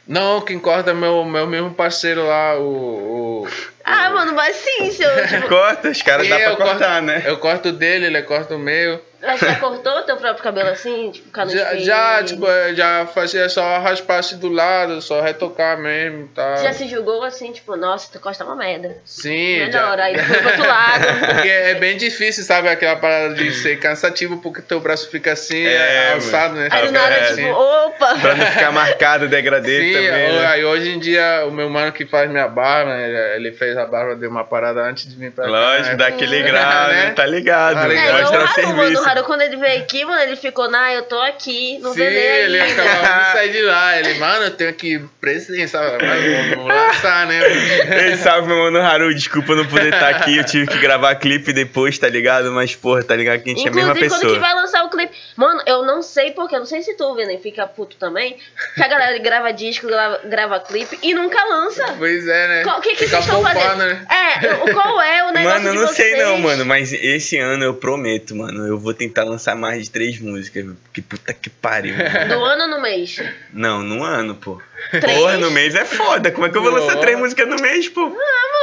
Não, 0.06 0.40
quem 0.40 0.58
corta 0.58 0.90
é 0.90 0.94
meu, 0.94 1.24
meu 1.24 1.46
mesmo 1.46 1.72
parceiro 1.72 2.26
lá, 2.26 2.58
o. 2.58 3.44
o 3.44 3.48
Ah, 3.84 4.10
mano, 4.10 4.32
mas 4.34 4.56
sim, 4.56 4.90
seu. 4.90 5.08
Tipo, 5.28 5.48
Corta, 5.48 5.90
os 5.90 6.02
caras 6.02 6.28
dá 6.28 6.36
pra 6.36 6.56
cortar, 6.56 6.78
corto, 6.78 7.02
né? 7.02 7.22
Eu 7.24 7.38
corto 7.38 7.68
o 7.68 7.72
dele, 7.72 8.06
ele 8.06 8.22
corta 8.22 8.56
o 8.56 8.58
meu. 8.58 9.00
Mas 9.22 9.40
já 9.40 9.54
cortou 9.56 10.02
teu 10.02 10.16
próprio 10.16 10.42
cabelo 10.42 10.68
assim? 10.70 11.10
Tipo, 11.12 11.30
canudo 11.30 11.56
Já, 11.56 11.76
já, 11.76 12.22
tipo, 12.24 12.46
é, 12.48 12.74
já 12.74 13.06
fazia 13.06 13.48
só 13.48 13.78
raspar 13.78 14.18
assim 14.18 14.36
do 14.38 14.48
lado, 14.48 15.00
só 15.00 15.20
retocar 15.20 15.78
mesmo, 15.78 16.28
tá? 16.28 16.56
Já 16.56 16.72
se 16.72 16.88
julgou 16.88 17.22
assim, 17.22 17.52
tipo, 17.52 17.76
nossa, 17.76 18.10
tu 18.12 18.18
costa 18.20 18.44
uma 18.44 18.56
merda. 18.56 18.96
Sim, 19.04 19.58
Melhor, 19.60 19.96
já. 19.98 20.04
aí 20.04 20.14
tu 20.16 20.24
foi 20.24 20.38
pro 20.38 20.48
outro 20.48 20.66
lado. 20.66 21.04
Porque 21.34 21.48
é 21.48 21.74
bem 21.74 21.96
difícil, 21.96 22.44
sabe? 22.44 22.68
Aquela 22.68 22.96
parada 22.96 23.34
de 23.34 23.52
ser 23.52 23.78
cansativo, 23.78 24.38
porque 24.42 24.60
teu 24.62 24.80
braço 24.80 25.08
fica 25.10 25.32
assim, 25.32 25.64
É, 25.64 26.12
alçado, 26.14 26.54
né? 26.54 26.68
Aí 26.70 26.86
do 26.86 26.92
nada, 26.92 27.14
É, 27.14 27.20
tipo, 27.28 27.32
assim. 27.32 27.50
opa! 27.50 28.14
Pra 28.20 28.34
não 28.34 28.46
ficar 28.46 28.72
marcado, 28.72 29.28
degradê 29.28 29.80
Sim, 29.80 29.92
também. 29.92 30.30
o- 30.30 30.40
né? 30.40 30.46
aí 30.46 30.64
hoje 30.64 30.90
em 30.90 30.98
dia 30.98 31.44
o 31.46 31.50
meu 31.50 31.68
mano 31.70 31.92
que 31.92 32.06
faz 32.06 32.30
minha 32.30 32.48
barba, 32.48 32.90
né, 32.94 33.36
ele 33.36 33.52
fez 33.52 33.76
a 33.76 33.86
barba, 33.86 34.14
deu 34.16 34.30
uma 34.30 34.44
parada 34.44 34.80
antes 34.82 35.08
de 35.08 35.14
vir 35.16 35.30
pra 35.32 35.44
cá. 35.44 35.50
Lógico, 35.50 35.88
né? 35.90 35.94
dá 35.96 36.06
aquele 36.08 36.42
grau, 36.42 36.88
né? 36.88 36.92
Né? 37.04 37.10
Tá 37.10 37.26
ligado, 37.26 37.74
Tá 37.74 37.86
ligado. 37.88 38.06
É, 38.08 38.12
o 38.12 38.20
mostra 38.20 38.38
mano. 38.38 38.52
serviço. 38.54 39.02
Quando 39.24 39.42
ele 39.42 39.56
veio 39.56 39.82
aqui, 39.82 40.04
mano, 40.04 40.22
ele 40.22 40.36
ficou, 40.36 40.70
nah, 40.70 40.92
eu 40.92 41.02
tô 41.02 41.18
aqui, 41.20 41.78
não 41.78 41.92
Sim, 41.92 41.98
vê 41.98 42.10
nem 42.10 42.18
aí. 42.28 42.42
ele 42.44 42.60
acabava 42.60 43.24
de 43.24 43.32
sair 43.32 43.52
de 43.52 43.62
lá. 43.62 43.98
Ele, 43.98 44.14
mano, 44.14 44.44
eu 44.44 44.50
tenho 44.52 44.72
que 44.74 45.00
presença, 45.20 45.80
mas 46.00 46.50
vamos 46.56 46.66
lançar, 46.68 47.26
né? 47.26 47.40
Ei, 48.08 48.16
salve, 48.16 48.48
meu 48.48 48.56
mano 48.56 48.80
Haru. 48.80 49.14
Desculpa 49.14 49.54
não 49.54 49.66
poder 49.66 49.92
estar 49.92 50.08
aqui. 50.08 50.36
Eu 50.38 50.44
tive 50.44 50.66
que 50.66 50.78
gravar 50.78 51.14
clipe 51.16 51.52
depois, 51.52 51.98
tá 51.98 52.08
ligado? 52.08 52.50
Mas, 52.52 52.74
porra, 52.74 53.02
tá 53.04 53.14
ligado 53.14 53.42
que 53.42 53.50
a 53.50 53.54
gente 53.54 53.66
é 53.66 53.70
a 53.70 53.74
mesma 53.74 53.90
Inclusive, 53.90 54.08
quando 54.10 54.20
que 54.20 54.26
pessoa. 54.26 54.40
vai 54.40 54.54
lançar 54.54 54.84
o 54.84 54.90
clipe? 54.90 55.12
Mano, 55.36 55.60
eu 55.66 55.84
não 55.84 56.02
sei 56.02 56.30
porque, 56.32 56.54
eu 56.54 56.60
não 56.60 56.66
sei 56.66 56.82
se 56.82 56.96
tu, 56.96 57.14
Vene, 57.14 57.38
fica 57.38 57.66
puto 57.66 57.96
também, 57.96 58.36
que 58.74 58.82
a 58.82 58.88
galera 58.88 59.18
grava 59.18 59.52
disco, 59.52 59.86
grava, 59.86 60.20
grava 60.24 60.60
clipe 60.60 60.98
e 61.02 61.14
nunca 61.14 61.42
lança. 61.44 61.94
Pois 61.98 62.26
é, 62.26 62.48
né? 62.48 62.72
O 62.72 62.80
que, 62.80 62.90
que 62.94 63.06
vocês 63.08 63.24
estão 63.24 63.42
fazendo? 63.42 63.76
né? 63.78 64.06
É, 64.10 64.72
qual 64.72 65.00
é 65.00 65.24
o 65.24 65.32
negócio 65.32 65.58
Mano, 65.62 65.68
eu 65.68 65.72
de 65.72 65.78
não 65.78 65.88
sei 65.88 66.16
não, 66.16 66.30
vocês? 66.32 66.40
mano, 66.42 66.64
mas 66.66 66.92
esse 66.92 67.38
ano 67.38 67.64
eu 67.64 67.74
prometo, 67.74 68.34
mano, 68.34 68.66
eu 68.66 68.78
vou 68.78 68.94
tentar 69.06 69.24
lançar 69.24 69.54
mais 69.56 69.84
de 69.84 69.90
três 69.90 70.18
músicas, 70.20 70.66
que 70.92 71.02
puta 71.02 71.32
que 71.32 71.50
pariu. 71.50 71.94
mano. 71.96 72.28
Do 72.28 72.44
ano 72.44 72.62
ou 72.62 72.68
no 72.70 72.80
mês? 72.82 73.16
Não, 73.52 73.82
no 73.82 74.02
ano, 74.02 74.34
pô. 74.34 74.60
Três? 74.90 75.18
Porra, 75.18 75.36
no 75.38 75.50
mês 75.50 75.74
é 75.74 75.84
foda. 75.84 76.30
Como 76.30 76.46
é 76.46 76.50
que 76.50 76.56
eu 76.56 76.62
vou 76.62 76.70
lançar 76.72 76.94
Pô. 76.94 77.00
três 77.00 77.18
músicas 77.18 77.48
no 77.48 77.56
mês, 77.56 77.88
pô? 77.88 78.08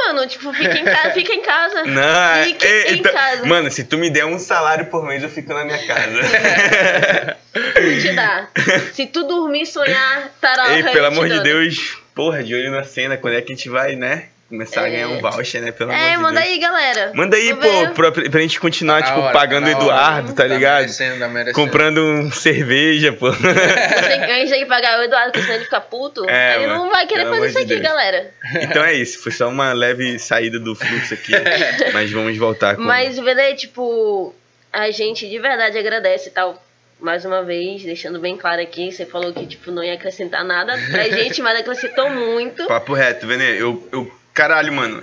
Mano, 0.06 0.26
tipo, 0.26 0.52
fica 0.52 0.78
em 0.78 0.84
casa. 0.84 1.10
Fica 1.12 1.32
em 1.32 1.42
casa. 1.42 1.84
Não, 1.84 2.44
Fique 2.44 2.66
é, 2.66 2.92
em 2.92 2.98
então- 2.98 3.12
casa. 3.12 3.46
Mano, 3.46 3.70
se 3.70 3.84
tu 3.84 3.96
me 3.98 4.10
der 4.10 4.24
um 4.26 4.38
salário 4.38 4.86
por 4.86 5.04
mês, 5.06 5.22
eu 5.22 5.28
fico 5.30 5.52
na 5.52 5.64
minha 5.64 5.78
casa. 5.86 6.20
Vou 7.54 8.00
te 8.00 8.12
dar. 8.14 8.50
Se 8.92 9.06
tu 9.06 9.24
dormir 9.26 9.62
e 9.62 9.66
sonhar, 9.66 10.30
tará, 10.40 10.76
Ei, 10.76 10.82
pelo 10.84 11.06
amor 11.06 11.28
de. 11.28 11.40
Deus, 11.40 11.98
porra, 12.14 12.42
de 12.42 12.54
olho 12.54 12.70
na 12.70 12.84
cena, 12.84 13.16
quando 13.16 13.34
é 13.34 13.40
que 13.42 13.52
a 13.52 13.56
gente 13.56 13.68
vai, 13.68 13.96
né? 13.96 14.28
Começar 14.50 14.80
a 14.82 14.88
É. 14.88 14.90
ganhar 14.90 15.08
um 15.10 15.20
voucher, 15.20 15.62
né? 15.62 15.70
Pelo 15.70 15.92
É, 15.92 15.94
amor 15.94 16.10
de 16.16 16.22
manda 16.22 16.40
Deus. 16.40 16.52
aí, 16.52 16.58
galera. 16.58 17.12
Manda 17.14 17.36
aí, 17.36 17.52
Vou 17.52 17.62
pô, 17.86 17.94
pra, 17.94 18.10
pra 18.10 18.40
gente 18.40 18.58
continuar, 18.58 19.00
Da 19.00 19.06
tipo, 19.06 19.20
hora, 19.20 19.32
pagando 19.32 19.68
o 19.68 19.70
hora. 19.70 19.78
Eduardo, 19.80 20.32
tá 20.34 20.44
ligado? 20.44 20.80
merecendo, 20.80 21.18
tá 21.20 21.28
merecendo. 21.28 21.54
Comprando 21.54 21.98
um 22.04 22.32
cerveja, 22.32 23.12
pô. 23.12 23.30
Você 23.32 24.48
tem 24.50 24.58
que, 24.58 24.66
pagar 24.66 24.98
o 24.98 25.04
Eduardo, 25.04 25.30
porque 25.30 25.42
senão 25.42 25.54
ele 25.54 25.64
fica 25.64 25.80
puto. 25.80 26.28
É, 26.28 26.56
ele 26.56 26.66
mano, 26.66 26.80
não 26.84 26.90
vai 26.90 27.06
querer 27.06 27.26
fazer 27.28 27.46
isso 27.46 27.54
de 27.54 27.58
aqui, 27.62 27.66
Deus. 27.68 27.82
galera. 27.82 28.30
Então 28.60 28.84
é 28.84 28.92
isso, 28.92 29.22
foi 29.22 29.30
só 29.30 29.48
uma 29.48 29.72
leve 29.72 30.18
saída 30.18 30.58
do 30.58 30.74
fluxo 30.74 31.14
aqui. 31.14 31.30
mas 31.94 32.10
vamos 32.10 32.36
voltar 32.36 32.74
com. 32.74 32.82
Mas, 32.82 33.18
Vele, 33.20 33.54
tipo, 33.54 34.34
a 34.72 34.90
gente 34.90 35.28
de 35.28 35.38
verdade 35.38 35.78
agradece 35.78 36.28
e 36.28 36.32
tal. 36.32 36.60
Mais 36.98 37.24
uma 37.24 37.42
vez, 37.42 37.82
deixando 37.82 38.18
bem 38.18 38.36
claro 38.36 38.60
aqui, 38.60 38.92
você 38.92 39.06
falou 39.06 39.32
que, 39.32 39.46
tipo, 39.46 39.70
não 39.70 39.82
ia 39.82 39.94
acrescentar 39.94 40.44
nada 40.44 40.76
pra 40.90 41.04
gente, 41.08 41.40
mas 41.40 41.58
acrescentou 41.58 42.10
muito. 42.10 42.66
Papo 42.66 42.92
reto, 42.92 43.26
Vene, 43.26 43.44
eu, 43.58 43.88
eu. 43.90 44.19
Caralho, 44.34 44.72
mano. 44.72 45.02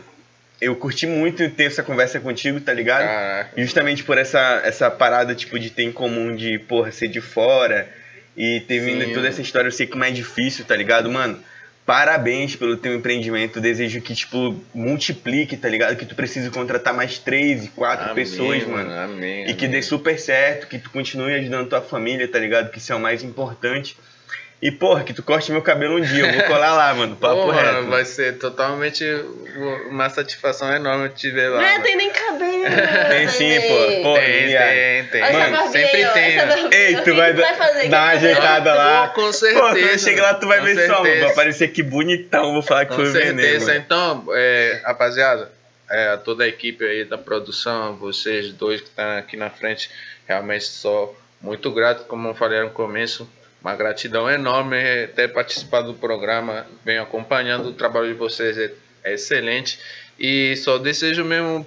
Eu 0.59 0.75
curti 0.75 1.05
muito 1.05 1.47
ter 1.51 1.65
essa 1.65 1.83
conversa 1.83 2.19
contigo, 2.19 2.59
tá 2.59 2.73
ligado? 2.73 3.05
Caraca. 3.05 3.51
Justamente 3.61 4.03
por 4.03 4.17
essa, 4.17 4.61
essa 4.63 4.89
parada, 4.89 5.35
tipo, 5.35 5.59
de 5.59 5.69
ter 5.69 5.83
em 5.83 5.91
comum 5.91 6.35
de, 6.35 6.57
porra, 6.57 6.91
ser 6.91 7.07
de 7.07 7.21
fora 7.21 7.87
e 8.35 8.61
ter 8.61 8.79
vindo 8.79 9.05
Sim. 9.05 9.13
toda 9.13 9.27
essa 9.27 9.41
história, 9.41 9.67
eu 9.67 9.71
sei 9.71 9.85
como 9.85 10.03
é 10.03 10.09
difícil, 10.09 10.65
tá 10.65 10.75
ligado? 10.75 11.11
Mano, 11.11 11.39
parabéns 11.85 12.55
pelo 12.55 12.75
teu 12.75 12.93
empreendimento. 12.95 13.61
Desejo 13.61 14.01
que, 14.01 14.13
tipo, 14.13 14.59
multiplique, 14.73 15.55
tá 15.55 15.69
ligado? 15.69 15.95
Que 15.95 16.05
tu 16.05 16.15
precise 16.15 16.49
contratar 16.49 16.93
mais 16.93 17.19
três 17.19 17.65
e 17.65 17.67
quatro 17.69 18.05
Amém, 18.05 18.15
pessoas, 18.15 18.65
mano. 18.67 18.91
Amém. 18.91 19.43
E 19.47 19.53
que 19.53 19.65
amém. 19.65 19.77
dê 19.77 19.81
super 19.81 20.19
certo, 20.19 20.67
que 20.67 20.79
tu 20.79 20.89
continue 20.89 21.33
ajudando 21.35 21.69
tua 21.69 21.81
família, 21.81 22.27
tá 22.27 22.39
ligado? 22.39 22.71
Que 22.71 22.79
isso 22.79 22.91
é 22.91 22.95
o 22.95 22.99
mais 22.99 23.23
importante. 23.23 23.95
E, 24.59 24.71
porra, 24.71 25.03
que 25.03 25.13
tu 25.13 25.21
corte 25.21 25.51
meu 25.51 25.61
cabelo 25.61 25.97
um 25.97 26.01
dia. 26.01 26.25
Eu 26.25 26.33
vou 26.33 26.43
colar 26.45 26.73
lá, 26.73 26.91
mano. 26.95 27.15
Papo 27.15 27.35
Porra, 27.43 27.61
reto. 27.73 27.87
vai 27.89 28.03
ser 28.05 28.39
totalmente 28.39 29.05
uma 29.89 30.09
satisfação 30.09 30.73
enorme 30.73 31.09
te 31.09 31.29
ver 31.29 31.49
lá. 31.49 31.61
Não 31.61 31.71
mano. 31.73 31.83
tem 31.83 31.95
nem 31.95 32.09
cabelo. 32.11 32.63
Tem 33.09 33.27
sim, 33.29 33.61
pô. 33.61 34.01
Pô, 34.01 34.13
Tem, 34.15 34.47
tem, 34.47 35.03
tem. 35.05 35.21
Essa 35.21 35.33
Mano, 35.33 35.51
barbinha 35.57 35.71
sempre 35.71 36.05
tem, 36.11 36.37
essa 36.37 36.45
né? 36.47 36.69
Ei, 36.71 36.95
tu 36.95 37.03
que 37.03 37.11
vai 37.11 37.33
que 37.35 37.39
vai 37.41 37.53
fazer? 37.55 37.89
dar 37.89 38.01
uma 38.03 38.11
que 38.13 38.19
que 38.19 38.25
ajeitada 38.25 38.73
lá. 38.73 39.07
Pô, 39.09 39.13
com 39.13 39.21
Pô, 39.27 39.33
certeza. 39.33 39.61
quando 39.61 39.77
eu 39.77 39.99
chegar 39.99 40.23
lá, 40.23 40.33
tu 40.33 40.47
vai 40.47 40.57
com 40.59 40.65
ver 40.65 40.75
só, 40.87 40.93
mano. 40.93 41.03
certeza. 41.05 41.23
Vai 41.25 41.31
aparecer 41.33 41.63
aqui 41.65 41.83
bonitão. 41.83 42.53
Vou 42.53 42.61
falar 42.63 42.85
que 42.85 42.95
Com 42.95 43.01
foi 43.01 43.09
o 43.09 43.13
veneno. 43.13 43.39
certeza. 43.41 43.65
mano. 43.67 43.79
Então, 43.85 44.25
é, 44.33 44.81
rapaziada, 44.83 45.51
é, 45.87 46.17
toda 46.17 46.43
a 46.43 46.47
equipe 46.47 46.83
aí 46.83 47.05
da 47.05 47.17
produção, 47.17 47.95
vocês 47.97 48.51
dois 48.53 48.81
que 48.81 48.87
estão 48.87 49.17
aqui 49.19 49.37
na 49.37 49.51
frente, 49.51 49.91
realmente 50.27 50.65
sou 50.65 51.15
muito 51.39 51.69
grato, 51.71 52.05
como 52.05 52.27
eu 52.27 52.33
falei 52.33 52.59
no 52.61 52.71
começo. 52.71 53.29
Uma 53.61 53.75
gratidão 53.75 54.29
enorme 54.29 54.77
ter 55.15 55.33
participado 55.33 55.91
do 55.91 55.97
programa, 55.97 56.65
venho 56.85 57.01
acompanhando 57.01 57.69
o 57.69 57.73
trabalho 57.73 58.07
de 58.07 58.13
vocês, 58.13 58.57
é, 58.57 58.71
é 59.03 59.13
excelente. 59.13 59.79
E 60.19 60.55
só 60.57 60.77
desejo 60.77 61.23
mesmo 61.25 61.65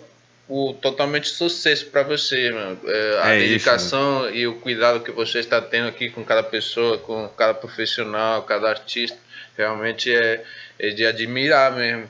o 0.49 0.74
totalmente 0.74 1.28
sucesso 1.28 1.86
para 1.86 2.03
vocês, 2.03 2.53
mano. 2.53 2.78
É, 2.84 3.20
a 3.22 3.34
É 3.34 3.38
isso, 3.38 3.49
dedicação 3.49 4.28
e 4.30 4.47
o 4.47 4.55
cuidado 4.57 5.01
que 5.01 5.12
você 5.12 5.38
está 5.38 5.61
tendo 5.61 5.88
aqui 5.88 6.11
com 6.11 6.24
cada 6.24 6.43
pessoa, 6.43 6.99
com 6.99 7.28
cada 7.28 7.55
profissional, 7.55 8.43
cada 8.43 8.68
artista, 8.68 9.16
realmente 9.57 10.12
é, 10.12 10.43
é 10.78 10.91
de 10.91 11.07
admirar 11.07 11.72
mesmo. 11.76 12.09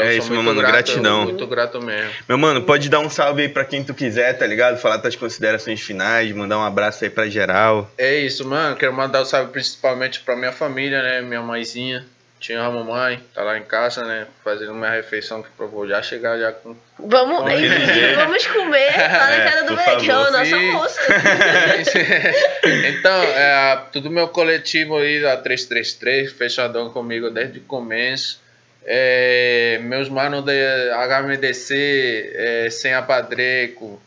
Então, 0.00 0.12
É 0.12 0.16
isso, 0.16 0.30
meu 0.32 0.42
mano, 0.42 0.60
grato, 0.60 0.72
gratidão. 0.72 1.24
Muito 1.24 1.46
grato 1.46 1.80
mesmo. 1.82 2.10
Meu 2.28 2.38
mano, 2.38 2.62
pode 2.62 2.88
dar 2.88 3.00
um 3.00 3.10
salve 3.10 3.42
aí 3.42 3.48
pra 3.48 3.64
quem 3.64 3.84
tu 3.84 3.92
quiser, 3.94 4.32
tá 4.34 4.46
ligado? 4.46 4.78
Falar 4.78 4.98
tuas 4.98 5.16
considerações 5.16 5.80
finais, 5.80 6.30
mandar 6.32 6.58
um 6.58 6.64
abraço 6.64 7.04
aí 7.04 7.10
pra 7.10 7.28
geral. 7.28 7.90
É 7.98 8.16
isso, 8.16 8.46
mano. 8.46 8.76
Quero 8.76 8.92
mandar 8.92 9.22
um 9.22 9.24
salve 9.24 9.52
principalmente 9.52 10.20
pra 10.20 10.34
minha 10.36 10.52
família, 10.52 11.02
né? 11.02 11.20
Minha 11.22 11.42
mãezinha. 11.42 12.04
Tinha 12.38 12.62
a 12.62 12.70
mamãe, 12.70 13.22
tá 13.34 13.42
lá 13.42 13.58
em 13.58 13.62
casa, 13.64 14.02
né? 14.02 14.26
Fazendo 14.42 14.72
minha 14.72 14.88
refeição 14.90 15.42
que 15.42 15.48
eu 15.58 15.68
vou 15.68 15.86
já 15.86 16.00
chegar 16.00 16.38
já 16.38 16.50
com. 16.50 16.74
Vamos, 16.98 17.50
jeito. 17.50 18.16
vamos 18.16 18.46
comer 18.46 18.96
lá 18.96 19.26
na 19.26 19.34
É, 19.34 19.50
casa 19.50 19.64
do 19.66 19.76
que 19.76 19.82
é 20.10 20.16
o 20.16 20.24
favor. 20.24 20.32
nosso 20.32 20.44
Sim. 20.46 20.54
almoço. 20.70 20.98
então, 22.88 23.22
é, 23.22 23.82
tudo 23.92 24.10
meu 24.10 24.28
coletivo 24.28 24.96
aí 24.96 25.20
da 25.20 25.36
333, 25.36 26.32
fechadão 26.32 26.88
comigo 26.90 27.30
desde 27.30 27.58
o 27.58 27.62
começo. 27.62 28.40
É, 28.84 29.78
meus 29.82 30.08
manos 30.08 30.44
da 30.44 30.52
HMDC, 30.52 32.32
é, 32.34 32.70
Sem 32.70 32.94
Apadreco, 32.94 34.00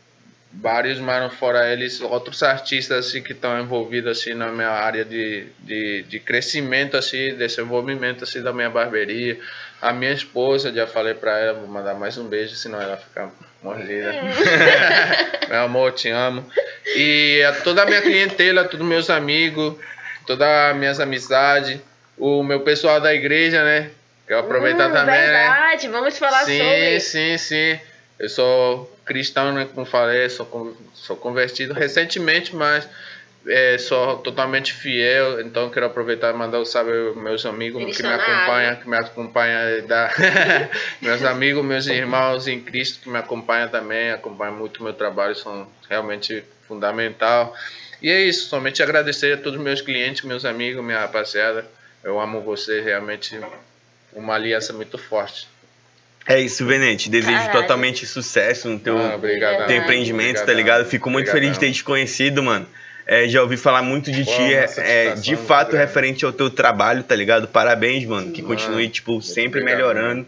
vários 0.52 0.98
manos 0.98 1.34
fora 1.34 1.72
eles, 1.72 2.00
outros 2.00 2.42
artistas 2.42 3.06
assim, 3.06 3.22
que 3.22 3.32
estão 3.32 3.60
envolvidos 3.60 4.18
assim, 4.18 4.34
na 4.34 4.48
minha 4.50 4.70
área 4.70 5.04
de, 5.04 5.46
de, 5.60 6.02
de 6.04 6.20
crescimento, 6.20 6.96
assim, 6.96 7.34
desenvolvimento 7.34 8.24
assim, 8.24 8.42
da 8.42 8.52
minha 8.52 8.70
barbearia. 8.70 9.38
A 9.82 9.92
minha 9.92 10.12
esposa, 10.12 10.72
já 10.72 10.86
falei 10.86 11.14
pra 11.14 11.38
ela, 11.38 11.58
vou 11.58 11.68
mandar 11.68 11.94
mais 11.94 12.16
um 12.16 12.26
beijo, 12.26 12.54
senão 12.54 12.80
ela 12.80 12.96
fica 12.96 13.30
mordida. 13.62 14.14
Meu 15.48 15.60
amor, 15.60 15.92
te 15.92 16.08
amo. 16.08 16.44
E 16.96 17.42
a 17.42 17.52
toda 17.52 17.82
a 17.82 17.86
minha 17.86 18.00
clientela, 18.00 18.64
todos 18.64 18.86
meus 18.86 19.10
amigos, 19.10 19.74
todas 20.26 20.48
as 20.48 20.76
minhas 20.76 21.00
amizades, 21.00 21.78
o 22.16 22.42
meu 22.42 22.60
pessoal 22.60 23.00
da 23.00 23.12
igreja, 23.14 23.62
né? 23.62 23.90
Quero 24.26 24.40
aproveitar 24.40 24.88
Hum, 24.90 24.92
também, 24.92 25.14
né? 25.14 25.26
verdade, 25.26 25.88
vamos 25.88 26.18
falar 26.18 26.44
sim, 26.44 26.58
sobre. 26.58 27.00
sim, 27.00 27.38
sim. 27.38 27.80
Eu 28.18 28.28
sou 28.28 28.98
cristão, 29.04 29.52
né? 29.52 29.68
Como 29.74 29.84
falei, 29.84 30.28
sou, 30.30 30.76
sou 30.94 31.16
convertido 31.16 31.74
recentemente, 31.74 32.54
mas 32.54 32.88
é, 33.46 33.76
sou 33.76 34.18
totalmente 34.18 34.72
fiel. 34.72 35.40
Então 35.40 35.68
quero 35.68 35.86
aproveitar 35.86 36.32
e 36.32 36.36
mandar 36.36 36.60
um 36.60 36.64
salve 36.64 36.92
aos 36.92 37.16
meus 37.16 37.44
amigos 37.44 37.96
que 37.96 38.02
me 38.02 38.08
acompanham, 38.08 38.76
que 38.76 38.88
me 38.88 38.96
acompanham 38.96 39.86
da 39.86 40.10
meus 41.02 41.22
amigos, 41.24 41.64
meus 41.64 41.86
irmãos 41.86 42.46
em 42.48 42.60
Cristo 42.60 43.00
que 43.02 43.08
me 43.10 43.18
acompanham 43.18 43.68
também, 43.68 44.10
acompanham 44.10 44.54
muito 44.54 44.78
o 44.78 44.84
meu 44.84 44.92
trabalho, 44.94 45.34
são 45.34 45.68
realmente 45.88 46.42
fundamental. 46.66 47.54
E 48.00 48.10
é 48.10 48.20
isso, 48.22 48.48
somente 48.48 48.82
agradecer 48.82 49.34
a 49.34 49.36
todos 49.36 49.58
os 49.58 49.64
meus 49.64 49.80
clientes, 49.80 50.22
meus 50.22 50.44
amigos, 50.44 50.84
minha 50.84 51.00
rapaziada. 51.00 51.64
Eu 52.02 52.20
amo 52.20 52.42
vocês, 52.42 52.84
realmente 52.84 53.40
uma 54.14 54.34
aliança 54.34 54.72
muito 54.72 54.96
forte. 54.98 55.48
É 56.26 56.40
isso, 56.40 56.64
Venete. 56.64 57.10
Desejo 57.10 57.36
Caralho. 57.36 57.60
totalmente 57.60 58.06
sucesso 58.06 58.68
no 58.68 58.78
teu, 58.78 58.96
Ah, 58.98 59.14
obrigado. 59.14 59.66
teu 59.66 59.76
empreendimento, 59.76 60.44
tá 60.44 60.52
ligado? 60.54 60.86
Fico 60.86 61.10
muito 61.10 61.30
feliz 61.30 61.52
de 61.52 61.58
ter 61.60 61.70
te 61.72 61.84
conhecido, 61.84 62.42
mano. 62.42 62.66
É, 63.06 63.28
já 63.28 63.42
ouvi 63.42 63.58
falar 63.58 63.82
muito 63.82 64.10
de 64.10 64.24
Pô, 64.24 64.30
ti, 64.34 64.54
é, 64.54 64.66
é, 64.78 65.14
de 65.14 65.36
fato, 65.36 65.72
grande. 65.72 65.86
referente 65.86 66.24
ao 66.24 66.32
teu 66.32 66.48
trabalho, 66.48 67.02
tá 67.02 67.14
ligado? 67.14 67.46
Parabéns, 67.46 68.06
mano. 68.06 68.32
Que 68.32 68.40
Mano, 68.40 68.54
continue, 68.54 68.88
tipo, 68.88 69.20
sempre 69.20 69.60
obrigado, 69.60 69.76
melhorando. 69.76 70.26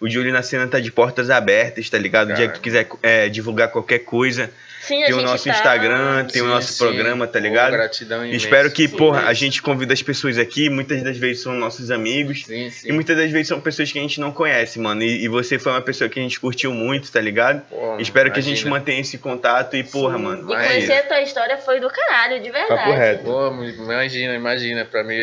O 0.00 0.08
Júlio 0.08 0.32
na 0.32 0.42
cena 0.42 0.66
tá 0.66 0.80
de 0.80 0.90
portas 0.90 1.28
abertas, 1.28 1.90
tá 1.90 1.98
ligado? 1.98 2.30
O 2.30 2.34
dia 2.34 2.48
que 2.48 2.54
tu 2.54 2.60
quiser 2.62 2.88
é, 3.02 3.28
divulgar 3.28 3.68
qualquer 3.68 4.00
coisa, 4.00 4.50
Sim, 4.86 5.02
a 5.02 5.06
tem 5.06 5.14
o 5.14 5.22
nosso 5.22 5.44
tá- 5.44 5.50
Instagram, 5.50 6.24
tem 6.26 6.42
o 6.42 6.44
Sim, 6.44 6.50
nosso 6.50 6.72
sim. 6.72 6.78
programa, 6.78 7.26
tá 7.26 7.38
Pô, 7.38 7.44
ligado? 7.44 7.72
gratidão 7.72 8.24
imensa. 8.24 8.36
Espero 8.36 8.70
que, 8.70 8.86
Sim, 8.88 8.96
porra, 8.96 9.22
a 9.26 9.32
gente 9.32 9.62
convida 9.62 9.92
as 9.92 10.02
pessoas 10.02 10.38
aqui, 10.38 10.68
muitas 10.68 11.02
das 11.02 11.16
vezes 11.16 11.42
são 11.42 11.54
nossos 11.54 11.90
amigos. 11.90 12.44
Sim, 12.44 12.70
sim. 12.70 12.88
E 12.88 12.92
muitas 12.92 13.16
das 13.16 13.30
vezes 13.30 13.48
são 13.48 13.60
pessoas 13.60 13.90
que 13.90 13.98
a 13.98 14.02
gente 14.02 14.20
não 14.20 14.30
conhece, 14.32 14.78
mano. 14.78 15.02
E, 15.02 15.24
e 15.24 15.28
você 15.28 15.58
foi 15.58 15.72
uma 15.72 15.82
pessoa 15.82 16.08
que 16.08 16.18
a 16.18 16.22
gente 16.22 16.38
curtiu 16.38 16.72
muito, 16.72 17.10
tá 17.10 17.20
ligado? 17.20 17.62
Pô, 17.68 17.96
Espero 17.98 18.30
que 18.32 18.38
a 18.38 18.42
gente 18.42 18.60
imagina. 18.60 18.70
mantenha 18.70 19.00
esse 19.00 19.18
contato 19.18 19.76
e, 19.76 19.82
porra, 19.84 20.16
Sim. 20.18 20.22
mano. 20.24 20.42
E 20.42 20.54
Mas- 20.54 20.66
conhecer 20.68 20.92
a 20.92 21.02
tua 21.02 21.20
história 21.22 21.56
foi 21.58 21.80
do 21.80 21.88
caralho, 21.88 22.40
de 22.42 22.50
verdade. 22.50 22.80
Papo 22.80 22.92
reto. 22.92 23.24
Pô, 23.24 23.48
imagina, 23.64 24.34
imagina, 24.34 24.84
pra 24.84 25.02
mim 25.02 25.14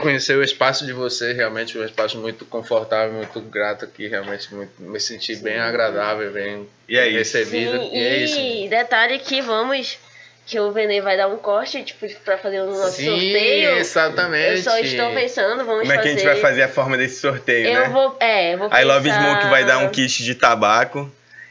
conhecer 0.00 0.36
o 0.36 0.42
espaço 0.42 0.84
de 0.86 0.92
você, 0.92 1.32
realmente 1.32 1.76
um 1.78 1.84
espaço 1.84 2.18
muito 2.18 2.44
confortável, 2.44 3.12
muito 3.14 3.40
grato 3.40 3.84
aqui, 3.84 4.08
realmente 4.08 4.52
muito, 4.54 4.72
me 4.80 4.98
senti 4.98 5.36
bem 5.36 5.58
agradável, 5.58 6.30
bem 6.32 6.66
E 6.88 6.96
é 6.96 7.08
recebido. 7.08 7.78
Sim, 7.78 7.90
e 7.92 7.98
é 7.98 8.16
isso. 8.18 8.40
e 8.40 8.68
detalhe 8.68 9.18
que 9.18 9.40
vamos. 9.40 9.98
Que 10.46 10.58
o 10.58 10.72
Venê 10.72 11.00
vai 11.00 11.16
dar 11.16 11.28
um 11.28 11.36
corte, 11.36 11.80
tipo, 11.84 12.08
pra 12.24 12.36
fazer 12.36 12.60
o 12.62 12.66
nosso 12.66 12.96
Sim, 12.96 13.04
sorteio. 13.04 13.76
exatamente. 13.76 14.56
Eu 14.56 14.62
só 14.62 14.78
estou 14.80 15.12
pensando, 15.14 15.64
vamos 15.64 15.82
Como 15.82 15.92
é 15.92 15.98
que 15.98 16.08
a 16.08 16.10
gente 16.10 16.24
vai 16.24 16.36
fazer 16.40 16.62
a 16.62 16.68
forma 16.68 16.96
desse 16.96 17.20
sorteio, 17.20 17.68
Eu 17.68 17.80
né? 17.82 17.88
vou. 17.90 18.16
É, 18.18 18.54
eu 18.54 18.58
vou 18.58 18.68
I 18.72 18.82
Love 18.82 19.08
pensar- 19.08 19.20
Smoke 19.22 19.46
vai 19.46 19.64
dar 19.64 19.78
um 19.78 19.88
kit 19.90 20.24
de 20.24 20.34
tabaco. 20.34 21.08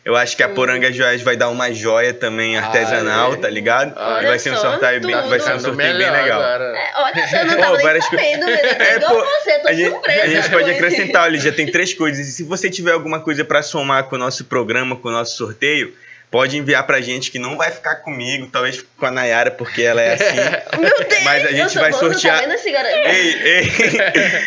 Eu 0.10 0.16
acho 0.16 0.36
que 0.36 0.41
a 0.41 0.49
Poranga 0.49 0.91
Joias 0.91 1.22
vai 1.22 1.38
dar 1.38 1.49
uma 1.49 1.72
joia 1.72 2.16
também 2.16 2.57
artesanal, 2.57 3.34
Ah, 3.34 3.36
é. 3.36 3.38
tá 3.38 3.47
ligado? 3.47 3.91
E 4.24 4.26
vai 4.26 4.39
ser 4.39 4.51
um 4.53 4.57
sorteio 4.57 5.01
bem, 5.01 5.12
vai 5.16 5.39
ser 5.39 5.53
um 5.53 5.60
sorteio 5.60 5.97
bem 5.97 6.10
legal. 6.12 6.41
É, 6.41 6.91
olha, 6.95 7.28
só, 7.28 7.38
eu 7.38 7.45
não 7.45 7.57
tava 7.62 7.76
nem 7.78 7.86
várias 7.86 8.05
sabendo, 8.05 8.45
É, 8.49 8.99
pô, 9.01 9.14
você, 9.24 9.60
tô 9.60 9.68
A 9.68 9.74
gente, 9.74 9.91
surpresa. 9.91 10.24
a 10.24 10.28
gente 10.28 10.49
pode 10.49 10.72
acrescentar, 10.72 11.24
olha, 11.26 11.39
já 11.39 11.51
tem 11.51 11.68
três 11.72 11.93
coisas. 11.93 12.28
E 12.28 12.32
se 12.32 12.43
você 12.43 12.72
tiver 12.72 12.91
alguma 12.93 13.20
coisa 13.20 13.45
pra 13.45 13.62
somar 13.62 14.05
com 14.05 14.16
o 14.16 14.20
nosso 14.20 14.45
programa, 14.45 14.95
com 14.95 15.10
o 15.10 15.12
nosso 15.12 15.38
sorteio, 15.38 15.93
pode 16.32 16.58
enviar 16.58 16.86
pra 16.86 17.02
gente 17.02 17.32
que 17.32 17.40
não 17.40 17.58
vai 17.58 17.72
ficar 17.72 17.96
comigo, 17.98 18.48
talvez 18.52 18.84
com 18.98 19.06
a 19.06 19.12
Nayara, 19.12 19.52
porque 19.52 19.82
ela 19.82 20.02
é 20.02 20.14
assim. 20.14 20.36
Meu 20.80 20.90
Deus, 21.10 21.24
Mas 21.24 21.46
a 21.46 21.52
gente 21.52 21.76
vai 21.78 21.92
sortear- 21.94 22.42
Tá 22.42 22.72
garoto? 22.72 23.08
Ei, 23.10 23.42
ei. 23.44 23.72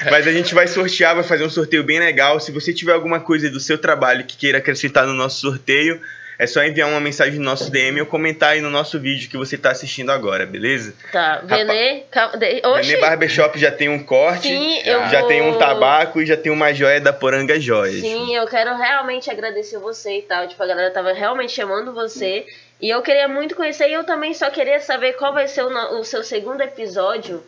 Mas 0.11 0.26
a 0.26 0.33
gente 0.33 0.55
vai 0.55 0.66
sortear, 0.66 1.14
vai 1.14 1.24
fazer 1.24 1.45
um 1.45 1.51
sorteio 1.51 1.83
bem 1.85 1.99
legal. 1.99 2.39
Se 2.41 2.53
você 2.53 2.72
tiver 2.72 2.93
alguma 2.93 3.20
coisa 3.20 3.51
do 3.51 3.59
seu 3.61 3.76
trabalho 3.78 4.24
que 4.24 4.37
queira 4.37 4.59
acrescentar 4.59 5.07
no 5.07 5.14
nosso 5.14 5.41
sorteio, 5.41 6.01
é 6.39 6.47
só 6.47 6.62
enviar 6.62 6.89
uma 6.89 7.01
mensagem 7.01 7.39
no 7.39 7.45
nosso 7.45 7.70
DM 7.70 8.01
ou 8.01 8.07
comentar 8.07 8.51
aí 8.51 8.61
no 8.61 8.70
nosso 8.70 8.99
vídeo 8.99 9.28
que 9.28 9.37
você 9.37 9.57
tá 9.57 9.70
assistindo 9.70 10.11
agora, 10.11 10.47
beleza? 10.47 10.95
Tá, 11.11 11.43
Venê. 11.45 12.05
calma, 12.11 12.37
de-. 12.37 12.62
Nenê 12.62 12.97
Barbershop 12.99 13.59
já 13.59 13.70
tem 13.70 13.89
um 13.89 14.03
corte, 14.03 14.49
Sim, 14.49 14.80
eu 14.85 15.09
já 15.09 15.20
vou... 15.20 15.28
tem 15.28 15.43
um 15.43 15.59
tabaco 15.59 16.20
e 16.20 16.26
já 16.26 16.37
tem 16.37 16.51
uma 16.51 16.72
joia 16.72 17.01
da 17.01 17.12
Poranga 17.12 17.59
Joias. 17.61 18.01
Sim, 18.01 18.35
eu 18.35 18.47
quero 18.47 18.76
realmente 18.76 19.30
agradecer 19.30 19.78
você 19.78 20.18
e 20.18 20.22
tal. 20.22 20.47
Tipo, 20.49 20.62
a 20.62 20.66
galera 20.66 20.91
tava 20.91 21.12
realmente 21.12 21.53
chamando 21.53 21.93
você. 21.93 22.47
E 22.80 22.91
eu 22.91 23.01
queria 23.03 23.28
muito 23.28 23.55
conhecer. 23.55 23.89
E 23.89 23.93
eu 23.93 24.05
também 24.05 24.35
só 24.35 24.51
queria 24.51 24.80
saber 24.80 25.12
qual 25.12 25.33
vai 25.33 25.47
ser 25.47 25.62
o, 25.62 26.01
o 26.01 26.05
seu 26.05 26.24
segundo 26.24 26.61
episódio 26.61 27.43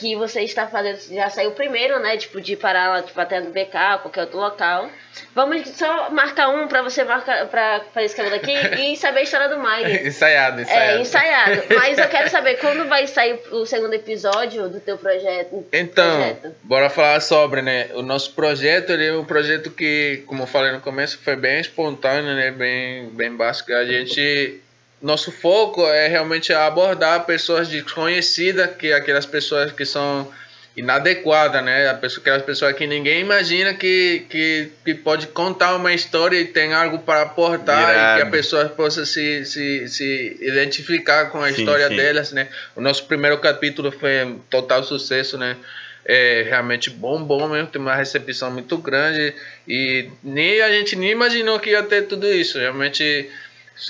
que 0.00 0.16
você 0.16 0.40
está 0.40 0.66
fazendo. 0.66 0.98
Já 1.14 1.28
saiu 1.28 1.52
primeiro, 1.52 2.00
né? 2.00 2.16
Tipo, 2.16 2.40
de 2.40 2.56
parar 2.56 2.88
lá, 2.88 3.02
tipo, 3.02 3.20
até 3.20 3.38
no 3.38 3.50
BK, 3.50 4.00
qualquer 4.00 4.22
outro 4.22 4.38
local. 4.38 4.90
Vamos 5.34 5.68
só 5.68 6.10
marcar 6.10 6.48
um 6.48 6.66
pra 6.66 6.82
você 6.82 7.04
marcar 7.04 7.46
pra 7.48 7.82
fazer 7.92 8.06
esse 8.06 8.16
cabelo 8.16 8.36
aqui 8.36 8.52
e 8.80 8.96
saber 8.96 9.20
a 9.20 9.22
história 9.22 9.48
do 9.48 9.58
Mike. 9.58 10.08
ensaiado, 10.08 10.60
ensaiado. 10.62 10.98
É, 10.98 11.00
ensaiado. 11.00 11.62
Mas 11.76 11.98
eu 11.98 12.08
quero 12.08 12.30
saber 12.30 12.58
quando 12.58 12.88
vai 12.88 13.06
sair 13.06 13.38
o 13.52 13.66
segundo 13.66 13.92
episódio 13.92 14.68
do 14.68 14.80
teu 14.80 14.96
projeto. 14.96 15.66
Então, 15.72 16.16
projeto. 16.16 16.54
bora 16.62 16.88
falar 16.88 17.20
sobre, 17.20 17.60
né? 17.60 17.90
O 17.94 18.02
nosso 18.02 18.32
projeto, 18.32 18.90
ele 18.90 19.06
é 19.06 19.12
um 19.12 19.24
projeto 19.24 19.70
que, 19.70 20.22
como 20.26 20.44
eu 20.44 20.46
falei 20.46 20.72
no 20.72 20.80
começo, 20.80 21.18
foi 21.18 21.36
bem 21.36 21.60
espontâneo, 21.60 22.34
né? 22.34 22.50
Bem, 22.50 23.10
bem 23.10 23.36
básico. 23.36 23.72
A 23.74 23.84
gente, 23.84 24.60
nosso 25.02 25.32
foco 25.32 25.86
é 25.86 26.08
realmente 26.08 26.52
abordar 26.52 27.24
pessoas 27.24 27.68
desconhecidas, 27.68 28.70
que 28.76 28.92
aquelas 28.92 29.26
pessoas 29.26 29.72
que 29.72 29.84
são 29.84 30.30
inadequadas, 30.76 31.64
né? 31.64 31.88
Aquelas 31.88 32.42
pessoas 32.42 32.74
que 32.74 32.86
ninguém 32.86 33.20
imagina 33.20 33.74
que, 33.74 34.24
que, 34.28 34.70
que 34.84 34.94
pode 34.94 35.26
contar 35.28 35.74
uma 35.74 35.92
história 35.92 36.38
e 36.38 36.44
tem 36.44 36.72
algo 36.72 36.98
para 36.98 37.22
aportar 37.22 37.82
e 37.82 37.92
que 37.92 37.98
a 37.98 38.16
Irado. 38.18 38.30
pessoa 38.30 38.64
possa 38.68 39.04
se, 39.04 39.44
se, 39.44 39.88
se 39.88 40.36
identificar 40.40 41.26
com 41.30 41.42
a 41.42 41.52
Sim, 41.52 41.60
história 41.60 41.88
sim. 41.88 41.96
delas, 41.96 42.32
né? 42.32 42.48
O 42.76 42.80
nosso 42.80 43.04
primeiro 43.06 43.38
capítulo 43.38 43.90
foi 43.90 44.24
um 44.24 44.38
total 44.50 44.82
sucesso, 44.84 45.36
né? 45.36 45.56
É 46.04 46.46
realmente 46.48 46.88
bom, 46.88 47.22
bom 47.22 47.46
mesmo, 47.48 47.68
tem 47.68 47.80
uma 47.80 47.94
recepção 47.94 48.50
muito 48.50 48.78
grande 48.78 49.34
e 49.68 50.08
nem 50.24 50.60
a 50.62 50.70
gente 50.70 50.96
nem 50.96 51.10
imaginou 51.10 51.60
que 51.60 51.70
ia 51.70 51.82
ter 51.82 52.02
tudo 52.02 52.26
isso. 52.32 52.58
Realmente, 52.58 53.28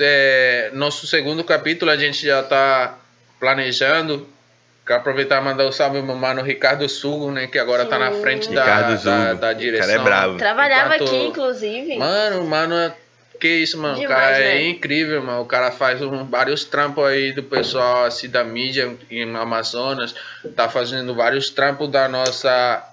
é, 0.01 0.71
nosso 0.75 1.07
segundo 1.07 1.43
capítulo 1.43 1.91
a 1.91 1.97
gente 1.97 2.25
já 2.27 2.41
está 2.41 2.97
planejando. 3.39 4.29
Quero 4.87 5.01
aproveitar 5.01 5.41
e 5.41 5.45
mandar 5.45 5.67
o 5.67 5.73
salve 5.73 6.03
meu 6.03 6.15
mano 6.17 6.43
Ricardo 6.43 6.89
Sugo, 6.89 7.31
né? 7.31 7.47
Que 7.47 7.59
agora 7.59 7.85
tá 7.87 7.99
na 7.99 8.13
Sim. 8.13 8.21
frente 8.23 8.51
da, 8.53 8.83
da, 8.97 9.35
da 9.35 9.51
O 9.51 9.55
direção. 9.55 9.89
cara 9.89 10.01
é 10.01 10.05
bravo. 10.05 10.37
Trabalhava 10.39 10.95
Enquanto- 10.97 11.09
aqui, 11.15 11.25
inclusive. 11.27 11.97
Mano, 11.97 12.45
mano, 12.45 12.93
que 13.39 13.49
isso, 13.49 13.79
mano. 13.79 13.97
o 13.97 14.01
Demais, 14.01 14.19
cara 14.21 14.39
é 14.39 14.55
né? 14.55 14.69
incrível, 14.69 15.23
mano. 15.23 15.43
O 15.43 15.47
cara 15.47 15.71
faz 15.71 16.03
um, 16.03 16.25
vários 16.25 16.65
trampos 16.65 17.05
aí 17.05 17.33
do 17.33 17.43
pessoal 17.43 18.05
assim 18.05 18.29
da 18.29 18.43
mídia 18.43 18.93
em 19.11 19.35
Amazonas. 19.37 20.15
Tá 20.57 20.69
fazendo 20.69 21.15
vários 21.15 21.51
trampos 21.51 21.89
da 21.89 22.09
nossa 22.09 22.85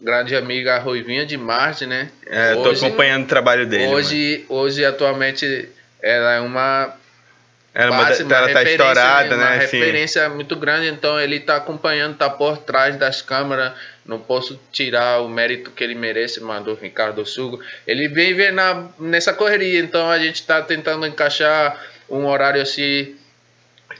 grande 0.00 0.36
amiga 0.36 0.78
Ruivinha 0.78 1.24
de 1.24 1.38
Marte, 1.38 1.86
né? 1.86 2.10
É, 2.26 2.52
eu 2.52 2.62
tô 2.62 2.68
Hoje- 2.70 2.84
acompanhando 2.84 3.24
o 3.24 3.28
trabalho 3.28 3.66
dele. 3.66 3.84
mano. 3.86 3.96
Hoje, 3.96 4.44
hoje, 4.50 4.84
atualmente, 4.84 5.66
ela 6.02 6.32
é 6.34 6.40
uma 6.40 6.94
Ela, 7.74 7.90
uma- 7.90 8.04
base, 8.04 8.22
uma 8.22 8.34
ela 8.36 8.52
tá 8.52 8.62
estourada, 8.62 9.34
Uma 9.34 9.50
né? 9.50 9.60
Sim. 9.66 9.78
referência 9.78 10.28
muito 10.28 10.56
grande, 10.56 10.88
então 10.88 11.20
ele 11.20 11.40
tá 11.40 11.56
acompanhando, 11.56 12.16
tá 12.16 12.30
por 12.30 12.58
trás 12.58 12.96
das 12.96 13.20
câmeras. 13.20 13.72
Não 14.04 14.18
posso 14.20 14.58
tirar 14.70 15.20
o 15.20 15.28
mérito 15.28 15.72
que 15.72 15.82
ele 15.82 15.94
merece, 15.96 16.40
mano, 16.40 16.66
do 16.66 16.74
Ricardo 16.74 17.26
Sugo. 17.26 17.60
Ele 17.86 18.06
vem 18.08 18.32
ver 18.34 18.52
na, 18.52 18.84
nessa 19.00 19.32
correria, 19.34 19.80
então 19.80 20.08
a 20.08 20.18
gente 20.18 20.46
tá 20.46 20.62
tentando 20.62 21.04
encaixar 21.06 21.76
um 22.08 22.24
horário 22.26 22.62
assim 22.62 23.15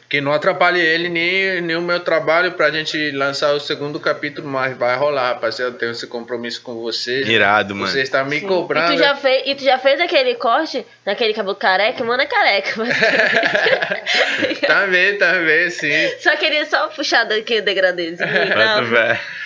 que 0.09 0.21
não 0.21 0.33
atrapalhe 0.33 0.81
ele 0.81 1.09
nem, 1.09 1.61
nem 1.61 1.77
o 1.77 1.83
meu 1.83 1.99
trabalho 2.01 2.53
pra 2.53 2.71
gente 2.71 3.11
lançar 3.11 3.53
o 3.53 3.61
segundo 3.61 3.99
capítulo, 3.99 4.47
mas 4.47 4.77
vai 4.77 4.97
rolar, 4.97 5.33
rapaziada. 5.35 5.73
Eu 5.73 5.79
tenho 5.79 5.93
esse 5.93 6.07
compromisso 6.07 6.63
com 6.63 6.75
vocês. 6.75 7.29
Irado, 7.29 7.75
mano. 7.75 7.89
Você 7.89 8.03
está 8.03 8.23
me 8.23 8.39
Sim. 8.41 8.47
cobrando. 8.47 8.93
E 8.93 8.97
tu, 8.97 9.03
já 9.03 9.17
fez, 9.17 9.43
e 9.47 9.55
tu 9.57 9.65
já 9.65 9.79
fez 9.79 10.01
aquele 10.01 10.37
corte 10.37 10.87
naquele 11.05 11.35
cabelo 11.35 11.57
careca? 11.57 12.05
Mano, 12.05 12.23
é 12.23 12.27
careca. 12.27 12.73
Mas... 12.77 12.97
Também, 14.67 15.19
também, 15.19 15.71
sim. 15.71 15.91
só 16.21 16.37
queria 16.37 16.65
só 16.67 16.89
puxar 16.89 17.25
daqui 17.25 17.59
o 17.59 17.63
degradezinho. 17.63 18.29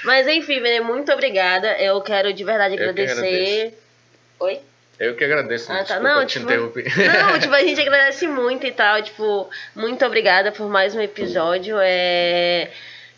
Mas 0.05 0.27
enfim, 0.27 0.61
Vene, 0.61 0.81
muito 0.81 1.13
obrigada. 1.13 1.69
Eu 1.79 2.01
quero 2.01 2.33
de 2.33 2.45
verdade 2.45 2.75
Eu 2.75 2.79
que 2.79 2.85
agradecer. 2.85 3.75
Oi? 4.39 4.61
Eu 5.01 5.17
que 5.17 5.25
agradeço. 5.25 5.73
Ah, 5.73 5.77
tá. 5.77 5.83
desculpa 5.83 6.09
Não, 6.09 6.27
te 6.27 6.33
tipo, 6.35 6.45
interromper. 6.45 6.85
Não, 6.85 7.39
tipo, 7.41 7.55
a 7.55 7.61
gente 7.61 7.81
agradece 7.81 8.29
muito 8.29 8.67
e 8.67 8.71
tal. 8.71 9.03
Tipo, 9.03 9.49
muito 9.75 10.05
obrigada 10.05 10.53
por 10.53 10.69
mais 10.69 10.95
um 10.95 11.01
episódio. 11.01 11.79
É 11.81 12.69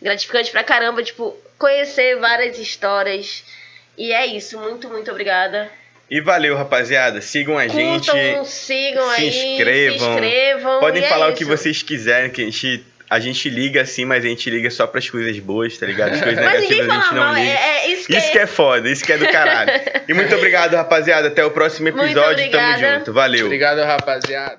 gratificante 0.01 0.53
pra 0.53 0.63
caramba, 0.63 1.03
tipo, 1.03 1.37
conhecer 1.59 2.17
várias 2.21 2.57
histórias. 2.57 3.45
E 3.99 4.13
é 4.13 4.25
isso. 4.27 4.61
Muito, 4.61 4.89
muito 4.89 5.11
obrigada. 5.11 5.69
E 6.09 6.21
valeu, 6.21 6.55
rapaziada. 6.57 7.21
Sigam 7.21 7.59
a 7.59 7.67
gente. 7.67 8.11
Curtam, 8.11 8.45
sigam 8.45 9.11
se 9.11 9.21
aí, 9.21 9.29
inscrevam. 9.29 9.99
se 9.99 10.05
inscrevam. 10.05 10.81
Podem 10.81 11.03
e 11.03 11.05
é 11.05 11.09
falar 11.09 11.27
o 11.27 11.29
isso. 11.31 11.39
que 11.39 11.45
vocês 11.45 11.83
quiserem, 11.83 12.31
que 12.31 12.43
a 12.43 12.45
gente, 12.45 12.85
a 13.13 13.21
gente 13.21 13.51
liga 13.51 13.83
assim, 13.83 14.07
mas 14.07 14.25
a 14.25 14.29
gente 14.29 14.49
liga 14.49 14.71
só 14.71 14.87
pras 14.87 15.11
coisas 15.11 15.39
boas, 15.39 15.77
tá 15.77 15.85
ligado? 15.85 16.15
As 16.15 16.23
coisas 16.23 16.43
negativas 16.43 16.89
a 16.89 16.95
gente 16.95 17.15
não 17.15 17.23
mal, 17.23 17.37
é, 17.37 17.41
liga. 17.43 17.59
é 17.59 17.87
isso 17.89 18.07
que 18.07 18.17
Isso 18.17 18.33
que 18.33 18.39
é 18.39 18.47
foda, 18.47 18.89
isso 18.89 19.05
que 19.05 19.13
é 19.13 19.19
do 19.19 19.29
caralho. 19.29 19.71
E 20.09 20.15
muito 20.15 20.35
obrigado, 20.35 20.73
rapaziada. 20.75 21.29
Até 21.29 21.45
o 21.45 21.51
próximo 21.51 21.89
episódio. 21.89 22.51
Tamo 22.51 22.79
junto. 22.79 23.13
Valeu. 23.13 23.45
Obrigado, 23.45 23.81
rapaziada. 23.81 24.59